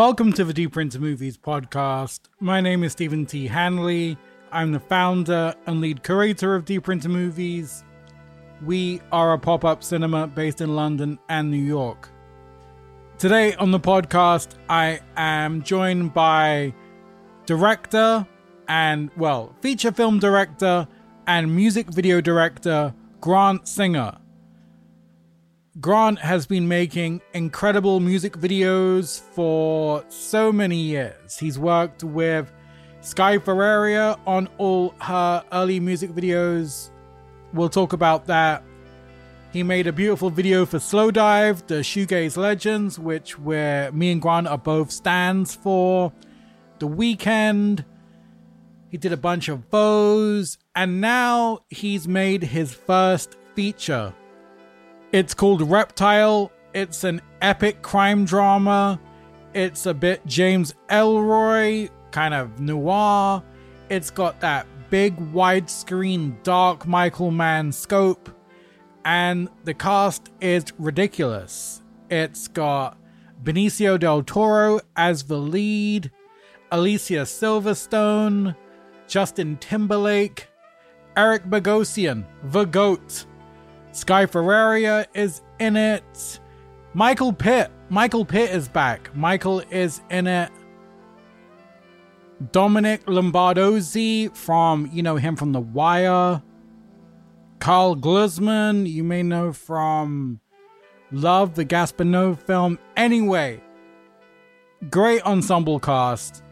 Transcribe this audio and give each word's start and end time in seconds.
Welcome 0.00 0.32
to 0.32 0.46
the 0.46 0.54
Deeper 0.54 0.80
Into 0.80 0.98
Movies 0.98 1.36
podcast. 1.36 2.20
My 2.40 2.62
name 2.62 2.84
is 2.84 2.92
Stephen 2.92 3.26
T. 3.26 3.46
Hanley. 3.46 4.16
I'm 4.50 4.72
the 4.72 4.80
founder 4.80 5.54
and 5.66 5.82
lead 5.82 6.02
curator 6.02 6.54
of 6.54 6.64
Deeper 6.64 6.92
Into 6.92 7.10
Movies. 7.10 7.84
We 8.64 9.02
are 9.12 9.34
a 9.34 9.38
pop 9.38 9.62
up 9.62 9.84
cinema 9.84 10.26
based 10.26 10.62
in 10.62 10.74
London 10.74 11.18
and 11.28 11.50
New 11.50 11.62
York. 11.62 12.08
Today 13.18 13.54
on 13.56 13.72
the 13.72 13.78
podcast, 13.78 14.54
I 14.70 15.00
am 15.18 15.62
joined 15.62 16.14
by 16.14 16.72
director 17.44 18.26
and, 18.68 19.10
well, 19.18 19.54
feature 19.60 19.92
film 19.92 20.18
director 20.18 20.88
and 21.26 21.54
music 21.54 21.88
video 21.90 22.22
director 22.22 22.94
Grant 23.20 23.68
Singer. 23.68 24.16
Grant 25.80 26.18
has 26.18 26.46
been 26.46 26.68
making 26.68 27.22
incredible 27.32 28.00
music 28.00 28.36
videos 28.36 29.18
for 29.18 30.04
so 30.08 30.52
many 30.52 30.76
years. 30.76 31.38
He's 31.38 31.58
worked 31.58 32.04
with 32.04 32.52
Sky 33.00 33.38
Ferreira 33.38 34.18
on 34.26 34.48
all 34.58 34.94
her 35.00 35.42
early 35.52 35.80
music 35.80 36.10
videos. 36.10 36.90
We'll 37.54 37.70
talk 37.70 37.94
about 37.94 38.26
that. 38.26 38.62
He 39.54 39.62
made 39.62 39.86
a 39.86 39.92
beautiful 39.92 40.28
video 40.28 40.66
for 40.66 40.78
Slowdive, 40.78 41.66
the 41.66 41.76
Shoegaze 41.76 42.36
Legends, 42.36 42.98
which 42.98 43.38
where 43.38 43.90
me 43.92 44.12
and 44.12 44.20
Grant 44.20 44.48
are 44.48 44.58
both 44.58 44.90
stands 44.90 45.54
for. 45.54 46.12
The 46.78 46.88
Weeknd. 46.88 47.86
He 48.90 48.98
did 48.98 49.12
a 49.12 49.16
bunch 49.16 49.48
of 49.48 49.70
bows, 49.70 50.58
and 50.74 51.00
now 51.00 51.60
he's 51.70 52.06
made 52.06 52.42
his 52.42 52.74
first 52.74 53.36
feature. 53.54 54.12
It's 55.12 55.34
called 55.34 55.68
Reptile. 55.68 56.52
It's 56.72 57.02
an 57.02 57.20
epic 57.42 57.82
crime 57.82 58.24
drama. 58.24 59.00
It's 59.54 59.86
a 59.86 59.94
bit 59.94 60.24
James 60.24 60.72
Ellroy, 60.88 61.90
kind 62.12 62.32
of 62.32 62.60
noir. 62.60 63.42
It's 63.88 64.10
got 64.10 64.38
that 64.40 64.68
big 64.88 65.16
widescreen 65.32 66.40
dark 66.44 66.86
Michael 66.86 67.32
Mann 67.32 67.72
scope. 67.72 68.30
And 69.04 69.48
the 69.64 69.74
cast 69.74 70.30
is 70.40 70.66
ridiculous. 70.78 71.82
It's 72.08 72.46
got 72.46 72.96
Benicio 73.42 73.98
del 73.98 74.22
Toro 74.22 74.78
as 74.94 75.24
the 75.24 75.38
lead, 75.38 76.12
Alicia 76.70 77.22
Silverstone, 77.22 78.54
Justin 79.08 79.56
Timberlake, 79.56 80.46
Eric 81.16 81.46
Bogosian, 81.46 82.24
the 82.44 82.64
GOAT, 82.64 83.26
Sky 83.92 84.26
Ferreira 84.26 85.06
is 85.14 85.42
in 85.58 85.76
it. 85.76 86.40
Michael 86.94 87.32
Pitt. 87.32 87.70
Michael 87.88 88.24
Pitt 88.24 88.50
is 88.50 88.68
back. 88.68 89.14
Michael 89.16 89.62
is 89.70 90.00
in 90.10 90.26
it. 90.26 90.50
Dominic 92.52 93.04
Lombardozzi 93.06 94.34
from, 94.34 94.88
you 94.92 95.02
know, 95.02 95.16
him 95.16 95.36
from 95.36 95.52
The 95.52 95.60
Wire. 95.60 96.42
Karl 97.58 97.94
Glusman, 97.94 98.90
you 98.90 99.04
may 99.04 99.22
know 99.22 99.52
from 99.52 100.40
Love, 101.12 101.54
the 101.54 101.64
Gaspar 101.64 102.04
Noé 102.04 102.40
film. 102.40 102.78
Anyway, 102.96 103.60
great 104.88 105.22
ensemble 105.26 105.78
cast. 105.78 106.42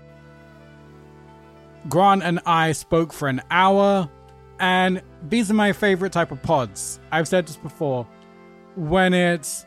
Grant 1.89 2.23
and 2.23 2.41
I 2.45 2.73
spoke 2.73 3.13
for 3.13 3.29
an 3.29 3.41
hour. 3.51 4.11
And 4.61 5.03
these 5.29 5.51
are 5.51 5.55
my 5.55 5.73
favorite 5.73 6.13
type 6.13 6.31
of 6.31 6.43
pods. 6.43 7.01
I've 7.11 7.29
said 7.29 7.47
this 7.47 7.57
before. 7.57 8.07
When 8.77 9.13
it's 9.13 9.67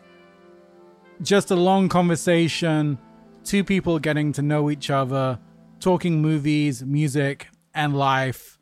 just 1.22 1.52
a 1.52 1.56
long 1.56 1.90
conversation, 1.90 2.98
two 3.44 3.64
people 3.64 4.00
getting 4.00 4.32
to 4.34 4.42
know 4.42 4.70
each 4.70 4.90
other, 4.90 5.40
talking 5.80 6.22
movies, 6.22 6.84
music, 6.84 7.48
and 7.74 7.96
life. 7.96 8.60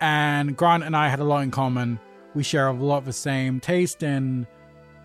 And 0.00 0.56
Grant 0.56 0.84
and 0.84 0.96
I 0.96 1.08
had 1.08 1.20
a 1.20 1.24
lot 1.24 1.42
in 1.42 1.50
common. 1.50 2.00
We 2.34 2.42
share 2.42 2.66
a 2.66 2.72
lot 2.72 2.98
of 2.98 3.04
the 3.04 3.12
same 3.12 3.60
taste 3.60 4.02
in 4.02 4.46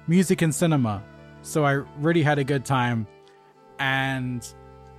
music 0.07 0.41
and 0.41 0.53
cinema. 0.53 1.03
So 1.41 1.66
I 1.66 1.84
really 2.00 2.23
had 2.23 2.40
a 2.40 2.44
good 2.44 2.66
time. 2.66 3.07
And 3.79 4.46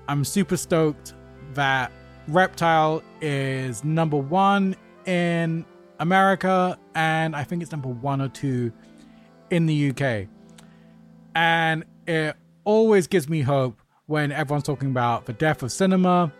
I'm 0.09 0.25
super 0.25 0.57
stoked 0.57 1.15
that 1.55 1.93
Reptile 2.29 3.03
is 3.21 3.85
number 3.85 4.17
one 4.17 4.77
in 5.07 5.65
America, 6.01 6.79
and 6.95 7.37
I 7.37 7.45
think 7.45 7.63
it's 7.63 7.71
number 7.71 7.89
one 7.89 8.21
or 8.21 8.29
two 8.29 8.73
in 9.51 9.67
the 9.67 9.91
UK. 9.91 10.27
And 11.35 11.85
it 12.07 12.35
always 12.65 13.07
gives 13.07 13.29
me 13.29 13.43
hope 13.43 13.81
when 14.07 14.33
everyone's 14.33 14.65
talking 14.65 14.89
about 14.89 15.27
the 15.27 15.33
death 15.33 15.63
of 15.63 15.71
cinema 15.71 16.33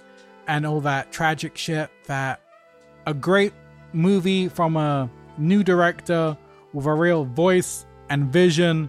and 0.49 0.67
all 0.67 0.81
that 0.81 1.13
tragic 1.13 1.57
shit 1.57 1.91
that 2.07 2.41
a 3.07 3.15
great 3.15 3.53
movie 3.93 4.49
from 4.49 4.77
a 4.77 5.09
new 5.39 5.63
director 5.63 6.37
with 6.73 6.87
a 6.87 6.93
real 6.93 7.25
voice 7.25 7.87
and 8.09 8.33
vision, 8.33 8.89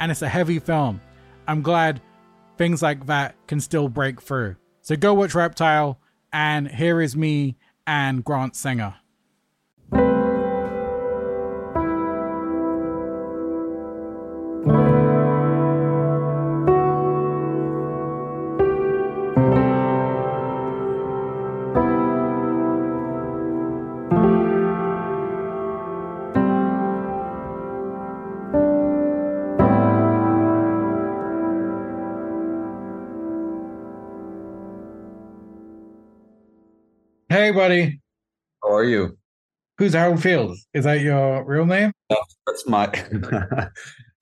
and 0.00 0.10
it's 0.10 0.22
a 0.22 0.28
heavy 0.28 0.58
film. 0.58 1.00
I'm 1.46 1.62
glad 1.62 2.00
things 2.56 2.82
like 2.82 3.06
that 3.06 3.34
can 3.46 3.60
still 3.60 3.88
break 3.88 4.22
through. 4.22 4.56
So 4.80 4.96
go 4.96 5.14
watch 5.14 5.34
Reptile, 5.34 5.98
and 6.32 6.68
here 6.68 7.00
is 7.00 7.16
me 7.16 7.56
and 7.86 8.24
Grant 8.24 8.56
Singer. 8.56 8.94
Buddy. 37.56 38.00
How 38.62 38.74
are 38.74 38.84
you? 38.84 39.18
Who's 39.78 39.94
Harold 39.94 40.22
Fields? 40.22 40.66
Is 40.72 40.84
that 40.84 41.00
your 41.00 41.44
real 41.44 41.66
name? 41.66 41.92
No, 42.10 42.16
that's 42.46 42.66
my 42.68 42.86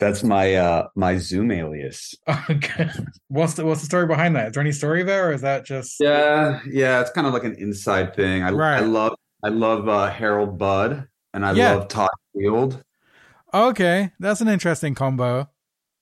that's 0.00 0.22
my 0.22 0.54
uh 0.54 0.88
my 0.96 1.16
Zoom 1.18 1.50
alias. 1.50 2.14
Okay. 2.50 2.88
What's 3.28 3.54
the 3.54 3.64
what's 3.66 3.80
the 3.80 3.86
story 3.86 4.06
behind 4.06 4.34
that? 4.36 4.48
Is 4.48 4.52
there 4.54 4.60
any 4.62 4.72
story 4.72 5.02
there, 5.02 5.28
or 5.28 5.32
is 5.32 5.42
that 5.42 5.64
just 5.66 6.00
Yeah, 6.00 6.60
yeah, 6.70 7.00
it's 7.00 7.10
kind 7.10 7.26
of 7.26 7.32
like 7.32 7.44
an 7.44 7.54
inside 7.56 8.14
thing. 8.16 8.42
I, 8.42 8.50
Right. 8.50 8.78
I 8.78 8.80
love 8.86 9.14
I 9.42 9.48
love 9.48 9.88
uh, 9.88 10.10
Harold 10.10 10.56
Budd 10.58 11.06
and 11.34 11.44
I 11.44 11.52
Yeah. 11.52 11.74
love 11.74 11.88
Todd 11.88 12.08
Field. 12.34 12.82
okay? 13.52 14.12
That's 14.18 14.40
an 14.40 14.48
interesting 14.48 14.94
combo. 14.94 15.50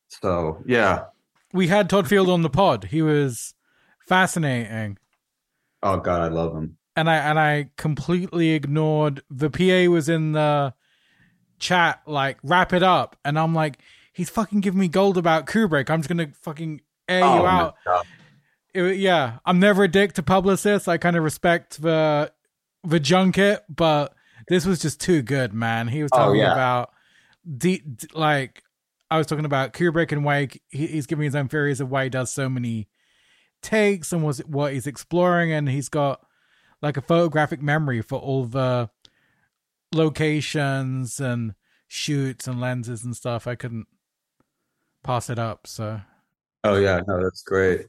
So 0.09 0.63
yeah. 0.67 1.05
We 1.53 1.69
had 1.69 1.91
Todd 1.91 2.09
Field 2.09 2.31
on 2.31 2.41
the 2.43 2.49
pod. 2.51 2.85
He 2.85 3.03
was 3.03 3.53
fascinating, 4.09 4.99
Oh 5.83 5.99
God, 5.99 6.23
I 6.23 6.29
love 6.29 6.55
him. 6.57 6.79
And 6.97 7.09
I 7.09 7.17
and 7.17 7.39
I 7.39 7.71
completely 7.77 8.51
ignored 8.51 9.23
the 9.31 9.51
PA 9.51 9.91
was 9.91 10.09
in 10.09 10.33
the 10.33 10.75
chat 11.59 12.03
like 12.07 12.39
wrap 12.43 12.73
it 12.73 12.83
up, 12.83 13.17
and 13.25 13.39
I'm 13.39 13.55
like, 13.55 13.79
he's 14.13 14.31
fucking 14.31 14.61
giving 14.61 14.81
me 14.81 14.89
gold 14.89 15.17
about 15.19 15.47
Kubrick. 15.47 15.91
I'm 15.91 16.01
just 16.01 16.09
gonna 16.09 16.33
fucking 16.43 16.81
air 17.09 17.25
oh, 17.25 17.37
you 17.41 17.47
out. 17.47 17.77
It- 18.75 18.97
yeah, 18.99 19.39
I'm 19.45 19.61
never 19.61 19.85
a 19.85 19.89
dick 19.89 20.15
to 20.15 20.23
publicists. 20.23 20.89
I 20.89 20.97
kind 20.99 21.17
of 21.17 21.23
respect 21.25 21.81
the 21.83 22.33
the 22.85 22.99
junket, 23.01 23.65
but 23.69 24.15
this 24.49 24.67
was 24.67 24.81
just 24.81 25.01
too 25.01 25.23
good, 25.23 25.53
man. 25.55 25.89
He 25.89 26.03
was 26.03 26.11
Oh, 26.15 26.19
talking 26.19 26.41
yeah. 26.41 26.53
about 26.53 26.91
de- 27.59 27.79
d- 27.79 28.09
like 28.15 28.63
I 29.11 29.19
was 29.19 29.27
talking 29.27 29.45
about 29.45 29.73
Kubrick 29.73 30.11
and 30.11 30.25
why 30.25 30.49
he, 30.69 30.87
he's 30.87 31.07
giving 31.07 31.21
me 31.21 31.27
his 31.27 31.37
own 31.37 31.49
theories 31.49 31.81
of 31.81 31.91
why 31.91 32.05
he 32.05 32.11
does 32.11 32.33
so 32.33 32.49
many 32.49 32.89
takes 33.63 34.13
and 34.13 34.25
was 34.25 34.39
what 34.41 34.73
he's 34.73 34.87
exploring, 34.87 35.53
and 35.53 35.69
he's 35.69 35.89
got 35.89 36.21
like 36.83 36.97
a 36.97 37.03
photographic 37.03 37.63
memory 37.63 38.03
for 38.03 38.19
all 38.19 38.45
the 38.45 38.91
locations 39.95 41.21
and 41.21 41.55
shoots 41.87 42.47
and 42.47 42.61
lenses 42.61 43.05
and 43.05 43.17
stuff. 43.17 43.47
I 43.47 43.55
couldn't 43.55 43.87
pass 45.03 45.31
it 45.31 45.39
up, 45.39 45.67
so. 45.67 46.01
Oh 46.65 46.77
yeah, 46.77 47.01
no, 47.07 47.23
that's 47.23 47.43
great. 47.43 47.87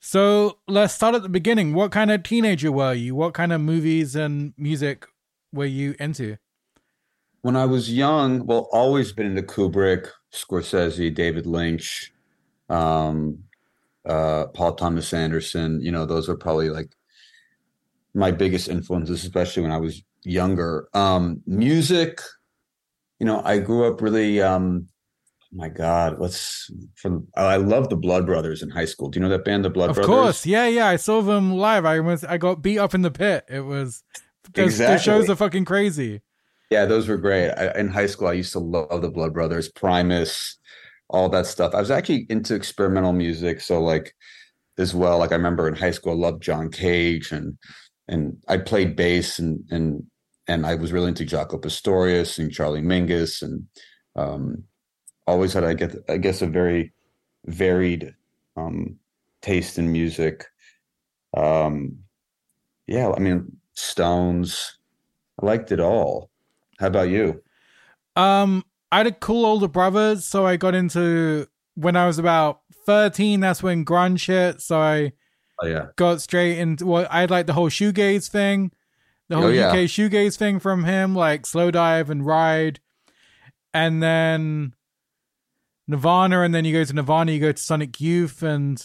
So 0.00 0.58
let's 0.66 0.94
start 0.94 1.14
at 1.14 1.22
the 1.22 1.28
beginning. 1.28 1.74
What 1.74 1.92
kind 1.92 2.10
of 2.10 2.22
teenager 2.22 2.72
were 2.72 2.94
you? 2.94 3.14
What 3.14 3.34
kind 3.34 3.52
of 3.52 3.60
movies 3.60 4.16
and 4.16 4.54
music 4.56 5.06
were 5.52 5.66
you 5.66 5.94
into? 6.00 6.38
When 7.42 7.56
I 7.56 7.66
was 7.66 7.92
young, 7.92 8.46
well, 8.46 8.68
always 8.72 9.12
been 9.12 9.26
into 9.26 9.42
Kubrick, 9.42 10.08
Scorsese, 10.32 11.14
David 11.14 11.46
Lynch, 11.46 12.12
um, 12.68 13.44
uh, 14.06 14.46
Paul 14.46 14.74
Thomas 14.74 15.12
Anderson. 15.12 15.80
You 15.82 15.92
know, 15.92 16.06
those 16.06 16.28
are 16.28 16.36
probably 16.36 16.70
like 16.70 16.90
my 18.14 18.30
biggest 18.30 18.68
influences, 18.68 19.22
especially 19.24 19.62
when 19.62 19.72
I 19.72 19.78
was 19.78 20.02
younger. 20.24 20.88
Um, 20.94 21.42
music, 21.46 22.20
you 23.18 23.26
know, 23.26 23.42
I 23.44 23.58
grew 23.58 23.86
up 23.86 24.00
really 24.00 24.40
um, 24.40 24.88
my 25.52 25.68
God, 25.68 26.18
let's 26.18 26.70
from 26.94 27.26
I 27.34 27.56
love 27.56 27.88
the 27.88 27.96
Blood 27.96 28.26
Brothers 28.26 28.62
in 28.62 28.70
high 28.70 28.84
school. 28.84 29.08
Do 29.08 29.18
you 29.18 29.22
know 29.22 29.30
that 29.30 29.44
band, 29.44 29.64
the 29.64 29.70
Blood 29.70 29.90
of 29.90 29.96
Brothers? 29.96 30.10
Of 30.10 30.22
course, 30.22 30.46
yeah, 30.46 30.66
yeah. 30.66 30.86
I 30.86 30.96
saw 30.96 31.22
them 31.22 31.52
live. 31.52 31.84
I 31.84 32.00
was 32.00 32.24
I 32.24 32.38
got 32.38 32.62
beat 32.62 32.78
up 32.78 32.94
in 32.94 33.02
the 33.02 33.10
pit. 33.10 33.44
It 33.48 33.60
was 33.60 34.04
those, 34.52 34.66
Exactly. 34.66 34.96
the 34.96 35.02
shows 35.02 35.30
are 35.30 35.36
fucking 35.36 35.64
crazy. 35.64 36.22
Yeah, 36.70 36.86
those 36.86 37.08
were 37.08 37.16
great. 37.16 37.50
I, 37.50 37.76
in 37.78 37.88
high 37.88 38.06
school, 38.06 38.28
I 38.28 38.34
used 38.34 38.52
to 38.52 38.60
love 38.60 39.02
the 39.02 39.10
Blood 39.10 39.34
Brothers, 39.34 39.68
Primus, 39.68 40.56
all 41.08 41.28
that 41.30 41.46
stuff. 41.46 41.74
I 41.74 41.80
was 41.80 41.90
actually 41.90 42.26
into 42.30 42.54
experimental 42.54 43.12
music, 43.12 43.60
so 43.60 43.82
like 43.82 44.14
as 44.78 44.94
well. 44.94 45.18
Like 45.18 45.32
I 45.32 45.36
remember 45.36 45.66
in 45.66 45.74
high 45.74 45.90
school, 45.90 46.12
I 46.12 46.16
loved 46.16 46.44
John 46.44 46.70
Cage, 46.70 47.32
and 47.32 47.58
and 48.10 48.36
I 48.48 48.58
played 48.58 48.96
bass, 48.96 49.38
and 49.38 49.64
and 49.70 50.04
and 50.48 50.66
I 50.66 50.74
was 50.74 50.92
really 50.92 51.08
into 51.08 51.24
Jaco 51.24 51.62
Pastorius 51.62 52.38
and 52.38 52.52
Charlie 52.52 52.82
Mingus, 52.82 53.40
and 53.40 53.64
um, 54.16 54.64
always 55.26 55.52
had 55.52 55.64
I 55.64 55.74
get 55.74 55.96
I 56.08 56.18
guess 56.18 56.42
a 56.42 56.46
very 56.46 56.92
varied 57.46 58.14
um, 58.56 58.96
taste 59.40 59.78
in 59.78 59.90
music. 59.92 60.44
Um, 61.36 61.98
yeah, 62.86 63.12
I 63.16 63.20
mean 63.20 63.56
Stones. 63.74 64.76
I 65.40 65.46
liked 65.46 65.72
it 65.72 65.80
all. 65.80 66.30
How 66.80 66.88
about 66.88 67.08
you? 67.08 67.40
Um, 68.16 68.64
I 68.90 68.98
had 68.98 69.06
a 69.06 69.12
cool 69.12 69.46
older 69.46 69.68
brother, 69.68 70.16
so 70.16 70.44
I 70.44 70.56
got 70.56 70.74
into 70.74 71.46
when 71.76 71.94
I 71.94 72.06
was 72.06 72.18
about 72.18 72.62
thirteen. 72.86 73.38
That's 73.38 73.62
when 73.62 73.84
grunge 73.84 74.26
hit. 74.26 74.60
So 74.60 74.80
I 74.80 75.12
Oh 75.62 75.66
yeah. 75.66 75.86
got 75.96 76.20
straight 76.22 76.58
into 76.58 76.86
well, 76.86 77.06
I 77.10 77.26
like 77.26 77.46
the 77.46 77.52
whole 77.52 77.68
shoegaze 77.70 78.28
thing, 78.28 78.72
the 79.28 79.36
whole 79.36 79.46
Oh, 79.46 79.48
yeah. 79.50 79.68
UK 79.70 79.76
shoegaze 79.88 80.36
thing 80.36 80.58
from 80.58 80.84
him, 80.84 81.14
like 81.14 81.42
Slowdive 81.42 82.08
and 82.08 82.24
Ride, 82.24 82.80
and 83.74 84.02
then 84.02 84.74
Nirvana, 85.86 86.42
and 86.42 86.54
then 86.54 86.64
you 86.64 86.72
go 86.72 86.84
to 86.84 86.92
Nirvana, 86.94 87.32
you 87.32 87.40
go 87.40 87.52
to 87.52 87.62
Sonic 87.62 88.00
Youth, 88.00 88.42
and 88.42 88.82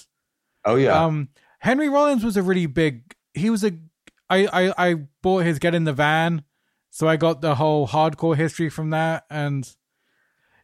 Oh 0.65 0.75
yeah. 0.75 1.03
um, 1.03 1.29
Henry 1.59 1.89
Rollins 1.89 2.23
was 2.23 2.37
a 2.37 2.41
really 2.43 2.65
big. 2.65 3.15
He 3.33 3.49
was 3.49 3.63
a. 3.63 3.71
I 4.29 4.47
I 4.47 4.73
I 4.89 4.95
bought 5.21 5.43
his 5.45 5.59
Get 5.59 5.75
in 5.75 5.83
the 5.83 5.93
Van, 5.93 6.43
so 6.89 7.07
I 7.07 7.15
got 7.15 7.41
the 7.41 7.55
whole 7.55 7.87
hardcore 7.87 8.35
history 8.35 8.69
from 8.69 8.89
that, 8.89 9.23
and 9.29 9.71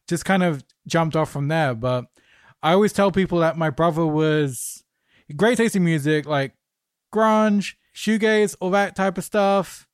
just 0.10 0.26
kind 0.26 0.42
of 0.44 0.64
jumped 0.88 1.16
off 1.16 1.32
from 1.32 1.48
there. 1.48 1.76
But 1.76 2.06
I 2.64 2.74
always 2.74 2.92
tell 2.94 3.12
people 3.12 3.40
that 3.40 3.58
my 3.58 3.70
brother 3.70 4.06
was 4.06 4.81
great 5.32 5.58
taste 5.58 5.76
in 5.76 5.84
music, 5.84 6.26
like 6.26 6.54
grunge, 7.14 7.76
shoegaze, 7.96 8.56
all 8.60 8.72
that 8.72 8.96
type 8.96 9.18
of 9.18 9.24
stuff. 9.24 9.88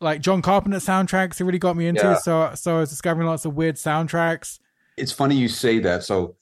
Like 0.00 0.20
John 0.20 0.42
Carpenter 0.42 0.78
soundtracks, 0.78 1.38
he 1.38 1.44
really 1.44 1.58
got 1.58 1.76
me 1.76 1.86
into. 1.86 2.02
Yeah. 2.02 2.16
So 2.16 2.52
so 2.54 2.76
I 2.76 2.80
was 2.80 2.90
discovering 2.90 3.28
lots 3.28 3.44
of 3.44 3.54
weird 3.54 3.76
soundtracks. 3.76 4.58
it's 4.96 5.12
funny 5.12 5.36
you 5.36 5.48
say 5.48 5.78
that. 5.80 6.02
So 6.02 6.36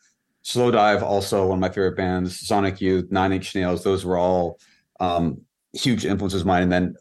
Slowdive, 0.45 1.03
also 1.03 1.47
one 1.49 1.59
of 1.59 1.61
my 1.61 1.69
favorite 1.69 1.97
bands, 1.97 2.41
Sonic 2.47 2.81
Youth, 2.81 3.11
Nine 3.11 3.33
Inch 3.33 3.55
Nails, 3.55 3.85
those 3.85 4.05
were 4.05 4.17
all 4.17 4.59
um, 4.99 5.43
huge 5.73 6.07
influences 6.07 6.41
of 6.43 6.47
mine. 6.47 6.63
And 6.65 6.73
then 6.73 6.95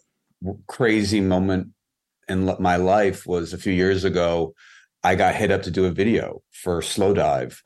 crazy 0.67 1.21
moment 1.21 1.69
in 2.27 2.53
my 2.59 2.75
life 2.75 3.25
was 3.25 3.53
a 3.53 3.57
few 3.57 3.73
years 3.73 4.03
ago. 4.03 4.53
I 5.03 5.15
got 5.15 5.35
hit 5.35 5.51
up 5.51 5.63
to 5.63 5.71
do 5.71 5.85
a 5.85 5.91
video 5.91 6.41
for 6.51 6.81
Slowdive, 6.81 7.61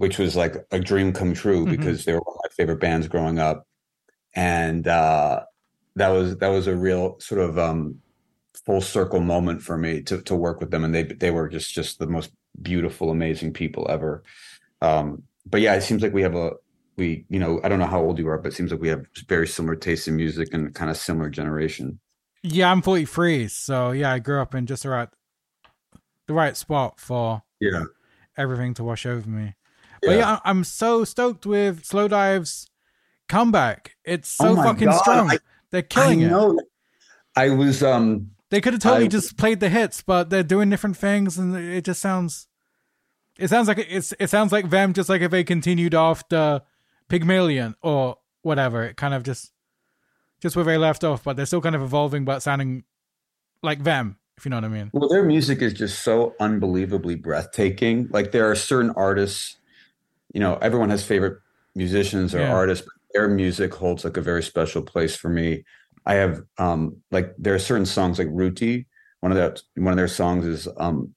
which 0.00 0.18
was 0.18 0.34
like 0.34 0.56
a 0.70 0.80
dream 0.80 1.12
come 1.12 1.34
true 1.34 1.66
Mhm. 1.66 1.70
because 1.70 2.04
they 2.06 2.14
were 2.14 2.20
one 2.20 2.36
of 2.36 2.40
my 2.44 2.54
favorite 2.56 2.80
bands 2.80 3.06
growing 3.06 3.38
up. 3.38 3.66
And 4.34 4.88
uh, 4.88 5.44
that 5.96 6.08
was 6.08 6.38
that 6.38 6.48
was 6.48 6.66
a 6.66 6.74
real 6.76 7.20
sort 7.20 7.42
of 7.42 7.58
um, 7.58 8.00
full 8.64 8.80
circle 8.80 9.20
moment 9.20 9.62
for 9.62 9.76
me 9.76 10.02
to 10.04 10.22
to 10.22 10.34
work 10.34 10.60
with 10.60 10.70
them. 10.70 10.84
And 10.84 10.94
they 10.94 11.02
they 11.04 11.30
were 11.30 11.48
just 11.50 11.74
just 11.74 11.98
the 11.98 12.06
most 12.06 12.30
beautiful, 12.62 13.10
amazing 13.10 13.52
people 13.52 13.86
ever. 13.90 14.22
Um, 14.80 15.24
but 15.44 15.60
yeah, 15.60 15.74
it 15.74 15.82
seems 15.82 16.02
like 16.02 16.14
we 16.14 16.22
have 16.22 16.34
a 16.34 16.52
we, 16.96 17.26
you 17.28 17.38
know, 17.38 17.60
I 17.62 17.68
don't 17.68 17.78
know 17.78 17.86
how 17.86 18.00
old 18.02 18.18
you 18.18 18.28
are, 18.28 18.38
but 18.38 18.52
it 18.52 18.56
seems 18.56 18.70
like 18.72 18.80
we 18.80 18.88
have 18.88 19.04
very 19.28 19.46
similar 19.46 19.76
tastes 19.76 20.08
in 20.08 20.16
music 20.16 20.54
and 20.54 20.74
kind 20.74 20.90
of 20.90 20.96
similar 20.96 21.28
generation. 21.30 22.00
Yeah, 22.42 22.70
I'm 22.72 22.80
43, 22.82 23.48
so 23.48 23.90
yeah, 23.92 24.12
I 24.12 24.18
grew 24.18 24.40
up 24.40 24.54
in 24.54 24.64
just 24.66 24.84
the 24.84 24.88
right, 24.90 25.10
the 26.26 26.32
right 26.34 26.56
spot 26.56 26.98
for 26.98 27.42
Yeah. 27.60 27.84
everything 28.36 28.72
to 28.74 28.84
wash 28.84 29.04
over 29.04 29.28
me. 29.28 29.54
But 30.02 30.16
yeah, 30.16 30.38
I'm 30.44 30.64
so 30.64 31.04
stoked 31.04 31.44
with 31.46 31.82
Slowdive's 31.84 32.68
comeback. 33.28 33.96
It's 34.04 34.28
so 34.28 34.48
Oh 34.50 34.56
fucking 34.56 34.88
God, 34.88 34.98
strong. 34.98 35.30
I- 35.30 35.38
They're 35.70 35.82
killing 35.82 36.24
I 36.32 36.46
it. 36.50 36.56
I 37.36 37.50
was 37.50 37.82
um 37.82 38.30
They 38.50 38.60
could 38.60 38.72
have 38.72 38.82
totally 38.82 39.04
I- 39.04 39.08
just 39.08 39.36
played 39.36 39.60
the 39.60 39.68
hits, 39.68 40.02
but 40.02 40.30
they're 40.30 40.42
doing 40.42 40.70
different 40.70 40.96
things, 40.96 41.38
and 41.38 41.54
it 41.56 41.84
just 41.84 42.00
sounds. 42.00 42.48
It 43.38 43.48
sounds 43.48 43.68
like 43.68 43.86
it's. 43.88 44.12
It 44.18 44.28
sounds 44.30 44.52
like 44.52 44.70
them, 44.70 44.92
just 44.92 45.08
like 45.08 45.22
if 45.22 45.30
they 45.30 45.44
continued 45.44 45.94
after 45.94 46.62
Pygmalion 47.08 47.74
or 47.82 48.16
whatever. 48.42 48.82
It 48.84 48.96
kind 48.96 49.14
of 49.14 49.22
just, 49.22 49.52
just 50.42 50.56
where 50.56 50.64
they 50.64 50.76
left 50.76 51.04
off, 51.04 51.22
but 51.24 51.36
they're 51.36 51.46
still 51.46 51.60
kind 51.60 51.74
of 51.76 51.82
evolving, 51.82 52.24
but 52.24 52.40
sounding 52.42 52.84
like 53.62 53.84
them. 53.84 54.16
If 54.36 54.44
you 54.46 54.50
know 54.50 54.56
what 54.56 54.64
I 54.64 54.68
mean. 54.68 54.90
well, 54.94 55.08
their 55.08 55.22
music 55.24 55.60
is 55.60 55.74
just 55.74 56.00
so 56.00 56.34
unbelievably 56.40 57.16
breathtaking. 57.16 58.08
Like 58.10 58.32
there 58.32 58.50
are 58.50 58.54
certain 58.54 58.90
artists, 58.96 59.56
you 60.34 60.40
know, 60.40 60.56
everyone 60.56 60.90
has 60.90 61.04
favorite 61.04 61.38
musicians 61.74 62.34
or 62.34 62.40
Yeah. 62.40 62.50
artists, 62.50 62.84
but 62.84 62.94
their 63.14 63.28
music 63.28 63.74
holds 63.74 64.04
like 64.04 64.16
a 64.16 64.20
very 64.22 64.42
special 64.42 64.82
place 64.82 65.16
for 65.16 65.28
me. 65.28 65.64
I 66.06 66.14
have 66.14 66.42
um 66.58 66.96
like 67.10 67.34
there 67.38 67.54
are 67.54 67.58
certain 67.58 67.86
songs 67.86 68.18
like 68.18 68.28
Rutti. 68.28 68.86
One 69.20 69.32
of 69.32 69.36
their 69.36 69.54
one 69.76 69.92
of 69.92 69.96
their 69.96 70.08
songs 70.08 70.44
is 70.46 70.68
um 70.78 71.14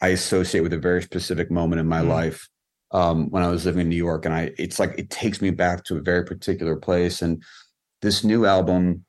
I 0.00 0.08
associate 0.08 0.62
with 0.62 0.72
a 0.72 0.78
very 0.78 1.02
specific 1.02 1.50
moment 1.50 1.80
in 1.80 1.86
my 1.86 2.00
Mm. 2.00 2.08
life 2.08 2.48
um 2.90 3.30
when 3.30 3.42
I 3.42 3.48
was 3.48 3.64
living 3.64 3.82
in 3.82 3.88
New 3.88 3.96
York 3.96 4.24
and 4.24 4.34
I 4.34 4.52
it's 4.58 4.78
like 4.78 4.94
it 4.98 5.10
takes 5.10 5.40
me 5.40 5.50
back 5.50 5.84
to 5.84 5.96
a 5.96 6.00
very 6.02 6.24
particular 6.24 6.76
place 6.76 7.22
and 7.22 7.42
this 8.02 8.24
new 8.24 8.46
album 8.46 9.04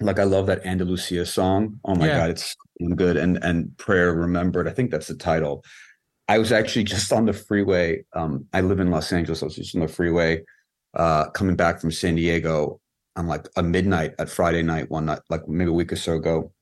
like 0.00 0.18
I 0.18 0.24
love 0.24 0.46
that 0.46 0.64
Andalucia 0.64 1.26
song. 1.26 1.80
Oh 1.84 1.94
my 1.94 2.08
Yeah. 2.08 2.16
god, 2.18 2.30
it's 2.30 2.56
good 2.96 3.16
and 3.16 3.42
and 3.44 3.76
Prayer 3.78 4.12
Remembered. 4.14 4.68
I 4.68 4.72
think 4.72 4.90
that's 4.90 5.06
the 5.06 5.14
title. 5.14 5.64
I 6.28 6.38
was 6.38 6.52
actually 6.52 6.84
just 6.84 7.12
on 7.12 7.26
the 7.26 7.32
freeway. 7.32 8.04
Um, 8.14 8.46
I 8.52 8.60
live 8.62 8.80
in 8.80 8.90
Los 8.90 9.12
Angeles. 9.12 9.42
I 9.42 9.46
was 9.46 9.56
just 9.56 9.74
on 9.74 9.82
the 9.82 9.88
freeway, 9.88 10.42
uh, 10.94 11.28
coming 11.30 11.56
back 11.56 11.80
from 11.80 11.90
San 11.90 12.14
Diego 12.14 12.80
on 13.16 13.26
like 13.26 13.46
a 13.56 13.62
midnight 13.62 14.14
at 14.18 14.28
Friday 14.28 14.62
night 14.62 14.90
one 14.90 15.06
night, 15.06 15.20
like 15.28 15.46
maybe 15.48 15.70
a 15.70 15.72
week 15.74 15.92
or 15.92 15.96
so 15.96 16.14
ago, 16.14 16.52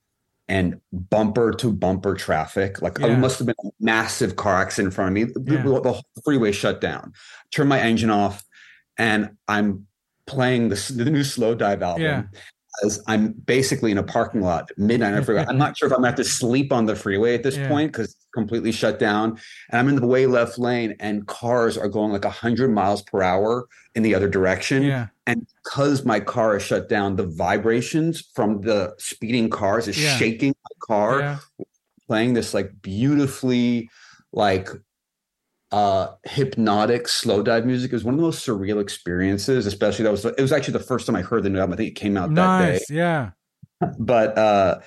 and 0.48 0.80
bumper 0.92 1.52
to 1.52 1.72
bumper 1.72 2.14
traffic. 2.14 2.82
Like 2.82 2.98
Yeah. 2.98 3.06
it 3.06 3.18
must 3.18 3.38
have 3.38 3.46
been 3.46 3.54
a 3.64 3.68
massive 3.80 4.36
car 4.36 4.56
accident 4.60 4.92
in 4.92 4.94
front 4.94 5.08
of 5.08 5.14
me. 5.14 5.24
The, 5.24 5.54
Yeah. 5.54 5.62
the 5.62 5.92
whole 5.92 6.02
freeway 6.24 6.52
shut 6.52 6.80
down. 6.80 7.12
Turn 7.52 7.68
my 7.68 7.80
engine 7.80 8.10
off, 8.10 8.42
and 8.98 9.30
I'm 9.48 9.86
playing 10.26 10.68
the, 10.68 10.92
the 10.94 11.10
new 11.10 11.22
Slowdive 11.22 11.80
album. 11.82 12.02
Yeah. 12.02 12.22
As 12.84 13.02
I'm 13.06 13.32
basically 13.32 13.90
in 13.90 13.98
a 13.98 14.02
parking 14.02 14.40
lot 14.40 14.70
at 14.70 14.78
midnight. 14.78 15.14
I 15.14 15.20
forgot. 15.22 15.48
I'm 15.48 15.58
not 15.58 15.76
sure 15.76 15.86
if 15.88 15.92
I'm 15.92 15.98
gonna 15.98 16.08
have 16.08 16.16
to 16.16 16.24
sleep 16.24 16.72
on 16.72 16.86
the 16.86 16.96
freeway 16.96 17.34
at 17.34 17.42
this 17.42 17.56
Yeah. 17.56 17.68
point 17.68 17.92
because 17.92 18.14
it's 18.14 18.26
completely 18.34 18.72
shut 18.72 18.98
down. 18.98 19.38
And 19.70 19.78
I'm 19.78 19.88
in 19.88 19.96
the 19.96 20.06
way 20.06 20.26
left 20.26 20.58
lane, 20.58 20.96
and 20.98 21.26
cars 21.26 21.76
are 21.76 21.88
going 21.88 22.12
like 22.12 22.24
100 22.24 22.70
miles 22.72 23.02
per 23.02 23.22
hour 23.22 23.66
in 23.94 24.02
the 24.02 24.14
other 24.14 24.28
direction. 24.28 24.82
Yeah, 24.84 25.08
And 25.26 25.46
because 25.62 26.04
my 26.04 26.18
car 26.18 26.56
is 26.56 26.62
shut 26.62 26.88
down, 26.88 27.16
the 27.16 27.26
vibrations 27.26 28.24
from 28.34 28.62
the 28.62 28.94
speeding 28.98 29.50
cars 29.50 29.86
is 29.86 30.02
Yeah. 30.02 30.16
shaking 30.16 30.54
my 30.64 30.76
car, 30.86 31.40
playing 32.08 32.32
this 32.32 32.54
like 32.54 32.72
beautifully 32.80 33.90
like 34.32 34.70
uh 35.72 36.08
hypnotic 36.24 37.04
Slowdive 37.06 37.64
music. 37.64 37.92
It 37.92 37.96
was 37.96 38.04
one 38.04 38.14
of 38.14 38.18
the 38.20 38.24
most 38.26 38.46
surreal 38.46 38.80
experiences, 38.80 39.66
especially 39.66 40.04
that 40.04 40.10
was 40.10 40.24
it 40.24 40.40
was 40.40 40.52
actually 40.52 40.74
the 40.74 40.80
first 40.84 41.06
time 41.06 41.16
I 41.16 41.22
heard 41.22 41.42
the 41.42 41.50
new 41.50 41.58
album. 41.58 41.74
I 41.74 41.76
think 41.76 41.88
it 41.90 42.00
came 42.00 42.16
out 42.16 42.34
that 42.34 42.58
day 42.58 42.72
nice. 42.72 42.90
Yeah, 42.90 43.30
but 43.98 44.36
uh 44.38 44.80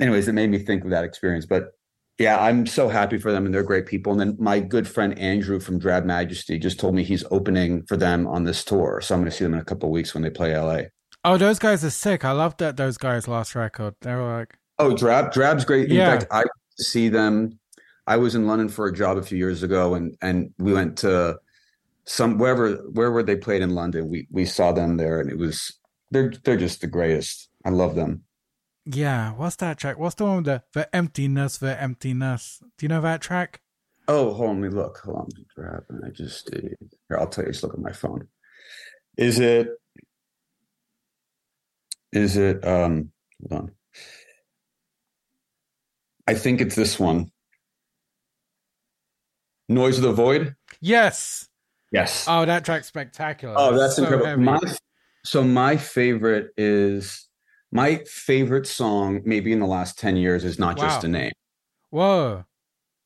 anyways 0.00 0.28
it 0.28 0.32
made 0.32 0.50
me 0.50 0.58
think 0.58 0.84
of 0.84 0.90
that 0.90 1.04
experience 1.04 1.44
but 1.44 1.72
yeah 2.18 2.40
i'm 2.40 2.66
so 2.66 2.88
happy 2.88 3.18
for 3.18 3.32
them 3.32 3.44
and 3.46 3.52
they're 3.52 3.64
great 3.64 3.84
people 3.86 4.12
and 4.12 4.20
then 4.20 4.36
my 4.38 4.60
good 4.60 4.86
friend 4.86 5.18
andrew 5.18 5.58
from 5.58 5.76
drab 5.76 6.04
majesty 6.04 6.56
just 6.56 6.78
told 6.78 6.94
me 6.94 7.02
he's 7.02 7.24
opening 7.32 7.82
for 7.86 7.96
them 7.96 8.24
on 8.28 8.44
this 8.44 8.64
tour 8.64 9.00
so 9.02 9.12
i'm 9.14 9.20
going 9.20 9.28
to 9.30 9.36
see 9.36 9.42
them 9.42 9.54
in 9.54 9.60
a 9.60 9.64
couple 9.64 9.90
weeks 9.90 10.14
when 10.14 10.22
they 10.22 10.30
play 10.30 10.56
la 10.56 10.80
Oh, 11.24 11.36
those 11.36 11.58
guys 11.58 11.84
are 11.84 11.90
sick. 11.90 12.24
I 12.24 12.30
loved 12.30 12.58
that 12.60 12.76
those 12.76 12.96
guys' 12.96 13.26
last 13.26 13.56
record. 13.56 13.96
They 14.02 14.14
were 14.14 14.38
like, 14.38 14.56
oh 14.78 14.96
drab 14.96 15.32
drab's 15.32 15.64
great 15.64 15.90
in 15.90 15.96
Yeah. 15.96 16.16
fact 16.18 16.26
i 16.30 16.44
see 16.78 17.08
them 17.08 17.58
i 18.08 18.16
was 18.16 18.34
in 18.34 18.46
london 18.46 18.68
for 18.68 18.86
a 18.86 18.92
job 18.92 19.16
a 19.16 19.22
few 19.22 19.38
years 19.38 19.62
ago 19.62 19.94
and 19.94 20.16
and 20.20 20.52
we 20.58 20.72
went 20.72 20.98
to 20.98 21.38
some 22.04 22.38
wherever 22.38 22.74
wherever 22.92 23.22
they 23.22 23.36
played 23.36 23.62
in 23.62 23.74
london 23.74 24.08
we 24.08 24.26
we 24.30 24.44
saw 24.44 24.72
them 24.72 24.96
there 24.96 25.20
and 25.20 25.30
it 25.30 25.38
was 25.38 25.78
they're 26.10 26.32
they're 26.44 26.56
just 26.56 26.80
the 26.80 26.86
greatest 26.86 27.48
i 27.64 27.70
love 27.70 27.94
them 27.94 28.24
yeah. 28.90 29.32
What's 29.32 29.56
that 29.56 29.76
track? 29.76 29.98
What's 29.98 30.14
the 30.14 30.24
one 30.24 30.36
with 30.36 30.46
the 30.46 30.62
the 30.72 30.96
emptiness, 30.96 31.58
the 31.58 31.80
emptiness? 31.80 32.62
Do 32.78 32.84
you 32.84 32.88
know 32.88 33.02
that 33.02 33.20
track? 33.20 33.60
Oh, 34.06 34.32
hold 34.32 34.50
on, 34.50 34.62
let 34.62 34.70
me 34.70 34.74
look. 34.74 34.98
Hold 35.04 35.16
on, 35.18 35.28
grab. 35.54 35.84
I 36.04 36.08
just 36.08 36.50
did. 36.50 36.74
Here, 37.08 37.18
I'll 37.18 37.26
tell 37.26 37.44
you. 37.44 37.52
Just 37.52 37.62
look 37.62 37.74
at 37.74 37.80
my 37.80 37.92
phone. 37.92 38.28
Is 39.18 39.38
it? 39.38 39.68
Is 42.12 42.38
it? 42.38 42.66
Um, 42.66 43.10
hold 43.50 43.62
on. 43.62 43.72
I 46.26 46.34
think 46.34 46.62
it's 46.62 46.74
this 46.74 46.98
one. 46.98 47.30
Noise 49.68 49.98
of 49.98 50.04
the 50.04 50.12
Void. 50.12 50.54
Yes. 50.80 51.48
Yes. 51.92 52.26
Oh, 52.28 52.44
that 52.44 52.64
track's 52.64 52.86
spectacular. 52.86 53.54
Oh, 53.56 53.76
that's 53.76 53.96
so 53.96 54.02
incredible. 54.02 54.26
heavy. 54.26 54.42
My, 54.42 54.60
so 55.24 55.42
my 55.42 55.76
favorite 55.76 56.52
is 56.56 57.28
my 57.70 58.02
favorite 58.06 58.66
song, 58.66 59.22
maybe 59.24 59.52
in 59.52 59.60
the 59.60 59.66
last 59.66 59.98
ten 59.98 60.16
years, 60.16 60.44
is 60.44 60.58
not 60.58 60.78
just 60.78 61.04
a 61.04 61.08
name. 61.08 61.32
Whoa. 61.90 62.44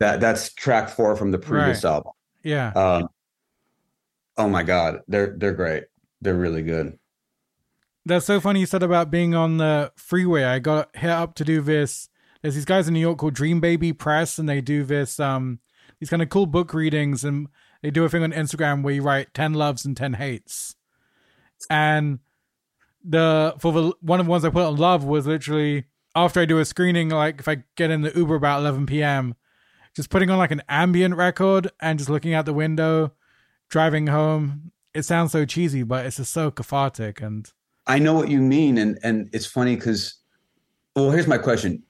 That 0.00 0.20
that's 0.20 0.52
track 0.54 0.88
four 0.88 1.16
from 1.16 1.30
the 1.30 1.38
previous 1.38 1.84
album. 1.84 2.12
Yeah. 2.42 2.72
Um, 2.72 3.08
oh 4.36 4.48
my 4.48 4.62
god, 4.62 5.00
they're 5.06 5.34
they're 5.36 5.52
great. 5.52 5.84
They're 6.20 6.34
really 6.34 6.62
good. 6.62 6.98
That's 8.04 8.26
so 8.26 8.40
funny 8.40 8.60
you 8.60 8.66
said 8.66 8.82
about 8.82 9.12
being 9.12 9.34
on 9.34 9.58
the 9.58 9.92
freeway. 9.96 10.42
I 10.42 10.58
got 10.58 10.94
hit 10.96 11.10
up 11.10 11.34
to 11.36 11.44
do 11.44 11.60
this. 11.60 12.08
There's 12.40 12.56
these 12.56 12.64
guys 12.64 12.88
in 12.88 12.94
New 12.94 13.00
York 13.00 13.18
called 13.18 13.34
Dream 13.34 13.60
Baby 13.60 13.92
Press, 13.92 14.38
and 14.38 14.48
they 14.48 14.60
do 14.60 14.82
this 14.82 15.20
um 15.20 15.60
these 16.02 16.10
kind 16.10 16.20
of 16.20 16.30
cool 16.30 16.46
book 16.46 16.74
readings, 16.74 17.22
and 17.22 17.46
they 17.80 17.92
do 17.92 18.04
a 18.04 18.08
thing 18.08 18.24
on 18.24 18.32
Instagram 18.32 18.82
where 18.82 18.92
you 18.92 19.02
write 19.02 19.32
ten 19.34 19.54
loves 19.54 19.84
and 19.84 19.96
ten 19.96 20.14
hates. 20.14 20.74
And 21.70 22.18
the 23.04 23.54
for 23.60 23.72
the 23.72 23.92
one 24.00 24.18
of 24.18 24.26
the 24.26 24.30
ones 24.30 24.44
I 24.44 24.50
put 24.50 24.66
on 24.66 24.74
love 24.74 25.04
was 25.04 25.28
literally 25.28 25.84
after 26.16 26.40
I 26.40 26.44
do 26.44 26.58
a 26.58 26.64
screening, 26.64 27.10
like 27.10 27.38
if 27.38 27.46
I 27.46 27.62
get 27.76 27.92
in 27.92 28.00
the 28.00 28.10
Uber 28.16 28.34
about 28.34 28.58
11 28.58 28.86
p.m., 28.86 29.36
just 29.94 30.10
putting 30.10 30.28
on 30.28 30.38
like 30.38 30.50
an 30.50 30.62
ambient 30.68 31.14
record 31.14 31.70
and 31.80 32.00
just 32.00 32.10
looking 32.10 32.34
out 32.34 32.46
the 32.46 32.52
window, 32.52 33.12
driving 33.68 34.08
home. 34.08 34.72
It 34.94 35.04
sounds 35.04 35.30
so 35.30 35.44
cheesy, 35.44 35.84
but 35.84 36.04
it's 36.04 36.16
just 36.16 36.32
so 36.32 36.50
cathartic 36.50 37.20
and. 37.20 37.48
I 37.86 38.00
know 38.00 38.14
what 38.14 38.28
you 38.28 38.40
mean, 38.40 38.76
and 38.76 38.98
and 39.04 39.30
it's 39.32 39.46
funny 39.46 39.76
because, 39.76 40.16
well, 40.96 41.12
here's 41.12 41.28
my 41.28 41.38
question: 41.38 41.84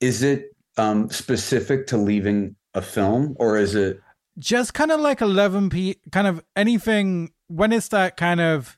Is 0.00 0.24
it 0.24 0.56
um, 0.76 1.10
specific 1.10 1.86
to 1.88 1.96
leaving 1.96 2.56
a 2.74 2.82
film, 2.82 3.36
or 3.38 3.56
is 3.58 3.74
it? 3.74 4.00
just 4.38 4.74
kind 4.74 4.90
of 4.90 5.00
like 5.00 5.20
11 5.20 5.70
p 5.70 5.96
kind 6.10 6.26
of 6.26 6.42
anything 6.56 7.30
when 7.46 7.72
it's 7.72 7.88
that 7.88 8.16
kind 8.16 8.40
of 8.40 8.76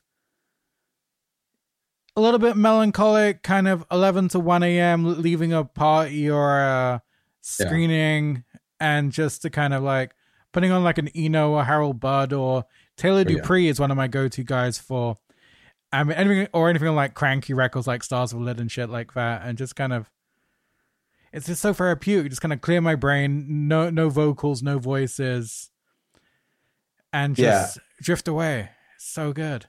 a 2.15 2.21
little 2.21 2.39
bit 2.39 2.55
melancholic 2.55 3.41
kind 3.43 3.67
of 3.67 3.85
11 3.91 4.29
to 4.29 4.39
1 4.39 4.63
a.m 4.63 5.21
leaving 5.21 5.53
a 5.53 5.63
party 5.63 6.29
or 6.29 6.59
a 6.59 7.01
screening 7.41 8.43
and 8.79 9.11
just 9.11 9.41
to 9.41 9.49
kind 9.49 9.73
of 9.73 9.81
like 9.81 10.13
putting 10.51 10.71
on 10.71 10.83
like 10.83 10.97
an 10.97 11.09
eno 11.15 11.51
or 11.51 11.63
harold 11.63 11.99
budd 11.99 12.33
or 12.33 12.65
taylor 12.95 13.23
oh, 13.27 13.31
Yeah. 13.31 13.39
Deupree 13.39 13.65
is 13.67 13.79
one 13.79 13.89
of 13.89 13.97
my 13.97 14.07
go-to 14.07 14.43
guys 14.43 14.77
for 14.77 15.17
I 15.91 16.03
mean, 16.03 16.17
anything 16.17 16.47
or 16.53 16.69
anything 16.69 16.93
like 16.95 17.15
Kranky 17.15 17.55
records 17.55 17.87
like 17.87 18.03
stars 18.03 18.33
of 18.33 18.41
lit 18.41 18.59
and 18.59 18.71
shit 18.71 18.89
like 18.89 19.13
that 19.13 19.41
and 19.43 19.57
just 19.57 19.75
kind 19.75 19.93
of 19.93 20.11
it's 21.33 21.47
just 21.47 21.61
so 21.61 21.73
therapeutic 21.73 22.29
just 22.31 22.41
kind 22.41 22.53
of 22.53 22.61
clear 22.61 22.81
my 22.81 22.95
brain 22.95 23.67
no 23.67 23.89
no 23.89 24.09
vocals 24.09 24.61
no 24.63 24.79
voices 24.79 25.69
and 27.13 27.35
just 27.35 27.79
drift 28.01 28.27
away 28.27 28.69
so 28.97 29.31
good 29.33 29.65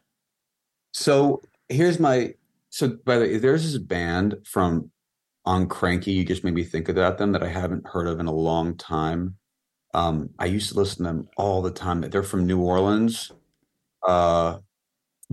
So 0.93 1.41
here's 1.69 1.99
my. 2.01 2.35
So 2.71 2.89
by 3.05 3.17
the 3.19 3.25
way, 3.25 3.37
there's 3.39 3.63
this 3.65 3.81
band 3.81 4.37
from 4.45 4.91
on 5.45 5.69
Kranky. 5.69 6.09
You 6.09 6.25
just 6.25 6.45
made 6.45 6.55
me 6.55 6.65
think 6.65 6.89
about 6.89 7.19
them 7.19 7.33
that 7.33 7.43
I 7.43 7.49
haven't 7.49 7.87
heard 7.87 8.07
of 8.07 8.21
in 8.21 8.27
a 8.27 8.33
long 8.33 8.77
time. 8.77 9.37
Um, 9.95 10.31
I 10.39 10.47
used 10.47 10.71
to 10.71 10.77
listen 10.79 10.99
to 10.99 11.03
them 11.05 11.29
all 11.37 11.63
the 11.63 11.71
time. 11.71 12.01
They're 12.03 12.23
from 12.23 12.47
New 12.47 12.61
Orleans. 12.61 13.33
Uh, 14.07 14.59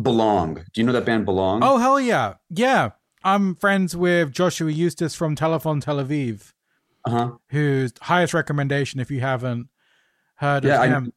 Belong. 0.01 0.55
Do 0.55 0.81
you 0.81 0.83
know 0.83 0.93
that 0.93 1.05
band 1.05 1.25
Belong? 1.25 1.61
oh 1.63 1.77
hell 1.77 1.99
yeah 1.99 2.35
yeah 2.49 2.91
i'm 3.25 3.55
friends 3.55 3.95
with 3.95 4.31
Joshua 4.31 4.71
Eustis 4.71 5.15
from 5.15 5.35
Telefon 5.35 5.81
Tel 5.81 5.97
Aviv 5.97 6.53
uh 7.03 7.09
huh. 7.11 7.31
whose 7.49 7.91
highest 8.01 8.33
recommendation 8.33 8.99
if 9.01 9.11
you 9.11 9.19
haven't 9.19 9.67
heard 10.35 10.63
Yeah, 10.63 10.75
of 10.75 10.81
I 10.81 10.87
him 10.87 11.11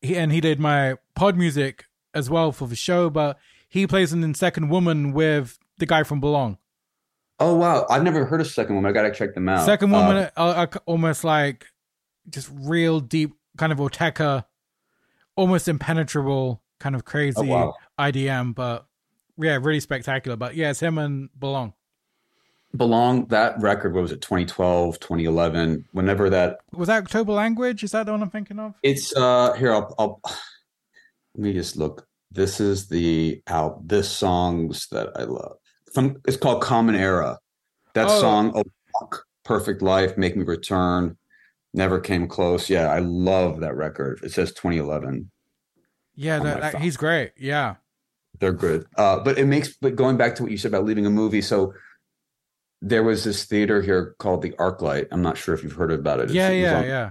he, 0.00 0.16
and 0.16 0.32
he 0.32 0.40
did 0.40 0.58
my 0.60 0.96
pod 1.14 1.36
music 1.36 1.84
as 2.14 2.30
well 2.30 2.52
for 2.52 2.66
the 2.66 2.76
show 2.76 3.10
but 3.10 3.38
he 3.68 3.86
plays 3.86 4.12
in 4.14 4.32
second 4.34 4.70
woman 4.70 5.12
with 5.12 5.58
the 5.76 5.86
guy 5.86 6.02
from 6.02 6.20
belong 6.20 6.56
Oh 7.38 7.54
wow, 7.54 7.84
I've 7.90 8.02
never 8.02 8.24
heard 8.24 8.40
of 8.40 8.46
Second 8.46 8.76
Woman. 8.76 8.88
I 8.88 8.94
gotta 8.94 9.10
check 9.10 9.34
them 9.34 9.46
out. 9.46 9.66
Second 9.66 9.90
woman, 9.90 10.16
uh, 10.16 10.30
uh, 10.36 10.66
almost 10.86 11.22
like 11.22 11.66
just 12.30 12.50
real 12.50 12.98
deep 12.98 13.34
kind 13.58 13.72
of 13.72 13.78
Autechre, 13.78 14.44
almost 15.36 15.68
impenetrable 15.68 16.62
kind 16.80 16.94
of 16.94 17.04
crazy 17.04 17.38
Oh, 17.38 17.44
wow. 17.44 17.74
IDM, 17.98 18.54
but 18.54 18.85
yeah, 19.38 19.58
really 19.60 19.80
spectacular. 19.80 20.36
But 20.36 20.54
yeah, 20.54 20.70
it's 20.70 20.80
him 20.80 20.98
and 20.98 21.28
Belong. 21.38 21.72
Belong 22.76 23.26
that 23.26 23.58
record. 23.60 23.94
What 23.94 24.02
was 24.02 24.12
it? 24.12 24.20
2012, 24.20 24.98
2011. 25.00 25.86
Whenever 25.92 26.28
that. 26.30 26.58
Was 26.72 26.88
that 26.88 27.04
October 27.04 27.32
Language? 27.32 27.82
Is 27.84 27.92
that 27.92 28.06
the 28.06 28.12
one 28.12 28.22
I'm 28.22 28.30
thinking 28.30 28.58
of? 28.58 28.74
It's 28.82 29.14
uh 29.16 29.52
here. 29.54 29.72
I'll. 29.72 29.94
I'll 29.98 30.20
let 30.24 31.42
me 31.42 31.52
just 31.52 31.76
look. 31.76 32.06
This 32.32 32.60
is 32.60 32.88
the 32.88 33.40
out. 33.46 33.86
This 33.86 34.10
songs 34.10 34.88
that 34.88 35.10
I 35.16 35.22
love. 35.22 35.56
From 35.94 36.16
it's 36.26 36.36
called 36.36 36.60
Common 36.62 36.94
Era. 36.96 37.38
That 37.94 38.08
Oh. 38.10 38.20
song, 38.20 38.52
oh, 38.54 38.62
fuck, 39.00 39.24
Perfect 39.44 39.80
Life, 39.80 40.18
Make 40.18 40.36
Me 40.36 40.44
Return, 40.44 41.16
Never 41.72 41.98
Came 41.98 42.28
Close. 42.28 42.68
Yeah, 42.68 42.88
I 42.90 42.98
love 42.98 43.60
that 43.60 43.74
record. 43.74 44.20
It 44.22 44.32
says 44.32 44.52
2011. 44.52 45.30
Yeah, 46.14 46.40
that, 46.40 46.60
that- 46.72 46.82
he's 46.82 46.98
great. 46.98 47.32
Yeah. 47.38 47.76
They're 48.38 48.52
good. 48.52 48.86
Uh, 48.96 49.20
but 49.20 49.38
it 49.38 49.46
makes, 49.46 49.76
but 49.76 49.96
going 49.96 50.16
back 50.16 50.34
to 50.36 50.42
what 50.42 50.52
you 50.52 50.58
said 50.58 50.70
about 50.70 50.84
leaving 50.84 51.06
a 51.06 51.10
movie, 51.10 51.42
so 51.42 51.72
there 52.82 53.02
was 53.02 53.24
this 53.24 53.44
theater 53.44 53.80
here 53.82 54.14
called 54.18 54.42
the 54.42 54.50
ArcLight. 54.52 55.08
I'm 55.10 55.22
not 55.22 55.36
sure 55.38 55.54
if 55.54 55.62
you've 55.62 55.72
heard 55.72 55.92
about 55.92 56.20
it. 56.20 56.30
It's- 56.30 56.34
Yeah, 56.34 56.48
it 56.50 56.60
yeah, 56.60 56.82
yeah. 56.84 57.10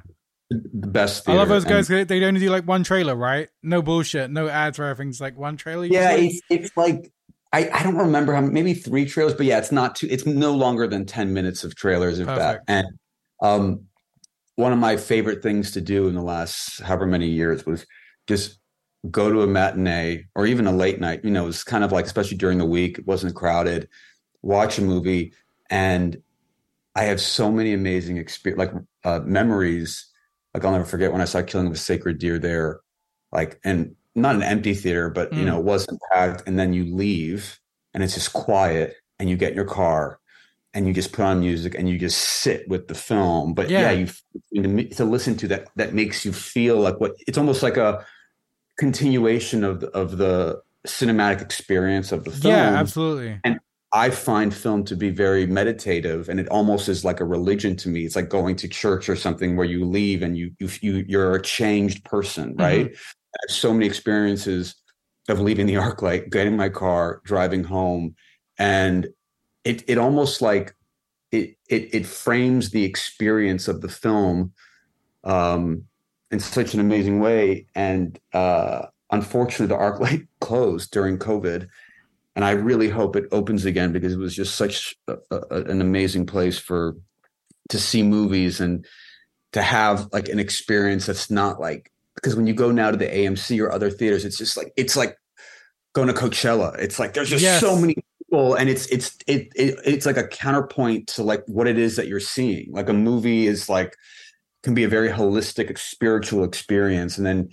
The 0.51 0.88
best. 0.88 1.27
I 1.27 1.34
love 1.34 1.50
those 1.50 1.65
guys. 1.65 1.88
They 1.88 2.03
they 2.03 2.24
only 2.24 2.39
do 2.39 2.51
like 2.51 2.67
one 2.67 2.84
trailer, 2.84 3.15
right? 3.15 3.50
No 3.63 3.82
bullshit, 3.82 4.29
no 4.29 4.48
ads 4.48 4.77
or 4.77 4.84
everything. 4.84 5.10
It's 5.10 5.20
like 5.20 5.36
one 5.36 5.58
trailer. 5.58 5.86
Yeah, 5.86 6.12
it's 6.12 6.39
it's 6.51 6.77
like 6.77 7.12
I, 7.51 7.67
I 7.74 7.82
don't 7.82 7.96
remember 7.98 8.34
how 8.34 8.41
maybe 8.41 8.75
three 8.75 9.05
trailers, 9.05 9.34
but 9.34 9.48
yeah, 9.48 9.58
it's 9.58 9.72
not 9.72 9.96
too. 9.96 10.08
It's 10.08 10.25
no 10.27 10.53
longer 10.53 10.88
than 10.88 11.05
ten 11.05 11.34
minutes 11.34 11.63
of 11.63 11.74
trailers, 11.75 12.20
if 12.20 12.27
Perfect. 12.27 12.67
that. 12.67 12.72
And 12.72 12.88
um, 13.41 13.86
one 14.55 14.72
of 14.72 14.77
my 14.77 14.98
favorite 14.98 15.41
things 15.41 15.72
to 15.72 15.82
do 15.82 16.08
in 16.08 16.13
the 16.13 16.22
last 16.22 16.79
however 16.79 17.08
many 17.08 17.27
years 17.27 17.65
was 17.65 17.88
just 18.27 18.60
go 19.12 19.31
to 19.31 19.41
a 19.41 19.47
matinee 19.47 20.25
or 20.35 20.45
even 20.45 20.67
a 20.67 20.71
late 20.71 21.00
night. 21.00 21.24
You 21.24 21.31
know, 21.31 21.43
it 21.43 21.47
was 21.47 21.63
kind 21.63 21.83
of 21.83 21.91
like 21.91 22.05
especially 22.05 22.38
during 22.38 22.57
the 22.57 22.65
week, 22.65 23.00
it 23.00 23.07
wasn't 23.07 23.35
crowded. 23.35 23.89
Watch 24.41 24.77
a 24.77 24.81
movie, 24.83 25.33
and 25.69 26.21
I 26.95 27.03
have 27.05 27.19
so 27.19 27.51
many 27.51 27.74
amazing 27.74 28.17
experience, 28.17 28.59
like 28.59 28.71
uh, 29.03 29.19
memories. 29.25 30.07
Like 30.53 30.63
I'll 30.63 30.71
never 30.71 30.85
forget 30.85 31.12
when 31.12 31.21
I 31.21 31.25
saw 31.25 31.41
Killing 31.41 31.67
of 31.67 31.74
a 31.74 31.77
Sacred 31.77 32.19
Deer 32.19 32.39
there, 32.39 32.79
like 33.31 33.59
and 33.63 33.95
not 34.15 34.35
an 34.35 34.43
empty 34.43 34.74
theater, 34.74 35.09
but 35.09 35.33
you 35.33 35.43
Mm. 35.43 35.47
know, 35.47 35.59
it 35.59 35.65
wasn't 35.65 36.00
packed. 36.12 36.43
And 36.47 36.57
then 36.57 36.74
you 36.74 36.85
leave, 36.85 37.59
and 37.93 38.03
it's 38.03 38.13
just 38.13 38.33
quiet, 38.33 38.95
and 39.19 39.29
you 39.29 39.35
get 39.35 39.50
in 39.51 39.55
your 39.55 39.65
car, 39.65 40.19
and 40.74 40.88
you 40.88 40.93
just 40.93 41.12
put 41.12 41.25
on 41.25 41.39
music, 41.41 41.75
and 41.75 41.89
you 41.89 41.97
just 41.97 42.19
sit 42.21 42.67
with 42.69 42.88
the 42.88 42.95
film. 42.95 43.53
But 43.53 43.69
Yeah. 43.69 43.91
yeah, 43.91 43.91
you 43.91 44.07
to, 44.63 44.89
to 44.95 45.05
listen 45.05 45.35
to 45.38 45.47
that 45.50 45.69
that 45.75 45.93
makes 45.93 46.24
you 46.24 46.31
feel 46.31 46.79
like 46.79 47.00
what 47.00 47.13
it's 47.27 47.38
almost 47.38 47.63
like 47.63 47.77
a 47.77 48.05
continuation 48.77 49.63
of 49.63 49.82
the, 49.82 49.89
of 49.89 50.17
the 50.17 50.62
cinematic 50.86 51.41
experience 51.41 52.12
of 52.12 52.24
the 52.24 52.32
film. 52.32 52.53
yeah, 52.53 52.75
absolutely. 52.75 53.39
And 53.44 53.60
I 53.91 54.10
find 54.10 54.53
film 54.53 54.84
to 54.86 54.96
be 54.96 55.10
very 55.10 55.48
meditative, 55.48 56.27
and 56.27 56.39
it 56.39 56.50
almost 56.50 56.89
is 56.89 57.05
like 57.05 57.22
a 57.22 57.25
religion 57.25 57.77
to 57.77 57.89
me. 57.89 58.03
It's 58.03 58.15
like 58.15 58.29
going 58.29 58.58
to 58.58 58.67
church 58.67 59.08
or 59.08 59.15
something 59.15 59.55
where 59.55 59.65
you 59.65 59.86
leave 59.86 60.22
and 60.22 60.38
you 60.38 60.51
you, 60.60 60.70
you 60.82 61.05
you're 61.08 61.36
a 61.36 61.41
changed 61.41 62.03
person, 62.03 62.55
right? 62.58 62.88
I 62.88 63.38
have 63.48 63.55
so 63.55 63.72
many 63.72 63.86
experiences 63.86 64.75
of 65.29 65.39
leaving 65.39 65.65
the 65.65 65.75
ArcLight, 65.75 66.29
getting 66.29 66.58
my 66.58 66.70
car, 66.70 67.22
driving 67.24 67.63
home, 67.63 68.15
and 68.58 69.08
it 69.63 69.84
it 69.88 69.98
almost 69.98 70.41
like 70.41 70.75
it 71.32 71.55
it 71.70 71.96
it 71.96 72.05
frames 72.05 72.72
the 72.72 72.84
experience 72.84 73.70
of 73.70 73.79
the 73.79 73.89
film 73.89 74.51
um, 75.24 75.84
in 76.32 76.39
such 76.39 76.74
an 76.74 76.79
amazing 76.79 77.20
way. 77.20 77.67
And 77.75 78.20
uh, 78.34 78.88
unfortunately, 79.12 79.67
the 79.67 79.75
arc 79.75 80.00
light 80.00 80.27
closed 80.39 80.91
during 80.91 81.17
COVID 81.17 81.67
and 82.36 82.44
I 82.44 82.51
really 82.51 82.89
hope 82.89 83.15
it 83.15 83.25
opens 83.32 83.65
again 83.65 83.91
because 83.94 84.13
it 84.13 84.20
was 84.20 84.36
just 84.36 84.55
such 84.55 84.96
a, 85.08 85.15
a, 85.32 85.62
an 85.63 85.82
amazing 85.82 86.25
place 86.25 86.58
for 86.60 86.96
to 87.70 87.79
see 87.79 88.03
movies 88.03 88.60
and 88.60 88.86
to 89.53 89.62
have 89.62 90.08
like 90.12 90.27
an 90.27 90.38
experience 90.38 91.05
that's 91.05 91.32
not 91.32 91.60
like 91.60 91.91
because 92.15 92.36
when 92.36 92.46
you 92.46 92.53
go 92.53 92.72
now 92.72 92.91
to 92.91 92.98
the 92.98 93.08
AMC 93.08 93.62
or 93.62 93.72
other 93.72 93.89
theaters, 93.89 94.25
it's 94.25 94.38
just 94.38 94.58
like 94.58 94.74
it's 94.75 94.96
like 94.96 95.17
going 95.94 96.08
to 96.08 96.13
Coachella. 96.13 96.77
It's 96.77 97.00
like 97.00 97.13
there's 97.13 97.29
just 97.29 97.44
Yes. 97.44 97.62
so 97.62 97.77
many 97.77 97.96
people, 98.20 98.55
and 98.55 98.70
it's 98.70 98.86
it's 98.88 99.17
it, 99.27 99.48
it 99.55 99.79
it's 99.86 100.05
like 100.05 100.17
a 100.17 100.27
counterpoint 100.27 101.08
to 101.08 101.24
like 101.24 101.44
what 101.48 101.67
it 101.67 101.77
is 101.77 101.96
that 101.96 102.08
you're 102.08 102.20
seeing. 102.20 102.72
Like 102.72 102.89
a 102.89 102.94
movie 102.94 103.48
is 103.48 103.70
like 103.70 103.96
can 104.65 104.74
be 104.74 104.84
a 104.84 104.89
very 104.89 105.07
holistic 105.07 105.77
spiritual 105.77 106.43
experience, 106.43 107.17
and 107.17 107.25
then 107.25 107.50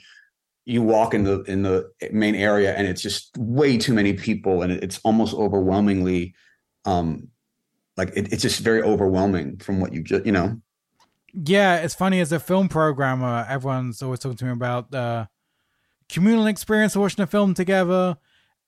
you 0.65 0.83
walk 0.83 1.15
in 1.15 1.25
the 1.25 1.43
in 1.43 1.63
the 1.63 1.91
main 2.13 2.35
area 2.35 2.75
and 2.75 2.87
it's 2.87 3.03
just 3.03 3.37
way 3.37 3.77
too 3.77 3.93
many 3.93 4.13
people 4.13 4.63
and 4.63 4.73
it's 4.73 5.01
almost 5.03 5.35
overwhelmingly 5.35 6.35
um 6.85 7.29
like 7.97 8.11
it, 8.15 8.33
it's 8.33 8.43
just 8.43 8.61
very 8.61 8.81
overwhelming 8.83 9.57
from 9.59 9.81
what 9.81 9.93
you 9.93 10.03
just 10.03 10.25
you 10.25 10.33
know 10.33 10.61
Yeah, 11.33 11.77
it's 11.77 11.95
funny 11.95 12.21
as 12.21 12.31
a 12.31 12.39
film 12.39 12.69
programmer, 12.69 13.47
everyone's 13.49 14.03
always 14.03 14.21
talking 14.21 14.37
to 14.39 14.45
me 14.45 14.53
about 14.53 14.91
the 14.91 15.29
communal 16.09 16.47
experience 16.47 16.95
of 16.95 17.03
watching 17.03 17.23
a 17.23 17.27
film 17.27 17.55
together. 17.55 18.17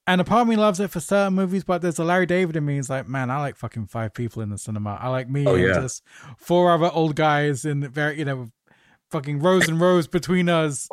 And 0.06 0.20
a 0.20 0.24
part 0.24 0.42
of 0.42 0.48
me 0.48 0.56
loves 0.56 0.80
it 0.80 0.90
for 0.90 1.00
certain 1.00 1.34
movies, 1.34 1.64
but 1.64 1.80
there's 1.80 1.98
a 1.98 2.04
Larry 2.04 2.26
David 2.26 2.56
in 2.56 2.64
me. 2.66 2.74
He's 2.76 2.90
like, 2.90 3.08
man, 3.08 3.30
I 3.30 3.38
like 3.40 3.56
fucking 3.56 3.86
five 3.86 4.12
people 4.12 4.42
in 4.42 4.50
the 4.50 4.58
cinema. 4.58 4.98
I 5.00 5.08
like 5.08 5.30
me 5.30 5.46
Oh, 5.46 5.54
and 5.54 5.64
yeah. 5.64 5.80
just 5.80 6.02
four 6.36 6.70
other 6.72 6.90
old 6.92 7.16
guys 7.16 7.64
in 7.64 7.88
very, 7.90 8.18
you 8.18 8.26
know, 8.26 8.48
fucking 9.10 9.38
rows 9.40 9.66
and 9.68 9.80
rows 9.80 10.06
between 10.06 10.50
us, 10.50 10.88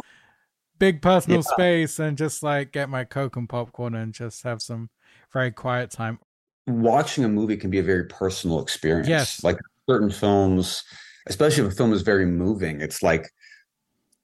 big 0.79 1.01
personal 1.01 1.39
Yeah. 1.39 1.53
space, 1.53 1.99
and 1.99 2.17
just 2.17 2.41
like 2.41 2.71
get 2.71 2.87
my 2.89 3.03
Coke 3.03 3.35
and 3.35 3.49
popcorn 3.49 3.95
and 3.95 4.13
just 4.13 4.43
have 4.43 4.61
some 4.61 4.89
very 5.33 5.51
quiet 5.51 5.91
time. 5.91 6.19
watching 6.67 7.23
a 7.25 7.27
movie 7.29 7.57
can 7.57 7.69
be 7.71 7.79
a 7.79 7.83
very 7.83 8.05
personal 8.05 8.61
experience. 8.61 9.09
Yes. 9.09 9.43
Like 9.43 9.57
certain 9.89 10.11
films, 10.11 10.83
especially 11.27 11.65
if 11.65 11.73
a 11.73 11.75
film 11.75 11.91
is 11.91 12.01
very 12.03 12.25
moving, 12.25 12.79
it's 12.79 13.01
like 13.03 13.29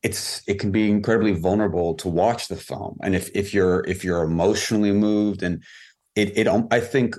it's 0.08 0.42
it 0.48 0.58
can 0.58 0.72
be 0.72 0.90
incredibly 0.90 1.34
vulnerable 1.34 1.94
to 1.96 2.08
watch 2.08 2.48
the 2.48 2.56
film. 2.56 2.98
And 3.04 3.14
if 3.14 3.30
if 3.36 3.54
you're 3.54 3.84
if 3.86 4.06
you're 4.06 4.24
emotionally 4.24 4.94
moved 4.94 5.44
and 5.44 5.62
it 6.16 6.38
it 6.38 6.48
um, 6.48 6.68
I 6.72 6.80
think 6.80 7.16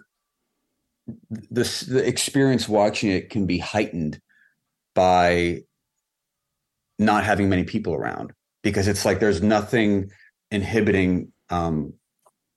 this 1.50 1.80
the 1.80 2.06
experience 2.06 2.66
watching 2.66 3.10
it 3.10 3.28
can 3.28 3.44
be 3.46 3.58
heightened 3.58 4.20
by 4.94 5.60
not 6.98 7.24
having 7.24 7.50
many 7.50 7.64
people 7.64 7.92
around 7.94 8.32
because 8.62 8.88
it's 8.88 9.04
like 9.04 9.20
there's 9.20 9.42
nothing 9.42 10.10
inhibiting 10.50 11.30
um 11.50 11.92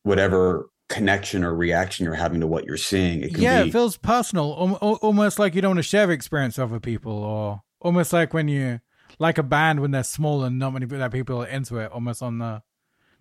whatever 0.03 0.69
connection 0.88 1.43
or 1.43 1.53
reaction 1.53 2.05
you're 2.05 2.13
having 2.13 2.39
to 2.39 2.47
what 2.47 2.65
you're 2.65 2.77
seeing. 2.77 3.21
It 3.21 3.33
can 3.33 3.43
yeah, 3.43 3.63
be 3.63 3.69
it 3.69 3.73
feels 3.73 3.97
personal, 3.97 4.55
al- 4.57 4.79
al- 4.81 5.00
almost 5.01 5.39
like 5.39 5.55
you 5.55 5.61
don't 5.61 5.71
want 5.71 5.79
to 5.79 5.83
share 5.83 6.07
the 6.07 6.13
experience 6.13 6.57
with 6.57 6.71
other 6.71 6.79
people, 6.79 7.11
or 7.11 7.61
almost 7.81 8.13
like 8.13 8.33
when 8.33 8.47
you 8.47 8.79
like 9.20 9.38
a 9.38 9.44
band 9.44 9.80
when 9.80 9.91
they're 9.91 10.03
small 10.03 10.44
and 10.44 10.60
not 10.60 10.74
many 10.74 10.86
that 10.86 11.12
people 11.12 11.44
are 11.44 11.48
into 11.48 11.77
it. 11.77 11.91
Almost 11.91 12.22
on 12.22 12.39
the 12.39 12.63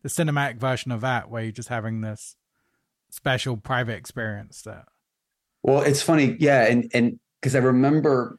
the 0.02 0.08
cinematic 0.08 0.56
version 0.56 0.92
of 0.92 1.02
that, 1.02 1.30
where 1.30 1.42
you're 1.42 1.52
just 1.52 1.68
having 1.68 2.00
this 2.00 2.36
special 3.10 3.56
private 3.56 3.96
experience. 3.96 4.62
That 4.62 4.86
Well, 5.62 5.82
it's 5.82 6.02
funny, 6.02 6.36
yeah, 6.38 6.66
and 6.66 6.90
and 6.94 7.18
because 7.40 7.54
I 7.54 7.58
remember 7.58 8.38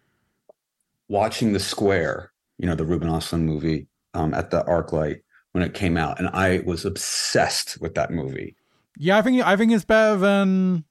watching 1.08 1.54
The 1.54 1.60
Square, 1.60 2.32
you 2.58 2.68
know, 2.68 2.76
the 2.76 2.86
Ruben 2.86 3.10
Ostlund 3.10 3.44
movie 3.44 3.88
um, 4.14 4.34
at 4.34 4.52
the 4.52 4.64
ArcLight 4.64 5.22
when 5.52 5.64
it 5.64 5.74
came 5.74 5.98
out, 5.98 6.20
and 6.20 6.30
I 6.30 6.62
was 6.66 6.86
obsessed 6.86 7.80
with 7.82 7.96
that 7.96 8.12
movie. 8.12 8.56
yeah, 8.98 9.18
I 9.18 9.22
think 9.22 9.46
I 9.46 9.56
think 9.56 9.72
it's 9.72 9.86
better 9.86 10.18
than 10.18 10.86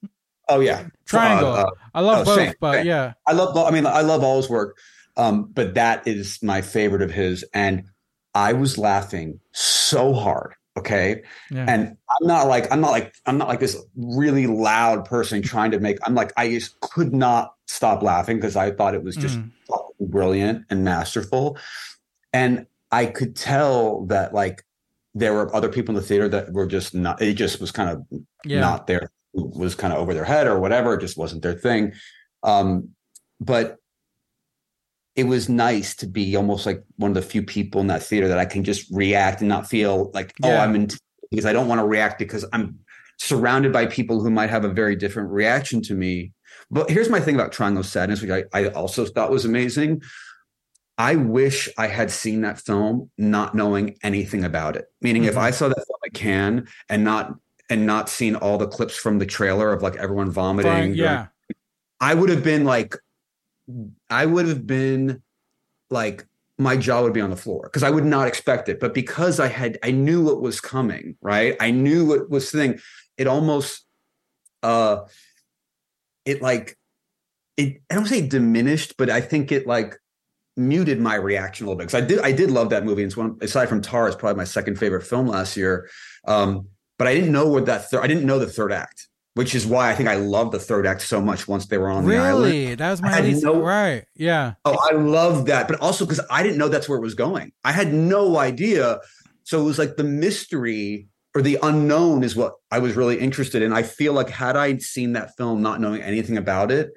Oh 0.51 0.59
yeah, 0.59 0.87
Triangle. 1.05 1.53
Uh, 1.53 1.63
uh, 1.63 1.69
I 1.93 2.01
love 2.01 2.21
oh, 2.21 2.25
both, 2.25 2.35
same, 2.35 2.53
but 2.59 2.73
same. 2.73 2.87
yeah, 2.87 3.13
I 3.25 3.31
love. 3.31 3.55
I 3.55 3.71
mean, 3.71 3.85
I 3.85 4.01
love 4.01 4.21
all 4.21 4.37
his 4.37 4.49
work, 4.49 4.77
um, 5.17 5.45
but 5.53 5.73
that 5.75 6.07
is 6.07 6.41
my 6.41 6.61
favorite 6.61 7.01
of 7.01 7.11
his, 7.11 7.43
and 7.53 7.83
I 8.33 8.53
was 8.53 8.77
laughing 8.77 9.39
so 9.51 10.13
hard. 10.13 10.53
Okay, 10.77 11.23
yeah, 11.49 11.65
and 11.67 11.97
I'm 12.09 12.27
not 12.27 12.47
like 12.47 12.71
I'm 12.71 12.79
not 12.79 12.91
like 12.91 13.13
I'm 13.25 13.37
not 13.37 13.49
like 13.49 13.59
this 13.59 13.75
really 13.95 14.47
loud 14.47 15.03
person 15.05 15.41
trying 15.41 15.71
to 15.71 15.79
make. 15.79 15.97
I'm 16.05 16.15
like 16.15 16.31
I 16.37 16.49
just 16.49 16.79
could 16.79 17.13
not 17.13 17.55
stop 17.67 18.01
laughing 18.01 18.37
because 18.37 18.55
I 18.55 18.71
thought 18.71 18.95
it 18.95 19.03
was 19.03 19.17
just 19.17 19.39
Mm. 19.39 19.51
brilliant 19.99 20.65
and 20.69 20.83
masterful, 20.85 21.57
and 22.31 22.65
I 22.91 23.05
could 23.05 23.35
tell 23.35 24.05
that 24.05 24.33
like 24.33 24.63
there 25.13 25.33
were 25.33 25.53
other 25.53 25.67
people 25.67 25.93
in 25.93 26.01
the 26.01 26.07
theater 26.07 26.29
that 26.29 26.53
were 26.53 26.67
just 26.67 26.95
not. 26.95 27.21
It 27.21 27.33
just 27.33 27.59
was 27.59 27.71
kind 27.71 27.89
of 27.89 28.05
yeah, 28.45 28.61
not 28.61 28.87
there, 28.87 29.11
was 29.33 29.75
kind 29.75 29.91
of 29.93 29.99
over 29.99 30.13
their 30.13 30.23
head 30.23 30.47
or 30.47 30.57
whatever. 30.57 30.93
It 30.93 31.01
just 31.01 31.17
wasn't 31.17 31.41
their 31.41 31.53
thing. 31.53 31.91
Um, 32.43 32.89
but 33.41 33.77
it 35.15 35.25
was 35.25 35.49
nice 35.49 35.95
to 35.97 36.07
be 36.07 36.35
almost 36.35 36.65
like 36.65 36.83
one 36.97 37.11
of 37.11 37.15
the 37.15 37.21
few 37.21 37.43
people 37.43 37.81
in 37.81 37.87
that 37.87 38.03
theater 38.03 38.27
that 38.29 38.37
I 38.39 38.45
can 38.45 38.63
just 38.63 38.89
react 38.91 39.41
and 39.41 39.49
not 39.49 39.67
feel 39.67 40.09
like, 40.13 40.33
oh, 40.43 40.55
I'm 40.55 40.75
in 40.75 40.87
because 41.29 41.45
I 41.45 41.53
don't 41.53 41.67
want 41.67 41.79
to 41.79 41.85
react 41.85 42.17
because 42.19 42.45
I'm 42.53 42.79
surrounded 43.17 43.71
by 43.73 43.85
people 43.85 44.21
who 44.21 44.29
might 44.29 44.49
have 44.49 44.63
a 44.65 44.69
very 44.69 44.95
different 44.95 45.29
reaction 45.31 45.81
to 45.83 45.93
me. 45.93 46.31
But 46.69 46.89
here's 46.89 47.09
my 47.09 47.19
thing 47.19 47.35
about 47.35 47.51
Triangle 47.51 47.81
of 47.81 47.85
Sadness, 47.85 48.21
which 48.21 48.31
I, 48.31 48.43
I 48.53 48.67
also 48.69 49.05
thought 49.05 49.31
was 49.31 49.45
amazing. 49.45 50.01
I 50.97 51.15
wish 51.15 51.67
I 51.77 51.87
had 51.87 52.11
seen 52.11 52.41
that 52.41 52.59
film 52.59 53.09
not 53.17 53.53
knowing 53.55 53.97
anything 54.03 54.43
about 54.45 54.75
it. 54.75 54.85
Meaning, 55.01 55.25
if 55.25 55.35
Mhm. 55.35 55.41
I 55.41 55.51
saw 55.51 55.67
that 55.67 55.75
film 55.75 55.99
at 56.05 56.13
Cannes 56.13 56.67
and 56.89 57.03
not 57.03 57.35
and 57.69 57.85
not 57.85 58.09
seen 58.09 58.35
all 58.35 58.57
the 58.57 58.67
clips 58.67 58.95
from 58.97 59.17
the 59.19 59.25
trailer 59.25 59.71
of 59.71 59.81
like 59.81 59.95
everyone 59.95 60.29
vomiting, 60.29 60.71
during- 60.71 60.95
yeah, 60.95 61.27
I 62.01 62.13
would 62.13 62.29
have 62.29 62.43
been 62.43 62.65
like, 62.65 62.95
I 64.09 64.25
would 64.25 64.47
have 64.47 64.65
been 64.65 65.21
like, 65.89 66.25
my 66.57 66.77
jaw 66.77 67.01
would 67.01 67.13
be 67.13 67.21
on 67.21 67.29
the 67.29 67.35
floor 67.35 67.63
because 67.63 67.83
I 67.83 67.89
would 67.89 68.05
not 68.05 68.27
expect 68.27 68.69
it. 68.69 68.79
But 68.79 68.93
because 68.93 69.39
I 69.39 69.47
had, 69.47 69.79
I 69.83 69.91
knew 69.91 70.23
what 70.23 70.41
was 70.41 70.61
coming, 70.61 71.15
right? 71.21 71.55
I 71.59 71.71
knew 71.71 72.05
what 72.05 72.29
was 72.29 72.51
thing. 72.51 72.79
It 73.17 73.27
almost, 73.27 73.85
uh, 74.61 75.05
it 76.25 76.41
like, 76.41 76.77
it. 77.57 77.81
I 77.89 77.95
don't 77.95 78.05
say 78.05 78.25
diminished, 78.25 78.95
but 78.97 79.09
I 79.09 79.21
think 79.21 79.51
it 79.51 79.65
like 79.65 79.97
muted 80.55 80.99
my 80.99 81.15
reaction 81.15 81.65
a 81.65 81.69
little 81.69 81.77
bit 81.77 81.87
because 81.87 82.03
I 82.03 82.05
did, 82.05 82.19
I 82.19 82.31
did 82.31 82.51
love 82.51 82.69
that 82.69 82.85
movie. 82.85 83.03
It's 83.03 83.17
one 83.17 83.37
aside 83.41 83.67
from 83.67 83.81
Tar, 83.81 84.07
it's 84.07 84.15
probably 84.15 84.37
my 84.37 84.43
second 84.43 84.77
favorite 84.77 85.03
film 85.03 85.27
last 85.27 85.57
year. 85.57 85.89
Um, 86.27 86.67
but 86.99 87.07
I 87.07 87.15
didn't 87.15 87.31
know 87.31 87.47
what 87.47 87.65
that. 87.65 87.89
Thir- 87.89 88.03
I 88.03 88.07
didn't 88.07 88.25
know 88.25 88.37
the 88.37 88.45
third 88.45 88.71
act 88.71 89.07
which 89.33 89.55
is 89.55 89.65
why 89.65 89.89
I 89.89 89.95
think 89.95 90.09
I 90.09 90.15
love 90.15 90.51
the 90.51 90.59
third 90.59 90.85
act 90.85 91.01
so 91.03 91.21
much 91.21 91.47
once 91.47 91.65
they 91.67 91.77
were 91.77 91.89
on 91.89 92.05
the 92.05 92.17
island. 92.17 92.45
really, 92.45 92.75
that 92.75 92.91
was 92.91 93.01
my 93.01 93.21
least 93.21 93.43
no- 93.43 93.61
right. 93.61 94.05
Yeah, 94.15 94.53
Oh, 94.65 94.77
I 94.91 94.95
love 94.95 95.45
that. 95.45 95.67
But 95.67 95.79
also 95.79 96.05
because 96.05 96.21
I 96.29 96.43
didn't 96.43 96.57
know 96.57 96.67
that's 96.67 96.89
where 96.89 96.97
it 96.97 97.01
was 97.01 97.15
going. 97.15 97.51
I 97.63 97.71
had 97.71 97.93
no 97.93 98.37
idea. 98.37 98.99
So 99.43 99.59
it 99.61 99.63
was 99.63 99.79
like 99.79 99.95
the 99.97 100.03
mystery 100.03 101.07
or 101.33 101.41
the 101.41 101.57
unknown 101.63 102.23
is 102.23 102.35
what 102.35 102.55
I 102.71 102.79
was 102.79 102.95
really 102.95 103.19
interested 103.19 103.61
in. 103.61 103.71
I 103.71 103.83
feel 103.83 104.13
like 104.13 104.29
had 104.29 104.57
I 104.57 104.77
seen 104.77 105.13
that 105.13 105.35
film 105.37 105.61
not 105.61 105.79
knowing 105.79 106.01
anything 106.01 106.37
about 106.37 106.71
it, 106.71 106.91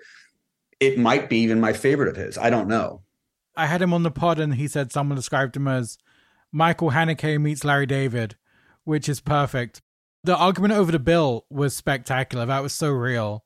it 0.80 0.98
might 0.98 1.28
be 1.30 1.38
even 1.38 1.60
my 1.60 1.72
favorite 1.72 2.08
of 2.08 2.16
his. 2.16 2.36
I 2.36 2.50
don't 2.50 2.68
know. 2.68 3.02
I 3.56 3.66
had 3.66 3.80
him 3.80 3.94
on 3.94 4.02
the 4.02 4.10
pod 4.10 4.40
and 4.40 4.56
he 4.56 4.66
said 4.66 4.90
someone 4.90 5.14
described 5.14 5.56
him 5.56 5.68
as 5.68 5.98
Michael 6.50 6.90
Haneke 6.90 7.40
meets 7.40 7.64
Larry 7.64 7.86
David, 7.86 8.34
which 8.82 9.08
is 9.08 9.20
perfect. 9.20 9.80
The 10.24 10.36
argument 10.36 10.74
over 10.74 10.90
the 10.90 10.98
bill 10.98 11.44
was 11.50 11.76
spectacular. 11.76 12.46
That 12.46 12.62
was 12.62 12.72
so 12.72 12.90
real. 12.90 13.44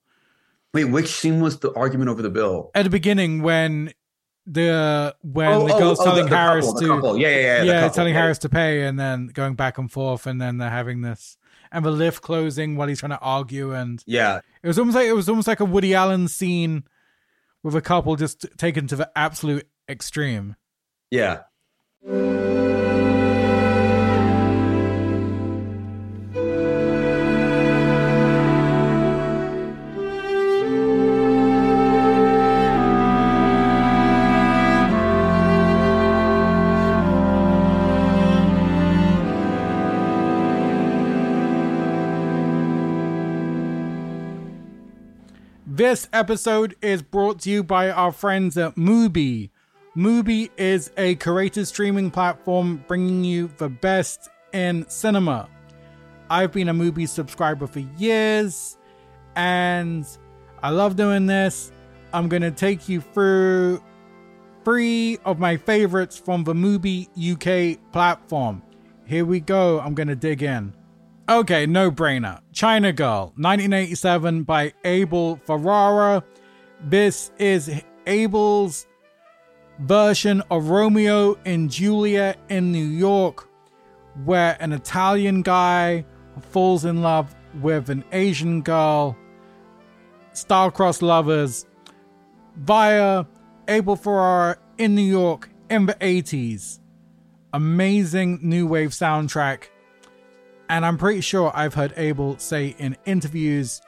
Wait, 0.73 0.85
which 0.85 1.09
scene 1.09 1.41
was 1.41 1.59
the 1.59 1.73
argument 1.75 2.09
over 2.11 2.23
the 2.23 2.31
bill? 2.31 2.71
At 2.75 2.85
the 2.85 2.91
beginning, 2.91 3.43
when 3.43 3.93
the 4.47 5.15
when 5.23 5.49
Oh, 5.49 5.67
the 5.67 5.75
oh, 5.75 5.79
girl's 5.79 6.01
oh, 6.01 6.05
telling 6.05 6.25
the- 6.25 6.31
the 6.31 6.37
Harris 6.37 6.67
couple, 6.67 6.81
the 6.81 6.87
to 6.87 6.95
couple. 6.95 7.19
yeah, 7.19 7.29
yeah, 7.29 7.37
yeah, 7.41 7.63
yeah, 7.65 7.89
telling 7.89 8.15
Yeah. 8.15 8.21
Harris 8.21 8.39
to 8.39 8.49
pay, 8.49 8.83
and 8.85 8.99
then 8.99 9.27
going 9.29 9.55
back 9.55 9.77
and 9.79 9.91
forth, 9.91 10.27
and 10.27 10.41
then 10.41 10.59
they're 10.59 10.71
having 10.71 11.03
this 11.03 11.37
and 11.73 11.85
the 11.85 11.91
lift 11.91 12.23
closing 12.23 12.77
while 12.77 12.89
he's 12.89 13.01
trying 13.01 13.11
to 13.11 13.19
argue, 13.19 13.75
and 13.75 14.03
Yeah, 14.07 14.41
it 14.63 14.67
was 14.69 14.79
almost 14.79 14.95
like 14.95 15.07
it 15.07 15.13
was 15.13 15.29
almost 15.29 15.49
like 15.49 15.61
a 15.61 15.65
Woody 15.67 15.95
Allen 15.95 16.29
scene 16.29 16.85
with 17.63 17.75
a 17.75 17.83
couple 17.83 18.15
just 18.17 18.47
taken 18.57 18.87
to 18.87 18.97
the 18.97 19.11
absolute 19.17 19.67
extreme. 19.89 20.57
yeah. 21.11 21.41
This 45.79 46.09
episode 46.13 46.75
is 46.83 47.03
brought 47.03 47.43
to 47.43 47.51
you 47.51 47.63
by 47.63 47.91
our 47.91 48.11
friends 48.11 48.59
at 48.59 48.75
Mubi. 48.75 49.51
Mubi 49.97 50.51
is 50.57 50.91
a 50.97 51.15
curated 51.15 51.67
streaming 51.67 52.11
platform 52.11 52.85
bringing 52.89 53.23
you 53.23 53.49
the 53.59 53.69
best 53.69 54.29
in 54.53 54.89
cinema. 54.89 55.49
I've 56.29 56.51
been 56.51 56.69
a 56.69 56.75
Mubi 56.75 57.09
subscriber 57.09 57.69
for 57.69 57.79
years 57.97 58.77
and 59.37 60.05
I 60.65 60.71
love 60.71 60.97
doing 60.97 61.27
this. 61.27 61.71
I'm 62.13 62.29
going 62.29 62.43
to 62.43 62.51
take 62.51 62.89
you 62.89 63.01
through 63.01 63.81
three 64.65 65.19
of 65.25 65.39
my 65.39 65.57
favorites 65.57 66.19
from 66.19 66.43
the 66.43 66.55
Mubi 66.55 67.07
UK 67.15 67.79
platform. 67.93 68.63
Here 69.05 69.25
we 69.25 69.39
go. 69.39 69.79
I'm 69.79 69.95
going 69.95 70.09
to 70.09 70.17
dig 70.17 70.43
in. 70.43 70.73
Okay, 71.31 71.67
no 71.67 71.91
brainer. 71.91 72.41
China 72.55 72.91
Girl, 72.91 73.35
1987 73.37 74.45
by 74.45 74.73
Abel 74.83 75.37
Ferrara. 75.45 76.25
This 76.81 77.33
is 77.39 77.71
Abel's 78.07 78.87
version 79.81 80.43
of 80.51 80.71
Romeo 80.71 81.39
and 81.45 81.71
Juliet 81.71 82.39
in 82.49 82.73
New 82.73 82.87
York, 82.87 83.47
where 84.25 84.57
an 84.59 84.73
Italian 84.73 85.43
guy 85.43 86.07
falls 86.51 86.87
in 86.87 87.03
love 87.03 87.37
with 87.61 87.91
an 87.91 88.05
Asian 88.13 88.63
girl, 88.63 89.15
star-crossed 90.33 91.03
lovers, 91.03 91.67
via 92.57 93.27
Abel 93.69 93.97
Ferrara 93.97 94.57
in 94.79 94.95
New 94.95 95.03
York 95.03 95.51
in 95.69 95.85
the 95.85 95.95
80s. 95.97 96.81
Amazing 97.53 98.39
new 98.41 98.67
wave 98.67 98.93
soundtrack. 98.93 99.65
And 100.69 100.85
I'm 100.85 100.99
pretty 100.99 101.21
sure 101.21 101.51
I've 101.55 101.75
heard 101.75 101.95
Abel 101.97 102.39
say 102.39 102.75
in 102.79 102.97
interviews 103.07 103.81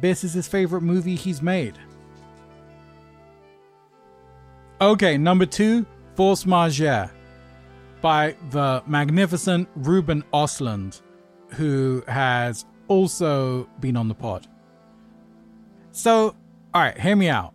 this 0.00 0.24
is 0.24 0.34
his 0.34 0.46
favorite 0.46 0.82
movie 0.82 1.16
he's 1.16 1.42
made. 1.42 1.78
Okay, 4.80 5.18
number 5.18 5.46
two, 5.46 5.84
Force 6.14 6.46
Majeure 6.46 7.10
by 8.00 8.36
the 8.50 8.82
magnificent 8.86 9.68
Ruben 9.74 10.22
Ostlund, 10.32 11.02
who 11.50 12.04
has 12.06 12.64
also 12.86 13.68
been 13.80 13.96
on 13.96 14.06
the 14.08 14.14
pod. 14.14 14.46
So, 15.90 16.36
alright, 16.74 16.98
hear 16.98 17.16
me 17.16 17.28
out. 17.28 17.54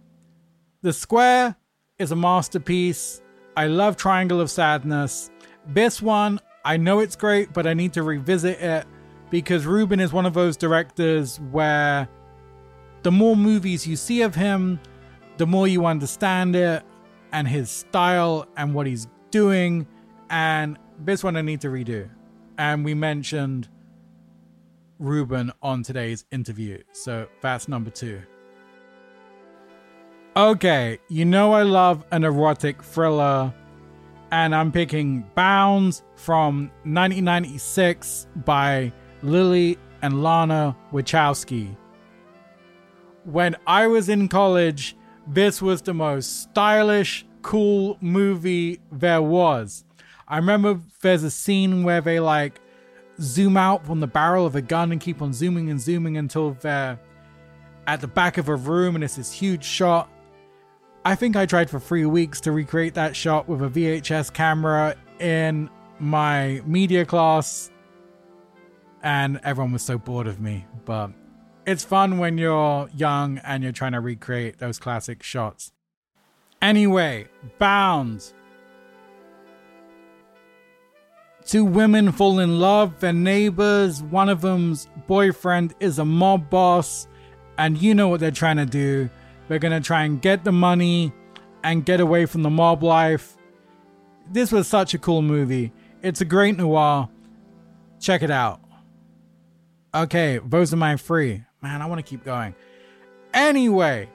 The 0.81 0.91
Square 0.91 1.55
is 1.97 2.11
a 2.11 2.15
masterpiece. 2.15 3.21
I 3.55 3.67
love 3.67 3.95
Triangle 3.95 4.41
of 4.41 4.51
Sadness. 4.51 5.29
This 5.67 6.01
one, 6.01 6.41
I 6.65 6.77
know 6.77 6.99
it's 6.99 7.15
great, 7.15 7.53
but 7.53 7.67
I 7.67 7.73
need 7.73 7.93
to 7.93 8.03
revisit 8.03 8.59
it 8.59 8.87
because 9.29 9.65
Ruben 9.65 9.99
is 9.99 10.13
one 10.13 10.25
of 10.25 10.33
those 10.33 10.55
directors 10.55 11.39
where 11.51 12.07
the 13.01 13.11
more 13.11 13.35
movies 13.35 13.85
you 13.85 13.95
see 13.95 14.21
of 14.21 14.35
him, 14.35 14.79
the 15.37 15.45
more 15.45 15.67
you 15.67 15.85
understand 15.85 16.55
it 16.55 16.83
and 17.33 17.47
his 17.47 17.69
style 17.69 18.47
and 18.55 18.73
what 18.73 18.87
he's 18.87 19.07
doing. 19.31 19.87
And 20.29 20.77
this 20.99 21.23
one 21.23 21.35
I 21.35 21.41
need 21.41 21.61
to 21.61 21.67
redo. 21.67 22.09
And 22.57 22.85
we 22.85 22.93
mentioned 22.93 23.67
Ruben 24.99 25.51
on 25.61 25.83
today's 25.83 26.25
interview. 26.31 26.81
So 26.93 27.27
that's 27.41 27.67
number 27.67 27.89
two. 27.89 28.21
Okay, 30.35 30.97
you 31.09 31.25
know 31.25 31.53
I 31.53 31.61
love 31.61 32.03
an 32.11 32.23
erotic 32.23 32.81
thriller, 32.81 33.53
and 34.33 34.55
I'm 34.55 34.71
picking 34.71 35.23
Bounds 35.35 36.01
from 36.15 36.71
1996 36.85 38.25
by 38.37 38.91
Lilly 39.21 39.77
and 40.01 40.23
Lana 40.23 40.75
Wachowski. 40.91 41.77
When 43.25 43.55
I 43.67 43.85
was 43.85 44.09
in 44.09 44.27
college, 44.27 44.97
this 45.27 45.61
was 45.61 45.83
the 45.83 45.93
most 45.93 46.41
stylish, 46.41 47.27
cool 47.43 47.99
movie 48.01 48.81
there 48.91 49.21
was. 49.21 49.85
I 50.27 50.37
remember 50.37 50.81
there's 51.01 51.23
a 51.23 51.29
scene 51.29 51.83
where 51.83 52.01
they 52.01 52.19
like 52.19 52.59
zoom 53.21 53.55
out 53.55 53.85
from 53.85 53.99
the 53.99 54.07
barrel 54.07 54.47
of 54.47 54.55
a 54.55 54.63
gun 54.63 54.91
and 54.91 54.99
keep 54.99 55.21
on 55.21 55.31
zooming 55.31 55.69
and 55.69 55.79
zooming 55.79 56.17
until 56.17 56.57
they're 56.59 56.99
at 57.85 58.01
the 58.01 58.07
back 58.07 58.39
of 58.39 58.49
a 58.49 58.55
room 58.55 58.95
and 58.95 59.03
it's 59.03 59.17
this 59.17 59.31
huge 59.31 59.63
shot 59.63 60.09
I 61.05 61.15
think 61.15 61.35
I 61.35 61.45
tried 61.45 61.69
for 61.69 61.81
three 61.81 62.05
weeks 62.05 62.39
to 62.41 62.53
recreate 62.53 62.93
that 62.93 63.13
shot 63.13 63.49
with 63.49 63.61
a 63.61 63.67
VHS 63.67 64.31
camera 64.31 64.95
in 65.19 65.69
my 65.99 66.61
media 66.65 67.05
class, 67.05 67.69
and 69.01 69.37
everyone 69.43 69.73
was 69.73 69.81
so 69.81 69.97
bored 69.97 70.27
of 70.27 70.39
me. 70.39 70.65
But 70.85 71.11
it's 71.67 71.83
fun 71.83 72.19
when 72.19 72.37
you're 72.37 72.89
young 72.95 73.39
and 73.39 73.63
you're 73.63 73.73
trying 73.73 73.91
to 73.91 73.99
recreate 73.99 74.59
those 74.59 74.79
classic 74.79 75.23
shots. 75.23 75.73
Anyway, 76.61 77.27
Bound. 77.59 78.31
Two 81.45 81.65
women 81.65 82.13
fall 82.13 82.39
in 82.39 82.61
love, 82.61 83.01
they're 83.01 83.11
neighbors. 83.11 84.01
One 84.01 84.29
of 84.29 84.39
them's 84.39 84.87
boyfriend 85.07 85.73
is 85.81 85.99
a 85.99 86.05
mob 86.05 86.49
boss, 86.49 87.09
and 87.57 87.77
you 87.77 87.93
know 87.93 88.07
what 88.07 88.21
they're 88.21 88.31
trying 88.31 88.55
to 88.55 88.65
do 88.65 89.09
going 89.47 89.71
to 89.71 89.79
try 89.85 90.03
and 90.03 90.21
get 90.21 90.43
the 90.43 90.51
money 90.51 91.13
and 91.63 91.85
get 91.85 91.99
away 91.99 92.25
from 92.25 92.43
the 92.43 92.49
mob 92.49 92.83
life. 92.83 93.37
This 94.31 94.51
was 94.51 94.67
such 94.67 94.93
a 94.93 94.97
cool 94.97 95.21
movie. 95.21 95.71
It's 96.01 96.21
a 96.21 96.25
great 96.25 96.57
noir. 96.57 97.09
Check 97.99 98.23
it 98.23 98.31
out. 98.31 98.61
Okay, 99.93 100.39
those 100.45 100.73
are 100.73 100.77
my 100.77 100.95
free. 100.97 101.43
Man, 101.61 101.81
I 101.81 101.85
want 101.85 101.99
to 101.99 102.09
keep 102.09 102.25
going. 102.25 102.55
Anyway, 103.33 104.09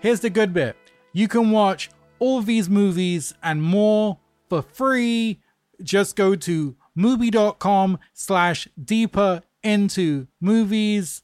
here's 0.00 0.20
the 0.20 0.30
good 0.30 0.52
bit. 0.52 0.76
You 1.12 1.28
can 1.28 1.50
watch 1.50 1.90
all 2.18 2.42
these 2.42 2.68
movies 2.68 3.34
and 3.42 3.62
more 3.62 4.18
for 4.48 4.62
free. 4.62 5.40
Just 5.82 6.16
go 6.16 6.34
to 6.36 6.76
mubi.com 6.96 7.98
slash 8.12 8.68
deeper 8.82 9.42
into 9.62 10.26
movies 10.40 11.22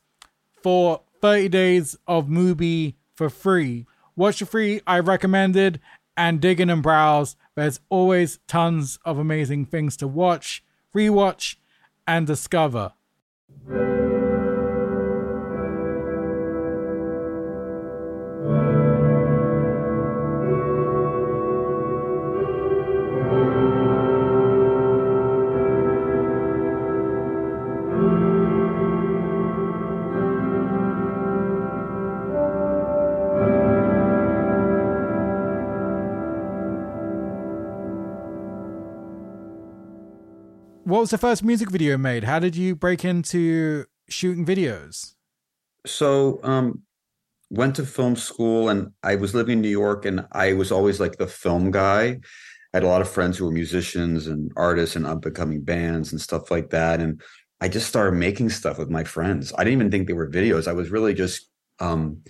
for 0.62 1.02
30 1.22 1.48
days 1.48 1.96
of 2.06 2.26
Mubi 2.26 2.95
for 3.16 3.28
free. 3.28 3.86
Watch 4.14 4.38
the 4.38 4.46
free 4.46 4.80
I 4.86 5.00
recommended 5.00 5.80
and 6.16 6.40
dig 6.40 6.60
in 6.60 6.70
and 6.70 6.82
browse. 6.82 7.36
There's 7.54 7.80
always 7.88 8.38
tons 8.46 8.98
of 9.04 9.18
amazing 9.18 9.66
things 9.66 9.96
to 9.98 10.06
watch, 10.06 10.62
rewatch, 10.94 11.56
and 12.06 12.26
discover. 12.26 12.92
What 40.96 41.02
was 41.02 41.10
the 41.10 41.18
first 41.18 41.44
music 41.44 41.70
video 41.70 41.98
made? 41.98 42.24
How 42.24 42.38
did 42.38 42.56
you 42.56 42.74
break 42.74 43.04
into 43.04 43.84
shooting 44.08 44.46
videos? 44.46 45.12
So, 45.84 46.40
um, 46.42 46.84
went 47.50 47.76
to 47.76 47.84
film 47.84 48.16
school 48.16 48.70
and 48.70 48.92
I 49.02 49.16
was 49.16 49.34
living 49.34 49.58
in 49.58 49.60
New 49.60 49.68
York 49.68 50.06
and 50.06 50.26
I 50.32 50.54
was 50.54 50.72
always 50.72 50.98
like 50.98 51.18
the 51.18 51.26
film 51.26 51.70
guy. 51.70 52.18
I 52.72 52.76
had 52.76 52.82
a 52.82 52.86
lot 52.86 53.02
of 53.02 53.10
friends 53.10 53.36
who 53.36 53.44
were 53.44 53.50
musicians 53.50 54.26
and 54.26 54.50
artists 54.56 54.96
and 54.96 55.06
up 55.06 55.26
and 55.26 55.34
coming 55.34 55.60
bands 55.60 56.12
and 56.12 56.20
stuff 56.20 56.50
like 56.50 56.70
that. 56.70 57.00
And 57.00 57.20
I 57.60 57.68
just 57.68 57.88
started 57.88 58.16
making 58.16 58.48
stuff 58.48 58.78
with 58.78 58.88
my 58.88 59.04
friends. 59.04 59.52
I 59.58 59.64
didn't 59.64 59.78
even 59.80 59.90
think 59.90 60.06
they 60.06 60.14
were 60.14 60.30
videos. 60.30 60.66
I 60.66 60.72
was 60.72 60.88
really 60.88 61.12
just, 61.12 61.50
um, 61.78 62.22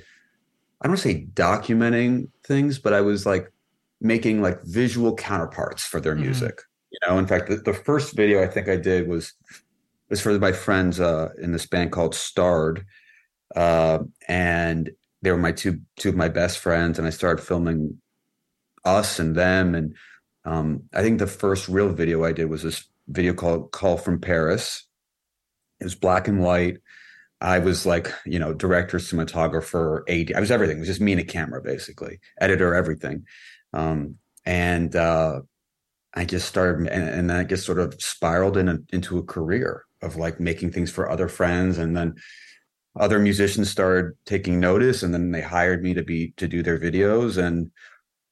I 0.82 0.88
don't 0.88 0.96
say 0.96 1.28
documenting 1.34 2.30
things, 2.44 2.80
but 2.80 2.94
I 2.94 3.02
was 3.02 3.26
like 3.26 3.52
making 4.00 4.42
like 4.42 4.64
visual 4.64 5.14
counterparts 5.14 5.84
for 5.84 6.00
their 6.00 6.14
mm-hmm. 6.14 6.24
music. 6.24 6.62
You 7.02 7.08
know, 7.08 7.18
in 7.18 7.26
fact, 7.26 7.48
the, 7.48 7.56
the 7.56 7.74
first 7.74 8.16
video 8.16 8.42
I 8.42 8.46
think 8.46 8.68
I 8.68 8.76
did 8.76 9.08
was 9.08 9.34
was 10.08 10.20
for 10.20 10.38
my 10.38 10.52
friends 10.52 11.00
uh, 11.00 11.30
in 11.40 11.52
this 11.52 11.66
band 11.66 11.92
called 11.92 12.14
Starred, 12.14 12.86
uh, 13.54 13.98
and 14.28 14.90
they 15.22 15.30
were 15.30 15.36
my 15.36 15.52
two 15.52 15.80
two 15.96 16.08
of 16.08 16.16
my 16.16 16.28
best 16.28 16.58
friends, 16.58 16.98
and 16.98 17.06
I 17.06 17.10
started 17.10 17.44
filming 17.44 18.00
us 18.84 19.18
and 19.18 19.34
them, 19.34 19.74
and 19.74 19.94
um, 20.44 20.84
I 20.94 21.02
think 21.02 21.18
the 21.18 21.26
first 21.26 21.68
real 21.68 21.90
video 21.90 22.24
I 22.24 22.32
did 22.32 22.48
was 22.48 22.62
this 22.62 22.84
video 23.08 23.34
called 23.34 23.72
"Call 23.72 23.98
from 23.98 24.20
Paris." 24.20 24.84
It 25.80 25.84
was 25.84 25.94
black 25.94 26.28
and 26.28 26.40
white. 26.40 26.78
I 27.40 27.58
was 27.58 27.84
like, 27.84 28.10
you 28.24 28.38
know, 28.38 28.54
director, 28.54 28.96
cinematographer, 28.96 30.02
AD. 30.08 30.34
I 30.34 30.40
was 30.40 30.50
everything. 30.50 30.78
It 30.78 30.80
was 30.80 30.88
just 30.88 31.02
me 31.02 31.12
and 31.12 31.20
a 31.20 31.24
camera, 31.24 31.60
basically, 31.60 32.20
editor, 32.40 32.74
everything. 32.74 33.26
Um, 33.74 34.16
and 34.46 34.96
uh, 34.96 35.40
I 36.16 36.24
just 36.24 36.48
started, 36.48 36.88
and, 36.88 37.08
and 37.08 37.30
then 37.30 37.36
I 37.36 37.44
just 37.44 37.66
sort 37.66 37.78
of 37.78 37.94
spiraled 38.00 38.56
in 38.56 38.68
a, 38.68 38.78
into 38.90 39.18
a 39.18 39.22
career 39.22 39.84
of 40.00 40.16
like 40.16 40.40
making 40.40 40.72
things 40.72 40.90
for 40.90 41.10
other 41.10 41.28
friends, 41.28 41.76
and 41.76 41.94
then 41.94 42.14
other 42.98 43.18
musicians 43.18 43.70
started 43.70 44.14
taking 44.24 44.58
notice, 44.58 45.02
and 45.02 45.12
then 45.12 45.30
they 45.30 45.42
hired 45.42 45.82
me 45.82 45.92
to 45.92 46.02
be 46.02 46.32
to 46.38 46.48
do 46.48 46.62
their 46.62 46.78
videos, 46.78 47.36
and 47.36 47.70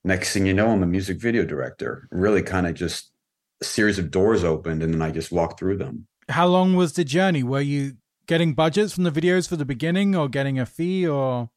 next 0.03 0.33
thing 0.33 0.47
you 0.47 0.55
know, 0.55 0.71
I'm 0.71 0.83
a 0.83 0.87
music 0.87 1.21
video 1.21 1.45
director. 1.45 2.09
Really, 2.11 2.43
kind 2.43 2.67
of 2.67 2.75
just 2.75 3.13
a 3.61 3.65
series 3.65 3.99
of 3.99 4.11
doors 4.11 4.43
opened, 4.43 4.83
and 4.83 4.95
then 4.95 5.03
I 5.03 5.11
just 5.11 5.31
walked 5.31 5.59
through 5.59 5.77
them. 5.77 6.07
How 6.31 6.47
long 6.47 6.75
was 6.75 6.95
the 6.95 7.05
journey? 7.05 7.43
Were 7.43 7.61
you 7.61 7.99
getting 8.27 8.55
budgets 8.55 8.95
from 8.95 9.05
the 9.05 9.11
videos 9.11 9.47
for 9.47 9.57
the 9.57 9.67
beginning, 9.67 10.17
or 10.17 10.31
getting 10.31 10.59
a 10.59 10.65
fee, 10.65 11.07
or 11.07 11.51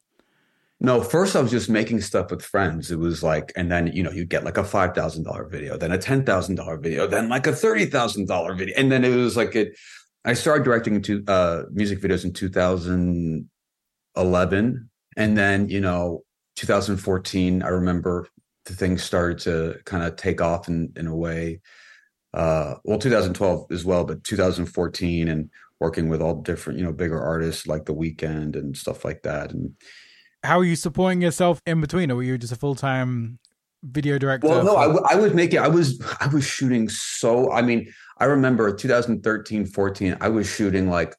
no, 0.80 1.02
first 1.02 1.34
I 1.34 1.40
was 1.40 1.50
just 1.50 1.68
making 1.68 2.00
stuff 2.02 2.30
with 2.30 2.40
friends. 2.40 2.92
It 2.92 3.00
was 3.00 3.20
like, 3.22 3.52
and 3.56 3.70
then 3.70 3.88
you 3.88 4.02
know 4.02 4.12
you 4.12 4.24
get 4.24 4.44
like 4.44 4.56
a 4.58 4.64
five 4.64 4.94
thousand 4.94 5.24
dollar 5.24 5.44
video, 5.44 5.76
then 5.76 5.90
a 5.90 5.98
ten 5.98 6.24
thousand 6.24 6.54
dollar 6.54 6.78
video, 6.78 7.08
then 7.08 7.28
like 7.28 7.48
a 7.48 7.52
thirty 7.52 7.86
thousand 7.86 8.28
dollar 8.28 8.54
video, 8.54 8.76
and 8.76 8.92
then 8.92 9.04
it 9.04 9.14
was 9.14 9.36
like 9.36 9.56
it. 9.56 9.76
I 10.24 10.34
started 10.34 10.64
directing 10.64 10.96
into 10.96 11.24
uh, 11.26 11.62
music 11.72 12.00
videos 12.00 12.24
in 12.24 12.32
2011, 12.32 14.90
and 15.16 15.36
then 15.36 15.68
you 15.68 15.80
know 15.80 16.22
2014. 16.56 17.62
I 17.64 17.68
remember 17.68 18.28
the 18.66 18.74
things 18.74 19.02
started 19.02 19.38
to 19.40 19.80
kind 19.84 20.04
of 20.04 20.14
take 20.14 20.40
off 20.40 20.68
in 20.68 20.92
in 20.94 21.08
a 21.08 21.16
way. 21.16 21.60
Uh, 22.32 22.76
well, 22.84 22.98
2012 22.98 23.72
as 23.72 23.84
well, 23.84 24.04
but 24.04 24.22
2014 24.22 25.26
and 25.28 25.50
working 25.80 26.08
with 26.08 26.22
all 26.22 26.40
different 26.42 26.78
you 26.78 26.84
know 26.84 26.92
bigger 26.92 27.20
artists 27.20 27.66
like 27.66 27.84
The 27.84 27.94
Weeknd 27.94 28.54
and 28.54 28.76
stuff 28.76 29.04
like 29.04 29.22
that, 29.22 29.50
and 29.50 29.74
how 30.42 30.58
are 30.58 30.64
you 30.64 30.76
supporting 30.76 31.20
yourself 31.22 31.60
in 31.66 31.80
between, 31.80 32.10
or 32.10 32.16
were 32.16 32.22
you 32.22 32.38
just 32.38 32.52
a 32.52 32.56
full 32.56 32.74
time 32.74 33.38
video 33.84 34.18
director. 34.18 34.48
Well, 34.48 34.64
no, 34.64 34.72
for- 34.72 34.78
I, 34.78 34.86
w- 34.86 35.06
I 35.10 35.14
was 35.16 35.34
making, 35.34 35.60
I 35.60 35.68
was, 35.68 36.02
I 36.20 36.26
was 36.26 36.44
shooting 36.44 36.88
so, 36.88 37.52
I 37.52 37.62
mean, 37.62 37.92
I 38.18 38.24
remember 38.24 38.72
2013, 38.74 39.66
14, 39.66 40.16
I 40.20 40.28
was 40.28 40.48
shooting 40.48 40.90
like 40.90 41.14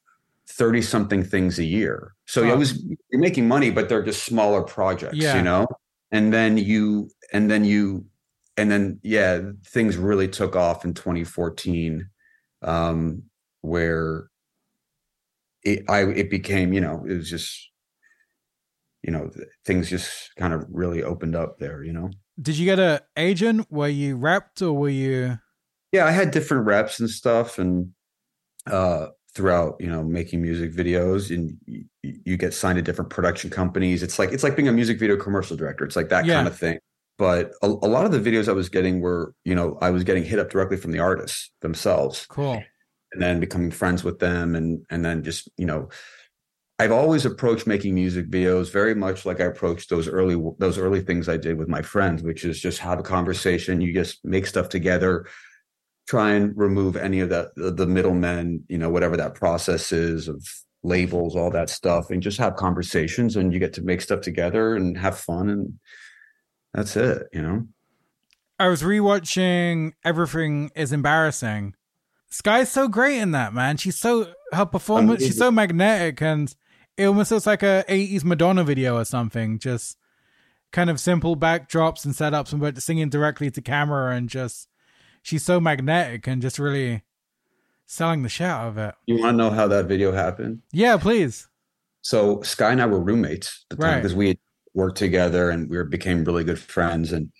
30 0.48 0.82
something 0.82 1.24
things 1.24 1.58
a 1.58 1.64
year. 1.64 2.14
So 2.26 2.46
I 2.48 2.54
was, 2.54 2.82
you're 3.10 3.20
making 3.20 3.48
money, 3.48 3.70
but 3.70 3.88
they're 3.88 4.02
just 4.02 4.24
smaller 4.24 4.62
projects, 4.62 5.16
Yeah. 5.16 5.36
you 5.36 5.42
know? 5.42 5.66
And 6.12 6.32
then 6.32 6.58
you, 6.58 7.08
and 7.32 7.50
then 7.50 7.64
you, 7.64 8.04
and 8.56 8.70
then, 8.70 9.00
yeah, 9.02 9.40
things 9.66 9.96
really 9.96 10.28
took 10.28 10.54
off 10.54 10.84
in 10.84 10.92
2014, 10.92 12.08
um, 12.62 13.22
where 13.62 14.28
it, 15.62 15.84
I, 15.88 16.02
it 16.04 16.30
became, 16.30 16.72
you 16.72 16.80
know, 16.80 17.04
it 17.08 17.16
was 17.16 17.30
just, 17.30 17.69
you 19.02 19.10
know, 19.12 19.30
things 19.64 19.88
just 19.90 20.34
kind 20.36 20.52
of 20.52 20.64
really 20.70 21.02
opened 21.02 21.34
up 21.36 21.58
there, 21.58 21.82
you 21.82 21.92
know? 21.92 22.10
Did 22.40 22.56
you 22.58 22.64
get 22.64 22.78
a 22.78 23.02
agent? 23.16 23.66
Were 23.70 23.88
you 23.88 24.16
repped 24.16 24.62
or 24.62 24.72
were 24.72 24.88
you? 24.88 25.38
yeah 25.92 26.06
i 26.06 26.12
had 26.12 26.30
different 26.30 26.64
reps 26.66 27.00
and 27.00 27.10
stuff 27.10 27.58
and 27.58 27.90
uh 28.70 29.06
throughout 29.34 29.74
you 29.80 29.88
know 29.88 30.04
making 30.04 30.40
music 30.40 30.72
videos 30.72 31.34
and 31.34 31.56
you, 31.66 31.84
you 32.02 32.36
get 32.36 32.54
signed 32.54 32.76
to 32.76 32.82
different 32.82 33.10
production 33.10 33.50
companies 33.50 34.00
it's 34.02 34.16
like 34.18 34.30
it's 34.32 34.44
like 34.44 34.54
being 34.54 34.68
a 34.68 34.72
music 34.72 35.00
video 35.00 35.16
commercial 35.16 35.56
director 35.56 35.84
it's 35.84 35.96
like 35.96 36.08
that 36.08 36.24
Yeah. 36.26 36.34
kind 36.34 36.46
of 36.46 36.56
thing 36.56 36.78
but 37.18 37.50
a, 37.62 37.66
a 37.66 37.88
lot 37.88 38.04
of 38.06 38.12
the 38.12 38.20
videos 38.20 38.48
i 38.48 38.52
was 38.52 38.68
getting 38.68 39.00
were 39.00 39.34
you 39.44 39.54
know 39.54 39.78
i 39.80 39.90
was 39.90 40.04
getting 40.04 40.22
hit 40.24 40.38
up 40.38 40.48
directly 40.50 40.76
from 40.76 40.92
the 40.92 41.00
artists 41.00 41.50
themselves 41.60 42.26
Cool. 42.28 42.62
and 43.12 43.20
then 43.20 43.40
becoming 43.40 43.72
friends 43.72 44.04
with 44.04 44.20
them 44.20 44.54
and 44.54 44.84
and 44.90 45.04
then 45.04 45.24
just 45.24 45.48
you 45.56 45.66
know 45.66 45.88
I've 46.80 46.92
always 46.92 47.26
approached 47.26 47.66
making 47.66 47.94
music 47.94 48.30
videos 48.30 48.72
very 48.72 48.94
much 48.94 49.26
like 49.26 49.38
I 49.38 49.44
approached 49.44 49.90
those 49.90 50.08
early 50.08 50.42
those 50.56 50.78
early 50.78 51.02
things 51.02 51.28
I 51.28 51.36
did 51.36 51.58
with 51.58 51.68
my 51.68 51.82
friends, 51.82 52.22
which 52.22 52.42
is 52.42 52.58
just 52.58 52.78
have 52.78 52.98
a 52.98 53.02
conversation. 53.02 53.82
You 53.82 53.92
just 53.92 54.24
make 54.24 54.46
stuff 54.46 54.70
together, 54.70 55.26
try 56.08 56.30
and 56.30 56.56
remove 56.56 56.96
any 56.96 57.20
of 57.20 57.28
that 57.28 57.54
the, 57.54 57.70
the 57.70 57.86
middlemen, 57.86 58.64
you 58.68 58.78
know, 58.78 58.88
whatever 58.88 59.14
that 59.18 59.34
process 59.34 59.92
is 59.92 60.26
of 60.26 60.42
labels, 60.82 61.36
all 61.36 61.50
that 61.50 61.68
stuff, 61.68 62.08
and 62.08 62.22
just 62.22 62.38
have 62.38 62.56
conversations, 62.56 63.36
and 63.36 63.52
you 63.52 63.58
get 63.58 63.74
to 63.74 63.82
make 63.82 64.00
stuff 64.00 64.22
together 64.22 64.74
and 64.74 64.96
have 64.96 65.18
fun, 65.18 65.50
and 65.50 65.78
that's 66.72 66.96
it, 66.96 67.24
you 67.34 67.42
know. 67.42 67.66
I 68.58 68.68
was 68.68 68.82
rewatching 68.82 69.92
Everything 70.02 70.70
is 70.74 70.92
Embarrassing. 70.92 71.74
Sky's 72.30 72.70
so 72.70 72.88
great 72.88 73.18
in 73.18 73.32
that, 73.32 73.52
man. 73.52 73.76
She's 73.76 73.98
so 73.98 74.32
her 74.54 74.64
performance, 74.64 75.22
she's 75.22 75.36
so 75.36 75.50
magnetic 75.50 76.22
and 76.22 76.54
it 77.00 77.06
almost 77.06 77.30
looks 77.30 77.46
like 77.46 77.62
a 77.62 77.84
80s 77.88 78.24
Madonna 78.24 78.62
video 78.62 78.96
or 78.98 79.04
something. 79.04 79.58
Just 79.58 79.96
kind 80.70 80.90
of 80.90 81.00
simple 81.00 81.36
backdrops 81.36 82.04
and 82.04 82.14
setups 82.14 82.52
and 82.52 82.60
but 82.60 82.80
singing 82.82 83.08
directly 83.08 83.50
to 83.50 83.60
camera 83.62 84.14
and 84.14 84.28
just 84.28 84.68
she's 85.22 85.42
so 85.44 85.58
magnetic 85.60 86.26
and 86.26 86.42
just 86.42 86.58
really 86.58 87.02
selling 87.86 88.22
the 88.22 88.28
shit 88.28 88.46
out 88.46 88.68
of 88.68 88.78
it. 88.78 88.94
You 89.06 89.18
want 89.18 89.32
to 89.32 89.36
know 89.36 89.50
how 89.50 89.66
that 89.68 89.86
video 89.86 90.12
happened? 90.12 90.60
Yeah, 90.72 90.96
please. 90.98 91.48
So 92.02 92.42
Sky 92.42 92.70
and 92.72 92.82
I 92.82 92.86
were 92.86 93.00
roommates 93.00 93.64
at 93.70 93.76
the 93.78 93.82
time 93.82 93.92
Right. 93.94 94.02
because 94.02 94.14
we 94.14 94.28
had 94.28 94.38
worked 94.74 94.98
together 94.98 95.50
and 95.50 95.68
we 95.68 95.76
were, 95.76 95.84
became 95.84 96.22
really 96.24 96.44
good 96.44 96.58
friends. 96.58 97.12
And 97.12 97.32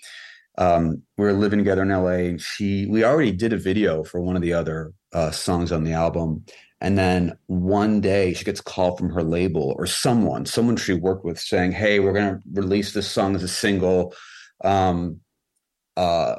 um, 0.58 1.02
we 1.16 1.24
were 1.26 1.32
living 1.32 1.58
together 1.58 1.82
in 1.82 1.90
LA. 1.90 2.30
And 2.30 2.40
she, 2.40 2.86
we 2.86 3.04
already 3.04 3.32
did 3.32 3.52
a 3.52 3.56
video 3.58 4.02
for 4.04 4.20
one 4.20 4.36
of 4.36 4.42
the 4.42 4.54
other 4.54 4.92
uh, 5.12 5.30
songs 5.30 5.70
on 5.70 5.84
the 5.84 5.92
album. 5.92 6.44
And 6.80 6.96
then 6.96 7.36
one 7.46 8.00
day 8.00 8.32
she 8.32 8.44
gets 8.44 8.60
a 8.60 8.64
call 8.64 8.96
from 8.96 9.10
her 9.10 9.22
label 9.22 9.74
or 9.78 9.86
someone, 9.86 10.46
someone 10.46 10.76
she 10.76 10.94
worked 10.94 11.24
with 11.24 11.38
saying, 11.38 11.72
Hey, 11.72 12.00
we're 12.00 12.14
going 12.14 12.34
to 12.34 12.42
release 12.52 12.92
this 12.92 13.10
song 13.10 13.34
as 13.34 13.42
a 13.42 13.48
single. 13.48 14.14
Um, 14.64 15.20
uh, 15.96 16.36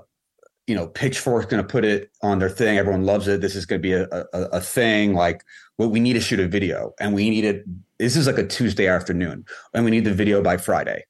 you 0.68 0.76
know, 0.76 0.88
Pitchfork's 0.88 1.48
going 1.48 1.62
to 1.62 1.68
put 1.68 1.86
it 1.86 2.12
on 2.24 2.40
their 2.40 2.50
thing. 2.50 2.78
Everyone 2.78 3.06
loves 3.06 3.28
it. 3.28 3.42
This 3.42 3.56
is 3.56 3.66
going 3.66 3.82
to 3.82 3.88
be 3.88 3.94
a, 3.94 4.08
a, 4.10 4.40
a 4.54 4.62
thing. 4.62 5.14
Like, 5.14 5.44
well, 5.78 5.90
we 5.90 6.00
need 6.00 6.14
to 6.14 6.22
shoot 6.22 6.40
a 6.40 6.48
video 6.48 6.94
and 7.00 7.14
we 7.14 7.30
need 7.30 7.46
it. 7.46 7.66
This 8.00 8.16
is 8.16 8.26
like 8.26 8.38
a 8.38 8.48
Tuesday 8.48 8.88
afternoon 8.88 9.46
and 9.74 9.86
we 9.86 9.92
need 9.92 10.06
the 10.06 10.14
video 10.14 10.42
by 10.42 10.58
Friday. 10.58 11.06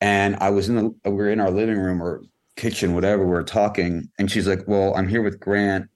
And 0.00 0.36
I 0.36 0.50
was 0.50 0.68
in 0.68 0.76
the, 0.76 1.10
we 1.10 1.16
were 1.16 1.30
in 1.30 1.40
our 1.40 1.50
living 1.50 1.78
room 1.78 2.02
or 2.02 2.22
kitchen, 2.56 2.94
whatever, 2.94 3.24
we 3.24 3.30
were 3.30 3.44
talking. 3.44 4.08
And 4.18 4.30
she's 4.30 4.48
like, 4.48 4.66
well, 4.66 4.94
I'm 4.94 5.08
here 5.08 5.22
with 5.22 5.38
Grant. 5.40 5.88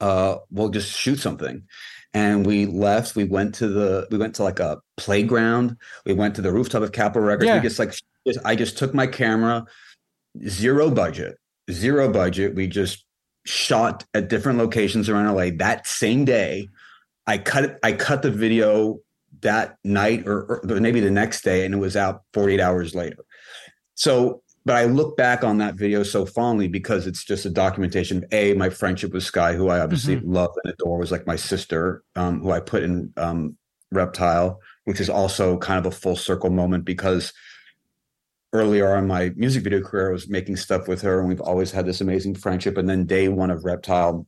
Uh, 0.00 0.36
we'll 0.50 0.70
just 0.70 0.90
shoot 0.90 1.18
something. 1.18 1.62
And 2.12 2.44
we 2.44 2.66
left. 2.66 3.14
We 3.14 3.24
went 3.24 3.54
to 3.56 3.68
the, 3.68 4.08
we 4.10 4.18
went 4.18 4.34
to 4.36 4.42
like 4.42 4.58
a 4.58 4.80
playground. 4.96 5.76
We 6.04 6.12
went 6.12 6.34
to 6.36 6.42
the 6.42 6.52
rooftop 6.52 6.82
of 6.82 6.92
Capitol 6.92 7.22
Records. 7.22 7.46
Yeah. 7.46 7.56
We 7.56 7.62
just 7.62 7.78
like, 7.78 7.94
just, 8.26 8.38
I 8.44 8.56
just 8.56 8.78
took 8.78 8.94
my 8.94 9.06
camera, 9.06 9.64
zero 10.48 10.90
budget, 10.90 11.38
zero 11.70 12.10
budget. 12.10 12.54
We 12.54 12.66
just 12.66 13.04
shot 13.46 14.04
at 14.14 14.28
different 14.28 14.58
locations 14.58 15.08
around 15.08 15.34
LA 15.34 15.50
that 15.58 15.86
same 15.86 16.24
day. 16.24 16.68
I 17.26 17.38
cut 17.38 17.64
it, 17.64 17.78
I 17.82 17.92
cut 17.92 18.22
the 18.22 18.30
video 18.30 18.98
that 19.42 19.76
night 19.84 20.26
or, 20.26 20.60
or 20.64 20.80
maybe 20.80 21.00
the 21.00 21.10
next 21.10 21.42
day 21.42 21.64
and 21.64 21.74
it 21.74 21.78
was 21.78 21.96
out 21.96 22.22
48 22.32 22.60
hours 22.60 22.94
later. 22.94 23.24
So, 23.94 24.42
but 24.64 24.76
I 24.76 24.84
look 24.84 25.16
back 25.16 25.42
on 25.42 25.58
that 25.58 25.76
video 25.76 26.02
so 26.02 26.26
fondly 26.26 26.68
because 26.68 27.06
it's 27.06 27.24
just 27.24 27.46
a 27.46 27.50
documentation 27.50 28.18
of 28.18 28.24
a 28.32 28.54
my 28.54 28.68
friendship 28.68 29.12
with 29.12 29.22
Sky, 29.22 29.54
who 29.54 29.68
I 29.68 29.80
obviously 29.80 30.20
love 30.20 30.50
and 30.62 30.72
adore, 30.72 30.98
was 30.98 31.10
like 31.10 31.26
my 31.26 31.36
sister, 31.36 32.02
um, 32.14 32.40
who 32.40 32.50
I 32.50 32.60
put 32.60 32.82
in 32.82 33.12
um, 33.16 33.56
Reptile, 33.90 34.60
which 34.84 35.00
is 35.00 35.08
also 35.08 35.56
kind 35.58 35.84
of 35.84 35.92
a 35.92 35.96
full 35.96 36.16
circle 36.16 36.50
moment 36.50 36.84
because 36.84 37.32
earlier 38.52 38.94
on 38.94 39.06
my 39.06 39.32
music 39.36 39.64
video 39.64 39.80
career, 39.80 40.10
I 40.10 40.12
was 40.12 40.28
making 40.28 40.56
stuff 40.56 40.88
with 40.88 41.02
her, 41.02 41.20
and 41.20 41.28
we've 41.28 41.40
always 41.40 41.70
had 41.70 41.86
this 41.86 42.00
amazing 42.00 42.34
friendship. 42.34 42.76
And 42.76 42.88
then 42.88 43.06
day 43.06 43.28
one 43.28 43.50
of 43.50 43.64
Reptile, 43.64 44.26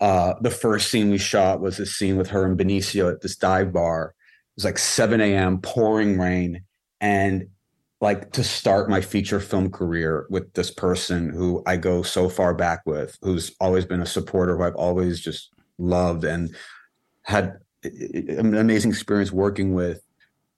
uh, 0.00 0.34
the 0.40 0.50
first 0.50 0.90
scene 0.90 1.10
we 1.10 1.18
shot 1.18 1.60
was 1.60 1.78
a 1.78 1.86
scene 1.86 2.16
with 2.16 2.30
her 2.30 2.44
and 2.44 2.58
Benicio 2.58 3.10
at 3.10 3.20
this 3.20 3.36
dive 3.36 3.72
bar. 3.72 4.14
It 4.18 4.56
was 4.56 4.64
like 4.64 4.78
7 4.78 5.20
a.m., 5.20 5.60
pouring 5.60 6.18
rain, 6.18 6.64
and 7.00 7.48
like 8.00 8.32
to 8.32 8.42
start 8.42 8.88
my 8.88 9.00
feature 9.00 9.40
film 9.40 9.70
career 9.70 10.26
with 10.30 10.52
this 10.54 10.70
person 10.70 11.28
who 11.28 11.62
I 11.66 11.76
go 11.76 12.02
so 12.02 12.28
far 12.28 12.54
back 12.54 12.82
with, 12.86 13.18
who's 13.20 13.54
always 13.60 13.84
been 13.84 14.00
a 14.00 14.06
supporter, 14.06 14.56
who 14.56 14.62
I've 14.62 14.74
always 14.74 15.20
just 15.20 15.52
loved 15.78 16.24
and 16.24 16.54
had 17.22 17.58
an 17.84 18.54
amazing 18.54 18.90
experience 18.90 19.32
working 19.32 19.74
with. 19.74 20.02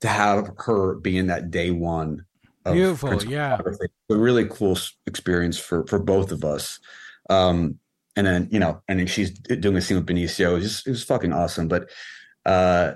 To 0.01 0.09
have 0.09 0.51
her 0.57 0.97
be 0.97 1.17
in 1.17 1.29
that 1.29 1.53
day 1.53 1.71
one, 1.71 2.25
of 2.65 2.75
Beautiful, 2.75 3.09
principal 3.11 3.35
yeah. 3.35 3.59
a 4.11 4.17
really 4.17 4.47
cool 4.49 4.79
experience 5.07 5.59
for 5.59 5.87
for 5.87 5.99
both 5.99 6.33
of 6.33 6.45
us. 6.45 6.79
Um, 7.31 7.79
and 8.17 8.27
then 8.27 8.49
you 8.51 8.59
know, 8.59 8.83
and 8.89 8.99
then 8.99 9.07
she's 9.07 9.31
doing 9.31 9.77
a 9.77 9.81
scene 9.81 9.97
with 9.97 10.07
Benicio. 10.07 10.51
It 10.51 10.55
was 10.55 10.65
just 10.65 10.87
it 10.87 10.91
was 10.91 11.05
fucking 11.05 11.33
awesome. 11.33 11.69
But 11.69 11.91
uh, 12.45 12.95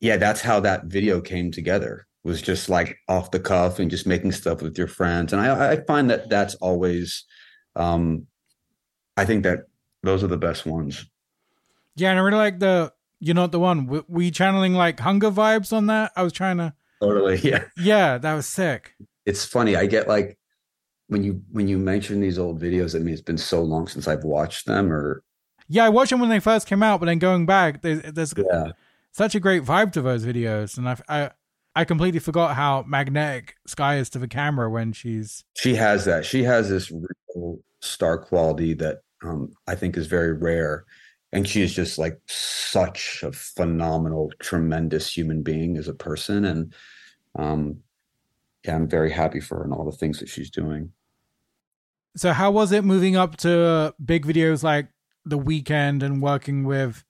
yeah, 0.00 0.16
that's 0.16 0.40
how 0.40 0.60
that 0.60 0.84
video 0.84 1.20
came 1.20 1.50
together. 1.50 2.06
Was 2.22 2.42
just 2.42 2.68
like 2.68 2.98
off 3.08 3.30
the 3.30 3.40
cuff 3.40 3.78
and 3.78 3.90
just 3.90 4.06
making 4.06 4.32
stuff 4.32 4.60
with 4.60 4.76
your 4.76 4.86
friends. 4.86 5.32
And 5.32 5.40
I, 5.40 5.72
I 5.72 5.84
find 5.84 6.10
that 6.10 6.28
that's 6.28 6.54
always, 6.56 7.24
um, 7.76 8.26
I 9.16 9.24
think 9.24 9.44
that 9.44 9.60
those 10.02 10.22
are 10.22 10.28
the 10.28 10.36
best 10.36 10.66
ones. 10.66 11.06
Yeah, 11.96 12.10
and 12.10 12.18
I 12.18 12.22
really 12.22 12.36
like 12.36 12.58
the 12.58 12.92
you're 13.20 13.34
not 13.34 13.52
the 13.52 13.60
one. 13.60 13.86
We, 13.86 14.02
we 14.06 14.30
channeling 14.30 14.74
like 14.74 15.00
hunger 15.00 15.30
vibes 15.30 15.72
on 15.72 15.86
that. 15.86 16.12
I 16.14 16.22
was 16.22 16.32
trying 16.32 16.58
to 16.58 16.74
Totally, 17.00 17.38
yeah. 17.42 17.64
Yeah, 17.76 18.18
that 18.18 18.34
was 18.34 18.46
sick. 18.46 18.94
It's 19.26 19.44
funny. 19.44 19.76
I 19.76 19.86
get 19.86 20.08
like 20.08 20.38
when 21.08 21.24
you 21.24 21.42
when 21.50 21.68
you 21.68 21.78
mention 21.78 22.20
these 22.20 22.38
old 22.38 22.60
videos. 22.60 22.94
I 22.94 22.98
mean, 22.98 23.14
it's 23.14 23.22
been 23.22 23.38
so 23.38 23.62
long 23.62 23.88
since 23.88 24.06
I've 24.06 24.24
watched 24.24 24.66
them. 24.66 24.92
Or 24.92 25.22
Yeah, 25.68 25.84
I 25.84 25.88
watched 25.88 26.10
them 26.10 26.20
when 26.20 26.30
they 26.30 26.40
first 26.40 26.66
came 26.66 26.82
out, 26.82 27.00
but 27.00 27.06
then 27.06 27.18
going 27.18 27.46
back, 27.46 27.82
there's, 27.82 28.02
there's 28.02 28.34
yeah, 28.36 28.72
such 29.12 29.34
a 29.34 29.40
great 29.40 29.64
vibe 29.64 29.92
to 29.92 30.02
those 30.02 30.24
videos, 30.24 30.78
and 30.78 30.88
I, 30.88 30.96
I 31.08 31.30
I 31.76 31.84
completely 31.84 32.20
forgot 32.20 32.56
how 32.56 32.84
magnetic 32.86 33.54
Sky 33.66 33.96
is 33.96 34.10
to 34.10 34.18
the 34.18 34.28
camera 34.28 34.68
when 34.70 34.92
she's 34.92 35.44
she 35.56 35.74
has 35.76 36.04
that. 36.04 36.24
She 36.24 36.42
has 36.42 36.68
this 36.68 36.90
real 36.90 37.60
star 37.80 38.18
quality 38.18 38.74
that 38.74 39.02
um, 39.22 39.52
I 39.66 39.74
think 39.74 39.96
is 39.96 40.06
very 40.06 40.32
rare. 40.32 40.84
And 41.32 41.46
she 41.46 41.62
is 41.62 41.72
just 41.72 41.96
like 41.98 42.20
such 42.26 43.22
a 43.22 43.30
phenomenal, 43.30 44.32
tremendous 44.40 45.16
human 45.16 45.42
being 45.42 45.76
as 45.76 45.86
a 45.86 45.94
person. 45.94 46.44
And 46.44 46.74
um, 47.38 47.78
yeah, 48.64 48.74
I'm 48.74 48.88
very 48.88 49.12
happy 49.12 49.40
for 49.40 49.58
her 49.58 49.64
and 49.64 49.72
all 49.72 49.84
the 49.84 49.96
things 49.96 50.18
that 50.18 50.28
she's 50.28 50.50
doing. 50.50 50.92
So 52.16 52.32
how 52.32 52.50
was 52.50 52.72
it 52.72 52.84
moving 52.84 53.16
up 53.16 53.36
to 53.38 53.62
uh, 53.62 53.90
big 54.04 54.26
videos 54.26 54.64
like 54.64 54.88
The 55.24 55.38
Weeknd 55.38 56.02
and 56.02 56.20
working 56.20 56.64
with 56.64 57.04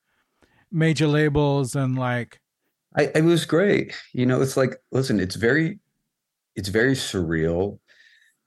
major 0.70 1.06
labels 1.06 1.74
and 1.74 1.98
like 1.98 2.40
I, 2.96 3.10
it 3.14 3.24
was 3.24 3.44
great. 3.44 3.94
You 4.12 4.26
know, 4.26 4.40
it's 4.40 4.56
like, 4.56 4.76
listen, 4.90 5.20
it's 5.20 5.36
very, 5.36 5.78
it's 6.56 6.68
very 6.68 6.94
surreal 6.94 7.78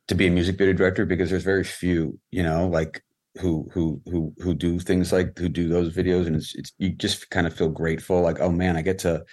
to 0.08 0.16
be 0.16 0.28
a 0.28 0.32
music 0.32 0.58
video 0.58 0.74
director 0.74 1.06
because 1.06 1.30
there's 1.30 1.44
very 1.44 1.64
few, 1.64 2.20
you 2.32 2.44
know, 2.44 2.68
like 2.68 3.04
who 3.40 3.68
who 3.74 4.02
who 4.06 4.34
who 4.40 4.54
do 4.54 4.80
things 4.80 5.12
like 5.12 5.38
who 5.38 5.50
do 5.50 5.68
those 5.68 5.96
videos, 5.96 6.28
and 6.28 6.36
it's 6.36 6.54
it's 6.56 6.74
you 6.78 6.90
just 6.90 7.30
kind 7.30 7.48
of 7.48 7.56
feel 7.56 7.70
grateful, 7.70 8.22
like, 8.22 8.40
oh 8.40 8.52
man, 8.52 8.76
I 8.76 8.82
get 8.82 9.00
to 9.00 9.24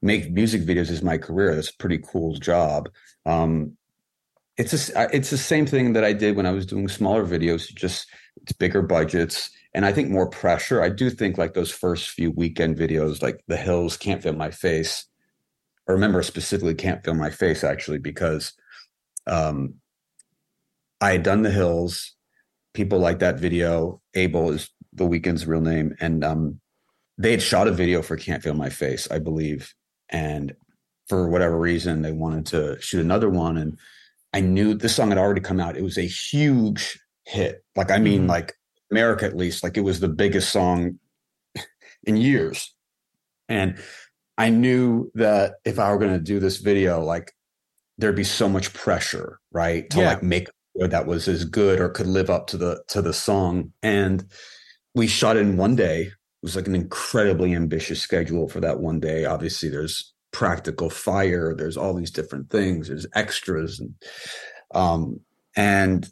make 0.00 0.32
music 0.32 0.62
videos 0.62 0.90
as 0.90 1.02
my 1.02 1.18
career. 1.18 1.54
That's 1.54 1.70
a 1.70 1.76
pretty 1.76 1.98
cool 1.98 2.34
job. 2.36 2.88
Um, 3.26 3.76
it's 4.56 4.90
a, 4.90 5.08
it's 5.14 5.30
the 5.30 5.38
same 5.38 5.66
thing 5.66 5.94
that 5.94 6.04
I 6.04 6.12
did 6.12 6.36
when 6.36 6.46
I 6.46 6.52
was 6.52 6.66
doing 6.66 6.88
smaller 6.88 7.26
videos. 7.26 7.72
Just 7.74 8.08
it's 8.42 8.52
bigger 8.52 8.82
budgets 8.82 9.50
and 9.74 9.86
I 9.86 9.92
think 9.92 10.10
more 10.10 10.28
pressure. 10.28 10.82
I 10.82 10.90
do 10.90 11.10
think 11.10 11.38
like 11.38 11.54
those 11.54 11.70
first 11.70 12.10
few 12.10 12.32
Weeknd 12.32 12.76
videos, 12.76 13.22
like 13.22 13.42
the 13.48 13.56
hills 13.56 13.96
can't 13.96 14.22
feel 14.22 14.34
my 14.34 14.50
face. 14.50 15.06
I 15.88 15.92
remember 15.92 16.22
specifically 16.22 16.74
can't 16.74 17.04
feel 17.04 17.14
my 17.14 17.30
face 17.30 17.64
actually 17.64 17.98
because 17.98 18.52
um, 19.26 19.74
I 21.00 21.12
had 21.12 21.22
done 21.22 21.42
the 21.42 21.50
hills. 21.50 22.14
People 22.74 22.98
like 22.98 23.18
that 23.18 23.38
video. 23.38 24.00
Abel 24.14 24.50
is 24.50 24.70
the 24.92 25.04
Weeknd's 25.04 25.46
real 25.46 25.60
name, 25.60 25.94
and 26.00 26.24
um, 26.24 26.60
they 27.18 27.32
had 27.32 27.42
shot 27.42 27.68
a 27.68 27.72
video 27.72 28.00
for 28.02 28.16
"Can't 28.16 28.42
Feel 28.42 28.54
My 28.54 28.70
Face," 28.70 29.10
I 29.10 29.18
believe, 29.18 29.74
and 30.08 30.54
for 31.08 31.28
whatever 31.28 31.58
reason 31.58 32.00
they 32.00 32.12
wanted 32.12 32.46
to 32.46 32.80
shoot 32.80 33.00
another 33.00 33.28
one, 33.28 33.58
and 33.58 33.78
I 34.32 34.40
knew 34.40 34.74
this 34.74 34.94
song 34.94 35.10
had 35.10 35.18
already 35.18 35.42
come 35.42 35.60
out. 35.60 35.76
It 35.76 35.82
was 35.82 35.98
a 35.98 36.02
huge 36.02 36.98
hit. 37.24 37.62
Like 37.76 37.90
I 37.90 37.98
mean, 37.98 38.20
mm-hmm. 38.20 38.30
like 38.30 38.54
America 38.92 39.24
at 39.24 39.36
least, 39.36 39.64
like 39.64 39.76
it 39.76 39.80
was 39.80 39.98
the 39.98 40.08
biggest 40.08 40.52
song 40.52 40.98
in 42.04 42.16
years, 42.16 42.72
and 43.48 43.78
I 44.38 44.50
knew 44.50 45.10
that 45.14 45.54
if 45.64 45.78
I 45.78 45.90
were 45.90 45.98
going 45.98 46.12
to 46.12 46.18
do 46.18 46.38
this 46.40 46.58
video, 46.58 47.02
like 47.02 47.32
there'd 47.98 48.16
be 48.16 48.24
so 48.24 48.48
much 48.48 48.72
pressure, 48.72 49.40
right, 49.52 49.88
to 49.90 50.00
yeah. 50.00 50.08
like 50.08 50.22
make 50.22 50.48
sure 50.76 50.88
that 50.88 51.06
was 51.06 51.28
as 51.28 51.44
good 51.44 51.80
or 51.80 51.88
could 51.88 52.06
live 52.06 52.30
up 52.30 52.46
to 52.48 52.56
the 52.56 52.82
to 52.88 53.02
the 53.02 53.12
song. 53.12 53.72
And 53.82 54.24
we 54.94 55.06
shot 55.06 55.36
in 55.36 55.56
one 55.56 55.76
day. 55.76 56.02
It 56.02 56.46
was 56.46 56.56
like 56.56 56.66
an 56.66 56.74
incredibly 56.74 57.54
ambitious 57.54 58.00
schedule 58.00 58.48
for 58.48 58.60
that 58.60 58.80
one 58.80 59.00
day. 59.00 59.24
Obviously, 59.24 59.68
there's 59.68 60.12
practical 60.32 60.90
fire. 60.90 61.54
There's 61.54 61.76
all 61.76 61.94
these 61.94 62.10
different 62.10 62.50
things. 62.50 62.88
There's 62.88 63.06
extras 63.14 63.78
and 63.78 63.94
um 64.74 65.20
and 65.54 66.10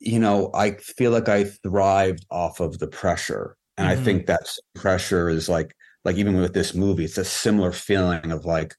you 0.00 0.18
know 0.18 0.50
I 0.54 0.72
feel 0.72 1.10
like 1.10 1.28
I 1.28 1.44
thrived 1.44 2.26
off 2.30 2.60
of 2.60 2.78
the 2.78 2.88
pressure, 2.88 3.56
and 3.76 3.88
mm-hmm. 3.88 4.00
I 4.00 4.04
think 4.04 4.26
that 4.26 4.48
pressure 4.74 5.28
is 5.28 5.48
like 5.48 5.74
like 6.04 6.16
even 6.16 6.40
with 6.40 6.54
this 6.54 6.74
movie, 6.74 7.04
it's 7.04 7.18
a 7.18 7.24
similar 7.24 7.72
feeling 7.72 8.30
of 8.32 8.44
like 8.44 8.74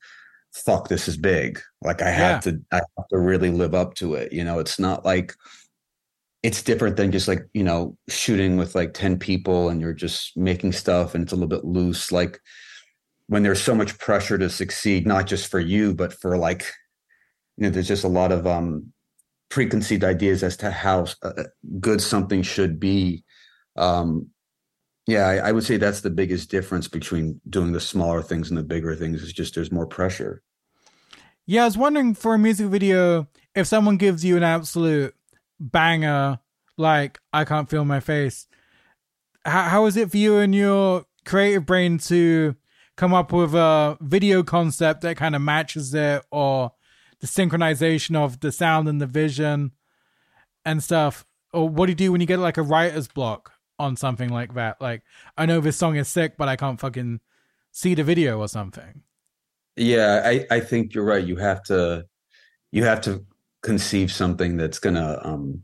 fuck 0.53 0.87
this 0.87 1.07
is 1.07 1.15
big 1.15 1.59
like 1.81 2.01
i 2.01 2.09
have 2.09 2.45
yeah. 2.45 2.51
to 2.51 2.61
i 2.71 2.75
have 2.77 3.07
to 3.09 3.19
really 3.19 3.51
live 3.51 3.75
up 3.75 3.93
to 3.93 4.15
it 4.15 4.33
you 4.33 4.43
know 4.43 4.57
it's 4.57 4.79
not 4.79 5.05
like 5.05 5.35
it's 6.41 6.63
different 6.63 6.95
than 6.95 7.11
just 7.11 7.27
like 7.27 7.47
you 7.53 7.63
know 7.63 7.95
shooting 8.07 8.57
with 8.57 8.73
like 8.73 8.93
10 8.93 9.19
people 9.19 9.69
and 9.69 9.79
you're 9.81 9.93
just 9.93 10.35
making 10.35 10.71
stuff 10.71 11.13
and 11.13 11.23
it's 11.23 11.31
a 11.31 11.35
little 11.35 11.47
bit 11.47 11.65
loose 11.65 12.11
like 12.11 12.39
when 13.27 13.43
there's 13.43 13.61
so 13.61 13.75
much 13.75 13.97
pressure 13.99 14.37
to 14.37 14.49
succeed 14.49 15.05
not 15.05 15.27
just 15.27 15.51
for 15.51 15.59
you 15.59 15.93
but 15.93 16.13
for 16.13 16.37
like 16.37 16.65
you 17.57 17.63
know 17.63 17.69
there's 17.69 17.87
just 17.87 18.03
a 18.03 18.07
lot 18.07 18.31
of 18.31 18.47
um 18.47 18.91
preconceived 19.49 20.03
ideas 20.03 20.43
as 20.43 20.57
to 20.57 20.71
how 20.71 21.07
uh, 21.23 21.43
good 21.79 22.01
something 22.01 22.41
should 22.41 22.79
be. 22.79 23.23
Um 23.75 24.29
yeah 25.07 25.27
I, 25.27 25.49
I, 25.49 25.51
would 25.51 25.63
say 25.63 25.77
that's 25.77 26.01
the 26.01 26.09
biggest 26.11 26.51
difference 26.51 26.87
between 26.87 27.41
doing 27.49 27.71
the 27.71 27.79
smaller 27.79 28.21
things 28.21 28.49
and 28.49 28.57
the 28.57 28.63
bigger 28.63 28.95
things 28.95 29.23
is 29.23 29.33
just 29.33 29.55
there's 29.55 29.71
more 29.71 29.87
pressure. 29.87 30.43
Yeah 31.45 31.63
i 31.63 31.65
was 31.65 31.77
wondering 31.77 32.13
for 32.13 32.35
a 32.35 32.39
music 32.39 32.67
video 32.67 33.27
if 33.55 33.65
someone 33.65 33.97
gives 33.97 34.23
you 34.23 34.37
an 34.37 34.43
absolute 34.43 35.15
banger 35.59 36.39
like 36.77 37.19
i 37.33 37.43
can't 37.43 37.69
feel 37.69 37.85
my 37.85 37.99
face 37.99 38.47
how, 39.45 39.63
how 39.63 39.85
is 39.87 39.97
it 39.97 40.11
for 40.11 40.17
you 40.17 40.37
and 40.37 40.53
your 40.53 41.05
creative 41.25 41.65
brain 41.65 41.97
to 41.97 42.55
come 42.97 43.13
up 43.13 43.31
with 43.31 43.55
a 43.55 43.97
video 44.01 44.43
concept 44.43 45.01
that 45.01 45.17
kind 45.17 45.35
of 45.35 45.41
matches 45.41 45.93
it 45.93 46.23
or 46.31 46.71
the 47.21 47.27
synchronization 47.27 48.15
of 48.15 48.39
the 48.39 48.51
sound 48.51 48.87
and 48.87 49.01
the 49.01 49.07
vision 49.07 49.71
and 50.65 50.83
stuff 50.83 51.25
or 51.53 51.67
what 51.67 51.87
do 51.87 51.91
you 51.91 51.95
do 51.95 52.11
when 52.11 52.21
you 52.21 52.27
get 52.27 52.39
like 52.39 52.57
a 52.57 52.61
writer's 52.61 53.07
block 53.07 53.53
on 53.79 53.95
something 53.95 54.29
like 54.29 54.53
that. 54.55 54.79
Like, 54.81 55.03
I 55.37 55.45
know 55.45 55.61
this 55.61 55.77
song 55.77 55.95
is 55.95 56.07
sick, 56.07 56.35
but 56.37 56.47
I 56.47 56.55
can't 56.55 56.79
fucking 56.79 57.21
see 57.71 57.95
the 57.95 58.03
video 58.03 58.39
or 58.39 58.47
something. 58.47 59.01
Yeah, 59.75 60.21
I, 60.25 60.45
I 60.51 60.59
think 60.59 60.93
you're 60.93 61.05
right. 61.05 61.23
You 61.23 61.37
have 61.37 61.63
to 61.63 62.05
you 62.71 62.83
have 62.83 63.01
to 63.01 63.25
conceive 63.61 64.11
something 64.11 64.57
that's 64.57 64.79
gonna 64.79 65.19
um 65.23 65.63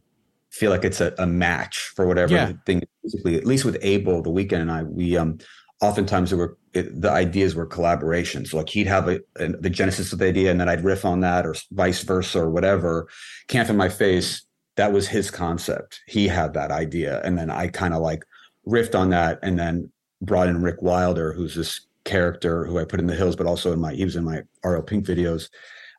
feel 0.52 0.72
like 0.72 0.86
it's 0.86 1.02
a, 1.02 1.14
a 1.18 1.26
match 1.26 1.92
for 1.96 2.08
whatever 2.08 2.34
yeah. 2.34 2.54
thing 2.66 2.82
basically 3.04 3.36
at 3.36 3.46
least 3.46 3.66
with 3.66 3.78
Abel 3.82 4.22
the 4.22 4.30
Weeknd 4.30 4.62
and 4.62 4.72
I 4.72 4.84
we 4.84 5.18
um 5.18 5.38
oftentimes 5.82 6.30
there 6.30 6.40
were 6.40 6.58
it, 6.74 7.02
the 7.02 7.12
ideas 7.12 7.56
were 7.56 7.68
collaborations 7.68 8.54
like 8.54 8.70
he'd 8.70 8.88
have 8.88 9.08
a, 9.08 9.20
the 9.36 9.70
genesis 9.70 10.12
of 10.12 10.20
the 10.20 10.26
idea 10.26 10.52
and 10.52 10.60
then 10.60 10.70
I'd 10.70 10.84
riff 10.84 11.06
on 11.06 11.22
that 11.22 11.46
or 11.46 11.56
vice 11.72 12.02
versa 12.04 12.40
or 12.40 12.50
whatever 12.50 13.08
can't 13.48 13.70
in 13.70 13.78
my 13.78 13.90
face 13.90 14.46
that 14.76 14.92
was 14.92 15.08
his 15.08 15.32
concept. 15.32 16.02
He 16.06 16.28
had 16.28 16.54
that 16.54 16.72
idea. 16.72 17.22
And 17.24 17.38
then 17.38 17.50
I 17.50 17.68
kind 17.68 17.94
of 17.94 18.02
like 18.02 18.24
riffed 18.68 18.98
on 18.98 19.10
that 19.10 19.40
and 19.42 19.58
then 19.58 19.92
brought 20.22 20.48
in 20.48 20.62
Rick 20.62 20.82
Wilder, 20.82 21.34
who's 21.34 21.56
this 21.56 21.82
character 22.04 22.66
who 22.66 22.78
I 22.78 22.86
put 22.86 23.00
in 23.00 23.08
the 23.08 23.16
hills, 23.16 23.36
but 23.36 23.48
also 23.48 23.74
in 23.74 23.80
my, 23.80 23.94
he 23.94 24.06
was 24.06 24.16
in 24.16 24.26
my 24.26 24.42
Ariel 24.64 24.84
Pink 24.84 25.06
videos. 25.06 25.50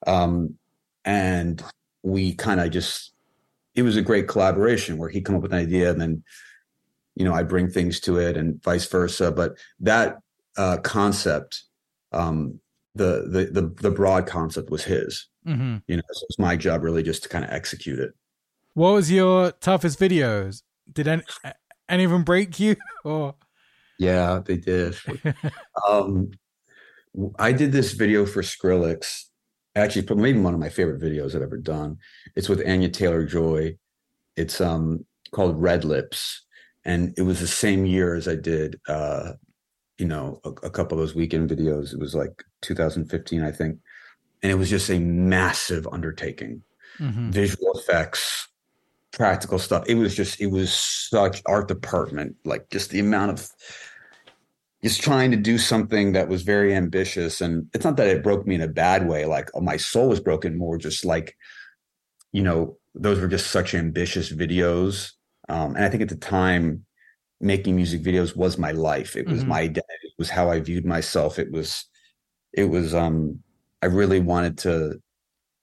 Um, 0.07 0.59
and 1.05 1.62
we 2.03 2.35
kind 2.35 2.61
of 2.61 2.71
just, 2.71 3.12
it 3.75 3.83
was 3.83 3.97
a 3.97 4.03
great 4.03 4.29
collaboration 4.29 4.99
where 4.99 5.09
he 5.09 5.21
come 5.21 5.37
up 5.37 5.43
with 5.43 5.53
an 5.53 5.59
idea 5.59 5.91
and 5.91 6.01
then, 6.01 6.23
you 7.16 7.24
know, 7.24 7.35
I 7.35 7.42
bring 7.42 7.68
things 7.68 7.98
to 8.00 8.18
it 8.18 8.37
and 8.37 8.62
vice 8.62 8.87
versa. 8.87 9.33
But 9.33 9.57
that 9.81 10.18
uh, 10.57 10.76
concept, 10.79 11.64
um, 12.12 12.61
the, 12.94 13.26
the, 13.29 13.61
the, 13.61 13.74
the 13.81 13.90
broad 13.90 14.26
concept 14.26 14.70
was 14.70 14.85
his, 14.85 15.26
mm-hmm. 15.46 15.79
you 15.88 15.96
know, 15.96 16.02
so 16.12 16.26
it's 16.29 16.38
my 16.38 16.57
job 16.57 16.83
really 16.83 17.02
just 17.02 17.24
to 17.24 17.29
kind 17.29 17.44
of 17.44 17.50
execute 17.50 17.98
it. 17.98 18.12
What 18.74 18.92
was 18.92 19.11
your 19.11 19.52
toughest 19.52 19.98
videos? 19.98 20.62
Did 20.92 21.09
any, 21.09 21.22
any 21.88 22.05
of 22.05 22.11
them 22.11 22.22
break 22.22 22.61
you? 22.61 22.76
Or 23.05 23.37
yeah, 23.98 24.40
they 24.44 24.57
did. 24.57 24.96
um, 25.88 26.33
I 27.38 27.52
did 27.52 27.70
this 27.70 27.92
video 27.92 28.26
for 28.26 28.42
Skrillex. 28.42 29.26
Actually, 29.76 30.12
maybe 30.16 30.40
one 30.40 30.55
of 30.55 30.61
my 30.61 30.68
favorite 30.68 31.00
videos 31.00 31.35
I've 31.35 31.42
ever 31.42 31.57
done. 31.57 31.98
It's 32.35 32.48
with 32.48 32.66
Anya 32.66 32.88
Taylor 32.88 33.24
Joy. 33.24 33.76
It's 34.37 34.61
um 34.61 35.07
called 35.31 35.61
Red 35.61 35.85
Lips, 35.85 36.45
and 36.87 37.12
it 37.18 37.22
was 37.22 37.40
the 37.40 37.49
same 37.49 37.85
year 37.85 38.14
as 38.14 38.29
I 38.29 38.37
did. 38.37 38.81
Uh, 38.88 39.33
you 39.99 40.07
know, 40.07 40.40
a, 40.44 40.51
a 40.66 40.70
couple 40.70 40.99
of 40.99 41.03
those 41.03 41.14
Weeknd 41.14 41.49
videos. 41.49 41.92
It 41.92 41.99
was 41.99 42.14
like 42.14 42.44
2015, 42.62 43.42
I 43.42 43.51
think, 43.51 43.79
and 44.42 44.53
it 44.53 44.55
was 44.55 44.70
just 44.70 44.88
a 44.88 45.01
massive 45.01 45.88
undertaking. 45.90 46.62
Mm-hmm. 47.01 47.31
Visual 47.31 47.72
effects, 47.72 48.49
practical 49.12 49.59
stuff. 49.59 49.85
It 49.88 49.96
was 49.96 50.14
just, 50.14 50.40
it 50.40 50.46
was 50.46 50.72
such 50.72 51.42
art 51.46 51.68
department, 51.68 52.37
like 52.44 52.70
just 52.70 52.90
the 52.90 53.01
amount 53.01 53.33
of 53.33 53.51
just 54.85 55.03
trying 55.03 55.33
to 55.33 55.37
do 55.37 55.59
something 55.59 56.12
that 56.12 56.29
was 56.29 56.42
very 56.42 56.75
ambitious. 56.75 57.40
And 57.40 57.68
it's 57.75 57.85
not 57.85 57.96
that 57.96 58.09
it 58.09 58.22
broke 58.22 58.46
me 58.46 58.55
in 58.55 58.61
a 58.61 58.68
bad 58.68 59.09
way, 59.09 59.25
like 59.25 59.51
oh, 59.55 59.61
my 59.61 59.77
soul 59.77 60.11
was 60.11 60.20
broken, 60.20 60.57
more 60.57 60.79
just 60.79 61.05
like, 61.05 61.37
you 62.33 62.42
know, 62.42 62.79
those 62.94 63.18
were 63.18 63.29
just 63.29 63.51
such 63.51 63.75
ambitious 63.75 64.33
videos. 64.33 65.15
Um, 65.48 65.76
and 65.76 65.85
I 65.85 65.88
think 65.88 66.02
at 66.02 66.09
the 66.09 66.16
time, 66.16 66.85
making 67.40 67.76
music 67.76 68.03
videos 68.03 68.34
was 68.34 68.59
my 68.59 68.72
life. 68.72 69.14
It 69.16 69.28
was 69.28 69.40
mm-hmm. 69.40 69.51
my 69.51 69.61
identity. 69.61 69.84
It 70.05 70.18
was 70.18 70.30
how 70.30 70.51
I 70.51 70.61
viewed 70.61 70.86
myself. 70.86 71.38
It 71.38 71.53
was, 71.53 71.84
it 72.53 72.64
was, 72.64 72.94
um, 72.94 73.40
I 73.82 73.86
really 73.86 74.20
wanted 74.20 74.59
to, 74.59 75.01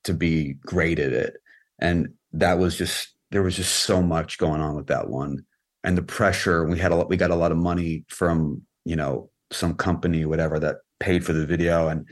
to 0.03 0.13
be 0.13 0.53
great 0.53 0.99
at 0.99 1.13
it. 1.13 1.35
And 1.79 2.13
that 2.33 2.59
was 2.59 2.77
just 2.77 3.13
there 3.31 3.43
was 3.43 3.55
just 3.55 3.83
so 3.83 4.01
much 4.01 4.37
going 4.37 4.61
on 4.61 4.75
with 4.75 4.87
that 4.87 5.09
one 5.09 5.43
and 5.83 5.97
the 5.97 6.03
pressure 6.03 6.65
we 6.65 6.77
had 6.77 6.91
a 6.91 6.95
lot 6.95 7.09
we 7.09 7.17
got 7.17 7.31
a 7.31 7.35
lot 7.35 7.51
of 7.51 7.57
money 7.57 8.03
from 8.07 8.61
you 8.85 8.95
know 8.95 9.29
some 9.51 9.73
company 9.73 10.25
whatever 10.25 10.59
that 10.59 10.77
paid 10.99 11.25
for 11.25 11.33
the 11.33 11.45
video 11.45 11.87
and 11.87 12.07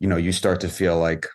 you 0.00 0.08
know 0.08 0.16
you 0.16 0.32
start 0.32 0.60
to 0.60 0.68
feel 0.68 0.98
like 0.98 1.26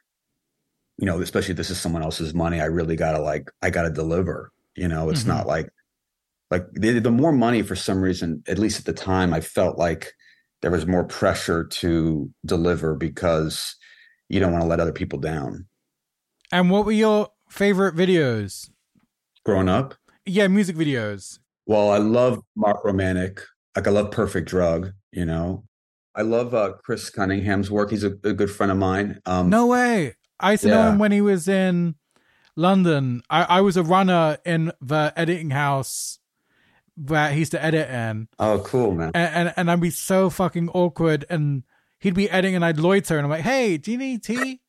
you 0.97 1.05
know 1.05 1.21
especially 1.21 1.51
if 1.51 1.57
this 1.57 1.69
is 1.69 1.79
someone 1.79 2.03
else's 2.03 2.33
money 2.33 2.59
i 2.59 2.65
really 2.65 2.95
gotta 2.95 3.19
like 3.19 3.49
i 3.61 3.69
gotta 3.69 3.89
deliver 3.89 4.51
you 4.77 4.87
know 4.87 5.09
it's 5.09 5.21
mm-hmm. 5.21 5.31
not 5.31 5.47
like 5.47 5.69
like 6.49 6.65
the, 6.73 6.99
the 6.99 7.11
more 7.11 7.33
money 7.33 7.61
for 7.61 7.75
some 7.75 8.01
reason 8.01 8.43
at 8.47 8.57
least 8.57 8.79
at 8.79 8.85
the 8.85 8.93
time 8.93 9.33
i 9.33 9.41
felt 9.41 9.77
like 9.77 10.13
there 10.61 10.71
was 10.71 10.87
more 10.87 11.03
pressure 11.03 11.65
to 11.65 12.31
deliver 12.45 12.95
because 12.95 13.75
you 14.29 14.39
don't 14.39 14.51
want 14.51 14.63
to 14.63 14.67
let 14.67 14.79
other 14.79 14.93
people 14.93 15.19
down 15.19 15.65
and 16.51 16.71
what 16.71 16.85
were 16.85 16.91
your 16.91 17.29
favorite 17.49 17.95
videos 17.95 18.69
growing 19.47 19.69
up? 19.69 19.95
Yeah, 20.25 20.47
music 20.47 20.75
videos. 20.75 21.39
Well, 21.65 21.89
I 21.89 21.97
love 21.97 22.41
Mark 22.55 22.83
Romanek. 22.83 23.41
Like 23.75 23.87
I 23.87 23.91
love 23.91 24.11
Perfect 24.11 24.47
Drug, 24.49 24.91
you 25.11 25.25
know. 25.25 25.63
I 26.15 26.23
love 26.23 26.53
uh, 26.53 26.73
Chris 26.83 27.09
Cunningham's 27.09 27.69
work. 27.69 27.91
He's 27.91 28.03
a, 28.03 28.11
a 28.23 28.33
good 28.33 28.51
friend 28.51 28.71
of 28.71 28.77
mine. 28.77 29.21
Um, 29.25 29.49
no 29.49 29.67
way. 29.67 30.15
I 30.39 30.51
used 30.51 30.63
to 30.63 30.69
yeah. 30.69 30.75
know 30.75 30.89
him 30.91 30.99
when 30.99 31.11
he 31.11 31.21
was 31.21 31.47
in 31.47 31.95
London. 32.57 33.21
I, 33.29 33.43
I 33.43 33.61
was 33.61 33.77
a 33.77 33.83
runner 33.83 34.37
in 34.45 34.73
the 34.81 35.13
editing 35.15 35.51
house 35.51 36.19
that 36.97 37.31
he 37.33 37.39
used 37.39 37.51
to 37.51 37.63
edit 37.63 37.89
in. 37.89 38.27
Oh, 38.39 38.59
cool, 38.59 38.93
man. 38.93 39.11
And, 39.13 39.35
and, 39.47 39.53
and 39.55 39.71
I'd 39.71 39.79
be 39.79 39.91
so 39.91 40.29
fucking 40.29 40.69
awkward 40.69 41.23
and 41.29 41.63
he'd 41.99 42.15
be 42.15 42.29
editing 42.29 42.55
and 42.55 42.65
I'd 42.65 42.79
loiter 42.79 43.17
and 43.17 43.25
I'm 43.25 43.29
like, 43.29 43.43
hey, 43.43 43.77
do 43.77 43.91
you 43.91 43.97
need 43.97 44.23
tea? 44.23 44.61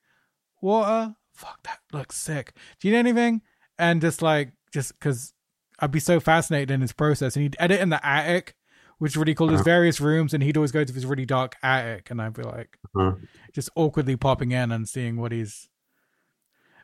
Water? 0.61 1.14
fuck, 1.32 1.62
that 1.62 1.78
looks 1.93 2.16
sick. 2.16 2.53
Do 2.80 2.89
you 2.89 2.93
need 2.95 2.99
anything? 2.99 3.43
And 3.78 4.01
just 4.01 4.22
like, 4.22 4.53
just 4.72 4.93
because 4.99 5.32
I'd 5.78 5.93
be 5.93 6.01
so 6.01 6.18
fascinated 6.18 6.70
in 6.72 6.80
his 6.80 6.93
process. 6.93 7.36
And 7.36 7.45
he'd 7.45 7.57
edit 7.61 7.80
in 7.80 7.91
the 7.91 8.05
attic, 8.05 8.57
which 8.99 9.12
is 9.12 9.16
really 9.16 9.36
cool. 9.36 9.47
There's 9.47 9.61
various 9.61 10.01
rooms, 10.01 10.34
and 10.34 10.43
he'd 10.43 10.57
always 10.57 10.72
go 10.72 10.82
to 10.82 10.93
this 10.93 11.05
really 11.05 11.24
dark 11.24 11.55
attic, 11.62 12.11
and 12.11 12.20
I'd 12.20 12.34
be 12.34 12.43
like, 12.43 12.76
Uh-huh. 12.97 13.12
just 13.53 13.70
awkwardly 13.76 14.16
popping 14.16 14.51
in 14.51 14.72
and 14.72 14.89
seeing 14.89 15.16
what 15.16 15.30
he's. 15.30 15.68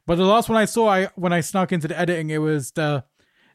But 0.06 0.16
the 0.16 0.24
last 0.24 0.48
one 0.48 0.58
I 0.58 0.66
saw, 0.66 0.88
I 0.88 1.04
when 1.14 1.32
I 1.32 1.40
snuck 1.40 1.72
into 1.72 1.88
the 1.88 1.98
editing, 1.98 2.30
it 2.30 2.38
was 2.38 2.72
the 2.72 3.04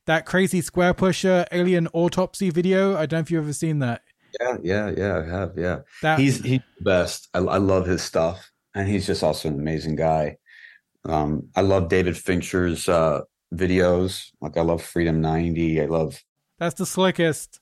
that 0.06 0.26
crazy 0.26 0.62
Squarepusher 0.62 1.46
alien 1.52 1.88
autopsy 1.94 2.50
video. 2.50 2.96
I 2.96 3.06
don't 3.06 3.20
know 3.20 3.22
if 3.22 3.32
you've 3.32 3.44
ever 3.44 3.54
seen 3.54 3.80
that. 3.80 4.02
Yeah, 4.40 4.58
yeah, 4.62 4.92
yeah, 4.96 5.18
I 5.18 5.30
have. 5.30 5.54
Yeah. 5.58 5.80
That 6.02 6.20
He's 6.20 6.42
he's 6.44 6.62
the 6.78 6.84
best. 6.84 7.30
I, 7.34 7.40
I 7.40 7.58
love 7.58 7.86
his 7.86 8.02
stuff, 8.02 8.52
and 8.74 8.88
he's 8.88 9.06
just 9.06 9.24
also 9.24 9.50
an 9.50 9.60
amazing 9.60 9.96
guy. 9.96 10.38
Um, 11.06 11.50
I 11.56 11.62
love 11.62 11.90
David 11.90 12.18
Fincher's 12.18 12.90
uh, 12.90 13.22
videos. 13.54 14.32
Like 14.42 14.58
I 14.58 14.62
love 14.62 14.82
Freedom 14.82 15.22
90. 15.22 15.82
I 15.82 15.86
love 15.86 16.22
that's 16.58 16.76
the 16.76 16.86
slickest. 16.86 17.60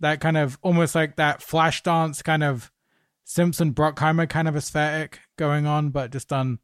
That 0.00 0.20
kind 0.20 0.36
of 0.36 0.58
almost 0.62 0.94
like 0.94 1.16
that 1.16 1.42
flash 1.42 1.82
dance 1.82 2.22
kind 2.22 2.42
of 2.42 2.70
Simpson 3.24 3.72
Bruckheimer 3.74 4.28
kind 4.28 4.48
of 4.48 4.56
aesthetic 4.56 5.20
going 5.36 5.66
on, 5.66 5.90
but 5.90 6.10
just 6.10 6.28
done 6.28 6.58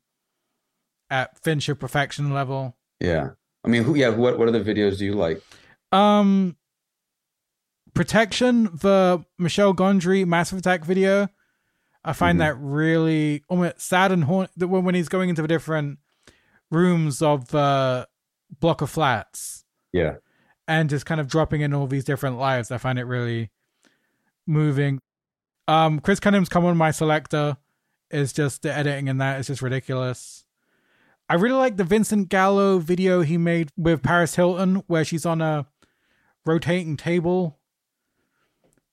at 1.11 1.39
Fincher 1.43 1.75
perfection 1.75 2.33
level. 2.33 2.77
yeah. 3.01 3.31
I 3.65 3.69
mean, 3.69 3.83
who? 3.83 3.97
Yeah. 3.97 4.11
What 4.11 4.39
what 4.39 4.47
other 4.47 4.63
videos 4.63 4.99
do 4.99 5.05
you 5.05 5.15
like? 5.15 5.43
Um, 5.91 6.57
Protection, 7.95 8.65
the 8.65 9.25
Michel 9.39 9.75
Gondry 9.75 10.27
Massive 10.27 10.59
Attack 10.59 10.85
video. 10.85 11.29
I 12.05 12.13
find 12.13 12.37
Mhm. 12.37 12.41
that 12.41 12.57
really 12.61 13.43
almost 13.49 13.81
sad 13.81 14.13
and 14.13 14.23
haunting 14.25 14.69
when 14.69 14.85
when 14.85 14.95
he's 14.95 15.09
going 15.09 15.31
into 15.31 15.43
the 15.43 15.49
different 15.49 15.99
rooms 16.71 17.23
of 17.23 17.49
the 17.49 18.07
block 18.61 18.83
of 18.83 18.91
flats 18.91 19.65
Yeah. 19.93 20.17
and 20.69 20.89
just 20.89 21.07
kind 21.07 21.21
of 21.21 21.27
dropping 21.27 21.63
in 21.63 21.73
all 21.75 21.87
these 21.89 22.05
different 22.05 22.39
lives. 22.39 22.71
I 22.71 22.79
find 22.79 22.99
it 22.99 23.05
really 23.05 23.51
moving. 24.47 25.01
Um, 25.67 25.99
Chris 25.99 26.21
Cunningham's 26.21 26.49
come 26.49 26.65
on 26.65 26.77
my 26.77 26.93
selector 26.93 27.57
is 28.11 28.33
just 28.33 28.63
the 28.63 28.73
editing 28.73 29.09
in 29.09 29.19
that 29.19 29.41
is 29.41 29.49
just 29.49 29.63
ridiculous. 29.63 30.45
I 31.29 31.35
really 31.35 31.57
like 31.57 31.77
the 31.77 31.85
Vincent 31.85 32.29
Gallo 32.29 32.79
video 32.79 33.23
he 33.23 33.37
made 33.37 33.71
with 33.77 34.03
Paris 34.03 34.37
Hilton 34.37 34.77
where 34.87 35.05
she's 35.05 35.27
on 35.27 35.41
a 35.43 35.67
rotating 36.45 36.97
table. 36.97 37.59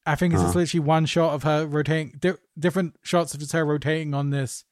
I 0.05 0.15
think 0.15 0.34
it's 0.34 0.41
just 0.41 0.53
Huh. 0.53 0.59
literally 0.61 0.86
one 0.86 1.05
shot 1.05 1.34
of 1.34 1.43
her 1.43 1.65
rotating, 1.67 2.15
di- 2.19 2.34
different 2.57 2.97
shots 3.03 3.34
of 3.34 3.39
just 3.39 3.51
her 3.53 3.63
rotating 3.65 4.13
on 4.13 4.31
this 4.31 4.65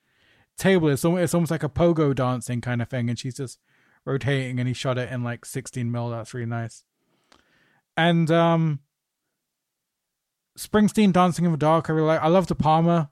table. 0.57 0.89
It's 0.89 1.05
almost, 1.05 1.24
it's 1.24 1.34
almost 1.34 1.51
like 1.51 1.64
a 1.64 1.70
pogo 1.70 2.14
dancing 2.16 2.62
kind 2.62 2.82
of 2.82 2.89
thing, 2.89 3.09
and 3.09 3.18
she's 3.18 3.36
just 3.36 3.59
rotating, 4.05 4.59
and 4.59 4.68
he 4.68 4.74
shot 4.74 4.97
it 4.97 5.12
in 5.12 5.24
like 5.24 5.45
16 5.45 5.89
mil. 5.91 6.09
That's 6.09 6.34
really 6.34 6.47
nice. 6.47 6.84
And 7.95 8.30
um, 8.32 8.80
Springsteen 10.57 11.14
dancing 11.14 11.45
in 11.45 11.51
the 11.51 11.57
dark. 11.57 11.89
I 11.89 11.93
really 11.93 12.07
like. 12.07 12.22
I 12.22 12.28
love 12.28 12.47
De 12.47 12.55
Palma. 12.55 13.09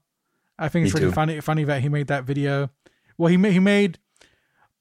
I 0.57 0.67
think 0.67 0.85
it's 0.85 0.93
Me 0.95 0.99
really 1.01 1.11
too. 1.11 1.15
funny 1.15 1.39
funny 1.41 1.63
that 1.63 1.81
he 1.81 1.89
made 1.89 2.07
that 2.07 2.25
video. 2.25 2.69
Well, 3.17 3.29
he 3.29 3.37
ma- 3.37 3.49
he 3.49 3.59
made 3.59 3.99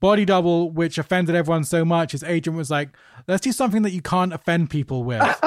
Body 0.00 0.24
Double, 0.24 0.70
which 0.70 0.98
offended 0.98 1.34
everyone 1.34 1.64
so 1.64 1.84
much. 1.84 2.12
His 2.12 2.22
agent 2.22 2.56
was 2.56 2.70
like, 2.70 2.90
"Let's 3.26 3.40
do 3.40 3.52
something 3.52 3.82
that 3.82 3.92
you 3.92 4.02
can't 4.02 4.32
offend 4.32 4.70
people 4.70 5.02
with. 5.04 5.20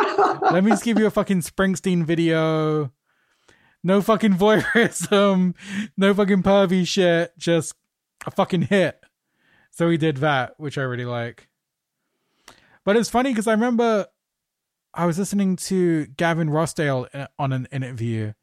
Let 0.52 0.64
me 0.64 0.72
just 0.72 0.84
give 0.84 1.00
you 1.00 1.06
a 1.06 1.12
fucking 1.12 1.42
Springsteen 1.42 2.04
video. 2.04 2.92
No 3.84 4.02
fucking 4.02 4.34
voyeurism, 4.36 5.56
no 5.98 6.14
fucking 6.14 6.44
pervy 6.44 6.86
shit, 6.86 7.38
just 7.38 7.74
a 8.26 8.32
fucking 8.32 8.64
hit." 8.64 9.00
So 9.72 9.90
he 9.90 9.98
did 9.98 10.18
that, 10.18 10.56
which 10.58 10.78
I 10.78 10.82
really 10.82 11.06
like. 11.06 11.48
But 12.84 12.98
it's 12.98 13.10
funny 13.10 13.30
because 13.30 13.48
I 13.48 13.54
remember 13.54 14.08
I 14.94 15.06
was 15.06 15.18
listening 15.18 15.56
to 15.56 16.08
Gavin 16.08 16.50
Rossdale 16.50 17.08
uh, 17.14 17.28
on 17.40 17.54
an 17.54 17.68
interview, 17.72 18.34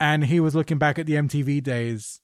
and 0.00 0.24
he 0.24 0.40
was 0.40 0.56
looking 0.56 0.78
back 0.78 0.98
at 0.98 1.06
the 1.06 1.14
MTV 1.14 1.62
days, 1.62 2.20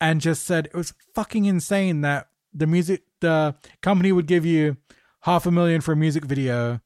and 0.00 0.20
just 0.20 0.44
said 0.44 0.66
it 0.66 0.74
was 0.74 0.92
fucking 1.14 1.46
insane 1.46 2.02
that 2.02 2.28
the 2.54 2.66
music 2.66 3.02
the 3.20 3.54
company 3.80 4.12
would 4.12 4.26
give 4.26 4.44
you 4.44 4.76
half 5.20 5.46
a 5.46 5.50
million 5.50 5.80
for 5.80 5.92
a 5.92 5.96
music 5.96 6.24
video, 6.24 6.80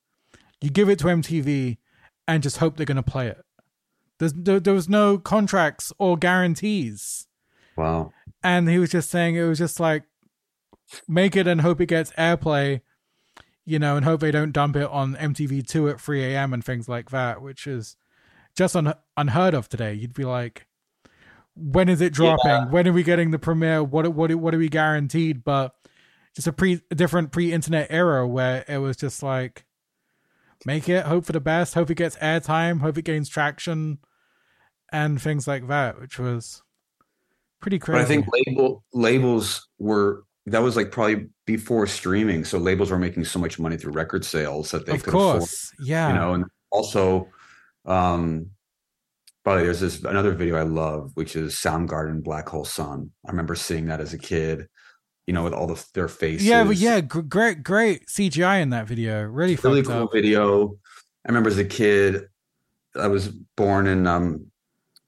you 0.61 0.71
give 0.71 0.89
it 0.89 0.99
to 1.01 1.07
MTV, 1.07 1.79
and 2.29 2.43
just 2.43 2.59
hope 2.59 2.77
they're 2.77 2.87
gonna 2.87 3.03
play 3.03 3.29
it. 3.29 3.43
There's 4.19 4.33
there, 4.35 4.61
there 4.61 4.75
was 4.75 4.89
no 4.89 5.19
contracts 5.19 5.93
or 5.99 6.17
guarantees 6.17 7.27
Wow. 7.77 8.12
and 8.43 8.69
he 8.69 8.79
was 8.79 8.91
just 8.91 9.11
saying 9.11 9.37
it 9.37 9.45
was 9.45 9.59
just 9.59 9.79
like 9.79 10.05
make 11.09 11.37
it 11.37 11.47
and 11.47 11.61
hope 11.61 11.81
it 11.81 11.87
gets 11.87 12.12
airplay 12.12 12.81
you 13.67 13.79
know 13.79 13.97
and 13.97 14.05
hope 14.07 14.21
they 14.21 14.31
don't 14.31 14.53
dump 14.53 14.77
it 14.77 14.89
on 14.89 15.17
mtv2 15.17 15.91
at 15.91 16.01
3 16.01 16.25
a.m 16.25 16.55
and 16.55 16.64
things 16.64 16.89
like 16.89 17.11
that 17.11 17.43
which 17.43 17.67
is 17.67 17.97
just 18.57 18.75
un- 18.77 18.95
unheard 19.17 19.53
of 19.53 19.69
today 19.69 19.93
you'd 19.93 20.14
be 20.14 20.25
like 20.25 20.66
when 21.57 21.89
is 21.89 22.01
it 22.01 22.13
dropping? 22.13 22.51
Yeah. 22.51 22.67
when 22.69 22.87
are 22.87 22.93
we 22.93 23.03
getting 23.03 23.31
the 23.31 23.39
premiere? 23.39 23.83
What 23.83 24.13
what 24.15 24.35
what 24.35 24.55
are 24.55 24.59
we 24.59 24.69
guaranteed? 24.69 25.45
But 25.45 25.75
just 26.35 26.47
a 26.47 26.53
pre 26.53 26.81
a 26.91 26.95
different 26.95 27.33
pre-internet 27.33 27.89
era 27.91 28.27
where 28.27 28.65
it 28.69 28.79
was 28.79 28.97
just 28.97 29.23
like 29.23 29.65
make 30.65 30.89
it 30.89 31.07
hope 31.07 31.25
for 31.25 31.33
the 31.33 31.41
best 31.41 31.75
hope 31.75 31.91
it 31.91 31.97
gets 31.97 32.17
airtime 32.17 32.81
hope 32.81 32.97
it 32.97 33.05
gains 33.05 33.29
traction 33.29 33.99
and 34.91 35.21
things 35.21 35.47
like 35.47 35.69
that 35.69 36.01
which 36.01 36.19
was 36.19 36.63
pretty 37.61 37.79
crazy 37.79 37.99
But 37.99 38.03
I 38.03 38.07
think 38.07 38.27
label 38.33 38.83
labels 38.93 39.69
were 39.79 40.25
that 40.47 40.63
was 40.63 40.77
like 40.77 40.93
probably 40.93 41.29
before 41.45 41.87
streaming, 41.87 42.45
so 42.45 42.59
labels 42.59 42.91
were 42.91 42.99
making 42.99 43.25
so 43.25 43.39
much 43.39 43.59
money 43.59 43.77
through 43.77 43.93
record 43.93 44.25
sales 44.25 44.71
that 44.71 44.87
they 44.87 44.95
of 44.95 45.03
could 45.03 45.15
afford, 45.15 45.41
course. 45.41 45.73
Yeah. 45.81 46.09
you 46.09 46.15
know, 46.15 46.35
and 46.35 46.45
also, 46.71 47.29
um, 47.85 48.51
by 49.47 49.53
the 49.53 49.61
way, 49.61 49.64
there's 49.66 49.78
this 49.78 50.03
another 50.03 50.32
video 50.32 50.57
I 50.57 50.64
love, 50.64 51.12
which 51.14 51.36
is 51.36 51.55
Soundgarden 51.55 52.24
Black 52.24 52.49
Hole 52.49 52.64
Sun. 52.64 53.12
I 53.24 53.30
remember 53.30 53.55
seeing 53.55 53.86
that 53.86 54.01
as 54.01 54.12
a 54.12 54.18
kid, 54.18 54.66
you 55.28 55.34
know, 55.34 55.44
with 55.44 55.53
all 55.53 55.68
the 55.68 55.86
their 55.94 56.09
faces. 56.09 56.44
yeah 56.44 56.64
but 56.64 56.76
yeah 56.76 57.01
great 57.01 57.62
great 57.62 58.07
cgi 58.07 58.61
in 58.61 58.70
that 58.70 58.88
video 58.88 59.22
really 59.22 59.55
really 59.55 59.84
cool 59.84 60.03
up. 60.03 60.12
video. 60.12 60.70
I 61.24 61.28
remember 61.28 61.49
as 61.49 61.59
a 61.59 61.64
kid, 61.64 62.24
I 62.97 63.07
was 63.07 63.28
born 63.57 63.86
in 63.86 64.09
um, 64.09 64.47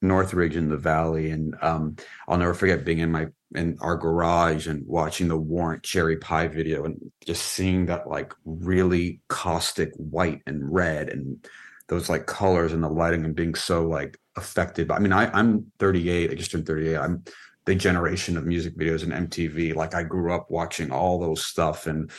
Northridge 0.02 0.54
in 0.54 0.68
the 0.68 0.76
Valley, 0.76 1.30
and 1.30 1.56
um, 1.60 1.96
I'll 2.28 2.38
never 2.38 2.54
forget 2.54 2.84
being 2.84 3.00
in 3.00 3.10
my 3.10 3.26
in 3.56 3.76
our 3.80 3.96
garage 3.96 4.68
and 4.68 4.86
watching 4.86 5.26
the 5.26 5.36
Warrant 5.36 5.82
Cherry 5.82 6.16
Pie 6.16 6.46
video, 6.46 6.84
and 6.84 7.10
just 7.26 7.42
seeing 7.42 7.86
that 7.86 8.08
like 8.08 8.32
really 8.44 9.20
caustic 9.26 9.92
white 9.96 10.42
and 10.46 10.72
red, 10.72 11.08
and 11.08 11.44
those 11.88 12.08
like 12.08 12.26
colors 12.26 12.72
and 12.72 12.84
the 12.84 12.88
lighting, 12.88 13.24
and 13.24 13.34
being 13.34 13.56
so 13.56 13.84
like 13.84 14.16
affected. 14.38 14.88
By, 14.88 14.96
I 14.96 14.98
mean, 15.00 15.12
I, 15.12 15.30
I'm 15.38 15.70
38. 15.78 16.30
I 16.30 16.34
just 16.34 16.50
turned 16.50 16.66
38. 16.66 16.96
I'm 16.96 17.24
the 17.66 17.74
generation 17.74 18.38
of 18.38 18.46
music 18.46 18.76
videos 18.78 19.02
and 19.02 19.30
MTV. 19.30 19.74
Like 19.74 19.94
I 19.94 20.02
grew 20.02 20.32
up 20.32 20.50
watching 20.50 20.90
all 20.90 21.18
those 21.18 21.44
stuff, 21.44 21.86
and 21.86 22.10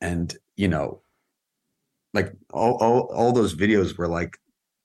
and 0.00 0.36
you 0.56 0.68
know 0.68 1.02
like 2.14 2.32
all, 2.52 2.74
all 2.76 3.00
all 3.14 3.32
those 3.32 3.54
videos 3.54 3.96
were 3.96 4.08
like 4.08 4.36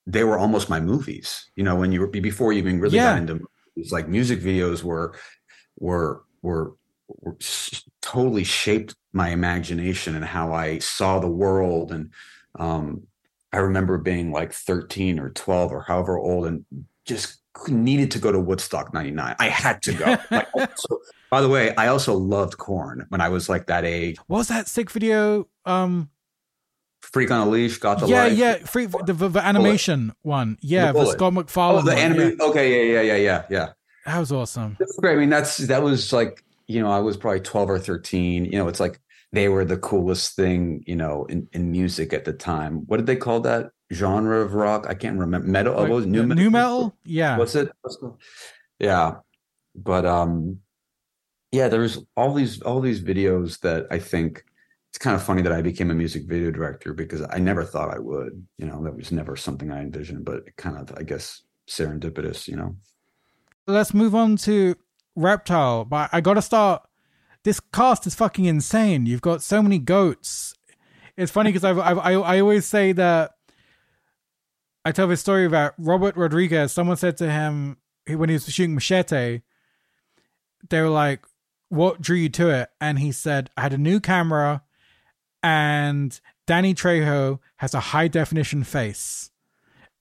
they 0.06 0.24
were 0.24 0.38
almost 0.38 0.70
my 0.70 0.80
movies 0.80 1.50
you 1.56 1.64
know 1.64 1.76
when 1.76 1.92
you 1.92 2.02
were 2.02 2.08
before 2.08 2.52
you 2.52 2.60
even 2.60 2.80
really 2.80 2.98
Yeah. 2.98 3.12
got 3.14 3.18
into 3.18 3.34
movies 3.76 3.92
like 3.92 4.08
music 4.08 4.40
videos 4.40 4.84
were 4.84 5.16
were 5.80 6.24
were, 6.42 6.76
were 7.08 7.38
totally 8.02 8.44
shaped 8.44 8.96
my 9.14 9.30
imagination 9.30 10.16
and 10.16 10.26
how 10.26 10.54
i 10.54 10.80
saw 10.80 11.20
the 11.20 11.28
world 11.28 11.92
and 11.92 12.12
um 12.60 13.04
i 13.54 13.58
remember 13.58 13.98
being 13.98 14.32
like 14.32 14.52
13 14.52 15.20
or 15.20 15.30
12 15.30 15.72
or 15.72 15.82
however 15.84 16.18
old 16.18 16.46
and 16.46 16.66
just 17.06 17.40
needed 17.68 18.12
to 18.12 18.20
go 18.20 18.32
to 18.32 18.40
woodstock 18.40 18.94
99 18.94 19.36
i 19.40 19.48
had 19.48 19.82
to 19.84 19.94
go 19.94 20.18
like, 20.32 20.48
by 21.30 21.42
the 21.42 21.48
way 21.50 21.76
i 21.76 21.88
also 21.88 22.16
loved 22.16 22.58
Korn 22.58 23.06
when 23.10 23.22
i 23.22 23.30
was 23.30 23.48
like 23.48 23.68
that 23.68 23.86
age 23.86 24.18
what 24.28 24.40
was 24.40 24.48
that 24.50 24.68
sick 24.68 24.90
video 24.92 25.48
um 25.66 26.10
freak 27.02 27.30
on 27.32 27.48
a 27.48 27.50
leash 27.50 27.78
got 27.78 28.00
the 28.00 28.08
yeah 28.08 28.24
life 28.24 28.38
yeah 28.38 28.56
free, 28.60 28.86
the, 28.88 29.14
the, 29.14 29.30
the 29.30 29.46
animation 29.46 30.14
one 30.24 30.58
yeah 30.62 30.88
the, 30.88 30.94
bullet. 30.94 31.14
scott 31.14 31.34
mcfarlane 31.34 31.80
Oh, 31.80 31.82
the 31.82 31.94
anime. 31.96 32.36
yeah. 32.40 32.46
Okay, 32.46 32.94
yeah, 32.94 33.02
yeah, 33.02 33.14
yeah, 33.14 33.16
yeah, 33.18 33.44
yeah. 33.50 33.70
that 34.06 34.20
was 34.20 34.32
awesome 34.32 34.76
That's 34.80 34.98
great. 34.98 35.14
I 35.14 35.20
mean, 35.20 35.30
that's 35.30 35.58
that 35.58 35.84
was 35.84 36.12
like 36.12 36.44
you 36.66 36.82
know, 36.82 36.90
I 36.90 37.00
was 37.00 37.18
probably 37.18 37.42
twelve 37.42 37.70
or 37.70 37.78
thirteen. 37.78 38.46
You 38.46 38.58
know, 38.58 38.70
it's 38.70 38.80
like 38.80 39.00
they 39.34 39.50
were 39.50 39.66
the 39.66 39.78
coolest 39.78 40.36
thing, 40.36 40.84
you 40.86 40.96
know, 40.96 41.26
in, 41.26 41.50
in 41.54 41.72
music 41.72 42.14
at 42.14 42.24
the 42.24 42.34
time. 42.34 42.86
What 42.86 42.98
did 42.98 43.08
they 43.08 43.16
call 43.16 43.40
that 43.42 43.72
genre 43.92 44.42
of 44.42 44.54
rock? 44.54 44.86
I 44.88 44.94
can't 44.94 45.20
remember. 45.20 45.48
Metal. 45.48 45.76
Like, 45.76 45.92
was 45.92 46.06
new, 46.06 46.26
nu 46.28 46.52
metal 46.52 46.96
yeah 47.04 47.38
What's 47.38 47.56
it? 47.56 47.72
Yeah, 48.80 49.16
but 49.76 50.06
um, 50.06 50.60
yeah. 51.52 51.68
There's 51.68 51.98
all 52.16 52.34
these 52.34 52.62
all 52.62 52.80
these 52.80 53.02
videos 53.02 53.60
that 53.62 53.88
I 53.90 53.98
think 53.98 54.46
it's 54.92 55.00
kind 55.00 55.16
of 55.16 55.24
funny 55.24 55.42
that 55.42 55.52
I 55.52 55.64
became 55.64 55.90
a 55.90 55.96
music 55.96 56.28
video 56.28 56.52
director 56.52 56.94
because 56.94 57.24
I 57.28 57.40
never 57.40 57.64
thought 57.64 57.94
I 57.94 58.00
would. 58.00 58.46
You 58.60 58.68
know, 58.68 58.84
that 58.84 58.96
was 58.96 59.12
never 59.12 59.36
something 59.36 59.72
I 59.72 59.82
envisioned, 59.82 60.26
but 60.26 60.44
it 60.46 60.56
kind 60.58 60.78
of 60.78 60.96
I 60.96 61.02
guess 61.02 61.42
serendipitous. 61.68 62.48
You 62.48 62.58
know. 62.58 62.76
let's 63.66 63.96
move 63.96 64.14
on 64.14 64.36
to 64.36 64.76
reptile 65.16 65.86
but 65.86 66.10
i 66.12 66.20
gotta 66.20 66.42
start 66.42 66.82
this 67.44 67.60
cast 67.60 68.08
is 68.08 68.16
fucking 68.16 68.46
insane. 68.46 69.06
You've 69.06 69.22
got 69.22 69.42
so 69.42 69.62
many 69.62 69.80
goats. 69.80 70.56
It's 71.18 71.32
funny 71.32 71.50
because 71.50 71.64
I've, 71.64 71.80
I've, 71.80 72.00
I 72.00 72.14
I 72.14 72.40
always 72.40 72.66
say 72.66 72.92
that 72.94 73.32
I 74.84 74.92
tell 74.92 75.08
this 75.08 75.22
story 75.22 75.46
about 75.46 75.74
Robert 75.78 76.16
Rodriguez. 76.16 76.72
Someone 76.72 76.98
said 76.98 77.18
to 77.18 77.30
him 77.30 77.78
when 78.08 78.30
he 78.30 78.34
was 78.34 78.52
shooting 78.52 78.74
Machete, 78.74 79.42
they 80.70 80.82
were 80.82 80.90
like, 80.90 81.26
"What 81.70 82.02
drew 82.02 82.18
you 82.18 82.30
to 82.30 82.50
it?" 82.50 82.70
And 82.82 83.00
he 83.00 83.12
said, 83.12 83.50
"I 83.56 83.62
had 83.62 83.74
a 83.74 83.78
new 83.78 84.00
camera, 84.00 84.64
and 85.44 86.20
Danny 86.48 86.74
Trejo 86.74 87.40
has 87.58 87.74
a 87.74 87.80
high 87.80 88.08
definition 88.08 88.64
face, 88.64 89.30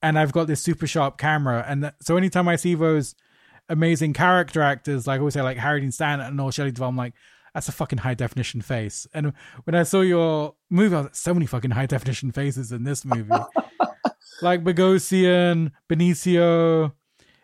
and 0.01 0.19
I've 0.19 0.33
got 0.33 0.47
this 0.47 0.63
super 0.63 0.87
sharp 0.87 1.19
camera, 1.19 1.65
and 1.69 1.93
so 2.01 2.17
anytime 2.17 2.49
I 2.49 2.57
see 2.57 2.75
those." 2.75 3.15
amazing 3.69 4.13
character 4.13 4.61
actors, 4.61 5.07
like 5.07 5.17
I 5.17 5.19
always 5.21 5.35
say, 5.35 5.41
like 5.41 5.57
Harry 5.57 5.81
Dean 5.81 5.93
Stanton 5.93 6.39
or 6.39 6.53
Shelley 6.53 6.73
Duvall, 6.73 6.91
I'm 6.91 6.97
like, 6.97 7.15
that's 7.55 7.69
a 7.69 7.73
fucking 7.73 7.99
high 7.99 8.15
definition 8.15 8.63
face. 8.63 9.07
And 9.13 9.33
when 9.65 9.75
I 9.75 9.83
saw 9.83 10.01
your 10.01 10.55
movie, 10.71 10.95
I 10.95 10.99
was 10.99 11.07
like, 11.07 11.15
so 11.15 11.35
many 11.35 11.47
fucking 11.47 11.73
high 11.73 11.87
definition 11.95 12.33
faces 12.33 12.73
in 12.73 12.85
this 12.85 13.05
movie. 13.05 13.31
like 14.43 14.65
Bogosian, 14.65 15.73
Benicio. 15.89 16.93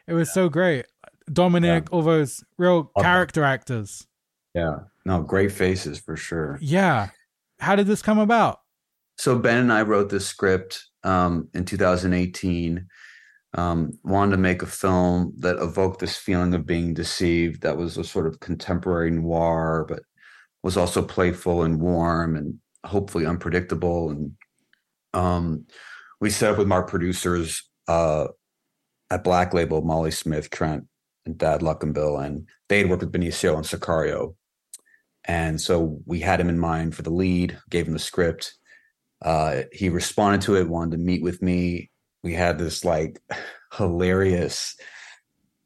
It 0.07 0.15
was 0.15 0.29
yeah. 0.29 0.33
so 0.33 0.49
great. 0.49 0.87
Dominic, 1.31 1.85
yeah. 1.85 1.95
all 1.95 2.03
those 2.03 2.43
real 2.57 2.91
character 2.99 3.45
actors. 3.45 4.07
Yeah. 4.55 4.77
No, 5.05 5.23
great 5.23 5.53
faces 5.53 5.99
for 5.99 6.17
sure. 6.17 6.59
Yeah. 6.61 7.09
How 7.61 7.77
did 7.77 7.87
this 7.87 8.03
come 8.03 8.19
about? 8.19 8.61
So 9.17 9.39
Ben 9.39 9.59
and 9.59 9.73
I 9.73 9.83
wrote 9.83 10.11
this 10.11 10.27
script 10.27 10.87
um, 11.05 11.49
in 11.53 11.65
2018 11.65 12.87
um, 13.55 13.93
wanted 14.03 14.33
to 14.33 14.39
make 14.39 14.63
a 14.63 14.67
film 14.67 15.33
that 15.39 15.59
evoked 15.59 16.01
this 16.01 16.17
feeling 16.17 16.55
of 16.55 16.67
being 16.67 16.95
deceived 16.95 17.63
that 17.63 17.77
was 17.77 17.97
a 17.97 18.05
sort 18.05 18.27
of 18.27 18.41
contemporary 18.41 19.11
noir 19.11 19.87
but 19.89 20.03
was 20.63 20.77
also 20.77 21.03
playful 21.03 21.63
and 21.63 21.81
warm 21.81 22.37
and 22.37 22.59
hopefully 22.85 23.25
unpredictable. 23.25 24.11
And 24.11 24.33
um, 25.15 25.67
we 26.21 26.31
set 26.31 26.53
up 26.53 26.59
with 26.59 26.71
our 26.71 26.83
producers 26.83 27.63
uh, 27.87 28.27
at 29.11 29.25
black 29.25 29.55
label 29.55 29.81
molly 29.81 30.11
smith 30.11 30.51
trent 30.51 30.85
and 31.25 31.39
Thad 31.39 31.63
Luckenbill 31.63 32.23
and 32.25 32.47
they 32.69 32.79
had 32.79 32.91
worked 32.91 33.03
with 33.03 33.13
benicio 33.13 33.57
and 33.57 33.65
sicario. 33.65 34.35
And 35.25 35.61
so 35.61 36.01
we 36.05 36.21
had 36.21 36.41
him 36.41 36.49
in 36.49 36.59
mind 36.59 36.95
for 36.95 37.03
the 37.03 37.11
lead 37.11 37.59
gave 37.71 37.87
him 37.87 37.95
the 37.95 37.99
script. 37.99 38.55
Uh, 39.23 39.63
he 39.73 39.89
responded 39.89 40.43
to 40.43 40.57
it 40.57 40.69
wanted 40.69 40.93
to 40.93 41.03
meet 41.03 41.23
with 41.23 41.41
me 41.41 41.91
we 42.23 42.35
had 42.35 42.59
this 42.59 42.85
like 42.85 43.21
hilarious, 43.75 44.77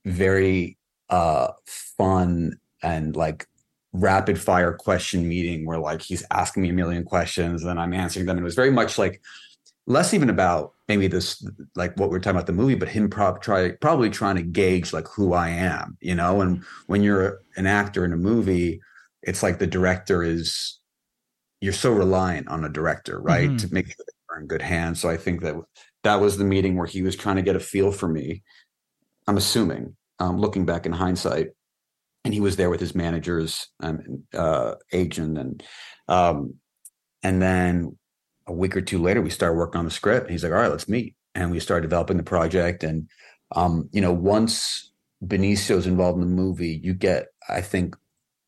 very 0.04 0.78
uh 1.08 1.48
fun 1.66 2.58
and 2.82 3.14
like 3.16 3.46
rapid 3.92 4.40
fire 4.40 4.72
question 4.72 5.28
meeting 5.28 5.66
where 5.66 5.78
like 5.78 6.00
he's 6.00 6.24
asking 6.30 6.62
me 6.62 6.70
a 6.70 6.72
million 6.72 7.04
questions 7.04 7.62
and 7.64 7.78
I'm 7.78 7.92
answering 7.92 8.26
them. 8.26 8.38
And 8.38 8.44
it 8.44 8.44
was 8.44 8.54
very 8.54 8.70
much 8.70 8.98
like 8.98 9.20
less 9.86 10.14
even 10.14 10.30
about 10.30 10.72
maybe 10.88 11.06
this 11.06 11.46
like 11.74 11.96
what 11.98 12.10
we're 12.10 12.18
talking 12.18 12.36
about 12.36 12.46
the 12.46 12.52
movie, 12.52 12.74
but 12.74 12.88
him 12.88 13.10
prob- 13.10 13.42
try, 13.42 13.72
probably 13.80 14.10
trying 14.10 14.36
to 14.36 14.42
gauge 14.42 14.92
like 14.92 15.08
who 15.08 15.32
I 15.32 15.48
am, 15.50 15.96
you 16.00 16.14
know. 16.14 16.40
And 16.40 16.62
when 16.86 17.02
you're 17.02 17.40
an 17.56 17.66
actor 17.66 18.04
in 18.04 18.12
a 18.12 18.16
movie, 18.16 18.80
it's 19.22 19.42
like 19.42 19.58
the 19.58 19.66
director 19.66 20.22
is 20.22 20.78
you're 21.60 21.72
so 21.72 21.92
reliant 21.92 22.48
on 22.48 22.64
a 22.64 22.68
director, 22.68 23.20
right, 23.20 23.48
mm-hmm. 23.48 23.56
to 23.56 23.74
make 23.74 23.86
sure 23.86 24.04
they're 24.28 24.40
in 24.40 24.46
good 24.46 24.62
hands. 24.62 25.00
So 25.00 25.08
I 25.08 25.16
think 25.16 25.42
that 25.42 25.54
that 26.04 26.20
was 26.20 26.36
the 26.36 26.44
meeting 26.44 26.76
where 26.76 26.86
he 26.86 27.02
was 27.02 27.16
trying 27.16 27.36
to 27.36 27.42
get 27.42 27.56
a 27.56 27.60
feel 27.60 27.92
for 27.92 28.08
me. 28.08 28.42
I'm 29.26 29.36
assuming, 29.36 29.96
um, 30.18 30.38
looking 30.38 30.64
back 30.64 30.86
in 30.86 30.92
hindsight, 30.92 31.48
and 32.24 32.34
he 32.34 32.40
was 32.40 32.56
there 32.56 32.70
with 32.70 32.80
his 32.80 32.94
managers 32.94 33.68
and 33.80 34.22
uh, 34.34 34.74
agent, 34.92 35.38
and 35.38 35.62
um, 36.08 36.54
and 37.22 37.40
then 37.40 37.96
a 38.46 38.52
week 38.52 38.76
or 38.76 38.80
two 38.80 39.00
later, 39.00 39.22
we 39.22 39.30
started 39.30 39.56
working 39.56 39.78
on 39.78 39.84
the 39.84 39.90
script. 39.90 40.30
he's 40.30 40.42
like, 40.42 40.52
"All 40.52 40.58
right, 40.58 40.70
let's 40.70 40.88
meet," 40.88 41.14
and 41.34 41.50
we 41.50 41.60
started 41.60 41.82
developing 41.82 42.16
the 42.16 42.22
project. 42.22 42.84
And 42.84 43.08
um, 43.54 43.88
you 43.92 44.00
know, 44.00 44.12
once 44.12 44.92
Benicio's 45.24 45.86
involved 45.86 46.20
in 46.20 46.28
the 46.28 46.34
movie, 46.34 46.80
you 46.82 46.94
get, 46.94 47.28
I 47.48 47.60
think, 47.60 47.96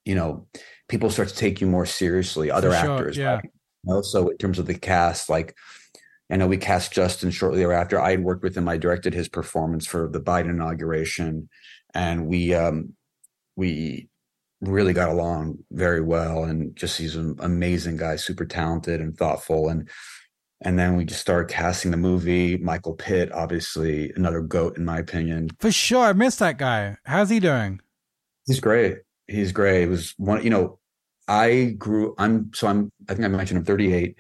you 0.05 0.15
know, 0.15 0.47
people 0.89 1.11
start 1.11 1.29
to 1.29 1.37
take 1.37 1.61
you 1.61 1.67
more 1.67 1.87
seriously. 1.87 2.51
Other 2.51 2.73
sure, 2.73 2.93
actors, 2.93 3.17
yeah. 3.17 3.37
Right? 3.37 3.51
You 3.85 3.95
know? 3.95 4.03
So 4.03 4.29
in 4.29 4.39
terms 4.39 4.59
of 4.59 4.67
the 4.67 4.75
cast, 4.75 5.29
like 5.29 5.55
I 6.31 6.37
know 6.37 6.47
we 6.47 6.57
cast 6.57 6.93
Justin 6.93 7.31
shortly 7.31 7.59
thereafter. 7.59 8.01
I 8.01 8.13
had 8.13 8.25
worked 8.25 8.43
with 8.43 8.57
him. 8.57 8.69
I 8.69 8.79
directed 8.79 9.13
his 9.13 9.29
performance 9.29 9.87
for 9.87 10.09
the 10.09 10.21
Biden 10.21 10.51
inauguration, 10.51 11.49
and 11.93 12.27
we 12.27 12.55
um, 12.55 12.95
we 13.57 14.09
really 14.61 14.93
got 14.93 15.11
along 15.11 15.59
very 15.71 16.01
well. 16.01 16.45
And 16.45 16.75
just 16.75 16.99
he's 16.99 17.17
an 17.17 17.37
amazing 17.41 17.99
guy, 17.99 18.17
super 18.17 18.47
talented 18.47 19.01
and 19.01 19.17
thoughtful. 19.17 19.69
And 19.69 19.89
and 20.63 20.79
then 20.79 20.97
we 20.97 21.05
just 21.05 21.21
started 21.21 21.53
casting 21.53 21.91
the 21.91 21.97
movie. 21.99 22.57
Michael 22.57 22.95
Pitt, 22.95 23.31
obviously 23.33 24.11
another 24.17 24.41
goat 24.41 24.79
in 24.79 24.85
my 24.85 24.99
opinion. 24.99 25.51
For 25.61 25.71
sure, 25.71 26.07
I 26.07 26.13
missed 26.15 26.39
that 26.39 26.57
guy. 26.59 26.97
How's 27.05 27.29
he 27.29 27.39
doing? 27.39 27.81
He's 28.47 28.61
great. 28.61 28.99
He's 29.27 29.53
great. 29.53 29.85
It 29.85 29.89
was 29.89 30.15
one. 30.17 30.43
You 30.43 30.51
know, 30.51 30.79
I 31.29 31.75
grew. 31.77 32.15
I'm 32.19 32.51
so 32.55 32.67
I'm. 32.67 32.91
I 33.09 33.15
think 33.15 33.25
I 33.25 33.29
mentioned 33.29 33.59
I'm 33.59 33.65
38 33.65 34.17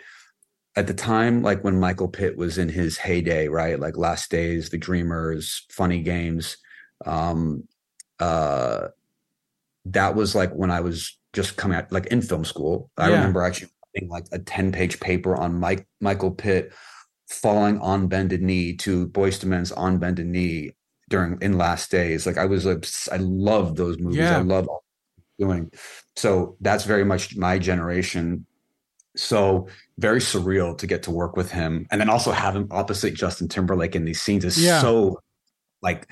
at 0.77 0.87
the 0.87 0.95
time, 0.95 1.43
like 1.43 1.62
when 1.62 1.79
Michael 1.79 2.09
Pitt 2.09 2.37
was 2.37 2.59
in 2.59 2.68
his 2.68 2.99
heyday, 2.99 3.49
right? 3.49 3.79
Like 3.79 3.97
Last 3.97 4.31
Days, 4.31 4.70
The 4.70 4.79
Dreamers, 4.79 5.66
Funny 5.70 6.03
Games. 6.03 6.57
Um, 7.05 7.68
uh, 8.18 8.89
that 9.87 10.14
was 10.14 10.35
like 10.35 10.53
when 10.53 10.70
I 10.70 10.81
was 10.81 11.16
just 11.33 11.57
coming 11.57 11.77
out, 11.77 11.93
like 11.93 12.07
in 12.07 12.22
film 12.22 12.45
school. 12.45 12.91
I 12.97 13.09
yeah. 13.09 13.16
remember 13.16 13.43
actually 13.43 13.70
writing 13.95 14.09
like 14.09 14.27
a 14.33 14.39
10 14.39 14.72
page 14.72 14.99
paper 14.99 15.37
on 15.37 15.61
Mike 15.61 15.87
Michael 16.01 16.33
Pitt 16.33 16.72
falling 17.29 17.79
on 17.81 18.09
bended 18.09 18.43
knee 18.43 18.77
to 18.77 19.09
Boyz 19.09 19.43
II 19.43 19.51
Men's 19.51 19.72
on 19.72 19.99
bended 19.99 20.27
knee 20.27 20.72
during 21.09 21.41
in 21.41 21.57
Last 21.57 21.91
Days. 21.91 22.27
Like 22.27 22.39
I 22.39 22.47
was 22.47 22.66
like, 22.66 22.85
I 23.12 23.22
love 23.22 23.77
those 23.77 23.99
movies. 23.99 24.18
Yeah. 24.18 24.39
I 24.39 24.43
love 24.43 24.68
doing. 25.39 25.70
So 26.16 26.57
that's 26.61 26.85
very 26.85 27.05
much 27.05 27.37
my 27.37 27.59
generation 27.59 28.47
so 29.17 29.69
very 29.99 30.21
surreal 30.21 30.77
to 30.79 30.87
get 30.87 31.03
to 31.05 31.11
work 31.11 31.37
with 31.37 31.51
him, 31.51 31.87
and 31.91 32.01
then 32.01 32.09
also 32.09 32.33
have 32.33 32.57
him 32.57 32.69
opposite 32.71 33.15
Justin 33.15 33.49
Timberlake 33.49 33.95
in 33.95 34.05
these 34.05 34.21
scenes 34.21 34.45
is 34.45 34.62
yeah. 34.62 34.81
so 34.81 35.21
like 35.83 36.11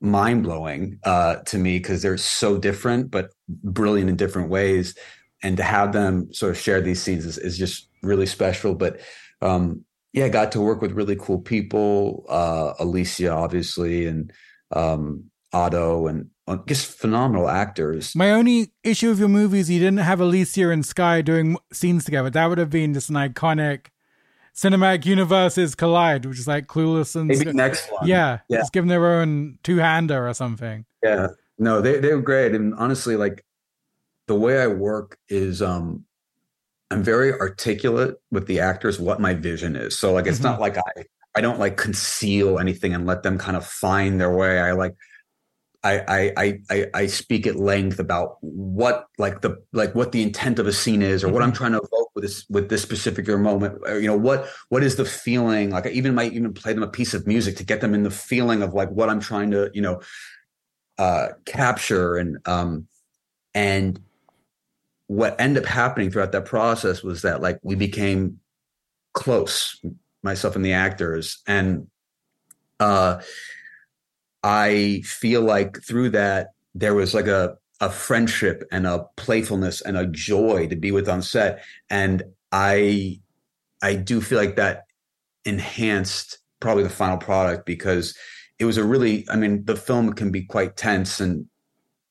mind 0.00 0.42
blowing 0.42 0.98
uh, 1.04 1.36
to 1.36 1.58
me 1.58 1.78
because 1.78 2.02
they're 2.02 2.16
so 2.16 2.58
different 2.58 3.10
but 3.10 3.30
brilliant 3.48 4.10
in 4.10 4.16
different 4.16 4.48
ways, 4.48 4.96
and 5.42 5.56
to 5.56 5.62
have 5.62 5.92
them 5.92 6.32
sort 6.32 6.50
of 6.50 6.58
share 6.58 6.80
these 6.80 7.02
scenes 7.02 7.24
is, 7.24 7.38
is 7.38 7.58
just 7.58 7.88
really 8.02 8.26
special. 8.26 8.74
But 8.74 9.00
um, 9.40 9.84
yeah, 10.12 10.26
I 10.26 10.28
got 10.28 10.52
to 10.52 10.60
work 10.60 10.82
with 10.82 10.92
really 10.92 11.16
cool 11.16 11.40
people, 11.40 12.26
uh, 12.28 12.74
Alicia 12.78 13.30
obviously, 13.30 14.06
and 14.06 14.32
um, 14.72 15.30
Otto, 15.52 16.06
and 16.06 16.30
just 16.66 16.86
phenomenal 16.86 17.48
actors. 17.48 18.14
My 18.14 18.30
only 18.30 18.72
issue 18.82 19.10
with 19.10 19.18
your 19.18 19.28
movie 19.28 19.60
is 19.60 19.70
you 19.70 19.78
didn't 19.78 19.98
have 19.98 20.20
Alicia 20.20 20.70
and 20.70 20.84
Sky 20.84 21.22
doing 21.22 21.56
scenes 21.72 22.04
together. 22.04 22.30
That 22.30 22.46
would 22.46 22.58
have 22.58 22.70
been 22.70 22.94
just 22.94 23.10
an 23.10 23.16
iconic 23.16 23.86
cinematic 24.54 25.06
universes 25.06 25.74
collide, 25.74 26.26
which 26.26 26.38
is 26.38 26.46
like 26.46 26.66
Clueless 26.66 27.16
and 27.16 27.26
maybe 27.26 27.52
next 27.52 27.90
one. 27.92 28.06
Yeah, 28.06 28.40
yeah, 28.48 28.58
just 28.58 28.72
give 28.72 28.82
them 28.82 28.88
their 28.88 29.06
own 29.06 29.58
two 29.62 29.78
hander 29.78 30.28
or 30.28 30.34
something. 30.34 30.84
Yeah, 31.02 31.28
no, 31.58 31.80
they 31.80 31.98
they 31.98 32.14
were 32.14 32.22
great, 32.22 32.54
and 32.54 32.74
honestly, 32.74 33.16
like 33.16 33.44
the 34.28 34.34
way 34.34 34.60
I 34.60 34.66
work 34.66 35.18
is 35.28 35.62
um 35.62 36.04
I'm 36.90 37.02
very 37.02 37.32
articulate 37.32 38.16
with 38.30 38.46
the 38.46 38.60
actors 38.60 39.00
what 39.00 39.20
my 39.20 39.34
vision 39.34 39.76
is. 39.76 39.98
So 39.98 40.12
like 40.12 40.26
it's 40.26 40.38
mm-hmm. 40.38 40.48
not 40.48 40.60
like 40.60 40.76
I 40.76 41.04
I 41.34 41.40
don't 41.40 41.58
like 41.58 41.76
conceal 41.76 42.58
anything 42.58 42.94
and 42.94 43.06
let 43.06 43.22
them 43.22 43.38
kind 43.38 43.56
of 43.56 43.66
find 43.66 44.20
their 44.20 44.34
way. 44.34 44.60
I 44.60 44.72
like 44.72 44.94
I, 45.84 46.32
I 46.36 46.60
I 46.70 46.86
I 46.94 47.06
speak 47.06 47.46
at 47.46 47.56
length 47.56 47.98
about 47.98 48.36
what 48.40 49.06
like 49.18 49.40
the 49.40 49.60
like 49.72 49.94
what 49.96 50.12
the 50.12 50.22
intent 50.22 50.60
of 50.60 50.68
a 50.68 50.72
scene 50.72 51.02
is 51.02 51.24
or 51.24 51.26
mm-hmm. 51.26 51.34
what 51.34 51.42
I'm 51.42 51.52
trying 51.52 51.72
to 51.72 51.78
evoke 51.78 52.10
with 52.14 52.22
this 52.22 52.46
with 52.48 52.68
this 52.68 52.82
specific 52.82 53.26
moment. 53.26 53.80
Or, 53.84 53.98
you 53.98 54.06
know 54.06 54.16
what 54.16 54.48
what 54.68 54.84
is 54.84 54.94
the 54.94 55.04
feeling? 55.04 55.70
Like 55.70 55.86
I 55.86 55.90
even 55.90 56.14
might 56.14 56.34
even 56.34 56.54
play 56.54 56.72
them 56.72 56.84
a 56.84 56.88
piece 56.88 57.14
of 57.14 57.26
music 57.26 57.56
to 57.56 57.64
get 57.64 57.80
them 57.80 57.94
in 57.94 58.04
the 58.04 58.12
feeling 58.12 58.62
of 58.62 58.74
like 58.74 58.90
what 58.90 59.08
I'm 59.08 59.18
trying 59.18 59.50
to 59.52 59.70
you 59.74 59.82
know 59.82 60.00
uh 60.98 61.28
capture. 61.46 62.16
And 62.16 62.38
um 62.46 62.86
and 63.52 64.00
what 65.08 65.34
ended 65.40 65.64
up 65.64 65.68
happening 65.68 66.12
throughout 66.12 66.32
that 66.32 66.44
process 66.44 67.02
was 67.02 67.22
that 67.22 67.42
like 67.42 67.58
we 67.62 67.74
became 67.74 68.38
close 69.14 69.80
myself 70.22 70.54
and 70.54 70.64
the 70.64 70.74
actors. 70.74 71.42
And 71.48 71.88
uh 72.78 73.20
I 74.42 75.02
feel 75.04 75.42
like 75.42 75.82
through 75.82 76.10
that 76.10 76.48
there 76.74 76.94
was 76.94 77.14
like 77.14 77.26
a 77.26 77.56
a 77.80 77.90
friendship 77.90 78.62
and 78.70 78.86
a 78.86 79.06
playfulness 79.16 79.80
and 79.80 79.96
a 79.96 80.06
joy 80.06 80.68
to 80.68 80.76
be 80.76 80.92
with 80.92 81.08
on 81.08 81.20
set 81.20 81.64
and 81.90 82.22
I 82.52 83.20
I 83.82 83.96
do 83.96 84.20
feel 84.20 84.38
like 84.38 84.56
that 84.56 84.84
enhanced 85.44 86.38
probably 86.60 86.84
the 86.84 86.90
final 86.90 87.18
product 87.18 87.66
because 87.66 88.16
it 88.58 88.64
was 88.64 88.76
a 88.76 88.84
really 88.84 89.26
I 89.28 89.36
mean 89.36 89.64
the 89.64 89.76
film 89.76 90.12
can 90.12 90.30
be 90.30 90.42
quite 90.42 90.76
tense 90.76 91.20
and 91.20 91.46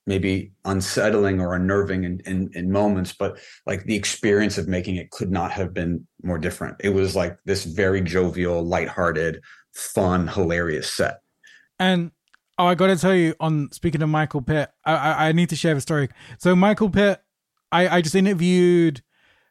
maybe 0.08 0.52
unsettling 0.66 1.40
or 1.40 1.56
unnerving 1.56 2.04
in, 2.04 2.20
in, 2.26 2.50
in 2.54 2.72
moments, 2.72 3.14
but 3.14 3.40
like 3.66 3.84
the 3.84 3.96
experience 3.96 4.58
of 4.58 4.68
making 4.68 4.96
it 4.96 5.12
could 5.12 5.32
not 5.32 5.52
have 5.52 5.74
been 5.74 6.06
more 6.24 6.40
different. 6.40 6.76
It 6.80 6.90
was 6.90 7.16
like 7.16 7.38
this 7.46 7.66
very 7.66 8.02
jovial, 8.02 8.64
lighthearted, 8.64 9.42
fun, 9.74 10.28
hilarious 10.28 10.92
set. 10.92 11.22
And 11.80 12.12
oh, 12.62 12.68
I 12.68 12.76
got 12.76 12.88
to 12.88 12.96
tell 12.96 13.16
you, 13.16 13.34
on 13.40 13.72
speaking 13.72 14.04
of 14.04 14.10
Michael 14.10 14.42
Pitt, 14.42 14.70
I, 14.86 14.94
I, 14.94 15.28
I 15.28 15.32
need 15.32 15.50
to 15.50 15.56
share 15.56 15.76
a 15.76 15.82
story. 15.82 16.10
So 16.38 16.56
Michael 16.56 16.92
Pitt, 16.92 17.20
I, 17.72 17.88
I 17.88 18.02
just 18.02 18.14
interviewed 18.14 19.02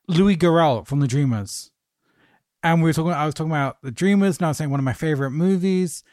Louis 0.07 0.37
Garrel 0.37 0.87
from 0.87 1.01
The 1.01 1.09
Dreamers, 1.09 1.73
and 2.63 2.83
we 2.83 2.89
were 2.89 2.93
talking. 2.93 3.13
I 3.13 3.27
was 3.27 3.35
talking 3.35 3.51
about 3.51 3.79
The 3.83 3.91
Dreamers, 3.91 4.39
and 4.39 4.47
I 4.47 4.51
was 4.51 4.59
saying 4.59 4.71
one 4.71 4.81
of 4.81 4.85
my 4.85 4.93
favorite 4.93 5.33
movies. 5.33 6.05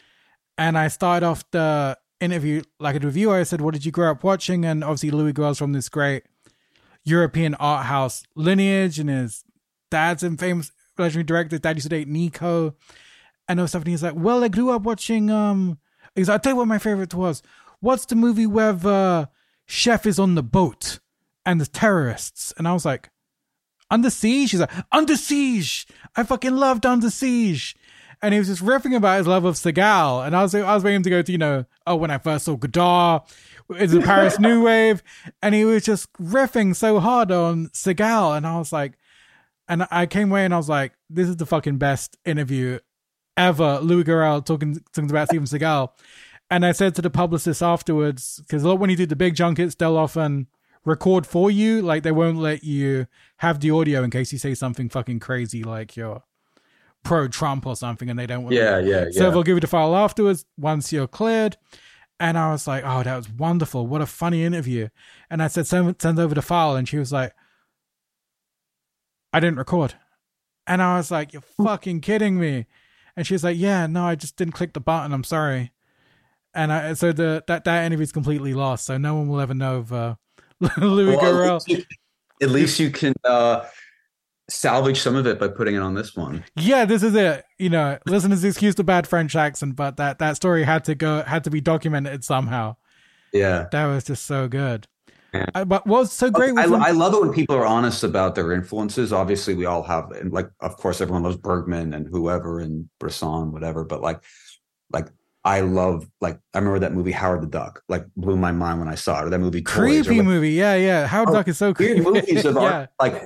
And 0.58 0.76
I 0.76 0.88
started 0.88 1.24
off 1.24 1.44
the 1.52 1.96
interview 2.20 2.64
like 2.80 2.96
a 2.96 3.06
review. 3.06 3.32
I 3.32 3.44
said, 3.44 3.62
"What 3.62 3.76
did 3.76 3.86
you 3.86 3.92
grow 3.92 4.10
up 4.10 4.24
watching?" 4.24 4.66
And 4.66 4.84
obviously, 4.84 5.12
Louis 5.12 5.34
Garrel's 5.34 5.60
from 5.60 5.74
this 5.74 5.90
great 5.90 6.24
European 7.04 7.54
art 7.56 7.86
house 7.86 8.24
lineage, 8.36 8.98
and 8.98 9.08
his 9.08 9.44
dad's 9.92 10.24
a 10.24 10.32
famous 10.32 10.72
legendary 10.98 11.26
director. 11.26 11.60
Dad 11.60 11.76
used 11.76 11.86
to 11.86 11.90
date 11.90 12.08
Nico, 12.08 12.74
and 13.48 13.60
all 13.60 13.68
stuff. 13.68 13.84
And 13.84 13.90
he's 13.90 14.02
like, 14.02 14.16
"Well, 14.16 14.44
I 14.44 14.48
grew 14.48 14.72
up 14.72 14.82
watching." 14.82 15.30
Um, 15.30 15.78
he's 16.18 16.28
like, 16.28 16.34
"I'll 16.34 16.40
tell 16.40 16.54
you 16.54 16.58
what 16.58 16.68
my 16.68 16.80
favorite 16.80 17.14
was. 17.14 17.42
What's 17.80 18.06
the 18.06 18.16
movie 18.16 18.48
where 18.48 18.74
the 18.74 19.30
chef 19.66 20.06
is 20.06 20.20
on 20.20 20.36
the 20.36 20.44
boat 20.44 21.00
and 21.46 21.62
the 21.62 21.68
terrorists?" 21.68 22.54
And 22.58 22.68
I 22.68 22.74
was 22.74 22.86
like, 22.86 23.10
"Under 23.90 24.10
Siege." 24.10 24.52
He's 24.52 24.60
like, 24.60 24.72
"Under 24.92 25.16
Siege." 25.16 25.88
I 26.16 26.24
fucking 26.24 26.56
loved 26.56 26.86
Under 26.86 27.10
Siege 27.10 27.76
and 28.22 28.34
he 28.34 28.40
was 28.40 28.48
just 28.48 28.64
riffing 28.64 28.96
about 28.96 29.20
his 29.20 29.28
love 29.28 29.46
of 29.46 29.56
Seagal. 29.56 30.26
And 30.26 30.36
I 30.36 30.42
was 30.42 30.56
I 30.56 30.74
was 30.74 30.84
waiting 30.84 31.04
to 31.04 31.10
go 31.10 31.22
to 31.22 31.32
you 31.32 31.38
know 31.38 31.66
oh 31.86 31.96
when 31.96 32.12
I 32.12 32.18
first 32.18 32.46
saw 32.46 32.56
Godard, 32.56 33.24
it's 33.70 33.94
the 33.94 34.02
Paris 34.02 34.40
New 34.40 34.64
Wave, 34.64 35.04
and 35.42 35.54
he 35.54 35.66
was 35.66 35.86
just 35.86 36.12
riffing 36.14 36.76
so 36.76 37.00
hard 37.00 37.32
on 37.32 37.68
Seagal, 37.68 38.38
and 38.38 38.48
I 38.48 38.58
was 38.58 38.72
like, 38.72 38.94
and 39.68 39.88
I 39.92 40.06
came 40.06 40.32
away 40.32 40.46
and 40.46 40.54
I 40.54 40.58
was 40.58 40.70
like, 40.70 40.94
this 41.10 41.28
is 41.28 41.38
the 41.38 41.46
fucking 41.46 41.78
best 41.78 42.18
interview 42.26 42.80
ever. 43.38 43.80
Louis 43.80 44.04
Garrel 44.04 44.44
talking 44.44 44.80
talking 44.94 45.10
about 45.10 45.30
Steven 45.30 45.46
Seagal, 45.46 45.90
and 46.50 46.66
I 46.66 46.74
said 46.74 46.96
to 46.96 47.02
the 47.02 47.10
publicist 47.10 47.62
afterwards 47.62 48.42
because 48.42 48.64
when 48.64 48.90
you 48.90 48.96
do 48.96 49.06
the 49.06 49.16
big 49.16 49.36
junkets, 49.36 49.76
they'll 49.76 49.98
often 49.98 50.48
record 50.84 51.26
for 51.28 51.52
you, 51.52 51.82
like 51.82 52.04
they 52.04 52.12
won't 52.12 52.38
let 52.38 52.64
you 52.64 53.08
have 53.38 53.60
the 53.60 53.72
audio 53.72 54.04
in 54.04 54.10
case 54.10 54.32
you 54.32 54.40
say 54.40 54.54
something 54.54 54.90
fucking 54.90 55.20
crazy 55.20 55.64
like 55.64 55.96
you're 55.96 56.24
pro 57.04 57.28
Trump 57.28 57.66
or 57.66 57.76
something, 57.76 58.10
and 58.10 58.18
they 58.18 58.26
don't 58.26 58.44
want. 58.44 58.56
Yeah, 58.56 58.80
yeah, 58.80 59.06
yeah. 59.06 59.12
So 59.12 59.32
they'll 59.32 59.44
give 59.44 59.58
you 59.58 59.62
the 59.62 59.68
file 59.68 59.96
afterwards 59.96 60.46
once 60.58 60.92
you're 60.92 61.08
cleared. 61.08 61.58
And 62.20 62.38
I 62.38 62.52
was 62.52 62.68
like, 62.68 62.84
oh, 62.84 63.04
that 63.04 63.16
was 63.16 63.30
wonderful. 63.30 63.86
What 63.86 64.02
a 64.02 64.08
funny 64.08 64.44
interview. 64.44 64.90
And 65.30 65.44
I 65.44 65.48
said, 65.48 65.68
send, 65.68 66.02
send 66.02 66.18
over 66.18 66.34
the 66.34 66.42
file. 66.42 66.76
And 66.76 66.90
she 66.90 66.98
was 66.98 67.12
like, 67.12 67.34
I 69.32 69.40
didn't 69.40 69.60
record. 69.60 69.94
And 70.66 70.82
I 70.82 70.98
was 70.98 71.12
like, 71.12 71.32
you're 71.32 71.44
fucking 71.64 72.02
kidding 72.02 72.40
me. 72.40 72.66
And 73.18 73.26
she's 73.28 73.44
like, 73.44 73.58
yeah, 73.58 73.88
no, 73.88 74.06
I 74.06 74.16
just 74.16 74.38
didn't 74.38 74.54
click 74.54 74.74
the 74.74 74.80
button. 74.80 75.12
I'm 75.12 75.24
sorry. 75.26 75.74
And 76.54 76.72
I, 76.72 76.94
so 76.94 77.12
the 77.12 77.44
that, 77.48 77.66
that 77.66 77.86
interview's 77.86 78.12
completely 78.12 78.54
lost. 78.54 78.86
So 78.86 78.98
no 78.98 79.16
one 79.16 79.28
will 79.28 79.42
ever 79.42 79.54
know 79.54 79.78
of 79.78 79.92
uh, 79.92 80.16
Louis 80.78 81.16
Well, 81.16 81.20
Garrel. 81.20 81.56
at, 81.56 81.68
least 81.68 81.68
you, 81.68 81.84
at 82.42 82.50
least 82.50 82.80
you 82.80 82.92
can 82.92 83.14
uh, 83.26 83.66
salvage 84.50 85.02
some 85.02 85.16
of 85.16 85.28
it 85.28 85.40
by 85.40 85.48
putting 85.48 85.76
it 85.76 85.80
on 85.80 85.96
this 85.96 86.16
one. 86.16 86.46
Yeah, 86.56 86.86
this 86.86 87.04
is 87.04 87.16
it. 87.16 87.44
You 87.58 87.70
know, 87.70 87.98
listeners 88.06 88.44
excuse 88.44 88.76
the 88.76 88.84
bad 88.84 89.08
French 89.08 89.36
accent, 89.36 89.76
but 89.76 89.98
that 89.98 90.20
that 90.20 90.36
story 90.36 90.64
had 90.64 90.86
to 90.86 90.96
go 90.96 91.24
had 91.24 91.44
to 91.44 91.50
be 91.50 91.60
documented 91.60 92.24
somehow. 92.24 92.76
Yeah. 93.34 93.68
That 93.72 93.88
was 93.88 94.04
just 94.06 94.26
so 94.26 94.48
good. 94.48 94.88
But 95.32 95.68
what 95.68 95.86
was 95.86 96.12
so 96.12 96.30
great 96.30 96.58
I, 96.58 96.64
I 96.64 96.92
love 96.92 97.14
it 97.14 97.22
when 97.22 97.34
people 97.34 97.56
are 97.56 97.66
honest 97.66 98.04
about 98.04 98.36
their 98.36 98.54
influences. 98.54 99.12
Obviously, 99.14 99.54
we 99.54 99.66
all 99.66 99.84
have, 99.84 100.12
and 100.12 100.32
like, 100.32 100.50
of 100.60 100.78
course, 100.78 101.02
everyone 101.02 101.24
loves 101.24 101.38
Bergman 101.38 101.94
and 101.94 102.08
whoever 102.08 102.60
and 102.60 102.90
Bresson, 103.00 103.52
whatever. 103.52 103.84
But 103.84 104.02
like, 104.02 104.22
like 104.92 105.10
I 105.44 105.62
love, 105.62 106.08
like, 106.22 106.40
I 106.54 106.60
remember 106.60 106.80
that 106.80 106.94
movie 106.94 107.12
Howard 107.12 107.42
the 107.42 107.48
Duck. 107.48 107.84
Like, 107.88 108.06
blew 108.16 108.38
my 108.38 108.52
mind 108.52 108.80
when 108.80 108.88
I 108.88 108.96
saw 108.96 109.22
it. 109.22 109.26
Or 109.26 109.30
that 109.30 109.40
movie, 109.40 109.62
Toys, 109.62 109.74
or, 109.76 109.82
creepy 109.82 110.18
like, 110.18 110.26
movie. 110.26 110.52
Yeah, 110.52 110.76
yeah. 110.76 111.08
Howard 111.08 111.30
Oh, 111.30 111.34
Duck 111.34 111.48
is 111.48 111.58
so 111.58 111.74
creepy. 111.74 112.02
movies 112.02 112.46
of 112.46 112.56
yeah. 112.62 112.62
art, 112.62 112.90
like, 113.00 113.24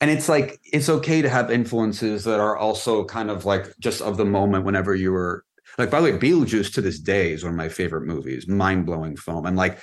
and 0.00 0.10
it's 0.10 0.28
like 0.28 0.60
it's 0.72 0.88
okay 0.88 1.22
to 1.22 1.28
have 1.28 1.50
influences 1.50 2.24
that 2.24 2.40
are 2.40 2.56
also 2.56 3.04
kind 3.04 3.30
of 3.30 3.44
like 3.44 3.72
just 3.78 4.02
of 4.02 4.16
the 4.16 4.24
moment. 4.24 4.64
Whenever 4.64 4.94
you 4.94 5.12
were 5.12 5.44
like, 5.78 5.90
by 5.90 6.00
the 6.00 6.12
way, 6.12 6.18
Beetlejuice 6.18 6.72
to 6.74 6.80
this 6.80 6.98
day 6.98 7.32
is 7.32 7.42
one 7.42 7.52
of 7.52 7.56
my 7.56 7.68
favorite 7.68 8.06
movies, 8.06 8.46
mind 8.46 8.84
blowing 8.86 9.16
film, 9.16 9.46
and 9.46 9.56
like 9.56 9.78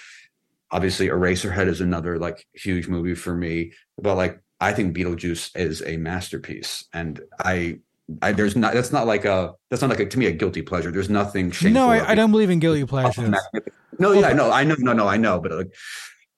obviously 0.72 1.07
Eraserhead 1.07 1.67
is 1.67 1.82
another 1.82 2.17
like 2.17 2.45
huge 2.53 2.88
movie 2.88 3.15
for 3.15 3.36
me. 3.36 3.74
But 4.01 4.15
like 4.15 4.39
I 4.59 4.74
think 4.74 4.95
Beetlejuice 4.95 5.51
is 5.55 5.82
a 5.86 5.97
masterpiece, 5.97 6.86
and 6.93 7.19
I. 7.39 7.80
I, 8.22 8.34
there's 8.34 8.57
not 8.57 8.74
that's 8.74 8.91
not 8.91 9.07
like 9.07 9.24
a 9.24 9.53
that's 9.69 9.82
not 9.82 9.89
like 9.89 10.01
a, 10.01 10.05
to 10.05 10.19
me 10.19 10.26
a 10.26 10.34
guilty 10.34 10.61
pleasure. 10.61 10.91
There's 10.91 11.09
nothing 11.09 11.49
shameful. 11.49 11.82
No, 11.82 11.89
I, 11.89 12.09
I 12.11 12.13
don't 12.15 12.30
believe 12.30 12.49
in 12.49 12.59
guilty 12.59 12.84
pleasures. 12.84 13.34
no, 13.99 14.11
yeah, 14.11 14.34
no, 14.34 14.51
I 14.51 14.65
know, 14.65 14.76
no, 14.80 14.91
no, 14.91 15.07
I 15.07 15.15
know, 15.15 15.39
but 15.39 15.53
like, 15.53 15.74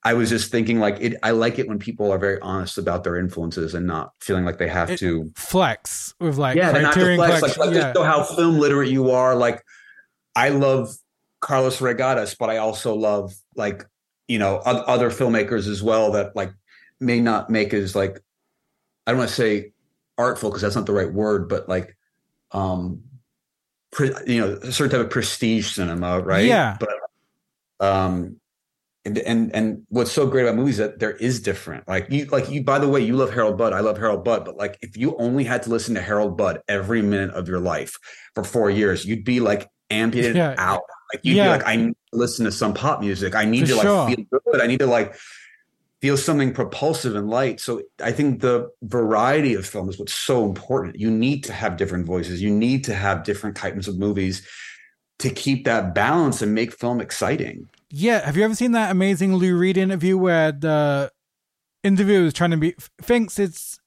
I 0.03 0.13
was 0.13 0.29
just 0.29 0.51
thinking, 0.51 0.79
like, 0.79 0.97
it. 0.99 1.15
I 1.23 1.31
like 1.31 1.57
it 1.57 1.67
when 1.67 1.79
people 1.79 2.11
are 2.11 2.19
very 2.19 2.39
honest 2.41 2.77
about 2.77 3.03
their 3.03 3.15
influences 3.17 3.73
and 3.73 3.87
not 3.87 4.11
feeling 4.19 4.45
like 4.45 4.59
they 4.59 4.67
have 4.67 4.91
It- 4.91 4.99
to. 4.99 5.31
Flex 5.35 6.13
with 6.19 6.37
like 6.37 6.57
Yeah, 6.57 6.73
not 6.73 6.93
flex. 6.93 7.17
Like, 7.17 7.39
Collection. 7.39 7.59
like 7.61 7.73
yeah. 7.73 7.81
just 7.81 7.95
know 7.95 8.03
how 8.03 8.23
film 8.23 8.59
literate 8.59 8.89
you 8.91 9.09
are. 9.09 9.33
Like, 9.33 9.63
I 10.35 10.49
love 10.49 10.93
Carlos 11.39 11.79
Reygadas, 11.79 12.37
but 12.37 12.51
I 12.51 12.57
also 12.57 12.93
love 12.93 13.33
like 13.55 13.83
you 14.27 14.39
know 14.39 14.57
other 14.57 15.09
filmmakers 15.09 15.67
as 15.67 15.83
well 15.83 16.11
that 16.13 16.35
like 16.35 16.51
may 16.99 17.19
not 17.19 17.49
make 17.49 17.73
as 17.73 17.95
like 17.95 18.19
I 19.05 19.11
don't 19.11 19.19
want 19.19 19.29
to 19.29 19.35
say 19.35 19.73
artful 20.17 20.49
because 20.49 20.61
that's 20.61 20.75
not 20.75 20.85
the 20.85 20.93
right 20.93 21.11
word, 21.11 21.49
but 21.49 21.67
like 21.67 21.97
um 22.51 23.01
pre, 23.91 24.11
you 24.27 24.39
know 24.41 24.53
a 24.61 24.71
certain 24.71 24.91
type 24.97 25.05
of 25.05 25.11
prestige 25.11 25.71
cinema, 25.71 26.19
right? 26.19 26.45
Yeah. 26.45 26.77
But 26.79 26.89
um 27.85 28.37
and 29.05 29.17
and 29.17 29.53
and 29.53 29.83
what's 29.89 30.11
so 30.13 30.25
great 30.27 30.43
about 30.43 30.55
movies 30.55 30.75
is 30.75 30.87
that 30.87 30.99
there 30.99 31.11
is 31.11 31.41
different. 31.41 31.85
Like 31.87 32.07
you 32.09 32.25
like 32.25 32.49
you 32.49 32.63
by 32.63 32.79
the 32.79 32.87
way, 32.87 33.01
you 33.01 33.17
love 33.17 33.33
Harold 33.33 33.57
Budd. 33.57 33.73
I 33.73 33.81
love 33.81 33.97
Harold 33.97 34.23
Budd, 34.23 34.45
but 34.45 34.55
like 34.55 34.77
if 34.81 34.95
you 34.95 35.17
only 35.17 35.43
had 35.43 35.63
to 35.63 35.69
listen 35.69 35.95
to 35.95 36.01
Harold 36.01 36.37
Budd 36.37 36.61
every 36.69 37.01
minute 37.01 37.31
of 37.31 37.49
your 37.49 37.59
life 37.59 37.97
for 38.35 38.45
four 38.45 38.69
years, 38.69 39.03
you'd 39.05 39.25
be 39.25 39.41
like 39.41 39.69
amputated 39.89 40.37
Yeah. 40.37 40.55
out. 40.57 40.83
Like 41.13 41.21
you'd 41.23 41.35
Yeah. 41.37 41.45
be 41.45 41.49
like, 41.49 41.67
I 41.67 41.75
need 41.77 41.95
to 42.11 42.17
listen 42.17 42.45
to 42.45 42.51
some 42.51 42.73
pop 42.73 42.99
music. 43.01 43.35
I 43.35 43.45
need 43.45 43.61
For 43.61 43.67
to 43.67 43.75
like 43.75 43.83
sure. 43.83 44.07
feel 44.07 44.25
good. 44.51 44.61
I 44.61 44.67
need 44.67 44.79
to 44.79 44.87
like 44.87 45.15
feel 46.01 46.17
something 46.17 46.53
propulsive 46.53 47.15
and 47.15 47.29
light. 47.29 47.59
So 47.61 47.81
I 48.03 48.11
think 48.11 48.41
the 48.41 48.69
variety 48.81 49.53
of 49.53 49.65
film 49.65 49.87
is 49.89 49.97
what's 49.97 50.13
so 50.13 50.43
important. 50.45 50.99
You 50.99 51.09
need 51.09 51.43
to 51.45 51.53
have 51.53 51.77
different 51.77 52.05
voices. 52.05 52.41
You 52.41 52.51
need 52.51 52.83
to 52.85 52.93
have 52.93 53.23
different 53.23 53.55
types 53.55 53.87
of 53.87 53.97
movies 53.97 54.45
to 55.19 55.29
keep 55.29 55.63
that 55.65 55.93
balance 55.95 56.41
and 56.41 56.53
make 56.53 56.73
film 56.73 56.99
exciting. 56.99 57.69
Yeah, 57.89 58.25
have 58.25 58.35
you 58.35 58.43
ever 58.43 58.55
seen 58.55 58.71
that 58.71 58.91
amazing 58.91 59.35
Lou 59.35 59.55
Reed 59.55 59.77
interview 59.77 60.17
where 60.17 60.51
the 60.51 61.11
interviewer 61.83 62.25
is 62.25 62.33
trying 62.33 62.51
to 62.51 62.57
be 62.57 62.75
thinks 63.01 63.37
it's 63.39 63.79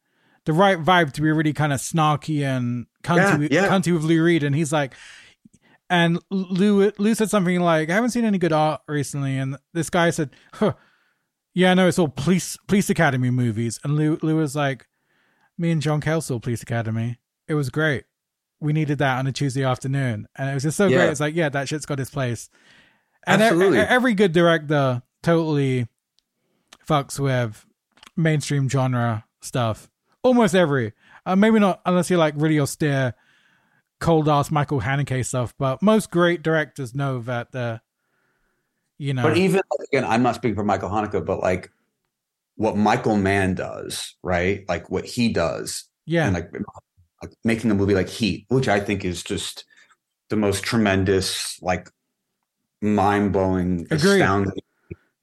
the 0.45 0.53
right 0.53 0.79
vibe 0.79 1.13
to 1.15 1.21
be 1.21 1.31
really 1.33 1.53
kind 1.53 1.73
of 1.73 1.81
snarky 1.81 2.43
and 2.45 2.87
cunty, 3.03 3.51
Yeah, 3.51 3.63
yeah. 3.65 3.69
cunty 3.69 3.93
with 3.93 4.05
Lou 4.05 4.23
Reed, 4.23 4.45
and 4.45 4.55
he's 4.55 4.73
like, 4.73 4.95
and 5.91 6.19
Lou 6.31 6.91
Lou 6.99 7.15
said 7.15 7.31
something 7.31 7.61
like, 7.61 7.91
"I 7.91 7.95
haven't 7.95 8.11
seen 8.11 8.25
any 8.25 8.39
good 8.39 8.53
art 8.53 8.81
recently," 8.89 9.39
and 9.39 9.57
this 9.73 9.91
guy 9.91 10.11
said, 10.11 10.31
huh, 10.55 10.75
"Yeah, 11.55 11.71
I 11.71 11.75
know 11.75 11.89
it's 11.89 11.99
all 11.99 12.09
police 12.09 12.57
police 12.69 12.91
academy 12.91 13.31
movies," 13.31 13.79
and 13.85 13.97
Lou 13.97 14.19
Lou 14.23 14.37
was 14.37 14.57
like, 14.57 14.87
"Me 15.59 15.71
and 15.71 15.81
John 15.83 16.03
saw 16.21 16.39
Police 16.39 16.63
Academy. 16.63 17.19
It 17.49 17.55
was 17.55 17.71
great. 17.71 18.05
We 18.61 18.73
needed 18.73 18.99
that 18.99 19.19
on 19.19 19.27
a 19.27 19.33
Tuesday 19.33 19.65
afternoon, 19.65 20.27
and 20.37 20.51
it 20.51 20.55
was 20.55 20.63
just 20.65 20.77
so 20.77 20.87
Yeah. 20.87 20.97
great. 20.99 21.11
It's 21.11 21.21
like, 21.21 21.35
yeah, 21.37 21.49
that 21.51 21.69
shit's 21.69 21.87
got 21.87 22.01
its 22.01 22.11
place." 22.11 22.49
And 23.27 23.43
Absolutely. 23.43 23.79
every 23.79 24.15
good 24.15 24.33
director 24.33 25.03
totally 25.23 25.89
fucks 26.89 27.19
with 27.19 27.67
mainstream 28.17 28.69
genre 28.69 29.25
stuff. 29.41 29.91
Almost 30.23 30.55
every. 30.55 30.93
Uh, 31.25 31.35
maybe 31.37 31.59
not 31.59 31.81
unless 31.85 32.09
you're 32.09 32.19
like 32.21 32.35
really 32.37 32.61
austere, 32.61 33.15
cold 34.01 34.29
ass 34.29 34.51
Michael 34.51 34.81
Haneke 34.81 35.25
stuff, 35.25 35.55
but 35.59 35.83
most 35.83 36.11
great 36.11 36.43
directors 36.43 36.95
know 36.95 37.21
that 37.21 37.53
the, 37.53 37.81
you 38.99 39.15
know, 39.15 39.23
But 39.23 39.37
even 39.37 39.61
again, 39.93 40.05
I'm 40.05 40.23
not 40.23 40.35
speaking 40.35 40.55
for 40.55 40.65
Michael 40.65 40.89
Haneke, 40.91 41.25
but 41.25 41.41
like 41.41 41.71
what 42.57 42.77
Michael 42.77 43.17
Mann 43.17 43.55
does, 43.55 44.17
right? 44.23 44.65
Like 44.69 44.91
what 44.91 45.05
he 45.05 45.29
does, 45.29 45.85
yeah, 46.07 46.27
and 46.27 46.35
like, 46.35 46.51
like 47.23 47.33
making 47.45 47.71
a 47.71 47.75
movie 47.75 47.95
like 47.95 48.09
Heat, 48.09 48.47
which 48.49 48.69
I 48.69 48.81
think 48.81 49.05
is 49.05 49.23
just 49.23 49.65
the 50.31 50.37
most 50.37 50.65
tremendous, 50.65 51.61
like 51.63 51.91
mind 52.81 53.33
blowing, 53.33 53.87
astounding. 53.91 54.53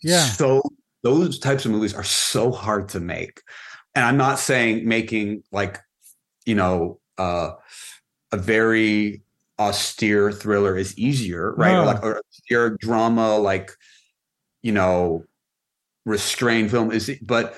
Yeah. 0.01 0.25
So 0.25 0.61
those 1.01 1.39
types 1.39 1.65
of 1.65 1.71
movies 1.71 1.93
are 1.93 2.03
so 2.03 2.51
hard 2.51 2.89
to 2.89 2.99
make, 2.99 3.41
and 3.95 4.05
I'm 4.05 4.17
not 4.17 4.39
saying 4.39 4.87
making 4.87 5.43
like 5.51 5.79
you 6.45 6.55
know 6.55 6.99
uh, 7.17 7.51
a 8.33 8.37
very 8.37 9.21
austere 9.59 10.31
thriller 10.31 10.75
is 10.75 10.97
easier, 10.97 11.53
right? 11.55 11.73
No. 11.73 11.83
Or 11.83 11.85
like 11.85 12.03
or 12.03 12.21
austere 12.27 12.77
drama, 12.79 13.37
like 13.37 13.71
you 14.63 14.71
know, 14.71 15.23
restrained 16.05 16.71
film. 16.71 16.91
Is 16.91 17.11
but 17.21 17.55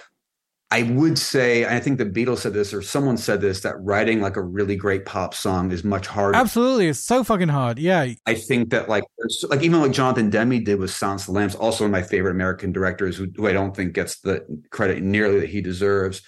I 0.71 0.83
would 0.83 1.17
say, 1.17 1.65
I 1.65 1.79
think 1.79 1.99
the 1.99 2.05
Beatles 2.05 2.39
said 2.39 2.53
this, 2.53 2.73
or 2.73 2.81
someone 2.81 3.15
said 3.15 3.39
this, 3.39 3.61
that 3.61 3.75
writing 3.79 4.19
like 4.19 4.35
a 4.35 4.41
really 4.41 4.75
great 4.75 5.05
pop 5.05 5.33
song 5.33 5.71
is 5.71 5.85
much 5.85 6.07
harder. 6.07 6.37
Absolutely, 6.37 6.89
it's 6.89 6.99
so 6.99 7.23
fucking 7.23 7.47
hard. 7.47 7.79
Yeah, 7.79 8.07
I 8.25 8.33
think 8.33 8.71
that 8.71 8.89
like, 8.89 9.05
like 9.49 9.61
even 9.61 9.79
like 9.79 9.93
Jonathan 9.93 10.29
Demme 10.29 10.63
did 10.63 10.79
with 10.79 10.91
Silence 10.91 11.21
of 11.21 11.27
the 11.27 11.31
Lambs, 11.33 11.55
also 11.55 11.85
one 11.85 11.91
of 11.91 11.91
my 11.91 12.05
favorite 12.05 12.31
American 12.31 12.73
directors, 12.73 13.15
who, 13.15 13.27
who 13.37 13.47
I 13.47 13.53
don't 13.53 13.75
think 13.75 13.93
gets 13.93 14.19
the 14.19 14.45
credit 14.71 15.01
nearly 15.01 15.39
that 15.39 15.49
he 15.49 15.61
deserves. 15.61 16.21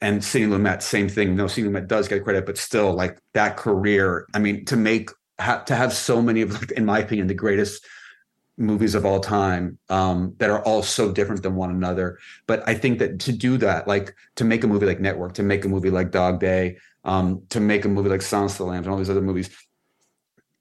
And 0.00 0.22
Sidney 0.22 0.48
Lumet, 0.48 0.82
same 0.82 1.08
thing. 1.08 1.34
No, 1.34 1.48
Sidney 1.48 1.70
Lumet 1.70 1.88
does 1.88 2.06
get 2.06 2.22
credit, 2.22 2.46
but 2.46 2.56
still, 2.56 2.92
like 2.92 3.18
that 3.34 3.56
career. 3.56 4.26
I 4.34 4.38
mean, 4.38 4.64
to 4.66 4.76
make 4.76 5.10
ha- 5.40 5.62
to 5.64 5.74
have 5.74 5.92
so 5.92 6.22
many 6.22 6.42
of, 6.42 6.52
like, 6.52 6.70
in 6.72 6.84
my 6.84 7.00
opinion, 7.00 7.26
the 7.26 7.34
greatest 7.34 7.84
movies 8.56 8.94
of 8.94 9.06
all 9.06 9.20
time 9.20 9.78
um, 9.88 10.34
that 10.38 10.50
are 10.50 10.62
all 10.64 10.82
so 10.82 11.12
different 11.12 11.42
than 11.42 11.54
one 11.54 11.70
another. 11.70 12.18
But 12.46 12.68
I 12.68 12.74
think 12.74 12.98
that 12.98 13.20
to 13.20 13.32
do 13.32 13.56
that, 13.58 13.86
like 13.86 14.14
to 14.36 14.44
make 14.44 14.64
a 14.64 14.66
movie 14.66 14.86
like 14.86 15.00
Network, 15.00 15.34
to 15.34 15.42
make 15.42 15.64
a 15.64 15.68
movie 15.68 15.90
like 15.90 16.10
Dog 16.10 16.40
Day, 16.40 16.78
um, 17.04 17.42
to 17.50 17.60
make 17.60 17.84
a 17.84 17.88
movie 17.88 18.08
like 18.08 18.22
Silence 18.22 18.52
of 18.52 18.58
the 18.58 18.64
Lambs, 18.64 18.86
and 18.86 18.92
all 18.92 18.98
these 18.98 19.10
other 19.10 19.20
movies, 19.20 19.48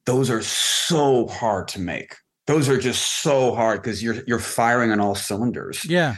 those 0.05 0.29
are 0.29 0.41
so 0.41 1.27
hard 1.27 1.67
to 1.69 1.81
make. 1.81 2.15
Those 2.45 2.69
are 2.69 2.77
just 2.77 3.21
so 3.21 3.53
hard 3.53 3.81
because 3.81 4.01
you're 4.01 4.23
you're 4.25 4.39
firing 4.39 4.91
on 4.91 4.99
all 4.99 5.15
cylinders. 5.15 5.83
Yeah. 5.83 6.15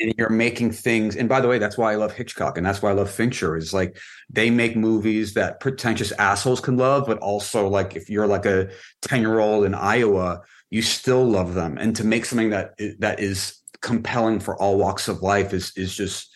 And 0.00 0.14
you're 0.16 0.30
making 0.30 0.72
things. 0.72 1.16
And 1.16 1.28
by 1.28 1.40
the 1.40 1.48
way, 1.48 1.58
that's 1.58 1.76
why 1.76 1.92
I 1.92 1.96
love 1.96 2.12
Hitchcock 2.12 2.56
and 2.56 2.64
that's 2.64 2.80
why 2.80 2.90
I 2.90 2.94
love 2.94 3.10
Fincher. 3.10 3.56
Is 3.56 3.74
like 3.74 3.98
they 4.30 4.48
make 4.50 4.76
movies 4.76 5.34
that 5.34 5.60
pretentious 5.60 6.12
assholes 6.12 6.60
can 6.60 6.76
love, 6.76 7.06
but 7.06 7.18
also 7.18 7.68
like 7.68 7.96
if 7.96 8.08
you're 8.08 8.26
like 8.26 8.46
a 8.46 8.70
10 9.02 9.20
year 9.20 9.40
old 9.40 9.64
in 9.64 9.74
Iowa 9.74 10.42
you 10.70 10.82
still 10.82 11.24
love 11.24 11.54
them. 11.54 11.78
And 11.78 11.96
to 11.96 12.04
make 12.04 12.26
something 12.26 12.50
that 12.50 12.74
that 12.98 13.20
is 13.20 13.58
compelling 13.80 14.38
for 14.38 14.60
all 14.60 14.76
walks 14.76 15.08
of 15.08 15.22
life 15.22 15.52
is 15.52 15.72
is 15.76 15.94
just 15.94 16.30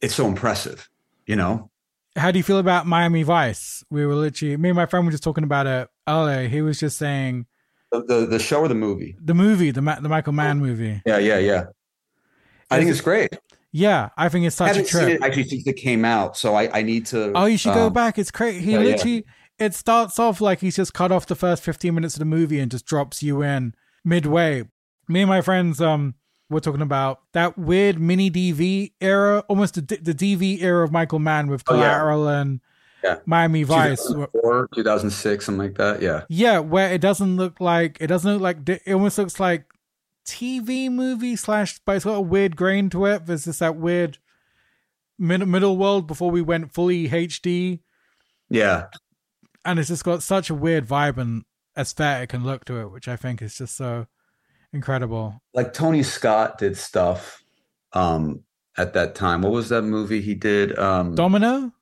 it's 0.00 0.14
so 0.14 0.26
impressive 0.26 0.88
you 1.26 1.36
know? 1.36 1.70
How 2.16 2.30
do 2.30 2.38
you 2.38 2.42
feel 2.42 2.58
about 2.58 2.86
miami 2.86 3.22
vice? 3.22 3.82
We 3.90 4.04
were 4.04 4.14
literally 4.14 4.56
me 4.56 4.68
and 4.68 4.76
my 4.76 4.86
friend 4.86 5.06
were 5.06 5.12
just 5.12 5.22
talking 5.22 5.44
about 5.44 5.66
it 5.66 5.88
earlier. 6.06 6.46
He 6.46 6.60
was 6.60 6.78
just 6.78 6.98
saying 6.98 7.46
the 7.90 8.02
the, 8.02 8.26
the 8.26 8.38
show 8.38 8.60
or 8.60 8.68
the 8.68 8.74
movie? 8.74 9.16
The 9.22 9.34
movie 9.34 9.70
the 9.70 9.80
the 9.80 10.08
michael 10.08 10.34
mann 10.34 10.58
oh. 10.58 10.66
movie. 10.66 11.00
Yeah 11.06 11.18
yeah 11.18 11.38
yeah 11.38 11.64
i 12.72 12.78
think 12.78 12.90
it's 12.90 13.00
great 13.00 13.36
yeah, 13.74 14.10
I 14.18 14.28
think 14.28 14.44
it's 14.44 14.56
such 14.56 14.76
a 14.76 14.84
trip. 14.84 15.08
It 15.08 15.22
actually 15.22 15.48
since 15.48 15.66
it 15.66 15.78
came 15.78 16.04
out, 16.04 16.36
so 16.36 16.54
I, 16.54 16.80
I 16.80 16.82
need 16.82 17.06
to. 17.06 17.32
Oh, 17.34 17.46
you 17.46 17.56
should 17.56 17.70
um, 17.70 17.78
go 17.78 17.88
back. 17.88 18.18
It's 18.18 18.30
crazy. 18.30 18.60
He 18.60 18.72
yeah, 18.72 18.80
literally 18.80 19.14
yeah 19.14 19.32
it 19.62 19.74
starts 19.74 20.18
off 20.18 20.40
like 20.40 20.60
he's 20.60 20.76
just 20.76 20.94
cut 20.94 21.12
off 21.12 21.26
the 21.26 21.34
first 21.34 21.62
15 21.62 21.94
minutes 21.94 22.14
of 22.14 22.18
the 22.18 22.24
movie 22.24 22.58
and 22.58 22.70
just 22.70 22.84
drops 22.84 23.22
you 23.22 23.42
in 23.42 23.74
midway. 24.04 24.64
Me 25.08 25.22
and 25.22 25.28
my 25.28 25.40
friends, 25.40 25.80
um, 25.80 26.14
we're 26.50 26.60
talking 26.60 26.82
about 26.82 27.20
that 27.32 27.56
weird 27.56 27.98
mini 27.98 28.30
DV 28.30 28.92
era, 29.00 29.44
almost 29.48 29.74
the, 29.74 29.80
the 29.96 30.14
DV 30.14 30.62
era 30.62 30.84
of 30.84 30.92
Michael 30.92 31.18
Mann 31.18 31.48
with 31.48 31.64
Collateral 31.64 32.26
oh, 32.26 32.30
yeah. 32.30 32.40
and 32.40 32.60
yeah. 33.02 33.18
Miami 33.26 33.62
Vice. 33.62 34.06
2004, 34.06 34.68
2006, 34.74 35.44
something 35.44 35.58
like 35.58 35.76
that. 35.76 36.02
Yeah. 36.02 36.22
Yeah, 36.28 36.58
where 36.58 36.92
it 36.92 37.00
doesn't 37.00 37.36
look 37.36 37.60
like, 37.60 37.98
it 38.00 38.06
doesn't 38.06 38.30
look 38.30 38.42
like, 38.42 38.68
it 38.68 38.92
almost 38.92 39.18
looks 39.18 39.40
like 39.40 39.64
TV 40.26 40.90
movie 40.90 41.36
slash, 41.36 41.80
but 41.84 41.96
it's 41.96 42.04
got 42.04 42.14
a 42.14 42.20
weird 42.20 42.56
grain 42.56 42.90
to 42.90 43.06
it. 43.06 43.26
There's 43.26 43.44
just 43.44 43.60
that 43.60 43.76
weird 43.76 44.18
mid- 45.18 45.46
middle 45.46 45.76
world 45.76 46.06
before 46.06 46.30
we 46.30 46.42
went 46.42 46.72
fully 46.72 47.08
HD. 47.08 47.80
Yeah 48.48 48.86
and 49.64 49.78
it's 49.78 49.88
just 49.88 50.04
got 50.04 50.22
such 50.22 50.50
a 50.50 50.54
weird 50.54 50.86
vibe 50.86 51.18
and 51.18 51.44
aesthetic 51.76 52.32
and 52.34 52.44
look 52.44 52.64
to 52.66 52.80
it, 52.80 52.90
which 52.90 53.08
I 53.08 53.16
think 53.16 53.40
is 53.42 53.56
just 53.56 53.76
so 53.76 54.06
incredible. 54.72 55.40
Like 55.54 55.72
Tony 55.72 56.02
Scott 56.02 56.58
did 56.58 56.76
stuff 56.76 57.42
um 57.92 58.42
at 58.76 58.94
that 58.94 59.14
time. 59.14 59.42
What 59.42 59.52
was 59.52 59.68
that 59.68 59.82
movie 59.82 60.20
he 60.20 60.34
did? 60.34 60.78
Um 60.78 61.14
Domino? 61.14 61.72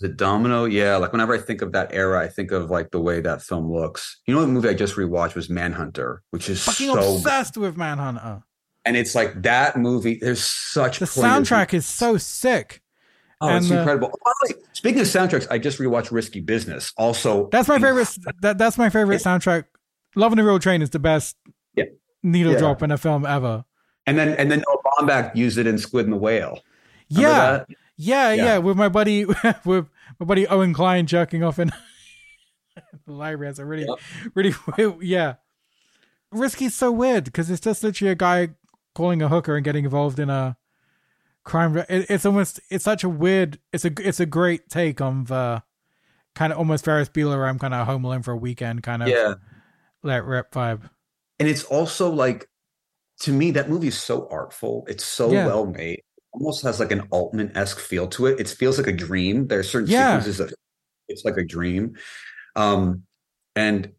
The 0.00 0.08
Domino, 0.08 0.64
yeah. 0.64 0.96
Like 0.96 1.12
whenever 1.12 1.34
I 1.34 1.38
think 1.38 1.60
of 1.60 1.72
that 1.72 1.92
era, 1.92 2.22
I 2.22 2.28
think 2.28 2.52
of 2.52 2.70
like 2.70 2.90
the 2.90 3.00
way 3.00 3.20
that 3.20 3.42
film 3.42 3.70
looks. 3.70 4.20
You 4.26 4.34
know, 4.34 4.40
the 4.40 4.48
movie 4.48 4.68
I 4.68 4.74
just 4.74 4.96
rewatched 4.96 5.34
was 5.34 5.50
Manhunter, 5.50 6.22
which 6.30 6.48
is 6.48 6.62
fucking 6.62 6.92
so 6.94 7.16
obsessed 7.16 7.58
with 7.58 7.76
Manhunter. 7.76 8.42
And 8.86 8.96
it's 8.96 9.14
like 9.14 9.42
that 9.42 9.76
movie. 9.76 10.18
There's 10.20 10.42
such 10.42 11.00
the 11.00 11.04
soundtrack 11.04 11.74
is 11.74 11.84
so 11.84 12.16
sick. 12.16 12.80
Oh, 13.42 13.48
and, 13.48 13.62
it's 13.62 13.70
uh, 13.70 13.76
incredible. 13.76 14.18
Uh, 14.24 14.52
speaking 14.72 15.00
of 15.00 15.06
soundtracks, 15.06 15.46
I 15.50 15.58
just 15.58 15.78
rewatched 15.78 16.10
Risky 16.12 16.40
Business. 16.40 16.92
Also, 16.96 17.48
that's 17.50 17.68
my 17.68 17.78
favorite. 17.78 18.08
That, 18.40 18.56
that's 18.56 18.78
my 18.78 18.88
favorite 18.88 19.22
soundtrack. 19.22 19.64
Love 20.16 20.32
on 20.32 20.38
the 20.38 20.44
Real 20.44 20.58
Train 20.58 20.80
is 20.80 20.90
the 20.90 20.98
best 20.98 21.36
yeah. 21.74 21.84
needle 22.22 22.52
yeah. 22.52 22.58
drop 22.58 22.82
in 22.82 22.90
a 22.90 22.98
film 22.98 23.26
ever. 23.26 23.64
And 24.06 24.18
then 24.18 24.30
and 24.30 24.50
then 24.50 24.62
Noah 24.66 25.06
Baumbach 25.06 25.36
used 25.36 25.58
it 25.58 25.66
in 25.66 25.76
Squid 25.78 26.06
and 26.06 26.12
the 26.12 26.18
Whale. 26.18 26.60
yeah. 27.08 27.64
Yeah, 28.02 28.32
yeah, 28.32 28.58
with 28.58 28.78
my 28.78 28.88
buddy 28.88 29.24
with 29.64 29.88
my 30.18 30.26
buddy 30.26 30.46
Owen 30.46 30.72
Kline 30.72 31.06
jerking 31.06 31.44
off 31.44 31.58
in 31.58 31.70
the 33.06 33.12
library. 33.12 33.50
That's 33.50 33.58
a 33.58 33.64
really, 33.66 33.86
yep. 33.86 33.98
really, 34.34 34.96
yeah. 35.06 35.34
Risky's 36.32 36.74
so 36.74 36.90
weird 36.90 37.24
because 37.24 37.50
it's 37.50 37.60
just 37.60 37.82
literally 37.82 38.12
a 38.12 38.14
guy 38.14 38.50
calling 38.94 39.20
a 39.20 39.28
hooker 39.28 39.54
and 39.54 39.64
getting 39.64 39.84
involved 39.84 40.18
in 40.18 40.30
a 40.30 40.56
crime. 41.44 41.76
It, 41.76 42.06
it's 42.08 42.24
almost 42.24 42.60
it's 42.70 42.84
such 42.84 43.04
a 43.04 43.08
weird. 43.08 43.58
It's 43.72 43.84
a 43.84 43.92
it's 43.98 44.20
a 44.20 44.26
great 44.26 44.70
take 44.70 45.02
on 45.02 45.24
the 45.24 45.62
kind 46.34 46.54
of 46.54 46.58
almost 46.58 46.86
Ferris 46.86 47.10
Bueller. 47.10 47.46
I'm 47.46 47.58
kind 47.58 47.74
of 47.74 47.86
home 47.86 48.04
alone 48.04 48.22
for 48.22 48.32
a 48.32 48.36
weekend 48.36 48.82
kind 48.82 49.02
of 49.02 49.08
yeah 49.08 49.34
let 50.02 50.24
rip 50.24 50.52
vibe. 50.52 50.88
And 51.38 51.48
it's 51.48 51.64
also 51.64 52.10
like 52.10 52.48
to 53.20 53.32
me 53.32 53.50
that 53.50 53.68
movie 53.68 53.88
is 53.88 54.00
so 54.00 54.26
artful. 54.30 54.86
It's 54.88 55.04
so 55.04 55.30
yeah. 55.30 55.46
well 55.46 55.66
made. 55.66 56.02
Almost 56.32 56.62
has 56.62 56.78
like 56.80 56.92
an 56.92 57.08
Altman 57.10 57.56
esque 57.56 57.80
feel 57.80 58.06
to 58.08 58.26
it. 58.26 58.40
It 58.40 58.48
feels 58.48 58.78
like 58.78 58.86
a 58.86 58.92
dream. 58.92 59.48
There 59.48 59.58
are 59.58 59.64
certain 59.64 59.90
yeah. 59.90 60.18
sequences 60.18 60.38
that 60.38 60.54
it's 61.08 61.24
like 61.24 61.36
a 61.36 61.44
dream. 61.44 61.96
Um, 62.56 63.02
and 63.56 63.92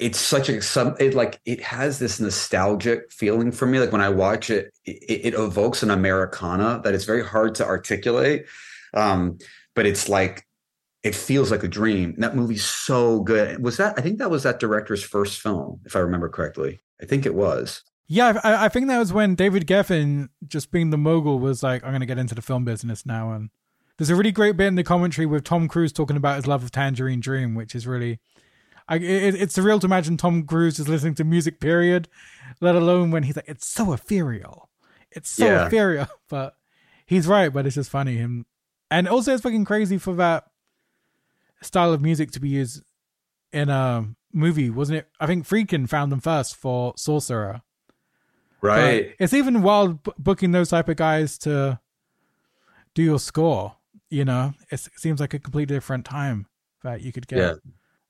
it's 0.00 0.18
such 0.18 0.48
a 0.48 0.62
some 0.62 0.96
it 0.98 1.14
like 1.14 1.38
it 1.44 1.60
has 1.60 1.98
this 1.98 2.18
nostalgic 2.18 3.12
feeling 3.12 3.52
for 3.52 3.66
me 3.66 3.78
like 3.78 3.92
when 3.92 4.00
i 4.00 4.08
watch 4.08 4.48
it 4.48 4.72
it, 4.86 5.26
it 5.26 5.34
evokes 5.34 5.82
an 5.82 5.90
americana 5.90 6.80
that 6.82 6.94
it's 6.94 7.04
very 7.04 7.24
hard 7.24 7.54
to 7.54 7.64
articulate 7.64 8.46
um 8.94 9.36
but 9.74 9.86
it's 9.86 10.08
like 10.08 10.46
it 11.02 11.14
feels 11.14 11.50
like 11.50 11.62
a 11.62 11.68
dream 11.68 12.14
that 12.18 12.34
movie's 12.34 12.64
so 12.64 13.20
good 13.20 13.62
was 13.62 13.76
that 13.76 13.96
i 13.98 14.00
think 14.00 14.18
that 14.18 14.30
was 14.30 14.42
that 14.42 14.58
director's 14.58 15.02
first 15.02 15.38
film 15.38 15.78
if 15.84 15.94
i 15.94 15.98
remember 15.98 16.30
correctly 16.30 16.80
i 17.02 17.04
think 17.04 17.26
it 17.26 17.34
was 17.34 17.82
yeah 18.10 18.40
i, 18.44 18.66
I 18.66 18.68
think 18.68 18.88
that 18.88 18.98
was 18.98 19.12
when 19.12 19.34
david 19.34 19.66
geffen 19.66 20.28
just 20.46 20.70
being 20.70 20.90
the 20.90 20.98
mogul 20.98 21.38
was 21.38 21.62
like 21.62 21.84
i'm 21.84 21.92
gonna 21.92 22.06
get 22.06 22.18
into 22.18 22.34
the 22.34 22.42
film 22.42 22.64
business 22.64 23.06
now 23.06 23.32
and 23.32 23.50
there's 23.96 24.10
a 24.10 24.16
really 24.16 24.32
great 24.32 24.56
bit 24.56 24.66
in 24.66 24.74
the 24.74 24.84
commentary 24.84 25.26
with 25.26 25.44
tom 25.44 25.68
cruise 25.68 25.92
talking 25.92 26.16
about 26.16 26.36
his 26.36 26.46
love 26.46 26.64
of 26.64 26.70
tangerine 26.72 27.20
dream 27.20 27.54
which 27.54 27.74
is 27.74 27.86
really 27.86 28.18
I, 28.90 28.96
it, 28.96 29.36
it's 29.36 29.56
surreal 29.56 29.80
to 29.80 29.86
imagine 29.86 30.16
Tom 30.16 30.42
Cruise 30.42 30.80
is 30.80 30.88
listening 30.88 31.14
to 31.14 31.24
music, 31.24 31.60
period, 31.60 32.08
let 32.60 32.74
alone 32.74 33.12
when 33.12 33.22
he's 33.22 33.36
like, 33.36 33.48
it's 33.48 33.64
so 33.64 33.92
ethereal. 33.92 34.68
It's 35.12 35.30
so 35.30 35.46
yeah. 35.46 35.66
ethereal. 35.66 36.08
But 36.28 36.56
he's 37.06 37.28
right, 37.28 37.52
but 37.52 37.66
it's 37.66 37.76
just 37.76 37.88
funny. 37.90 38.16
Him, 38.16 38.46
and 38.90 39.08
also 39.08 39.32
it's 39.32 39.42
fucking 39.42 39.64
crazy 39.64 39.98
for 39.98 40.14
that 40.14 40.44
style 41.62 41.92
of 41.92 42.02
music 42.02 42.32
to 42.32 42.40
be 42.40 42.48
used 42.48 42.82
in 43.52 43.68
a 43.68 44.08
movie, 44.32 44.70
wasn't 44.70 44.98
it? 44.98 45.08
I 45.20 45.26
think 45.26 45.46
Friedkin 45.46 45.88
found 45.88 46.10
them 46.10 46.20
first 46.20 46.56
for 46.56 46.92
Sorcerer. 46.96 47.62
Right. 48.62 49.08
But 49.18 49.24
it's 49.24 49.32
even 49.32 49.62
wild 49.62 50.02
b- 50.02 50.12
booking 50.18 50.52
those 50.52 50.70
type 50.70 50.88
of 50.88 50.96
guys 50.96 51.38
to 51.38 51.80
do 52.94 53.02
your 53.02 53.18
score. 53.18 53.76
You 54.10 54.24
know, 54.24 54.54
it 54.70 54.80
seems 54.96 55.20
like 55.20 55.34
a 55.34 55.38
completely 55.38 55.74
different 55.74 56.04
time 56.04 56.46
that 56.82 57.00
you 57.02 57.12
could 57.12 57.26
get. 57.26 57.38
Yeah 57.38 57.54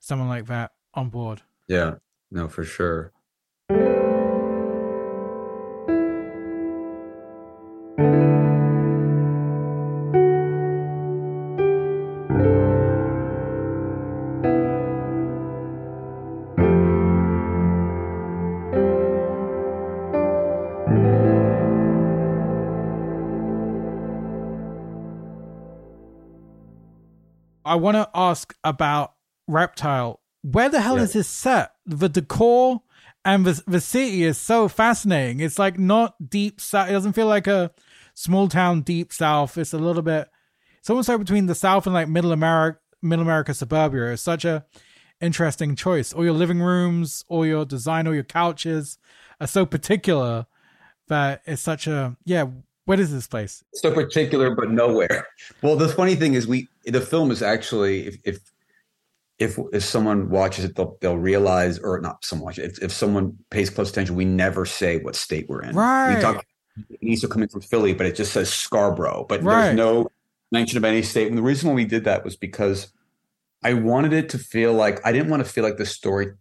someone 0.00 0.28
like 0.28 0.46
that 0.46 0.72
on 0.94 1.08
board. 1.10 1.42
Yeah, 1.68 1.96
no, 2.32 2.48
for 2.48 2.64
sure. 2.64 3.12
I 27.70 27.76
want 27.76 27.94
to 27.94 28.10
ask 28.16 28.52
about 28.64 29.14
reptile. 29.46 30.20
Where 30.42 30.68
the 30.68 30.80
hell 30.80 30.96
yeah. 30.96 31.04
is 31.04 31.12
this 31.12 31.28
set? 31.28 31.70
The 31.86 32.08
decor 32.08 32.82
and 33.24 33.46
the 33.46 33.62
the 33.64 33.80
city 33.80 34.24
is 34.24 34.38
so 34.38 34.66
fascinating. 34.66 35.38
It's 35.38 35.56
like 35.56 35.78
not 35.78 36.16
deep 36.30 36.60
south. 36.60 36.88
It 36.88 36.94
doesn't 36.94 37.12
feel 37.12 37.28
like 37.28 37.46
a 37.46 37.70
small 38.14 38.48
town 38.48 38.80
deep 38.80 39.12
south. 39.12 39.56
It's 39.56 39.72
a 39.72 39.78
little 39.78 40.02
bit. 40.02 40.28
It's 40.80 40.90
almost 40.90 41.08
like 41.08 41.20
between 41.20 41.46
the 41.46 41.54
south 41.54 41.86
and 41.86 41.94
like 41.94 42.08
middle 42.08 42.32
America, 42.32 42.80
middle 43.02 43.22
America 43.24 43.54
suburbia. 43.54 44.14
It's 44.14 44.22
such 44.22 44.44
a 44.44 44.64
interesting 45.20 45.76
choice. 45.76 46.12
All 46.12 46.24
your 46.24 46.34
living 46.34 46.60
rooms, 46.60 47.24
all 47.28 47.46
your 47.46 47.64
design, 47.64 48.08
all 48.08 48.14
your 48.14 48.24
couches 48.24 48.98
are 49.40 49.46
so 49.46 49.64
particular 49.64 50.46
that 51.06 51.42
it's 51.46 51.62
such 51.62 51.86
a 51.86 52.16
yeah. 52.24 52.46
What 52.90 52.98
is 52.98 53.12
this 53.12 53.28
place? 53.28 53.62
So 53.74 53.94
particular, 53.94 54.52
but 54.52 54.72
nowhere. 54.72 55.28
Well, 55.62 55.76
the 55.76 55.88
funny 55.88 56.16
thing 56.16 56.34
is, 56.34 56.48
we 56.48 56.66
the 56.84 57.00
film 57.00 57.30
is 57.30 57.40
actually 57.40 58.08
if 58.08 58.16
if 58.24 58.40
if, 59.38 59.58
if 59.72 59.84
someone 59.84 60.28
watches 60.28 60.64
it, 60.64 60.74
they'll 60.74 60.98
they'll 61.00 61.16
realize, 61.16 61.78
or 61.78 62.00
not 62.00 62.24
someone 62.24 62.46
watch 62.46 62.58
it. 62.58 62.64
If, 62.64 62.82
if 62.82 62.92
someone 62.92 63.38
pays 63.50 63.70
close 63.70 63.90
attention, 63.90 64.16
we 64.16 64.24
never 64.24 64.66
say 64.66 64.98
what 64.98 65.14
state 65.14 65.48
we're 65.48 65.62
in. 65.62 65.76
Right. 65.76 66.16
We 66.16 66.20
talk 66.20 66.44
are 67.22 67.28
coming 67.28 67.46
from 67.46 67.60
Philly, 67.60 67.94
but 67.94 68.06
it 68.06 68.16
just 68.16 68.32
says 68.32 68.52
Scarborough. 68.52 69.24
But 69.28 69.44
Right. 69.44 69.66
there's 69.66 69.76
no 69.76 70.10
mention 70.50 70.76
of 70.76 70.84
any 70.84 71.02
state. 71.02 71.28
And 71.28 71.38
the 71.38 71.42
reason 71.42 71.68
why 71.68 71.76
we 71.76 71.84
did 71.84 72.02
that 72.06 72.24
was 72.24 72.34
because 72.34 72.88
I 73.62 73.74
wanted 73.74 74.12
it 74.12 74.30
to 74.30 74.38
feel 74.38 74.72
like 74.72 74.98
I 75.06 75.12
didn't 75.12 75.30
want 75.30 75.46
to 75.46 75.48
feel 75.48 75.62
like 75.62 75.76
the 75.76 75.86
story 75.86 76.32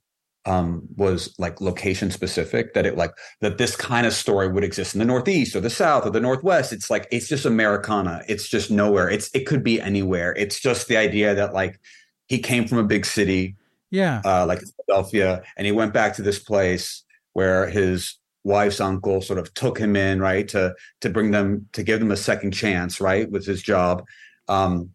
um, 0.45 0.87
was 0.95 1.33
like 1.37 1.61
location 1.61 2.11
specific. 2.11 2.73
That 2.73 2.85
it 2.85 2.97
like 2.97 3.11
that 3.41 3.57
this 3.57 3.75
kind 3.75 4.07
of 4.07 4.13
story 4.13 4.47
would 4.47 4.63
exist 4.63 4.95
in 4.95 4.99
the 4.99 5.05
Northeast 5.05 5.55
or 5.55 5.61
the 5.61 5.69
South 5.69 6.05
or 6.05 6.09
the 6.11 6.19
Northwest. 6.21 6.73
It's 6.73 6.89
like 6.89 7.07
it's 7.11 7.27
just 7.27 7.45
Americana. 7.45 8.23
It's 8.27 8.47
just 8.47 8.71
nowhere. 8.71 9.09
It's 9.09 9.29
it 9.33 9.45
could 9.45 9.63
be 9.63 9.81
anywhere. 9.81 10.33
It's 10.37 10.59
just 10.59 10.87
the 10.87 10.97
idea 10.97 11.35
that 11.35 11.53
like 11.53 11.79
he 12.27 12.39
came 12.39 12.67
from 12.67 12.77
a 12.77 12.83
big 12.83 13.05
city 13.05 13.55
Yeah. 13.91 14.21
uh, 14.25 14.45
like 14.45 14.61
Philadelphia, 14.85 15.41
and 15.57 15.65
he 15.65 15.71
went 15.71 15.93
back 15.93 16.15
to 16.15 16.21
this 16.21 16.39
place 16.39 17.03
where 17.33 17.67
his 17.69 18.15
wife's 18.43 18.79
uncle 18.79 19.21
sort 19.21 19.37
of 19.39 19.53
took 19.53 19.77
him 19.77 19.95
in, 19.95 20.19
right, 20.19 20.47
to 20.49 20.73
to 21.01 21.09
bring 21.09 21.31
them 21.31 21.67
to 21.73 21.83
give 21.83 21.99
them 21.99 22.11
a 22.11 22.17
second 22.17 22.51
chance, 22.51 23.01
right, 23.01 23.29
with 23.29 23.45
his 23.45 23.61
job. 23.61 24.03
Um, 24.47 24.91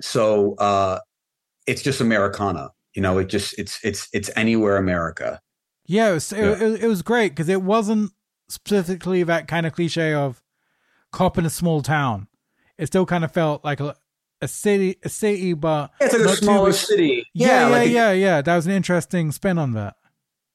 so 0.00 0.54
uh, 0.56 0.98
it's 1.66 1.82
just 1.82 2.00
Americana, 2.00 2.70
you 2.94 3.02
know. 3.02 3.18
It 3.18 3.28
just 3.28 3.58
it's 3.58 3.78
it's 3.84 4.08
it's 4.12 4.30
anywhere 4.36 4.76
America. 4.76 5.40
Yeah, 5.86 6.10
it 6.10 6.14
was, 6.14 6.32
Yeah. 6.32 6.52
It, 6.52 6.62
it, 6.62 6.82
it 6.84 6.86
was 6.88 7.02
great 7.02 7.30
because 7.32 7.48
it 7.48 7.62
wasn't 7.62 8.12
specifically 8.48 9.22
that 9.24 9.48
kind 9.48 9.66
of 9.66 9.72
cliche 9.72 10.14
of 10.14 10.42
cop 11.10 11.38
in 11.38 11.46
a 11.46 11.50
small 11.50 11.82
town. 11.82 12.28
It 12.78 12.86
still 12.86 13.06
kind 13.06 13.24
of 13.24 13.32
felt 13.32 13.64
like 13.64 13.80
a, 13.80 13.94
a 14.40 14.48
city, 14.48 14.96
a 15.02 15.08
city, 15.08 15.52
but 15.54 15.90
It's 16.00 16.12
like 16.14 16.22
a 16.22 16.28
too 16.28 16.34
smaller 16.36 16.70
big. 16.70 16.74
city. 16.74 17.26
Yeah, 17.34 17.46
yeah, 17.46 17.66
like 17.68 17.90
yeah, 17.90 18.10
it- 18.12 18.18
yeah, 18.20 18.42
That 18.42 18.56
was 18.56 18.66
an 18.66 18.72
interesting 18.72 19.32
spin 19.32 19.58
on 19.58 19.72
that. 19.72 19.96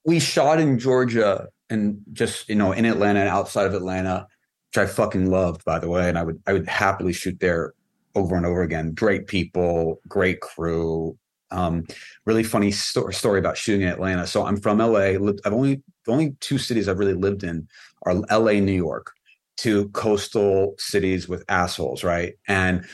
we 0.05 0.19
shot 0.19 0.59
in 0.59 0.79
Georgia 0.79 1.47
and 1.69 1.99
just 2.13 2.47
you 2.49 2.55
know 2.55 2.71
in 2.71 2.85
Atlanta 2.85 3.19
and 3.19 3.29
outside 3.29 3.65
of 3.65 3.73
Atlanta, 3.73 4.27
which 4.71 4.77
I 4.77 4.85
fucking 4.85 5.29
loved, 5.29 5.65
by 5.65 5.79
the 5.79 5.89
way. 5.89 6.07
And 6.09 6.17
I 6.17 6.23
would 6.23 6.41
I 6.47 6.53
would 6.53 6.67
happily 6.67 7.13
shoot 7.13 7.39
there 7.39 7.73
over 8.15 8.35
and 8.35 8.45
over 8.45 8.61
again. 8.63 8.93
Great 8.93 9.27
people, 9.27 9.99
great 10.07 10.39
crew. 10.39 11.17
Um, 11.52 11.86
really 12.26 12.43
funny 12.43 12.72
sto- 12.72 13.10
story 13.10 13.39
about 13.39 13.58
shooting 13.58 13.82
in 13.82 13.88
Atlanta. 13.88 14.28
So 14.28 14.45
I'm 14.45 14.58
from 14.58 14.80
LA. 14.80 15.16
I've 15.45 15.54
only 15.54 15.82
the 16.06 16.12
only 16.12 16.36
two 16.39 16.58
cities 16.58 16.88
I've 16.88 17.00
really 17.00 17.14
lived 17.14 17.43
in 17.43 17.68
are 18.04 18.16
LA, 18.16 18.54
New 18.54 18.72
York, 18.72 19.14
two 19.58 19.89
coastal 19.89 20.76
cities 20.78 21.28
with 21.28 21.43
assholes, 21.50 22.04
right? 22.04 22.34
And 22.48 22.86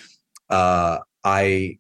uh, 0.50 1.00
I 1.24 1.78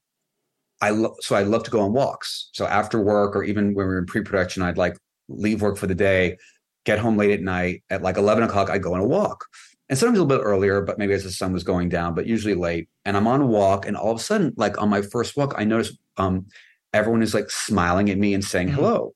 I 0.82 0.90
lo- 0.90 1.16
so 1.22 1.36
I 1.36 1.44
love 1.44 1.64
to 1.64 1.72
go 1.72 1.80
on 1.82 1.94
walks. 1.94 2.50
So 2.54 2.66
after 2.66 3.02
work 3.02 3.36
or 3.36 3.44
even 3.44 3.74
when 3.74 3.88
we 3.88 3.94
were 3.94 4.00
in 4.00 4.06
pre-production, 4.06 4.64
I'd 4.64 4.78
like 4.78 4.98
leave 5.30 5.62
work 5.62 5.78
for 5.78 5.88
the 5.88 5.96
day, 5.96 6.38
get 6.86 7.00
home 7.00 7.18
late 7.18 7.32
at 7.32 7.42
night. 7.42 7.84
At 7.90 8.02
like 8.02 8.18
eleven 8.18 8.44
o'clock, 8.44 8.70
I'd 8.70 8.84
go 8.84 8.94
on 8.94 9.00
a 9.00 9.08
walk, 9.08 9.46
and 9.90 9.98
sometimes 9.98 10.20
a 10.20 10.24
little 10.24 10.38
bit 10.38 10.44
earlier, 10.44 10.82
but 10.82 10.98
maybe 10.98 11.14
as 11.14 11.24
the 11.24 11.32
sun 11.32 11.54
was 11.54 11.64
going 11.64 11.90
down, 11.90 12.16
but 12.16 12.28
usually 12.28 12.56
late. 12.56 12.90
And 13.06 13.16
I'm 13.16 13.28
on 13.28 13.42
a 13.42 13.46
walk, 13.46 13.88
and 13.88 13.96
all 13.96 14.12
of 14.12 14.20
a 14.20 14.24
sudden, 14.24 14.54
like 14.58 14.82
on 14.82 14.90
my 14.90 15.02
first 15.02 15.38
walk, 15.38 15.54
I 15.58 15.64
notice 15.64 15.98
um, 16.18 16.48
everyone 16.94 17.22
is 17.24 17.34
like 17.34 17.50
smiling 17.50 18.10
at 18.10 18.18
me 18.18 18.34
and 18.34 18.44
saying 18.44 18.70
Mhm. 18.70 18.74
hello. 18.76 19.14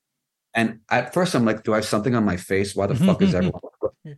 And 0.54 0.80
at 0.90 1.14
first, 1.14 1.36
I'm 1.36 1.46
like, 1.46 1.64
do 1.64 1.74
I 1.74 1.78
have 1.78 1.86
something 1.86 2.16
on 2.16 2.24
my 2.26 2.38
face? 2.38 2.76
Why 2.76 2.88
the 2.88 2.96
fuck 2.96 3.22
is 3.22 3.36
everyone 3.36 3.62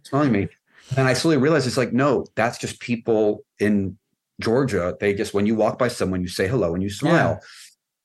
smiling 0.03 0.27
at 0.29 0.33
me? 0.41 0.47
And 0.95 1.07
I 1.07 1.13
slowly 1.13 1.37
realized 1.37 1.67
it's 1.67 1.75
like, 1.77 1.91
no, 1.91 2.25
that's 2.35 2.57
just 2.57 2.79
people 2.79 3.43
in 3.59 3.97
Georgia. 4.39 4.95
They 4.99 5.13
just 5.13 5.33
when 5.33 5.45
you 5.45 5.55
walk 5.55 5.77
by 5.77 5.89
someone, 5.89 6.21
you 6.21 6.29
say 6.29 6.47
hello 6.47 6.73
and 6.73 6.81
you 6.81 6.89
smile. 6.89 7.41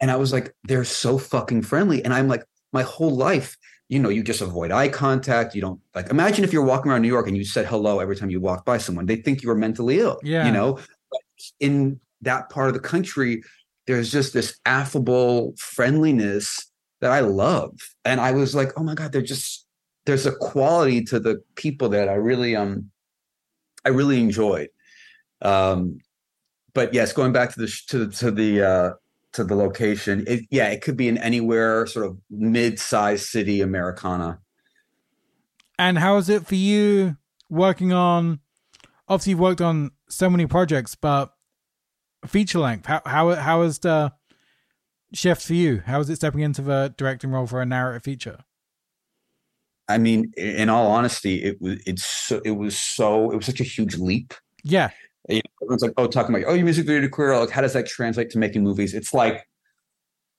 And 0.01 0.11
I 0.11 0.17
was 0.17 0.33
like, 0.33 0.53
they're 0.65 0.85
so 0.85 1.17
fucking 1.17 1.63
friendly. 1.63 2.05
And 2.05 2.13
I'm 2.13 2.27
like, 2.27 2.45
my 2.73 2.83
whole 2.83 3.15
life, 3.15 3.57
you 3.89 4.01
know, 4.01 4.09
you 4.09 4.25
just 4.25 4.41
avoid 4.41 4.73
eye 4.73 4.89
contact. 4.89 5.55
You 5.55 5.61
don't 5.61 5.81
like 5.95 6.09
imagine 6.11 6.43
if 6.45 6.53
you're 6.53 6.65
walking 6.65 6.91
around 6.91 7.03
New 7.03 7.09
York 7.09 7.29
and 7.29 7.37
you 7.37 7.45
said 7.45 7.67
hello 7.67 8.01
every 8.01 8.17
time 8.17 8.31
you 8.31 8.41
walk 8.41 8.65
by 8.65 8.79
someone. 8.79 9.07
They 9.07 9.17
think 9.17 9.43
you 9.43 9.49
were 9.49 9.55
mentally 9.55 10.01
ill. 10.01 10.19
Yeah. 10.25 10.45
You 10.47 10.53
know, 10.53 10.75
but 11.11 11.21
in 11.61 12.01
that 12.23 12.51
part 12.51 12.67
of 12.69 12.75
the 12.75 12.81
country, 12.81 13.45
there's 13.87 14.11
just 14.11 14.33
this 14.33 14.59
affable 14.65 15.55
friendliness 15.59 16.71
that 17.01 17.11
I 17.11 17.21
love. 17.21 17.79
And 18.05 18.21
I 18.21 18.33
was 18.33 18.55
like, 18.55 18.73
oh 18.79 18.83
my 18.83 18.95
God, 18.95 19.13
they're 19.13 19.23
just 19.23 19.67
there's 20.07 20.27
a 20.27 20.33
quality 20.33 21.03
to 21.05 21.19
the 21.19 21.43
people 21.55 21.89
that 21.91 22.09
I 22.09 22.15
really 22.15 22.57
um 22.57 22.91
I 23.85 23.91
really 23.91 24.21
enjoyed. 24.21 24.69
Um 25.43 25.99
but 26.73 26.93
yes, 26.95 27.13
going 27.13 27.33
back 27.33 27.53
to 27.55 27.61
the 27.61 27.81
to 27.89 28.11
to 28.11 28.31
the 28.31 28.63
uh 28.63 28.91
to 29.33 29.45
the 29.45 29.57
location, 29.57 30.25
it, 30.27 30.47
yeah, 30.51 30.69
it 30.69 30.81
could 30.81 30.97
be 30.97 31.09
in 31.09 31.19
anywhere 31.19 31.87
sort 31.87 32.07
of 32.07 32.17
mid-sized 32.31 33.27
city 33.27 33.61
Americana. 33.61 34.39
And 35.77 35.99
how 35.99 36.17
is 36.19 36.29
it 36.29 36.47
for 36.47 36.55
you 36.55 37.17
working 37.51 37.93
on? 37.93 38.39
Obviously, 39.09 39.31
you've 39.31 39.41
worked 39.41 39.61
on 39.61 39.91
so 40.09 40.31
many 40.31 40.47
projects, 40.47 40.95
but 40.95 41.34
feature 42.27 42.59
length. 42.59 42.87
How 42.87 43.03
how 43.07 43.35
how 43.35 43.63
is 43.63 43.79
the 43.81 44.13
shift 45.13 45.43
for 45.43 45.55
you? 45.55 45.83
How 45.87 46.01
is 46.01 46.11
it 46.11 46.17
stepping 46.17 46.41
into 46.41 46.63
the 46.63 46.95
directing 46.97 47.31
role 47.31 47.47
for 47.47 47.61
a 47.61 47.67
narrative 47.67 48.03
feature? 48.03 48.39
I 49.89 49.99
mean, 49.99 50.33
in 50.37 50.69
all 50.69 50.91
honesty, 50.91 51.43
it 51.43 51.61
was 51.61 51.83
it's 51.87 52.05
so, 52.05 52.41
it 52.45 52.53
was 52.53 52.77
so 52.77 53.31
it 53.31 53.37
was 53.37 53.47
such 53.47 53.61
a 53.61 53.65
huge 53.65 53.97
leap. 53.97 54.35
Yeah, 54.63 54.91
You 55.29 55.37
know, 55.37 55.43
everyone's 55.63 55.83
like, 55.83 55.93
oh, 55.99 56.07
talking 56.07 56.35
about 56.35 56.49
oh, 56.49 56.55
your 56.55 56.65
music 56.65 56.87
video 56.87 57.09
career, 57.09 57.39
like 57.39 57.51
how 57.51 57.61
does 57.61 57.75
that 57.75 57.87
translate 57.87 58.31
to 58.31 58.39
making 58.39 58.65
movies? 58.65 58.95
It's 58.95 59.13
like 59.13 59.47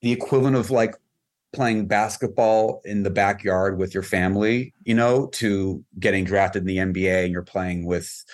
the 0.02 0.12
equivalent 0.12 0.56
of 0.56 0.72
like 0.72 0.96
playing 1.54 1.88
basketball 1.88 2.82
in 2.86 3.04
the 3.04 3.10
backyard 3.10 3.78
with 3.78 3.94
your 3.94 4.04
family, 4.04 4.74
you 4.84 4.96
know, 4.96 5.28
to 5.28 5.84
getting 6.00 6.26
drafted 6.26 6.64
in 6.64 6.68
the 6.68 6.78
NBA 6.78 7.24
and 7.24 7.32
you're 7.32 7.44
playing 7.44 7.86
with 7.86 8.26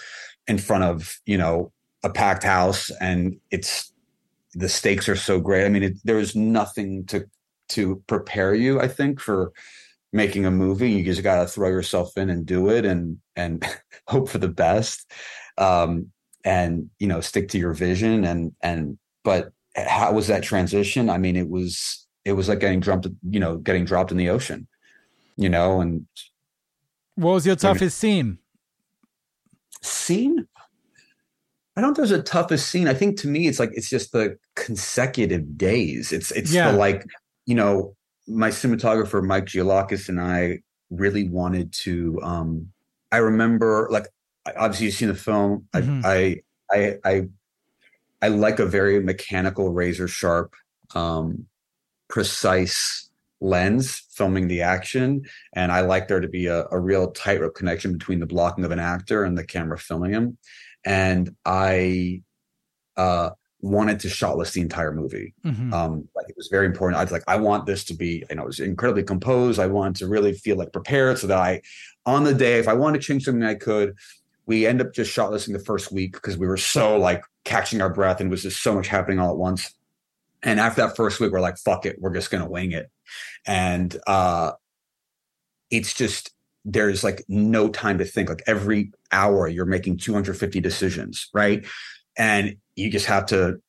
in 0.48 0.58
front 0.58 0.84
of, 0.86 1.20
you 1.26 1.38
know, 1.38 1.72
a 2.04 2.10
packed 2.10 2.44
house 2.44 2.90
and 3.00 3.38
it's 3.52 3.94
the 4.54 4.70
stakes 4.70 5.08
are 5.08 5.16
so 5.16 5.40
great. 5.40 5.66
I 5.66 5.70
mean, 5.70 5.84
it, 5.84 5.98
there's 6.04 6.36
nothing 6.36 7.06
to 7.08 7.26
to 7.70 8.04
prepare 8.08 8.54
you, 8.54 8.82
I 8.82 8.88
think, 8.88 9.22
for 9.22 9.54
making 10.12 10.46
a 10.46 10.52
movie. 10.52 10.92
You 10.92 11.06
just 11.06 11.24
got 11.24 11.42
to 11.42 11.48
throw 11.48 11.70
yourself 11.70 12.18
in 12.18 12.30
and 12.30 12.46
do 12.46 12.70
it 12.70 12.86
and 12.86 13.18
and 13.36 13.66
hope 14.08 14.30
for 14.30 14.40
the 14.40 14.50
best. 14.50 15.12
Um 15.58 16.12
and 16.44 16.90
you 17.00 17.08
know, 17.08 17.22
stick 17.22 17.50
to 17.50 17.60
your 17.60 17.74
vision 17.74 18.26
and 18.26 18.54
and 18.62 18.98
but 19.24 19.52
how 19.76 20.12
was 20.12 20.28
that 20.28 20.44
transition? 20.44 21.10
I 21.10 21.18
mean, 21.18 21.36
it 21.36 21.50
was 21.50 22.08
it 22.26 22.34
was 22.34 22.50
like 22.50 22.60
getting 22.60 22.80
dropped, 22.80 23.08
you 23.30 23.40
know, 23.40 23.58
getting 23.58 23.86
dropped 23.86 24.12
in 24.12 24.18
the 24.18 24.30
ocean, 24.30 24.68
you 25.38 25.50
know, 25.50 25.82
and 25.82 26.06
what 27.16 27.34
was 27.34 27.46
your 27.46 27.56
toughest 27.56 27.98
scene? 27.98 28.40
scene. 29.82 30.48
I 31.76 31.82
don't 31.82 31.90
know 31.98 32.04
if 32.04 32.10
there's 32.10 32.20
a 32.20 32.24
toughest 32.24 32.70
scene. 32.70 32.88
I 32.88 32.94
think 32.94 33.20
to 33.22 33.28
me, 33.28 33.48
it's 33.48 33.60
like 33.60 33.72
it's 33.74 33.90
just 33.90 34.12
the 34.12 34.38
consecutive 34.56 35.58
days. 35.58 36.12
It's 36.12 36.32
it's 36.32 36.52
Yeah. 36.52 36.72
the 36.72 36.78
like, 36.78 37.06
you 37.46 37.56
know, 37.56 37.96
my 38.28 38.50
cinematographer 38.50 39.24
Mike 39.24 39.46
Gioulakis 39.46 40.10
and 40.10 40.20
I 40.20 40.60
really 40.90 41.28
wanted 41.30 41.72
to. 41.84 42.20
um 42.22 42.72
I 43.14 43.18
remember, 43.18 43.88
like, 43.92 44.08
obviously 44.58 44.86
you've 44.88 44.96
seen 44.96 45.08
the 45.10 45.16
film. 45.16 45.68
Mhm. 45.74 46.04
I, 46.06 46.42
I 46.72 46.98
I 47.04 47.12
I 47.12 47.28
I 48.24 48.28
like 48.28 48.60
a 48.60 48.66
very 48.66 49.02
mechanical, 49.04 49.72
razor 49.74 50.08
sharp, 50.08 50.54
um, 50.94 51.48
precise 52.10 53.10
lens 53.40 54.04
filming 54.12 54.48
the 54.48 54.62
action 54.62 55.24
and 55.54 55.72
i 55.72 55.80
like 55.82 56.08
there 56.08 56.20
to 56.20 56.28
be 56.28 56.46
a, 56.46 56.66
a 56.70 56.80
real 56.80 57.10
tightrope 57.12 57.56
connection 57.56 57.92
between 57.94 58.20
the 58.20 58.26
blocking 58.28 58.64
of 58.64 58.70
an 58.70 58.78
actor 58.78 59.24
and 59.24 59.36
the 59.36 59.44
camera 59.44 59.80
filming 59.80 60.12
him 60.12 60.38
and 60.86 61.36
i 61.46 62.22
uh 62.98 63.30
wanted 63.64 64.00
to 64.00 64.10
shot 64.10 64.38
list 64.38 64.56
the 64.56 64.62
entire 64.62 64.92
movie. 64.92 65.36
Mhm. 65.46 65.72
um 65.72 66.08
like 66.16 66.28
it 66.28 66.36
was 66.36 66.48
very 66.48 66.66
important. 66.66 67.00
I 67.00 67.04
was 67.04 67.12
like 67.12 67.24
i 67.28 67.36
want 67.36 67.66
this 67.68 67.84
to 67.86 67.94
be 67.94 68.24
you 68.30 68.36
know 68.36 68.44
it 68.44 68.48
was 68.48 68.60
incredibly 68.60 69.04
composed. 69.04 69.60
I 69.60 69.68
wanted 69.68 69.98
to 69.98 70.08
really 70.08 70.34
feel 70.34 70.58
like 70.58 70.74
prepared 70.74 71.20
so 71.20 71.28
that 71.28 71.38
i 71.38 71.62
on 72.06 72.24
the 72.24 72.34
day 72.34 72.58
if 72.58 72.68
i 72.68 72.74
wanted 72.74 73.00
to 73.00 73.06
change 73.08 73.26
something 73.26 73.44
i 73.44 73.54
could 73.54 73.94
we 74.48 74.66
end 74.66 74.82
up 74.82 74.92
just 74.94 75.12
shot 75.12 75.30
listing 75.32 75.54
the 75.54 75.60
first 75.64 75.92
week 75.92 76.14
because 76.14 76.36
we 76.38 76.48
were 76.48 76.58
so 76.58 76.98
like 76.98 77.24
catching 77.46 77.80
our 77.80 77.94
breath 77.94 78.20
and 78.20 78.28
it 78.28 78.32
was 78.32 78.42
just 78.42 78.64
so 78.64 78.74
much 78.74 78.88
happening 78.88 79.20
all 79.20 79.30
at 79.30 79.38
once. 79.38 79.76
And 80.44 80.60
after 80.60 80.82
that 80.82 80.96
first 80.96 81.20
week 81.20 81.32
we're 81.32 81.40
like 81.40 81.58
fuck 81.60 81.86
it 81.86 81.98
we're 82.02 82.14
just 82.14 82.32
gonna 82.32 82.50
wing 82.50 82.72
it. 82.72 82.90
And 83.46 83.96
uh 84.08 84.54
it's 85.70 85.94
just 85.94 86.32
there's 86.66 87.04
like 87.04 87.24
no 87.28 87.70
time 87.70 87.98
to 87.98 88.06
think. 88.06 88.30
Like 88.30 88.44
every 88.48 88.92
hour 89.12 89.48
you're 89.48 89.66
making 89.66 89.98
250 89.98 90.60
decisions 90.60 91.30
right? 91.34 91.66
And 92.18 92.58
you 92.76 92.90
just 92.90 93.06
have 93.06 93.26
to 93.28 93.62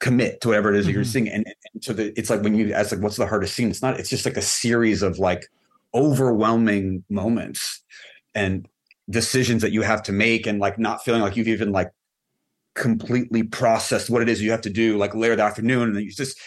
commit 0.00 0.40
to 0.40 0.48
whatever 0.48 0.72
it 0.72 0.78
is 0.78 0.86
that 0.86 0.92
you're 0.92 1.02
mm-hmm. 1.02 1.10
seeing. 1.10 1.28
And, 1.28 1.46
and 1.46 1.84
so 1.84 1.92
the, 1.92 2.18
it's 2.18 2.30
like 2.30 2.42
when 2.42 2.54
you 2.54 2.72
ask 2.72 2.92
like 2.92 3.02
what's 3.02 3.16
the 3.16 3.26
hardest 3.26 3.54
scene? 3.54 3.70
It's 3.70 3.82
not 3.82 4.00
it's 4.00 4.10
just 4.10 4.24
like 4.24 4.36
a 4.36 4.42
series 4.42 5.02
of 5.02 5.18
like 5.18 5.46
overwhelming 5.94 7.04
moments 7.08 7.82
and 8.34 8.66
decisions 9.08 9.62
that 9.62 9.72
you 9.72 9.82
have 9.82 10.02
to 10.04 10.12
make 10.12 10.46
and 10.46 10.60
like 10.60 10.78
not 10.78 11.04
feeling 11.04 11.20
like 11.20 11.36
you've 11.36 11.48
even 11.48 11.72
like 11.72 11.90
completely 12.74 13.42
processed 13.42 14.08
what 14.08 14.22
it 14.22 14.28
is 14.28 14.40
you 14.40 14.52
have 14.52 14.60
to 14.60 14.70
do 14.70 14.96
like 14.96 15.14
later 15.14 15.36
the 15.36 15.42
afternoon. 15.42 15.90
And 15.90 15.98
it's 15.98 16.16
just 16.16 16.38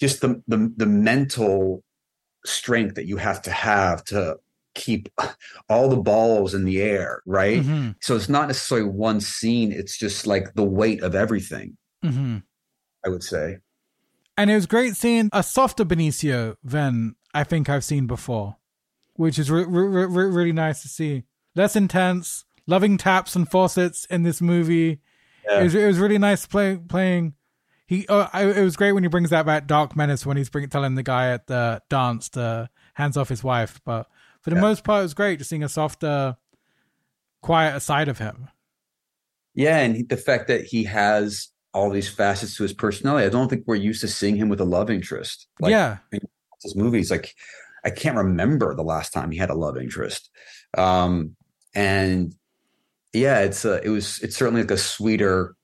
just 0.00 0.20
the 0.20 0.42
the 0.46 0.72
the 0.76 0.86
mental 0.86 1.82
strength 2.46 2.94
that 2.94 3.06
you 3.06 3.16
have 3.16 3.42
to 3.42 3.50
have 3.50 4.04
to 4.04 4.36
keep 4.80 5.08
all 5.68 5.88
the 5.88 5.96
balls 5.96 6.54
in 6.54 6.64
the 6.64 6.80
air 6.80 7.22
right 7.26 7.62
Mhm. 7.62 7.94
so 8.00 8.16
it's 8.16 8.28
not 8.28 8.48
necessarily 8.48 8.88
one 8.88 9.20
scene 9.20 9.72
it's 9.72 9.96
just 9.98 10.26
like 10.26 10.54
the 10.54 10.64
weight 10.64 11.02
of 11.02 11.14
everything 11.14 11.76
Mhm. 12.04 12.42
i 13.04 13.08
would 13.08 13.22
say 13.22 13.58
And 14.38 14.50
it 14.50 14.54
was 14.54 14.66
great 14.66 14.96
seeing 14.96 15.28
a 15.34 15.42
softer 15.42 15.84
Benicio 15.84 16.56
than 16.64 17.14
I 17.34 17.44
think 17.44 17.68
I've 17.68 17.84
seen 17.84 18.06
before, 18.06 18.56
which 19.14 19.38
is 19.38 19.50
re- 19.50 19.66
re- 19.68 20.06
re- 20.06 20.32
really 20.38 20.52
nice 20.52 20.80
to 20.82 20.88
see. 20.88 21.24
Less 21.54 21.76
intense, 21.76 22.46
loving 22.66 22.96
taps 22.96 23.36
and 23.36 23.46
faucets 23.50 24.06
in 24.06 24.22
this 24.22 24.40
movie. 24.40 25.00
It, 25.44 25.62
was, 25.64 25.74
it 25.74 25.84
was 25.86 25.98
really 25.98 26.16
nice 26.16 26.46
play, 26.46 26.78
playing. 26.78 27.34
He, 27.86 28.06
uh, 28.08 28.28
it 28.56 28.64
was 28.64 28.76
great 28.76 28.92
when 28.92 29.02
he 29.02 29.08
brings 29.10 29.28
that 29.30 29.44
back 29.44 29.66
dark 29.66 29.94
menace 29.94 30.24
when 30.24 30.38
he's 30.38 30.48
bring, 30.48 30.68
telling 30.70 30.94
the 30.94 31.02
guy 31.02 31.32
at 31.32 31.46
the 31.46 31.82
dance 31.90 32.30
to 32.30 32.70
hands 32.94 33.18
off 33.18 33.28
his 33.28 33.44
wife. 33.44 33.78
But 33.84 34.06
for 34.42 34.50
the 34.50 34.56
Yeah. 34.56 34.62
most 34.62 34.84
part, 34.84 35.00
it 35.00 35.02
was 35.04 35.14
great 35.14 35.38
just 35.38 35.50
seeing 35.50 35.64
a 35.64 35.68
softer, 35.68 36.36
quieter 37.42 37.80
side 37.80 38.08
of 38.08 38.18
him. 38.18 38.48
Yeah, 39.54 39.78
and 39.78 39.96
he, 39.96 40.02
the 40.02 40.16
fact 40.16 40.48
that 40.48 40.64
he 40.64 40.84
has 40.84 41.48
all 41.72 41.90
these 41.90 42.08
facets 42.08 42.56
to 42.56 42.62
his 42.62 42.72
personality, 42.72 43.26
I 43.26 43.30
don't 43.30 43.48
think 43.48 43.64
we're 43.66 43.76
used 43.76 44.00
to 44.02 44.08
seeing 44.08 44.36
him 44.36 44.48
with 44.48 44.60
a 44.60 44.64
love 44.64 44.90
interest. 44.90 45.46
Like 45.60 45.70
yeah, 45.70 45.98
his 46.62 46.76
movies, 46.76 47.10
like 47.10 47.34
I 47.84 47.90
can't 47.90 48.16
remember 48.16 48.74
the 48.74 48.82
last 48.84 49.12
time 49.12 49.30
he 49.30 49.38
had 49.38 49.50
a 49.50 49.54
love 49.54 49.76
interest. 49.76 50.30
Um, 50.76 51.36
and 51.74 52.34
yeah, 53.12 53.40
it's 53.40 53.64
a, 53.64 53.82
it 53.82 53.88
was 53.88 54.20
it's 54.22 54.36
certainly 54.36 54.62
like 54.62 54.70
a 54.70 54.78
sweeter, 54.78 55.56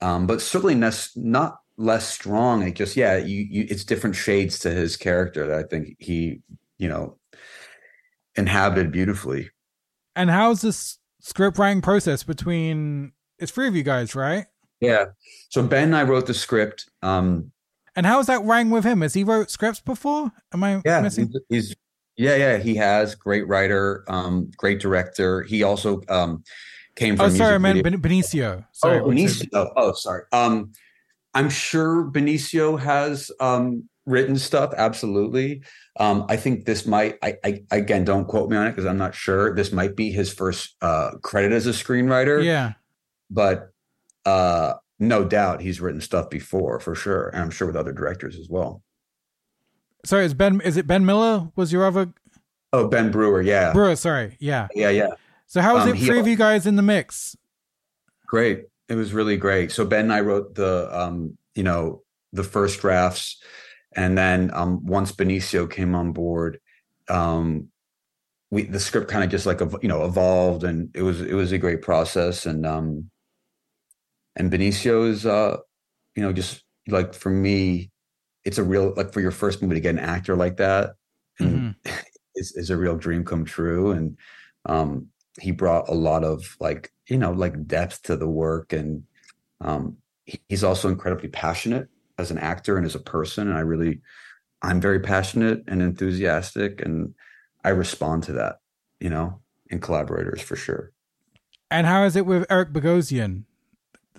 um, 0.00 0.26
but 0.26 0.40
certainly 0.40 0.74
less, 0.74 1.16
not 1.16 1.58
less 1.76 2.08
strong. 2.08 2.62
It 2.62 2.74
just 2.74 2.96
yeah, 2.96 3.16
you, 3.16 3.46
you 3.48 3.66
it's 3.68 3.84
different 3.84 4.16
shades 4.16 4.58
to 4.60 4.70
his 4.70 4.96
character 4.96 5.46
that 5.46 5.58
I 5.58 5.62
think 5.62 5.96
he 5.98 6.40
you 6.78 6.88
know 6.88 7.16
inhabited 8.36 8.92
beautifully. 8.92 9.50
and 10.16 10.30
how's 10.30 10.60
this 10.62 10.98
script 11.20 11.58
writing 11.58 11.82
process 11.82 12.22
between? 12.22 13.12
It's 13.38 13.50
three 13.52 13.66
of 13.68 13.74
you 13.76 13.82
guys, 13.82 14.14
right? 14.14 14.46
Yeah. 14.80 15.06
So 15.48 15.62
Ben 15.66 15.84
and 15.84 15.96
I 15.96 16.02
wrote 16.04 16.26
the 16.26 16.34
script. 16.34 16.88
Um, 17.02 17.50
And 17.96 18.06
how's 18.06 18.26
that 18.26 18.42
rang 18.44 18.70
with 18.70 18.84
him? 18.84 19.00
Has 19.00 19.14
he 19.14 19.24
wrote 19.24 19.50
scripts 19.50 19.80
before? 19.80 20.30
Am 20.52 20.62
I 20.64 20.80
yeah 20.84 21.00
missing? 21.00 21.30
he's, 21.48 21.68
he's 21.68 21.76
yeah 22.16 22.36
yeah 22.36 22.58
he 22.58 22.76
has 22.76 23.14
great 23.16 23.46
writer 23.48 24.04
um 24.08 24.48
great 24.56 24.78
director 24.80 25.42
he 25.42 25.64
also 25.64 26.00
um 26.08 26.44
came 26.94 27.16
from 27.16 27.26
Oh, 27.26 27.28
sorry, 27.30 27.58
meant 27.58 27.82
video- 27.82 27.98
Benicio. 27.98 28.64
Sorry, 28.72 29.00
oh 29.00 29.08
which 29.08 29.18
is- 29.18 29.42
benicio 29.42 29.72
oh 29.76 29.92
sorry 29.94 30.22
um 30.32 30.70
i'm 31.34 31.50
sure 31.50 32.04
benicio 32.04 32.78
has 32.78 33.32
um 33.40 33.88
written 34.06 34.36
stuff 34.36 34.72
absolutely 34.76 35.62
um 35.98 36.26
i 36.28 36.36
think 36.36 36.66
this 36.66 36.84
might 36.86 37.16
i, 37.22 37.36
I 37.42 37.62
again 37.70 38.04
don't 38.04 38.26
quote 38.26 38.50
me 38.50 38.56
on 38.56 38.66
it 38.66 38.70
because 38.72 38.84
i'm 38.84 38.98
not 38.98 39.14
sure 39.14 39.54
this 39.54 39.72
might 39.72 39.96
be 39.96 40.10
his 40.10 40.32
first 40.32 40.76
uh 40.82 41.12
credit 41.22 41.52
as 41.52 41.66
a 41.66 41.70
screenwriter 41.70 42.44
Yeah. 42.44 42.72
but 43.30 43.70
uh 44.26 44.74
no 44.98 45.24
doubt 45.24 45.62
he's 45.62 45.80
written 45.80 46.00
stuff 46.02 46.28
before 46.28 46.80
for 46.80 46.94
sure 46.94 47.28
and 47.28 47.40
i'm 47.42 47.50
sure 47.50 47.66
with 47.66 47.76
other 47.76 47.92
directors 47.92 48.36
as 48.38 48.48
well 48.48 48.82
Sorry, 50.04 50.26
is 50.26 50.34
Ben? 50.34 50.60
Is 50.60 50.76
it 50.76 50.86
Ben 50.86 51.06
Miller? 51.06 51.48
Was 51.56 51.72
your 51.72 51.86
other 51.86 52.12
oh 52.74 52.88
ben 52.88 53.10
brewer 53.10 53.40
yeah 53.40 53.72
Brewer? 53.72 53.96
Sorry. 53.96 54.36
Yeah. 54.38 54.68
yeah 54.74 54.90
yeah 54.90 55.08
So 55.46 55.62
how 55.62 55.72
was 55.76 55.84
Um, 55.84 55.90
it? 55.90 55.96
he- 55.96 56.04
Three 56.04 56.20
of 56.20 56.26
you 56.26 56.36
guys 56.36 56.66
in 56.66 56.76
the 56.76 56.82
mix. 56.82 57.34
Great. 58.26 58.64
It 58.90 58.96
was 58.96 59.14
really 59.14 59.38
great. 59.38 59.72
So 59.72 59.86
Ben 59.86 60.04
and 60.04 60.12
I 60.12 60.20
wrote 60.20 60.56
the 60.56 60.90
um, 60.92 61.38
you 61.54 61.62
know, 61.62 62.02
the 62.34 62.42
first 62.44 62.80
drafts 62.82 63.40
and 63.96 64.16
then 64.18 64.50
um 64.54 64.84
once 64.86 65.12
Benicio 65.12 65.70
came 65.70 65.94
on 65.94 66.12
board, 66.12 66.60
um 67.08 67.68
we 68.50 68.64
the 68.64 68.80
script 68.80 69.10
kind 69.10 69.24
of 69.24 69.30
just 69.30 69.46
like 69.46 69.60
you 69.82 69.88
know 69.88 70.04
evolved 70.04 70.64
and 70.64 70.90
it 70.94 71.02
was 71.02 71.20
it 71.20 71.34
was 71.34 71.52
a 71.52 71.58
great 71.58 71.82
process. 71.82 72.46
And 72.46 72.66
um 72.66 73.10
and 74.36 74.50
Benicio 74.50 75.08
is 75.08 75.26
uh 75.26 75.56
you 76.16 76.22
know 76.22 76.32
just 76.32 76.62
like 76.88 77.14
for 77.14 77.30
me 77.30 77.90
it's 78.44 78.58
a 78.58 78.62
real 78.62 78.92
like 78.96 79.12
for 79.12 79.20
your 79.20 79.30
first 79.30 79.62
movie 79.62 79.74
to 79.74 79.80
get 79.80 79.94
an 79.94 79.98
actor 79.98 80.36
like 80.36 80.58
that 80.58 80.94
and 81.38 81.74
is 82.34 82.52
is 82.56 82.70
a 82.70 82.76
real 82.76 82.96
dream 82.96 83.24
come 83.24 83.44
true. 83.44 83.92
And 83.92 84.18
um 84.66 85.08
he 85.40 85.50
brought 85.50 85.88
a 85.88 85.94
lot 85.94 86.24
of 86.24 86.56
like 86.60 86.92
you 87.08 87.18
know 87.18 87.32
like 87.32 87.66
depth 87.66 88.02
to 88.04 88.16
the 88.16 88.28
work. 88.28 88.72
And 88.72 89.04
um 89.60 89.96
he- 90.26 90.40
he's 90.48 90.64
also 90.64 90.88
incredibly 90.88 91.28
passionate 91.28 91.88
as 92.18 92.30
an 92.30 92.38
actor 92.38 92.76
and 92.76 92.86
as 92.86 92.94
a 92.94 93.00
person 93.00 93.48
and 93.48 93.56
i 93.56 93.60
really 93.60 94.00
i'm 94.62 94.80
very 94.80 95.00
passionate 95.00 95.62
and 95.66 95.82
enthusiastic 95.82 96.80
and 96.84 97.14
i 97.64 97.68
respond 97.70 98.22
to 98.22 98.32
that 98.32 98.60
you 99.00 99.10
know 99.10 99.40
in 99.70 99.80
collaborators 99.80 100.40
for 100.40 100.56
sure 100.56 100.92
And 101.70 101.86
how 101.86 102.04
is 102.04 102.14
it 102.14 102.26
with 102.26 102.46
Eric 102.50 102.72
Bogosian? 102.72 103.44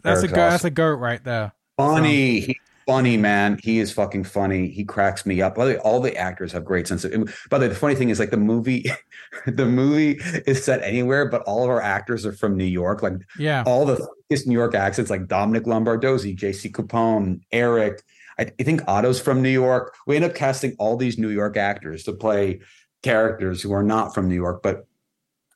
That's 0.01 0.19
Eric's 0.19 0.33
a 0.33 0.35
go- 0.35 0.49
that's 0.49 0.63
a 0.65 0.69
goat 0.69 0.99
right 0.99 1.23
there. 1.23 1.53
funny 1.77 2.39
he's 2.41 2.55
funny 2.87 3.17
man 3.17 3.57
he 3.63 3.79
is 3.79 3.91
fucking 3.91 4.23
funny 4.23 4.67
he 4.69 4.83
cracks 4.83 5.25
me 5.25 5.41
up 5.41 5.55
by 5.55 5.65
the 5.65 5.71
way, 5.71 5.77
all 5.79 5.99
the 6.01 6.15
actors 6.17 6.51
have 6.51 6.63
great 6.65 6.87
sense 6.87 7.03
of 7.05 7.11
by 7.49 7.57
the 7.57 7.65
way 7.65 7.69
the 7.69 7.73
funny 7.75 7.95
thing 7.95 8.09
is 8.09 8.19
like 8.19 8.29
the 8.29 8.37
movie 8.37 8.85
the 9.47 9.65
movie 9.65 10.19
is 10.45 10.63
set 10.63 10.83
anywhere 10.83 11.27
but 11.27 11.41
all 11.43 11.63
of 11.63 11.69
our 11.69 11.81
actors 11.81 12.25
are 12.27 12.33
from 12.33 12.55
new 12.57 12.63
york 12.65 13.01
like 13.01 13.13
Yeah. 13.39 13.63
all 13.65 13.85
the 13.85 13.97
thickest 14.29 14.47
New 14.47 14.53
York 14.53 14.75
accents 14.75 15.09
like 15.11 15.27
Domenick 15.27 15.65
Lombardozzi, 15.65 16.37
JC 16.37 16.71
Capone, 16.71 17.41
Eric. 17.51 18.03
I, 18.39 18.51
I 18.59 18.63
think 18.63 18.81
Ato's 18.87 19.19
from 19.19 19.41
New 19.41 19.49
York. 19.49 19.95
We 20.07 20.15
end 20.15 20.25
up 20.25 20.35
casting 20.35 20.75
all 20.79 20.97
these 20.97 21.17
New 21.17 21.29
York 21.29 21.57
actors 21.57 22.03
to 22.03 22.13
play 22.13 22.61
characters 23.03 23.61
who 23.61 23.71
are 23.73 23.83
not 23.83 24.13
from 24.13 24.27
New 24.27 24.35
York, 24.35 24.61
but 24.63 24.87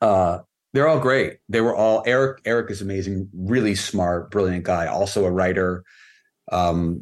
uh, 0.01 0.39
they're 0.74 0.88
all 0.88 0.99
great. 0.99 1.39
They 1.49 1.61
were 1.61 1.76
all 1.76 2.03
Eric. 2.05 2.41
Eric 2.45 2.72
is 2.72 2.82
amazing, 2.82 3.30
really 3.34 3.76
smart, 3.76 4.32
brilliant 4.32 4.63
guy. 4.63 4.88
Also 4.88 5.26
a 5.26 5.32
writer, 5.32 5.84
um, 6.51 7.01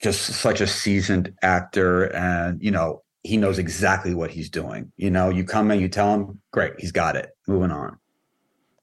just 0.00 0.22
such 0.22 0.60
a 0.60 0.66
seasoned 0.66 1.34
actor, 1.42 2.04
and 2.04 2.62
you 2.62 2.70
know 2.70 3.02
he 3.24 3.36
knows 3.36 3.58
exactly 3.58 4.14
what 4.14 4.30
he's 4.30 4.48
doing. 4.48 4.92
You 4.96 5.10
know, 5.10 5.28
you 5.30 5.44
come 5.44 5.70
in, 5.70 5.80
you 5.80 5.88
tell 5.88 6.14
him, 6.14 6.40
great, 6.52 6.74
he's 6.78 6.92
got 6.92 7.16
it. 7.16 7.30
Moving 7.48 7.70
on. 7.70 7.98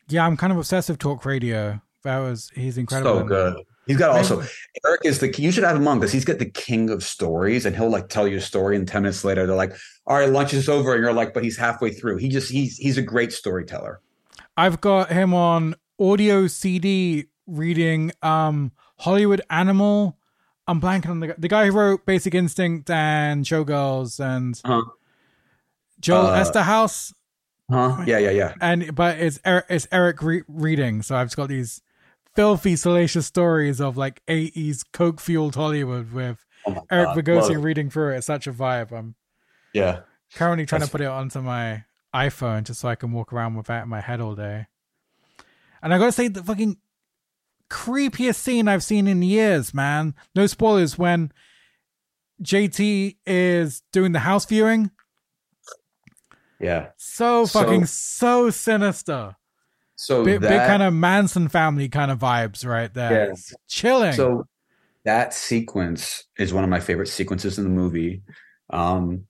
Yeah, 0.10 0.26
I'm 0.26 0.36
kind 0.36 0.52
of 0.52 0.58
obsessive 0.58 0.98
talk 0.98 1.24
radio. 1.24 1.80
That 2.04 2.20
was 2.20 2.50
he's 2.56 2.78
incredible. 2.78 3.20
So 3.20 3.24
good. 3.26 3.58
He's 3.88 3.98
got 3.98 4.16
also 4.16 4.42
Eric 4.86 5.02
is 5.06 5.20
the 5.20 5.34
you 5.42 5.52
should 5.52 5.64
have 5.64 5.76
him 5.76 5.88
on 5.88 6.00
because 6.00 6.12
he's 6.12 6.24
got 6.26 6.38
the 6.40 6.46
king 6.50 6.90
of 6.90 7.04
stories 7.04 7.66
and 7.66 7.76
he'll 7.76 7.90
like 7.90 8.10
tell 8.10 8.28
you 8.28 8.38
a 8.38 8.42
story 8.42 8.76
and 8.76 8.88
10 8.88 9.02
minutes 9.04 9.24
later 9.26 9.46
they're 9.48 9.56
like, 9.56 9.74
all 10.08 10.18
right, 10.18 10.30
lunch 10.30 10.54
is 10.54 10.70
over. 10.70 10.94
And 10.94 11.04
you're 11.04 11.14
like, 11.14 11.34
but 11.34 11.44
he's 11.44 11.58
halfway 11.58 11.92
through. 11.92 12.18
He 12.18 12.30
just 12.30 12.52
he's 12.52 12.78
he's 12.78 12.98
a 12.98 13.02
great 13.02 13.34
storyteller. 13.34 14.00
I've 14.58 14.80
got 14.82 15.12
him 15.12 15.34
on 15.34 15.76
audio 16.00 16.48
CD 16.48 17.26
reading 17.48 18.12
um 18.22 18.72
Hollywood 19.00 19.42
Animal. 19.50 20.18
I'm 20.68 20.80
blanking 20.80 21.10
on 21.10 21.20
the 21.20 21.28
guy- 21.28 21.36
the 21.38 21.48
guy 21.48 21.66
who 21.66 21.72
wrote 21.72 22.06
Basic 22.06 22.34
Instinct 22.36 22.90
and 22.90 23.44
Showgirls 23.46 24.20
and 24.24 24.60
Uh-huh. 24.64 24.90
Joel 26.00 26.28
Uh, 26.28 26.44
Eszterhas. 26.44 27.14
Huh? 27.70 28.04
Yeah, 28.06 28.18
yeah, 28.20 28.32
yeah. 28.32 28.54
and 28.62 28.94
but 28.96 29.18
it's 29.18 29.40
Eric, 29.46 29.66
it's 29.70 29.88
Eric 29.92 30.22
re- 30.22 30.44
reading. 30.48 31.02
So 31.02 31.16
I've 31.16 31.28
just 31.28 31.38
got 31.38 31.48
these 31.50 31.82
filthy, 32.36 32.76
salacious 32.76 33.26
stories 33.28 33.80
of 33.82 33.98
like 33.98 34.22
'80s 34.28 34.84
coke 34.94 35.20
fueled 35.20 35.56
Hollywood 35.56 36.12
with 36.12 36.46
Oh 36.68 36.86
Eric 36.92 37.10
Bogosian 37.10 37.64
reading 37.64 37.90
through 37.90 38.14
it. 38.14 38.18
It's 38.18 38.28
such 38.28 38.46
a 38.48 38.54
vibe. 38.54 38.92
I'm 38.92 39.16
Yeah. 39.74 40.02
currently 40.36 40.66
trying 40.66 40.82
That's- 40.82 40.90
to 40.90 40.98
put 40.98 41.02
it 41.02 41.08
onto 41.08 41.42
my 41.42 41.86
iPhone 42.14 42.64
just 42.64 42.82
so 42.82 42.90
I 42.90 42.96
can 42.96 43.12
walk 43.12 43.34
around 43.34 43.56
with 43.56 43.68
that 43.68 43.84
in 43.84 43.90
my 43.90 44.02
head 44.02 44.22
all 44.22 44.36
day. 44.36 44.68
And 45.82 45.94
I 45.94 45.98
gotta 45.98 46.12
say, 46.12 46.28
the 46.28 46.44
fucking 46.44 46.78
creepiest 47.70 48.36
scene 48.36 48.68
I've 48.68 48.84
seen 48.84 49.08
in 49.08 49.22
years, 49.24 49.74
man. 49.74 50.14
No 50.36 50.46
spoilers. 50.46 50.98
When 50.98 51.32
JT 52.44 53.18
is 53.26 53.82
doing 53.92 54.12
the 54.12 54.20
house 54.20 54.46
viewing, 54.46 54.92
Yeah. 56.60 56.90
so 56.98 57.46
So- 57.46 57.62
fucking 57.64 57.86
so 57.88 58.50
sinister. 58.52 59.36
So 60.02 60.26
big, 60.26 60.42
that, 60.42 60.50
big 60.50 60.68
kind 60.68 60.82
of 60.82 60.96
Manson 60.96 61.48
family 61.48 61.88
kind 61.88 62.10
of 62.10 62.18
vibes 62.18 62.66
right 62.66 62.92
there. 62.92 63.30
It's 63.30 63.54
chilling. 63.68 64.14
So 64.14 64.48
that 65.06 65.32
sequence 65.32 66.24
is 66.40 66.52
one 66.52 66.64
of 66.64 66.72
my 66.72 66.80
favorite 66.80 67.08
sequences 67.08 67.60
in 67.60 67.66
the 67.66 67.70
movie. 67.70 68.24
Um, 68.72 69.26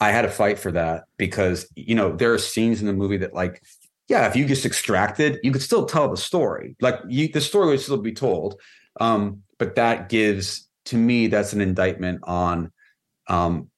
I 0.00 0.12
had 0.12 0.24
a 0.24 0.30
fight 0.30 0.58
for 0.58 0.72
that 0.72 1.04
because 1.18 1.68
you 1.74 1.94
know 1.94 2.16
there 2.16 2.32
are 2.32 2.38
scenes 2.38 2.80
in 2.80 2.86
the 2.86 2.94
movie 2.94 3.18
that 3.18 3.34
like, 3.34 3.62
yeah, 4.08 4.26
if 4.26 4.34
you 4.34 4.46
just 4.46 4.64
extracted, 4.64 5.38
you 5.42 5.52
could 5.52 5.60
still 5.60 5.84
tell 5.84 6.08
the 6.08 6.16
story. 6.16 6.74
Like 6.80 6.98
you, 7.06 7.28
the 7.28 7.42
story 7.42 7.68
would 7.68 7.80
still 7.80 7.98
be 7.98 8.14
told. 8.14 8.58
Um, 8.98 9.42
but 9.58 9.74
that 9.74 10.08
gives 10.08 10.70
to 10.86 10.96
me 10.96 11.26
that's 11.26 11.52
an 11.52 11.60
indictment 11.60 12.20
on 12.22 12.72
um, 13.28 13.68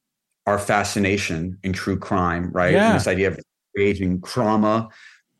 our 0.46 0.60
fascination 0.60 1.58
in 1.64 1.72
true 1.72 1.98
crime, 1.98 2.52
right? 2.52 2.72
Yeah. 2.72 2.90
And 2.90 3.00
this 3.00 3.08
idea 3.08 3.28
of 3.28 3.40
aging 3.76 4.22
trauma 4.22 4.88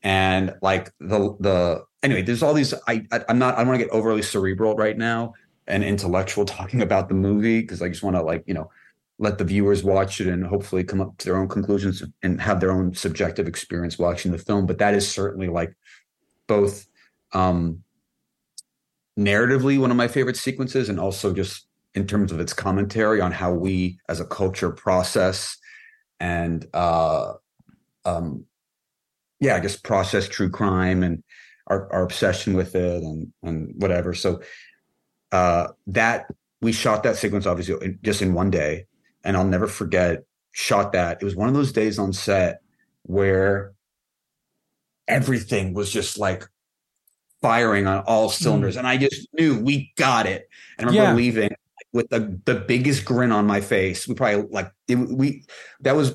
and 0.03 0.55
like 0.63 0.93
the 0.99 1.37
the 1.41 1.85
anyway, 2.03 2.23
there's 2.23 2.43
all 2.43 2.55
these. 2.55 2.75
I, 2.89 3.07
I 3.11 3.25
am 3.29 3.39
not. 3.39 3.57
I 3.57 3.63
want 3.63 3.79
to 3.79 3.85
get 3.85 3.93
overly 3.93 4.23
cerebral 4.23 4.75
right 4.75 4.97
now 4.97 5.35
and 5.67 5.85
intellectual 5.85 6.45
talking 6.47 6.83
about 6.83 7.09
the 7.09 7.15
movie 7.15 7.61
because 7.61 7.83
I 7.83 7.89
just 7.89 8.03
want 8.03 8.17
to 8.17 8.23
like 8.23 8.45
you 8.47 8.55
know 8.55 8.71
let 9.19 9.39
the 9.39 9.45
viewers 9.45 9.85
watch 9.85 10.21
it 10.21 10.27
and 10.27 10.45
hopefully 10.45 10.83
come 10.83 11.01
up 11.01 11.17
to 11.19 11.27
their 11.27 11.37
own 11.37 11.49
conclusions 11.49 12.03
and 12.23 12.41
have 12.41 12.61
their 12.61 12.73
own 12.73 12.95
subjective 12.95 13.47
experience 13.47 13.99
watching 13.99 14.33
the 14.33 14.39
film. 14.39 14.67
But 14.67 14.79
that 14.79 14.95
is 14.95 15.11
certainly 15.11 15.49
like 15.49 15.75
both 16.49 16.87
um 17.33 17.83
narratively 19.19 19.79
one 19.79 19.91
of 19.91 19.97
my 19.97 20.09
favorite 20.09 20.37
sequences 20.37 20.89
and 20.89 20.99
also 20.99 21.33
just 21.33 21.67
in 21.95 22.07
terms 22.07 22.33
of 22.33 22.41
its 22.41 22.55
commentary 22.55 23.21
on 23.21 23.31
how 23.31 23.53
we 23.53 23.99
as 24.09 24.21
a 24.21 24.25
culture 24.25 24.71
process 24.71 25.59
and 26.19 26.67
uh 26.73 27.35
um 28.07 28.47
yeah 29.43 29.59
just 29.59 29.83
process 29.83 30.29
true 30.29 30.49
crime 30.49 31.03
and 31.03 31.23
our, 31.67 31.93
our 31.93 32.03
obsession 32.05 32.55
with 32.55 32.75
it 32.75 33.03
and 33.03 33.33
and 33.43 33.75
whatever. 33.77 34.15
So 34.15 34.41
uh 35.33 35.69
that 35.89 36.27
we 36.61 36.73
shot 36.73 37.03
that 37.03 37.17
sequence 37.17 37.45
obviously 37.45 37.99
just 38.03 38.23
in 38.23 38.33
one 38.33 38.51
day. 38.51 38.87
And 39.25 39.37
i'll 39.37 39.45
never 39.45 39.67
forget 39.67 40.25
shot 40.53 40.93
that. 40.93 41.21
It 41.21 41.25
was 41.25 41.37
one 41.37 41.49
of 41.49 41.55
those 41.55 41.73
days 41.73 41.99
on 41.99 42.13
set 42.13 42.61
where 43.03 43.73
everything 45.09 45.75
was 45.75 45.91
just 45.91 46.19
like 46.19 46.45
firing 47.41 47.89
on 47.89 48.05
all 48.07 48.29
cylinders. 48.29 48.77
Mm. 48.77 48.79
and 48.79 48.87
i 48.87 48.97
just 48.97 49.29
knew 49.35 49.59
we 49.61 49.93
got 49.97 50.27
it. 50.27 50.49
And 50.79 50.87
i 50.87 50.91
remember 50.91 51.11
yeah. 51.11 51.17
leaving 51.17 51.51
with 51.93 52.09
the 52.09 52.41
the 52.45 52.55
biggest 52.55 53.05
grin 53.05 53.33
on 53.33 53.47
my 53.47 53.61
face. 53.61 54.09
We 54.09 54.15
probably 54.15 54.49
like 54.51 54.73
it, 54.89 54.97
we 54.97 55.45
that 55.81 55.95
was 55.97 56.13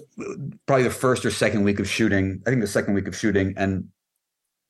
probably 0.66 0.84
the 0.84 0.90
first 0.90 1.26
or 1.26 1.32
second 1.32 1.64
week 1.64 1.80
of 1.80 1.88
shooting. 1.88 2.42
I 2.46 2.50
think 2.50 2.62
the 2.62 2.68
second 2.68 2.94
week 2.94 3.08
of 3.08 3.16
shooting, 3.16 3.54
and 3.58 3.90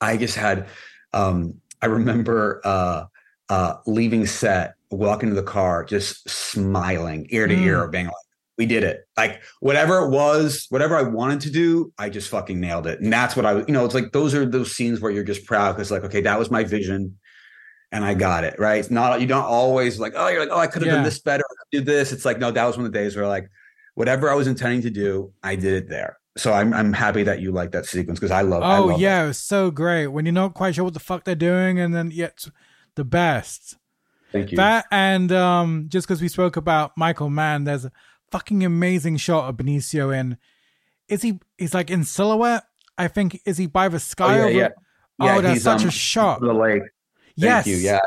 I 0.02 0.18
just 0.18 0.36
had. 0.36 0.68
um 1.14 1.56
I 1.82 1.86
remember 1.86 2.60
uh 2.64 3.06
uh 3.50 3.76
leaving 3.86 4.26
set, 4.26 4.76
walking 4.90 5.30
to 5.30 5.36
the 5.36 5.44
car, 5.44 5.86
just 5.86 6.28
smiling 6.28 7.28
ear 7.30 7.48
to 7.48 7.56
mm. 7.56 7.62
ear, 7.62 7.88
being 7.88 8.06
like, 8.08 8.16
"We 8.58 8.66
did 8.66 8.84
it!" 8.84 9.08
Like 9.16 9.42
whatever 9.60 10.00
it 10.00 10.10
was, 10.10 10.66
whatever 10.70 10.98
I 10.98 11.04
wanted 11.04 11.42
to 11.42 11.52
do, 11.52 11.94
I 11.98 12.10
just 12.10 12.30
fucking 12.30 12.60
nailed 12.60 12.88
it. 12.88 13.00
And 13.00 13.14
that's 13.14 13.36
what 13.36 13.46
I, 13.46 13.60
you 13.60 13.74
know, 13.74 13.86
it's 13.86 13.94
like 13.94 14.12
those 14.12 14.34
are 14.34 14.46
those 14.46 14.76
scenes 14.76 15.00
where 15.00 15.12
you're 15.12 15.24
just 15.24 15.46
proud 15.46 15.74
because, 15.74 15.92
like, 15.92 16.04
okay, 16.04 16.22
that 16.22 16.40
was 16.40 16.50
my 16.50 16.64
vision 16.64 17.18
and 17.92 18.04
I 18.04 18.14
got 18.14 18.44
it 18.44 18.60
right. 18.60 18.80
It's 18.80 18.92
not 18.92 19.22
you 19.22 19.28
don't 19.28 19.46
always 19.46 20.00
like 20.00 20.14
oh 20.16 20.28
you're 20.28 20.42
like 20.42 20.50
oh 20.52 20.60
I 20.60 20.68
could 20.68 20.82
have 20.82 20.88
yeah. 20.88 20.96
done 20.96 21.04
this 21.04 21.20
better, 21.20 21.44
do 21.72 21.82
this. 21.82 22.12
It's 22.12 22.26
like 22.26 22.40
no, 22.40 22.52
that 22.52 22.66
was 22.66 22.78
one 22.78 22.86
of 22.86 22.92
the 22.92 22.98
days 22.98 23.16
where 23.16 23.28
like 23.28 23.50
whatever 23.96 24.30
I 24.30 24.36
was 24.36 24.48
intending 24.48 24.82
to 24.82 24.90
do, 24.90 25.34
I 25.44 25.56
did 25.56 25.74
it 25.74 25.90
there. 25.90 26.18
So 26.38 26.54
I'm 26.54 26.74
I'm 26.74 26.94
happy 26.94 27.24
that 27.24 27.42
you 27.42 27.52
like 27.52 27.72
that 27.72 27.86
sequence 27.86 28.20
because 28.20 28.32
I 28.32 28.42
love. 28.42 28.62
Oh 28.62 28.66
I 28.66 28.78
love 28.78 29.00
yeah, 29.00 29.24
it. 29.24 29.28
was 29.28 29.40
so 29.40 29.72
great 29.72 30.08
when 30.08 30.26
you're 30.26 30.34
not 30.34 30.54
quite 30.54 30.76
sure 30.76 30.84
what 30.84 30.94
the 30.94 31.00
fuck 31.00 31.24
they're 31.24 31.36
doing, 31.36 31.80
and 31.80 31.96
then 31.96 32.12
yet 32.12 32.48
the 32.96 33.04
best. 33.04 33.78
Thank 34.32 34.52
you. 34.52 34.58
That 34.58 34.86
and 34.92 35.32
um, 35.32 35.86
just 35.88 36.08
because 36.08 36.22
we 36.22 36.28
spoke 36.28 36.58
about 36.58 36.92
Michael 36.96 37.30
Mann, 37.30 37.64
there's 37.64 37.86
a 37.86 37.92
fucking 38.32 38.64
amazing 38.64 39.18
shot 39.18 39.50
of 39.50 39.56
Benicio 39.58 40.16
in. 40.16 40.38
Is 41.08 41.22
he? 41.22 41.40
He's 41.58 41.74
like 41.74 41.90
in 41.90 42.04
silhouette. 42.04 42.66
I 42.98 43.08
think 43.08 43.42
is 43.46 43.58
he 43.58 43.68
by 43.68 43.88
the 43.88 44.00
sky? 44.00 44.26
Oh, 44.26 44.38
yeah, 44.38 44.44
over? 44.44 44.52
yeah. 44.52 44.70
yeah. 45.22 45.38
Oh, 45.38 45.42
that's 45.42 45.64
such 45.64 45.82
um, 45.84 45.88
a 45.88 45.92
shot. 45.92 46.42
The 46.42 46.54
lake. 46.54 46.84
Thank 47.40 47.66
yes. 47.66 47.68
you. 47.68 47.78
Yeah. 47.78 48.00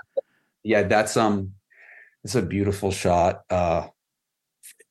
Yeah, 0.62 0.83
that's 0.83 1.16
um 1.16 1.55
it's 2.24 2.35
a 2.35 2.43
beautiful 2.43 2.91
shot. 2.91 3.43
Uh 3.49 3.89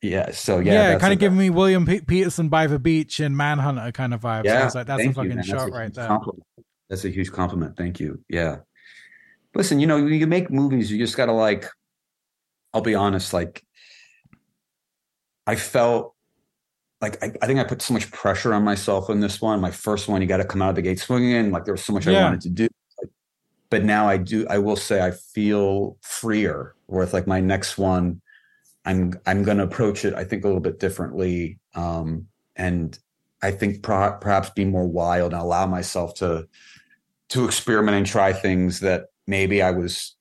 yeah, 0.02 0.32
so 0.32 0.60
yeah. 0.60 0.92
Yeah, 0.92 1.00
kind 1.00 1.14
of 1.14 1.20
giving 1.20 1.38
me 1.38 1.50
William 1.50 1.86
P- 1.86 2.02
Petersen 2.02 2.48
by 2.50 2.68
the 2.68 2.80
beach 2.80 3.20
and 3.20 3.36
Manhunter 3.36 3.92
kind 3.92 4.14
of 4.14 4.22
vibe. 4.22 4.46
Yeah, 4.46 4.70
so 4.70 4.80
like, 4.80 4.88
that's 4.88 5.04
a 5.04 5.12
fucking 5.12 5.38
you, 5.38 5.44
shot 5.44 5.72
right 5.72 5.94
there. 5.94 6.08
Compliment. 6.08 6.44
That's 6.90 7.06
a 7.06 7.10
huge 7.10 7.32
compliment. 7.32 7.76
Thank 7.78 8.00
you. 8.00 8.24
Yeah. 8.30 8.60
Listen, 9.54 9.80
you 9.80 9.88
know, 9.88 10.02
when 10.02 10.14
you 10.14 10.26
make 10.26 10.50
movies, 10.50 10.92
you 10.92 10.98
just 10.98 11.18
gotta 11.18 11.34
like 11.34 11.70
I'll 12.74 12.82
be 12.82 12.96
honest, 12.96 13.34
like 13.34 13.64
I 15.46 15.56
felt 15.56 16.16
like 17.02 17.24
I, 17.24 17.32
I, 17.42 17.48
think 17.48 17.60
I 17.60 17.64
put 17.64 17.82
so 17.82 17.94
much 17.94 18.12
pressure 18.12 18.54
on 18.54 18.64
myself 18.64 19.10
in 19.10 19.20
this 19.20 19.42
one. 19.42 19.60
My 19.62 19.72
first 19.72 20.08
one, 20.08 20.22
you 20.22 20.28
got 20.28 20.38
to 20.38 20.46
come 20.46 20.62
out 20.62 20.70
of 20.70 20.76
the 20.76 20.82
gate 20.82 21.00
swinging. 21.00 21.52
Like 21.52 21.66
there 21.66 21.74
was 21.74 21.84
so 21.84 21.94
much 21.94 22.06
yeah. 22.06 22.20
I 22.20 22.24
wanted 22.24 22.42
to 22.42 22.50
do 22.50 22.68
but 23.70 23.84
now 23.84 24.08
I 24.08 24.18
do 24.18 24.48
I 24.50 24.58
will 24.58 24.76
say 24.76 25.02
I 25.02 25.12
feel 25.12 25.98
freer 26.02 26.76
with 26.88 27.14
like 27.14 27.28
my 27.28 27.40
next 27.40 27.78
one. 27.78 28.22
I'm 28.86 29.20
I'm 29.26 29.44
going 29.44 29.58
to 29.58 29.64
approach 29.64 30.06
it 30.06 30.14
I 30.14 30.24
think 30.24 30.44
a 30.44 30.48
little 30.48 30.62
bit 30.62 30.80
differently 30.80 31.60
um 31.76 32.28
and 32.56 32.98
I 33.42 33.52
think 33.52 33.84
pro- 33.84 34.18
perhaps 34.18 34.50
be 34.50 34.66
more 34.66 34.88
wild 34.88 35.34
and 35.34 35.42
allow 35.42 35.66
myself 35.66 36.16
to 36.16 36.48
to 37.30 37.46
experiment 37.46 37.96
and 37.96 38.06
try 38.06 38.34
things 38.34 38.80
that 38.80 39.08
maybe 39.28 39.62
I 39.62 39.72
was 39.72 40.16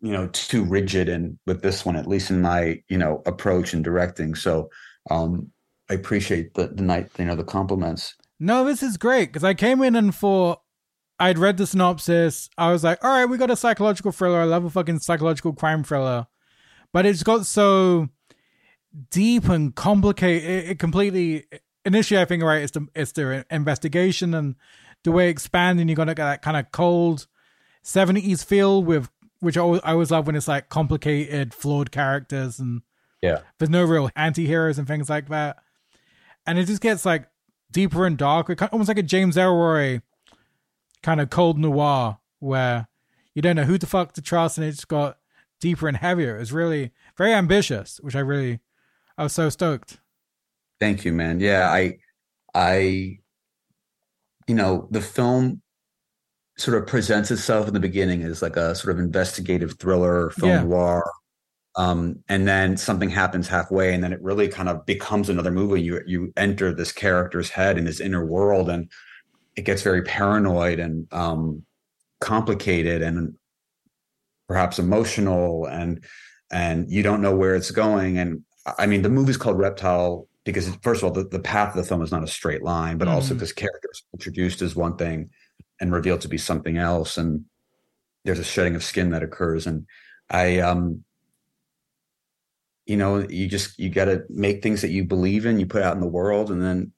you 0.00 0.12
know 0.12 0.28
too 0.28 0.64
rigid 0.64 1.08
and 1.08 1.38
with 1.46 1.62
this 1.62 1.84
one 1.84 1.96
at 1.96 2.06
least 2.06 2.30
in 2.30 2.40
my 2.42 2.80
you 2.88 2.98
know 2.98 3.22
approach 3.26 3.74
and 3.74 3.82
directing. 3.82 4.34
So 4.34 4.70
um 5.10 5.50
I 5.90 5.94
appreciate 5.94 6.54
the 6.54 6.68
the 6.68 6.82
night 6.82 7.10
you 7.18 7.24
know 7.24 7.36
the 7.36 7.44
compliments. 7.44 8.14
No 8.38 8.64
this 8.64 8.82
is 8.82 8.96
great 8.96 9.26
because 9.26 9.44
I 9.44 9.54
came 9.54 9.82
in 9.82 9.96
and 9.96 10.14
for 10.14 10.60
I'd 11.20 11.38
read 11.38 11.56
the 11.56 11.66
synopsis. 11.66 12.48
I 12.56 12.70
was 12.70 12.84
like, 12.84 13.02
all 13.04 13.10
right, 13.10 13.24
we 13.26 13.38
got 13.38 13.50
a 13.50 13.56
psychological 13.56 14.12
thriller. 14.12 14.40
I 14.40 14.44
love 14.44 14.64
a 14.64 14.70
fucking 14.70 15.00
psychological 15.00 15.52
crime 15.52 15.82
thriller. 15.82 16.26
But 16.92 17.06
it's 17.06 17.22
got 17.22 17.46
so 17.46 18.08
deep 19.10 19.48
and 19.48 19.74
complicated. 19.74 20.48
It, 20.48 20.70
it 20.70 20.78
completely. 20.78 21.44
Initially, 21.84 22.20
I 22.20 22.24
think 22.24 22.42
right, 22.42 22.62
it's 22.62 22.72
the 22.72 22.86
it's 22.94 23.12
the 23.12 23.44
investigation 23.50 24.34
and 24.34 24.56
the 25.04 25.12
way 25.12 25.28
expanding. 25.28 25.88
You 25.88 25.94
got 25.94 26.06
to 26.06 26.14
get 26.14 26.24
that 26.24 26.42
kind 26.42 26.56
of 26.56 26.70
cold 26.72 27.26
seventies 27.82 28.42
feel 28.42 28.82
with 28.82 29.10
which 29.40 29.56
I 29.56 29.60
always, 29.60 29.80
I 29.84 29.92
always 29.92 30.10
love 30.10 30.26
when 30.26 30.36
it's 30.36 30.48
like 30.48 30.68
complicated, 30.68 31.54
flawed 31.54 31.90
characters 31.90 32.58
and 32.58 32.82
yeah, 33.22 33.40
there's 33.58 33.70
no 33.70 33.84
real 33.84 34.10
anti-heroes 34.16 34.78
and 34.78 34.86
things 34.86 35.08
like 35.08 35.28
that. 35.28 35.56
And 36.46 36.58
it 36.58 36.66
just 36.66 36.82
gets 36.82 37.04
like 37.04 37.28
deeper 37.70 38.06
and 38.06 38.16
darker, 38.16 38.56
almost 38.72 38.88
like 38.88 38.98
a 38.98 39.02
James 39.02 39.36
Ellroy 39.36 40.02
kind 41.02 41.20
of 41.20 41.30
cold 41.30 41.58
noir 41.58 42.18
where 42.40 42.88
you 43.34 43.42
don't 43.42 43.56
know 43.56 43.64
who 43.64 43.78
the 43.78 43.86
fuck 43.86 44.12
to 44.14 44.22
trust 44.22 44.58
and 44.58 44.66
it 44.66 44.72
just 44.72 44.88
got 44.88 45.18
deeper 45.60 45.88
and 45.88 45.96
heavier. 45.96 46.36
It 46.36 46.40
was 46.40 46.52
really 46.52 46.92
very 47.16 47.32
ambitious, 47.32 47.98
which 48.02 48.16
I 48.16 48.20
really 48.20 48.60
I 49.16 49.22
was 49.22 49.32
so 49.32 49.48
stoked. 49.50 50.00
Thank 50.80 51.04
you, 51.04 51.12
man. 51.12 51.40
Yeah, 51.40 51.70
I 51.70 51.98
I 52.54 53.18
you 54.48 54.54
know, 54.54 54.88
the 54.90 55.02
film 55.02 55.60
sort 56.56 56.76
of 56.76 56.88
presents 56.88 57.30
itself 57.30 57.68
in 57.68 57.74
the 57.74 57.80
beginning 57.80 58.22
as 58.24 58.42
like 58.42 58.56
a 58.56 58.74
sort 58.74 58.92
of 58.92 58.98
investigative 58.98 59.78
thriller, 59.78 60.30
film 60.30 60.50
yeah. 60.50 60.62
noir. 60.62 61.08
Um, 61.76 62.24
and 62.28 62.48
then 62.48 62.76
something 62.76 63.10
happens 63.10 63.46
halfway, 63.46 63.94
and 63.94 64.02
then 64.02 64.12
it 64.12 64.20
really 64.20 64.48
kind 64.48 64.68
of 64.68 64.84
becomes 64.84 65.28
another 65.28 65.52
movie. 65.52 65.80
You 65.80 66.00
you 66.06 66.32
enter 66.36 66.74
this 66.74 66.90
character's 66.90 67.50
head 67.50 67.78
and 67.78 67.86
his 67.86 68.00
inner 68.00 68.24
world, 68.26 68.68
and 68.68 68.90
it 69.58 69.64
gets 69.64 69.82
very 69.82 70.02
paranoid 70.02 70.78
and 70.78 71.12
um, 71.12 71.64
complicated 72.20 73.02
and 73.02 73.34
perhaps 74.46 74.78
emotional 74.78 75.66
and 75.66 76.04
and 76.50 76.90
you 76.90 77.02
don't 77.02 77.20
know 77.20 77.36
where 77.36 77.56
it's 77.56 77.72
going. 77.72 78.18
And 78.18 78.44
i 78.78 78.86
mean 78.86 79.02
the 79.02 79.08
movie's 79.08 79.38
called 79.38 79.58
reptile 79.58 80.28
because 80.44 80.68
first 80.82 81.02
of 81.02 81.08
all 81.08 81.10
the, 81.10 81.24
the 81.24 81.40
path 81.40 81.70
of 81.70 81.82
the 81.82 81.88
film 81.88 82.02
is 82.02 82.12
not 82.12 82.22
a 82.22 82.26
straight 82.26 82.62
line 82.62 82.98
but 82.98 83.08
mm. 83.08 83.12
also 83.12 83.32
because 83.32 83.52
characters 83.52 84.02
introduced 84.12 84.60
as 84.60 84.76
one 84.76 84.94
thing 84.96 85.30
and 85.80 85.90
revealed 85.90 86.20
to 86.20 86.28
be 86.28 86.36
something 86.36 86.76
else. 86.76 87.16
And 87.16 87.46
there's 88.24 88.38
a 88.38 88.44
shedding 88.44 88.74
of 88.74 88.84
skin 88.84 89.10
that 89.10 89.22
occurs. 89.22 89.66
And 89.66 89.86
i 90.30 90.60
um 90.60 91.02
you 92.86 92.96
know 92.96 93.26
you 93.28 93.48
just 93.48 93.78
you 93.78 93.90
got 93.90 94.04
to 94.04 94.22
make 94.28 94.62
things 94.62 94.82
that 94.82 94.90
you 94.90 95.04
believe 95.04 95.46
in 95.46 95.58
you 95.58 95.66
put 95.66 95.82
out 95.82 95.94
in 95.94 96.00
the 96.00 96.06
world 96.06 96.50
and 96.50 96.62
then 96.62 96.92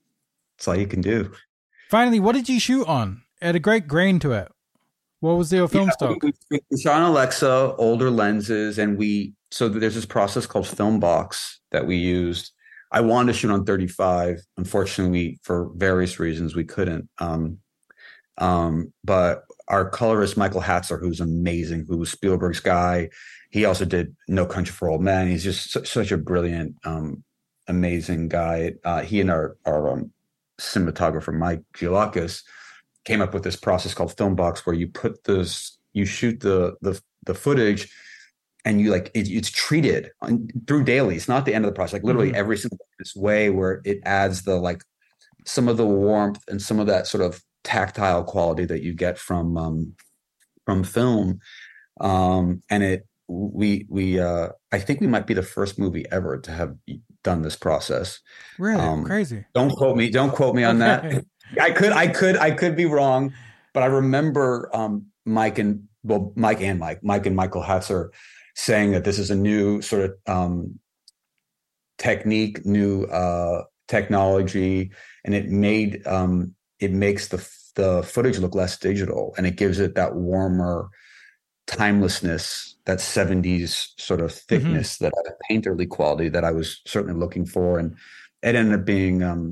it's 0.57 0.69
all 0.69 0.77
you 0.77 0.87
can 0.87 1.01
do 1.01 1.32
Finally, 1.91 2.21
what 2.21 2.37
did 2.37 2.49
you 2.49 2.61
shoot 2.61 2.87
on? 2.87 3.23
It 3.43 3.47
had 3.47 3.57
a 3.57 3.59
great 3.59 3.89
grain 3.89 4.21
to 4.21 4.31
it. 4.31 4.53
What 5.19 5.37
was 5.37 5.51
the 5.51 5.67
film 5.67 5.89
yeah, 5.89 5.91
stock? 5.91 6.23
We, 6.23 6.33
we 6.71 6.81
shot 6.81 7.03
on 7.03 7.11
Alexa, 7.11 7.75
older 7.79 8.11
lenses, 8.11 8.79
and 8.79 8.97
we 8.97 9.35
so 9.51 9.69
there's 9.69 9.97
this 9.97 10.07
process 10.07 10.47
called 10.47 10.69
film 10.69 11.01
box 11.01 11.61
that 11.73 11.85
we 11.85 11.97
used. 11.97 12.53
I 12.93 13.01
wanted 13.01 13.33
to 13.33 13.39
shoot 13.39 13.51
on 13.51 13.65
35. 13.65 14.41
Unfortunately, 14.57 15.11
we, 15.11 15.39
for 15.43 15.73
various 15.75 16.21
reasons, 16.21 16.55
we 16.55 16.62
couldn't. 16.62 17.09
Um, 17.19 17.59
um, 18.39 18.93
but 19.03 19.43
our 19.67 19.91
colorist 19.91 20.37
Michael 20.37 20.62
Hatzer, 20.62 21.01
who's 21.01 21.21
amazing, 21.21 21.87
who 21.89 21.99
was 21.99 22.12
Spielberg's 22.12 22.61
guy, 22.61 23.11
he 23.51 23.65
also 23.65 23.85
did 23.85 24.15
No 24.29 24.47
Country 24.47 24.73
for 24.73 24.89
Old 24.89 25.03
Men. 25.03 25.27
He's 25.27 25.43
just 25.43 25.73
su- 25.73 25.85
such 25.85 26.12
a 26.12 26.17
brilliant, 26.17 26.77
um, 26.85 27.25
amazing 27.67 28.29
guy. 28.29 28.75
Uh, 28.85 29.03
he 29.03 29.21
and 29.21 29.31
our 29.31 29.57
our 29.67 29.91
um, 29.91 30.12
cinematographer 30.61 31.35
Mike 31.37 31.62
Gioulakis 31.74 32.43
came 33.05 33.20
up 33.23 33.32
with 33.35 33.43
this 33.43 33.57
process 33.57 33.95
called 33.95 34.16
film 34.16 34.37
box 34.37 34.66
where 34.66 34.77
you 34.77 34.87
put 34.87 35.24
this 35.24 35.78
you 35.95 36.05
shoot 36.05 36.41
the 36.41 36.77
the 36.82 37.01
the 37.27 37.35
footage 37.35 37.91
and 38.65 38.81
you 38.81 38.91
like 38.91 39.11
it, 39.15 39.28
it's 39.28 39.51
treated 39.51 40.11
on, 40.20 40.47
through 40.66 40.85
daily. 40.85 41.16
It's 41.16 41.28
not 41.28 41.47
the 41.47 41.55
end 41.55 41.65
of 41.65 41.70
the 41.70 41.74
process. 41.74 41.95
Like 41.95 42.05
literally 42.05 42.31
Mhm. 42.32 42.37
every 42.37 42.59
single 42.59 42.78
this 42.99 43.16
way 43.16 43.49
where 43.51 43.81
it 43.85 44.01
adds 44.05 44.43
the 44.43 44.57
like 44.57 44.82
some 45.47 45.66
of 45.69 45.78
the 45.78 45.87
warmth 45.87 46.43
and 46.49 46.61
some 46.61 46.78
of 46.78 46.87
that 46.87 47.07
sort 47.07 47.23
of 47.24 47.43
tactile 47.65 48.23
quality 48.23 48.66
that 48.66 48.82
you 48.82 48.93
get 48.93 49.19
from 49.19 49.57
um, 49.57 49.95
from 50.66 50.85
film. 50.85 51.41
Um, 52.01 52.62
and 52.69 52.82
it 52.82 53.07
we 53.28 53.87
we 53.89 54.20
uh, 54.20 54.51
I 54.73 54.78
think 54.78 55.01
we 55.01 55.07
might 55.07 55.27
be 55.27 55.35
the 55.35 55.43
first 55.43 55.78
movie 55.78 56.05
ever 56.11 56.39
to 56.39 56.51
have 56.53 56.74
done 57.23 57.43
this 57.43 57.57
process. 57.57 58.21
Really 58.59 58.81
Um, 58.81 59.05
crazy. 59.05 59.45
Don't 59.55 59.71
quote 59.71 59.97
me. 59.97 60.11
Don't 60.11 60.33
quote 60.33 60.55
me 60.55 60.65
on 60.65 60.81
Okay. 60.83 61.09
that. 61.15 61.25
I 61.61 61.71
could, 61.73 61.93
I 61.93 62.07
could, 62.07 62.37
I 62.37 62.53
could 62.53 62.77
be 62.77 62.85
wrong, 62.87 63.33
but 63.75 63.83
I 63.83 63.87
remember 63.87 64.71
um, 64.73 65.07
Mike 65.25 65.59
and 65.59 65.85
well, 66.03 66.33
Mike 66.37 66.61
and 66.63 66.79
Mike, 66.79 67.03
Mike 67.03 67.27
and 67.27 67.37
Michael 67.37 67.63
Hatzer 67.63 68.11
saying 68.55 68.93
that 68.93 69.05
this 69.05 69.19
is 69.19 69.31
a 69.31 69.37
new 69.37 69.83
sort 69.83 70.05
of 70.05 70.13
um, 70.27 70.79
technique, 71.99 72.65
new 72.65 73.05
uh, 73.05 73.65
technology, 73.89 74.93
and 75.25 75.35
it 75.35 75.49
made 75.49 76.07
um, 76.07 76.55
it 76.79 76.93
makes 76.93 77.29
the 77.29 77.47
the 77.75 78.03
footage 78.03 78.39
look 78.39 78.55
less 78.55 78.79
digital, 78.79 79.35
and 79.37 79.47
it 79.47 79.57
gives 79.57 79.79
it 79.81 79.95
that 79.97 80.15
warmer 80.15 80.89
timelessness, 81.67 82.70
that 82.86 82.98
'70s 82.98 83.89
sort 83.98 84.20
of 84.20 84.32
thickness, 84.32 84.98
that 84.98 85.12
uh, 85.12 85.31
painterly 85.51 85.89
quality 85.89 86.28
that 86.28 86.44
I 86.44 86.51
was 86.51 86.81
certainly 86.86 87.19
looking 87.19 87.47
for, 87.47 87.78
and 87.78 87.97
it 88.43 88.55
ended 88.55 88.81
up 88.81 88.86
being, 88.86 89.23
um, 89.23 89.51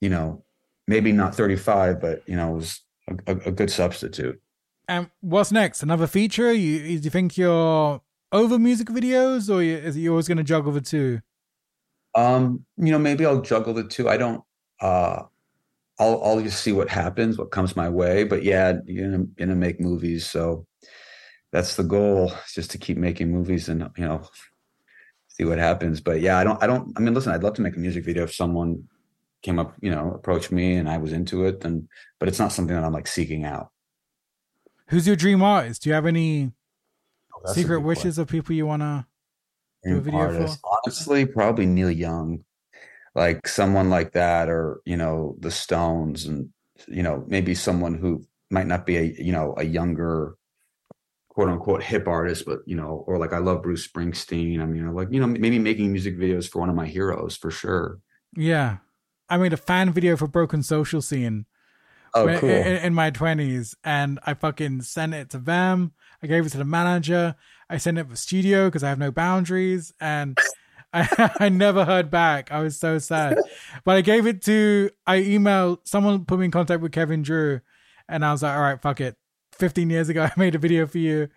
you 0.00 0.08
know, 0.08 0.44
maybe 0.86 1.12
not 1.12 1.34
35, 1.34 2.00
but 2.00 2.22
you 2.26 2.36
know, 2.36 2.52
it 2.52 2.56
was 2.56 2.80
a, 3.26 3.32
a, 3.32 3.52
good 3.52 3.70
substitute. 3.70 4.40
And 4.88 5.10
what's 5.20 5.52
next? 5.52 5.82
Another 5.82 6.06
feature? 6.06 6.52
You, 6.52 6.98
do 6.98 7.04
you 7.04 7.10
think 7.10 7.36
you're 7.36 8.00
over 8.30 8.58
music 8.58 8.88
videos, 8.88 9.52
or 9.52 9.62
you, 9.62 9.76
is 9.76 9.96
it 9.96 10.00
you 10.00 10.10
always 10.10 10.28
going 10.28 10.38
to 10.38 10.44
juggle 10.44 10.72
the 10.72 10.80
two? 10.80 11.20
Um, 12.14 12.64
you 12.76 12.92
know, 12.92 12.98
maybe 12.98 13.24
I'll 13.24 13.40
juggle 13.40 13.74
the 13.74 13.84
two. 13.84 14.08
I 14.08 14.16
don't. 14.16 14.42
Uh, 14.80 15.22
I'll 15.98 16.22
I'll 16.24 16.40
just 16.40 16.62
see 16.62 16.72
what 16.72 16.88
happens, 16.88 17.38
what 17.38 17.50
comes 17.50 17.76
my 17.76 17.88
way. 17.88 18.24
But 18.24 18.42
yeah, 18.42 18.74
you're 18.86 19.10
gonna, 19.10 19.24
gonna 19.36 19.56
make 19.56 19.80
movies, 19.80 20.26
so 20.28 20.66
that's 21.52 21.76
the 21.76 21.84
goal. 21.84 22.32
Is 22.46 22.54
just 22.54 22.70
to 22.72 22.78
keep 22.78 22.96
making 22.96 23.30
movies 23.30 23.68
and 23.68 23.88
you 23.96 24.04
know 24.04 24.28
see 25.28 25.44
what 25.44 25.58
happens. 25.58 26.00
But 26.00 26.20
yeah, 26.20 26.38
I 26.38 26.44
don't. 26.44 26.62
I 26.62 26.66
don't. 26.66 26.92
I 26.96 27.00
mean, 27.00 27.14
listen, 27.14 27.32
I'd 27.32 27.42
love 27.42 27.54
to 27.54 27.62
make 27.62 27.76
a 27.76 27.80
music 27.80 28.04
video 28.04 28.24
if 28.24 28.34
someone 28.34 28.88
came 29.42 29.58
up, 29.58 29.74
you 29.80 29.90
know, 29.90 30.12
approached 30.14 30.52
me 30.52 30.76
and 30.76 30.88
I 30.88 30.98
was 30.98 31.12
into 31.12 31.44
it. 31.46 31.60
Then, 31.60 31.88
but 32.18 32.28
it's 32.28 32.38
not 32.38 32.52
something 32.52 32.74
that 32.74 32.84
I'm 32.84 32.92
like 32.92 33.06
seeking 33.06 33.44
out. 33.44 33.70
Who's 34.88 35.06
your 35.06 35.16
dream 35.16 35.42
artist? 35.42 35.82
Do 35.82 35.90
you 35.90 35.94
have 35.94 36.06
any 36.06 36.52
Oh, 37.44 37.52
secret 37.52 37.78
good 37.78 37.84
wishes 37.84 38.18
of 38.18 38.28
people 38.28 38.54
you 38.54 38.66
want 38.66 38.82
to? 38.82 39.06
Do 39.84 39.96
a 39.96 40.00
video 40.00 40.46
for? 40.46 40.56
Honestly, 40.86 41.26
probably 41.26 41.66
Neil 41.66 41.90
Young, 41.90 42.44
like 43.14 43.48
someone 43.48 43.90
like 43.90 44.12
that, 44.12 44.48
or 44.48 44.80
you 44.84 44.96
know, 44.96 45.36
the 45.40 45.50
Stones, 45.50 46.26
and 46.26 46.50
you 46.86 47.02
know, 47.02 47.24
maybe 47.26 47.54
someone 47.54 47.94
who 47.94 48.24
might 48.50 48.66
not 48.66 48.86
be 48.86 48.96
a 48.96 49.02
you 49.02 49.32
know 49.32 49.54
a 49.56 49.64
younger 49.64 50.36
quote 51.34 51.48
unquote 51.48 51.82
hip 51.82 52.06
artist, 52.06 52.44
but 52.44 52.58
you 52.66 52.76
know, 52.76 53.04
or 53.06 53.18
like 53.18 53.32
I 53.32 53.38
love 53.38 53.62
Bruce 53.62 53.88
Springsteen. 53.88 54.60
I 54.60 54.66
mean, 54.66 54.92
like 54.94 55.08
you 55.10 55.18
know, 55.20 55.26
maybe 55.26 55.58
making 55.58 55.90
music 55.90 56.18
videos 56.18 56.48
for 56.48 56.58
one 56.60 56.68
of 56.68 56.74
my 56.76 56.86
heroes 56.86 57.36
for 57.36 57.50
sure. 57.50 57.98
Yeah, 58.36 58.78
I 59.28 59.36
made 59.38 59.52
a 59.52 59.56
fan 59.56 59.92
video 59.92 60.16
for 60.16 60.26
Broken 60.26 60.62
Social 60.62 61.00
Scene 61.00 61.46
Oh, 62.14 62.26
when- 62.26 62.38
cool. 62.38 62.50
in, 62.50 62.76
in 62.76 62.94
my 62.94 63.08
twenties, 63.10 63.74
and 63.82 64.18
I 64.26 64.34
fucking 64.34 64.82
sent 64.82 65.14
it 65.14 65.30
to 65.30 65.38
them. 65.38 65.92
I 66.22 66.26
gave 66.26 66.44
it 66.44 66.50
to 66.50 66.58
the 66.58 66.64
manager. 66.64 67.34
I 67.70 67.78
sent 67.78 67.96
it 67.98 68.04
to 68.04 68.10
the 68.10 68.16
studio 68.16 68.66
because 68.68 68.84
I 68.84 68.90
have 68.90 68.98
no 68.98 69.10
boundaries, 69.10 69.94
and 69.98 70.36
I, 70.92 71.30
I 71.40 71.48
never 71.48 71.86
heard 71.86 72.10
back. 72.10 72.52
I 72.52 72.60
was 72.60 72.78
so 72.78 72.98
sad, 72.98 73.38
but 73.84 73.96
I 73.96 74.02
gave 74.02 74.26
it 74.26 74.42
to. 74.42 74.90
I 75.06 75.20
emailed 75.22 75.78
someone, 75.84 76.26
put 76.26 76.38
me 76.38 76.44
in 76.44 76.50
contact 76.50 76.82
with 76.82 76.92
Kevin 76.92 77.22
Drew, 77.22 77.60
and 78.10 78.22
I 78.24 78.32
was 78.32 78.42
like, 78.42 78.54
"All 78.54 78.60
right, 78.62 78.80
fuck 78.82 79.00
it." 79.00 79.16
Fifteen 79.52 79.90
years 79.90 80.08
ago, 80.08 80.22
I 80.30 80.32
made 80.36 80.54
a 80.54 80.58
video 80.58 80.86
for 80.86 80.98
you. 80.98 81.28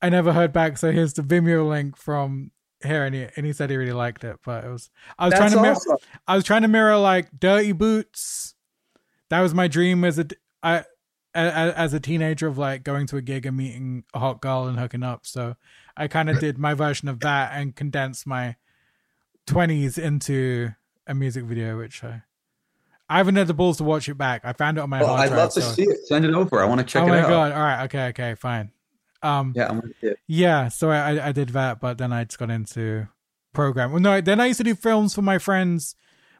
I 0.00 0.08
never 0.08 0.32
heard 0.32 0.52
back, 0.52 0.78
so 0.78 0.92
here's 0.92 1.14
the 1.14 1.22
Vimeo 1.22 1.68
link 1.68 1.96
from 1.96 2.52
here, 2.82 3.04
and 3.04 3.14
he 3.14 3.26
and 3.36 3.44
he 3.44 3.52
said 3.52 3.70
he 3.70 3.76
really 3.76 3.92
liked 3.92 4.24
it. 4.24 4.36
But 4.44 4.64
it 4.64 4.68
was 4.68 4.90
I 5.18 5.26
was 5.26 5.32
That's 5.32 5.52
trying 5.52 5.62
to 5.62 5.62
mirror. 5.62 5.98
I 6.26 6.36
was 6.36 6.44
trying 6.44 6.62
to 6.62 6.68
mirror 6.68 6.96
like 6.96 7.28
Dirty 7.38 7.72
Boots. 7.72 8.54
That 9.30 9.40
was 9.40 9.54
my 9.54 9.68
dream 9.68 10.04
as 10.04 10.18
a 10.18 10.26
I 10.62 10.84
as 11.34 11.94
a 11.94 12.00
teenager 12.00 12.46
of 12.46 12.58
like 12.58 12.82
going 12.82 13.06
to 13.06 13.16
a 13.16 13.22
gig 13.22 13.46
and 13.46 13.56
meeting 13.56 14.04
a 14.14 14.18
hot 14.18 14.40
girl 14.40 14.66
and 14.66 14.78
hooking 14.78 15.02
up. 15.02 15.26
So 15.26 15.56
I 15.96 16.08
kind 16.08 16.30
of 16.30 16.40
did 16.40 16.58
my 16.58 16.74
version 16.74 17.08
of 17.08 17.20
that 17.20 17.52
and 17.54 17.74
condensed 17.74 18.26
my 18.26 18.56
twenties 19.46 19.98
into 19.98 20.70
a 21.06 21.14
music 21.14 21.44
video, 21.44 21.78
which 21.78 22.02
I 22.02 22.22
I 23.08 23.16
haven't 23.18 23.36
had 23.36 23.46
the 23.46 23.54
balls 23.54 23.78
to 23.78 23.84
watch 23.84 24.08
it 24.08 24.14
back. 24.14 24.42
I 24.44 24.52
found 24.52 24.76
it 24.78 24.82
on 24.82 24.90
my 24.90 25.00
Well, 25.02 25.14
I'd 25.14 25.28
drive. 25.28 25.38
love 25.38 25.54
to 25.54 25.62
so- 25.62 25.72
see 25.72 25.82
it. 25.84 26.06
Send 26.06 26.24
it 26.24 26.34
over. 26.34 26.60
I 26.60 26.66
want 26.66 26.80
to 26.80 26.86
check 26.86 27.02
oh 27.02 27.06
it 27.06 27.10
my 27.10 27.20
out. 27.20 27.28
god! 27.28 27.52
All 27.52 27.58
right, 27.58 27.84
okay, 27.84 28.06
okay, 28.08 28.34
fine. 28.34 28.70
Um, 29.22 29.52
Yeah, 29.56 29.68
I 29.68 29.72
want 29.72 29.84
to 29.86 29.94
see 30.00 30.06
it. 30.08 30.18
yeah, 30.26 30.68
so 30.68 30.90
I, 30.90 31.14
I 31.16 31.28
I 31.28 31.32
did 31.32 31.48
that, 31.50 31.80
but 31.80 31.98
then 31.98 32.12
I 32.12 32.24
just 32.24 32.38
got 32.38 32.50
into 32.50 33.08
program. 33.52 33.90
Well, 33.92 34.00
no, 34.00 34.20
then 34.20 34.40
I 34.40 34.46
used 34.46 34.58
to 34.58 34.64
do 34.64 34.74
films 34.74 35.14
for 35.14 35.22
my 35.22 35.38
friends. 35.38 35.96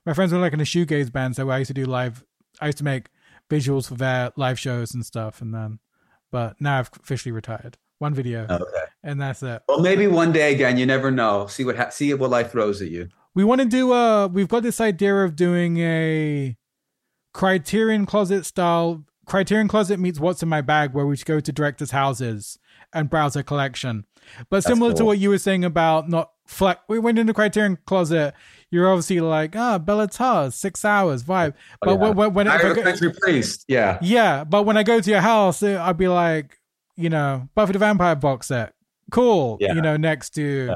My 0.07 0.13
friends 0.15 0.33
were 0.33 0.39
like 0.39 0.53
in 0.53 0.61
a 0.61 0.65
shoegaze 0.65 1.11
band, 1.13 1.37
so 1.37 1.49
I 1.51 1.59
used 1.59 1.69
to 1.69 1.75
do 1.75 1.85
live. 1.87 2.23
I 2.61 2.67
used 2.67 2.79
to 2.79 2.85
make 2.85 3.09
visuals 3.51 3.89
for 3.89 3.95
their 3.95 4.31
live 4.37 4.59
shows 4.59 4.95
and 4.95 5.05
stuff, 5.05 5.41
and 5.41 5.53
then, 5.55 5.79
but 6.31 6.61
now 6.61 6.79
I've 6.81 6.91
officially 7.03 7.33
retired. 7.33 7.79
One 7.99 8.15
video, 8.15 8.47
Okay. 8.49 8.85
and 9.03 9.21
that's 9.21 9.43
it. 9.43 9.63
Well, 9.67 9.81
maybe 9.81 10.07
one 10.07 10.31
day 10.31 10.55
again. 10.55 10.77
You 10.79 10.87
never 10.87 11.11
know. 11.11 11.47
See 11.49 11.65
what 11.65 11.77
ha- 11.77 11.89
see 11.89 12.15
what 12.15 12.31
life 12.31 12.53
throws 12.53 12.81
at 12.81 12.91
you. 12.91 13.09
We 13.35 13.45
want 13.45 13.61
to 13.61 13.67
do 13.67 13.93
a. 13.93 14.27
We've 14.29 14.49
got 14.49 14.63
this 14.63 14.81
idea 14.81 15.15
of 15.17 15.37
doing 15.37 15.79
a 15.79 16.57
Criterion 17.35 18.07
Closet 18.07 18.45
style. 18.47 19.05
Criterion 19.27 19.69
Closet 19.69 20.01
meets 20.01 20.19
What's 20.19 20.43
in 20.43 20.49
My 20.49 20.61
Bag, 20.63 20.95
where 20.95 21.07
we 21.07 21.17
go 21.19 21.39
to 21.39 21.53
directors' 21.53 21.91
houses 21.91 22.59
and 22.93 23.11
browse 23.11 23.35
their 23.35 23.43
collection. 23.43 24.07
But 24.51 24.65
similar 24.65 24.95
to 24.95 25.05
what 25.05 25.19
you 25.19 25.29
were 25.31 25.39
saying 25.39 25.65
about 25.65 26.09
not 26.09 26.31
flex, 26.47 26.81
we 26.89 26.99
went 26.99 27.19
into 27.19 27.35
Criterion 27.35 27.79
Closet. 27.87 28.35
You're 28.71 28.89
obviously 28.89 29.21
like, 29.21 29.55
ah, 29.57 29.79
Béla 29.79 30.11
Tarr, 30.11 30.51
six 30.51 30.85
hours 30.85 31.23
vibe. 31.23 31.55
But 31.81 31.91
Oh, 31.91 32.05
yeah. 32.07 32.11
when, 32.11 32.35
when, 32.35 32.49
I 32.49 32.61
go- 32.61 32.75
country 32.83 33.13
priest. 33.13 33.65
Yeah. 33.69 33.99
yeah, 34.03 34.45
but 34.45 34.65
when 34.65 34.77
I 34.77 34.83
go 34.83 35.01
to 35.01 35.11
your 35.11 35.21
house, 35.21 35.63
uh, 35.63 35.83
I'd 35.83 35.97
be 35.99 36.09
like, 36.09 36.59
you 36.97 37.09
know, 37.11 37.49
Buffy 37.55 37.73
the 37.75 37.79
Vampire 37.79 38.17
box 38.17 38.49
set, 38.49 38.73
cool. 39.11 39.57
Yeah. 39.61 39.75
You 39.75 39.83
know, 39.83 39.97
next 39.97 40.31
to 40.35 40.75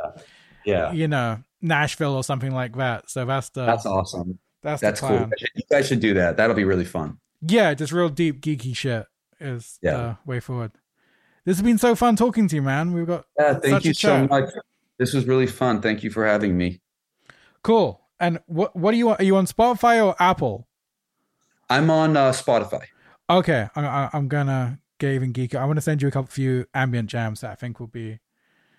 Yeah. 0.65 0.93
you 0.93 1.09
know 1.09 1.43
Nashville 1.63 2.15
or 2.15 2.25
something 2.25 2.53
like 2.53 2.77
that. 2.77 3.09
So 3.11 3.25
that's 3.25 3.49
the 3.51 3.65
That's 3.67 3.87
awesome. 3.87 4.39
that's, 4.63 4.83
That's 4.83 5.01
the 5.01 5.07
cool. 5.09 5.31
You 5.55 5.63
guys 5.71 5.87
should 5.89 6.01
do 6.01 6.15
that. 6.15 6.37
That'll 6.37 6.57
be 6.57 6.65
really 6.65 6.85
fun. 6.85 7.19
Yeah, 7.41 7.73
just 7.75 7.93
real 7.93 8.09
deep 8.09 8.41
geeky 8.41 8.77
shit 8.77 9.07
is 9.41 9.79
Yeah. 9.83 9.97
the 9.97 10.19
way 10.27 10.41
forward. 10.41 10.73
This 11.45 11.57
has 11.57 11.63
been 11.65 11.79
so 11.79 11.95
fun 11.97 12.15
talking 12.17 12.47
to 12.49 12.57
you, 12.57 12.63
man. 12.63 12.93
We've 12.93 13.07
got 13.07 13.25
Yeah, 13.39 13.55
thank 13.55 13.85
you 13.85 13.95
so 13.95 14.27
much. 14.27 14.51
This 14.99 15.13
was 15.13 15.27
really 15.27 15.47
fun. 15.49 15.81
Thank 15.81 16.03
you 16.05 16.11
for 16.11 16.27
having 16.27 16.57
me. 16.57 16.81
cool. 17.63 18.01
And 18.21 18.39
what 18.47 18.77
what 18.77 18.93
do 18.93 18.97
you 18.99 19.07
want? 19.07 19.21
are 19.21 19.25
you 19.25 19.35
on 19.37 19.47
Spotify 19.47 20.05
or 20.05 20.15
Apple? 20.21 20.69
I'm 21.69 21.91
on 21.91 22.17
uh, 22.17 22.31
Spotify. 22.31 22.85
Okay, 23.29 23.69
I, 23.75 23.85
I, 23.85 24.11
I'm 24.13 24.29
gonna 24.29 24.79
get 24.99 25.13
even 25.15 25.33
geeky. 25.33 25.57
I 25.57 25.65
want 25.65 25.77
to 25.79 25.81
send 25.81 26.03
you 26.03 26.07
a 26.09 26.11
couple 26.13 26.29
few 26.31 26.67
ambient 26.75 27.09
jams 27.11 27.41
that 27.41 27.51
I 27.51 27.55
think 27.57 27.81
will 27.81 27.89
be 27.89 28.21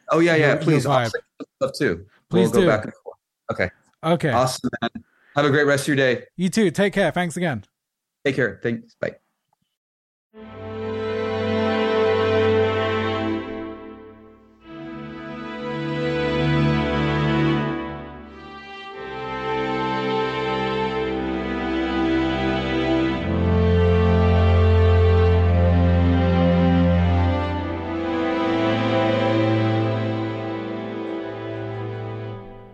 Oh 0.09 0.19
yeah, 0.19 0.35
yeah. 0.35 0.55
Please, 0.55 0.85
I'll 0.85 1.09
send 1.09 1.23
stuff 1.57 1.71
too. 1.77 2.05
Please 2.33 2.51
we'll 2.51 2.61
do. 2.61 2.67
go 2.67 2.75
back 2.75 2.85
and 2.85 2.93
forth. 3.03 3.17
Okay, 3.51 3.69
okay. 4.03 4.29
awesome, 4.29 4.69
man. 4.81 4.89
Have 5.35 5.45
a 5.45 5.49
great 5.49 5.65
rest 5.65 5.83
of 5.83 5.87
your 5.89 5.97
day. 5.97 6.25
You 6.35 6.49
too. 6.49 6.71
Take 6.71 6.93
care. 6.93 7.11
Thanks 7.11 7.37
again. 7.37 7.63
Take 8.25 8.35
care. 8.35 8.59
Thanks. 8.61 8.95
Bye. 8.99 9.15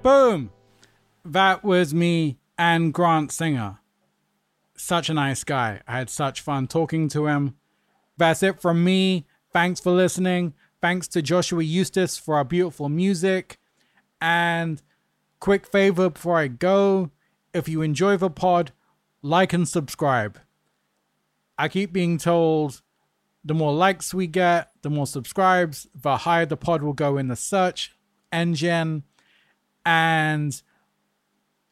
Boom. 0.09 0.49
That 1.23 1.63
was 1.63 1.93
me 1.93 2.39
and 2.57 2.91
Grant 2.91 3.31
Singer. 3.31 3.77
Such 4.75 5.07
a 5.07 5.13
nice 5.13 5.43
guy. 5.43 5.81
I 5.87 5.99
had 5.99 6.09
such 6.09 6.41
fun 6.41 6.65
talking 6.65 7.09
to 7.09 7.27
him. 7.27 7.57
That's 8.17 8.41
it 8.41 8.59
from 8.59 8.83
me. 8.83 9.27
Thanks 9.53 9.79
for 9.79 9.91
listening. 9.91 10.55
Thanks 10.81 11.07
to 11.09 11.21
Joshua 11.21 11.61
Eustis 11.61 12.17
for 12.17 12.37
our 12.37 12.43
beautiful 12.43 12.89
music. 12.89 13.59
And 14.19 14.81
quick 15.39 15.67
favor 15.67 16.09
before 16.09 16.39
I 16.39 16.47
go 16.47 17.11
if 17.53 17.69
you 17.69 17.83
enjoy 17.83 18.17
the 18.17 18.31
pod, 18.31 18.71
like 19.21 19.53
and 19.53 19.69
subscribe. 19.69 20.39
I 21.55 21.67
keep 21.67 21.93
being 21.93 22.17
told 22.17 22.81
the 23.45 23.53
more 23.53 23.73
likes 23.73 24.11
we 24.11 24.25
get, 24.25 24.71
the 24.81 24.89
more 24.89 25.05
subscribes, 25.05 25.85
the 25.93 26.17
higher 26.17 26.47
the 26.47 26.57
pod 26.57 26.81
will 26.81 26.93
go 26.93 27.15
in 27.19 27.27
the 27.27 27.35
search 27.35 27.95
engine. 28.31 29.03
And 29.89 30.61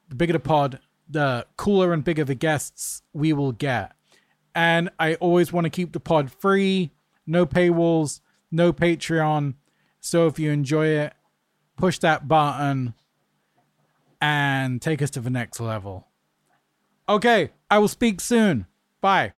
the 0.09 0.15
bigger 0.15 0.33
the 0.33 0.39
pod, 0.39 0.79
the 1.07 1.45
cooler 1.55 1.93
and 1.93 2.03
bigger 2.03 2.23
the 2.23 2.33
guests 2.33 3.03
we 3.13 3.31
will 3.31 3.51
get. 3.51 3.91
And 4.55 4.89
I 4.99 5.13
always 5.15 5.53
want 5.53 5.65
to 5.65 5.69
keep 5.69 5.93
the 5.93 5.99
pod 5.99 6.31
free, 6.31 6.89
no 7.27 7.45
paywalls, 7.45 8.21
no 8.51 8.73
Patreon. 8.73 9.53
So 9.99 10.25
if 10.25 10.39
you 10.39 10.49
enjoy 10.49 10.87
it, 10.87 11.13
push 11.75 11.99
that 11.99 12.27
button 12.27 12.95
and 14.19 14.81
take 14.81 15.03
us 15.03 15.11
to 15.11 15.21
the 15.21 15.29
next 15.29 15.59
level. 15.59 16.07
Okay, 17.07 17.51
I 17.69 17.77
will 17.77 17.87
speak 17.87 18.19
soon. 18.19 18.65
Bye. 18.99 19.33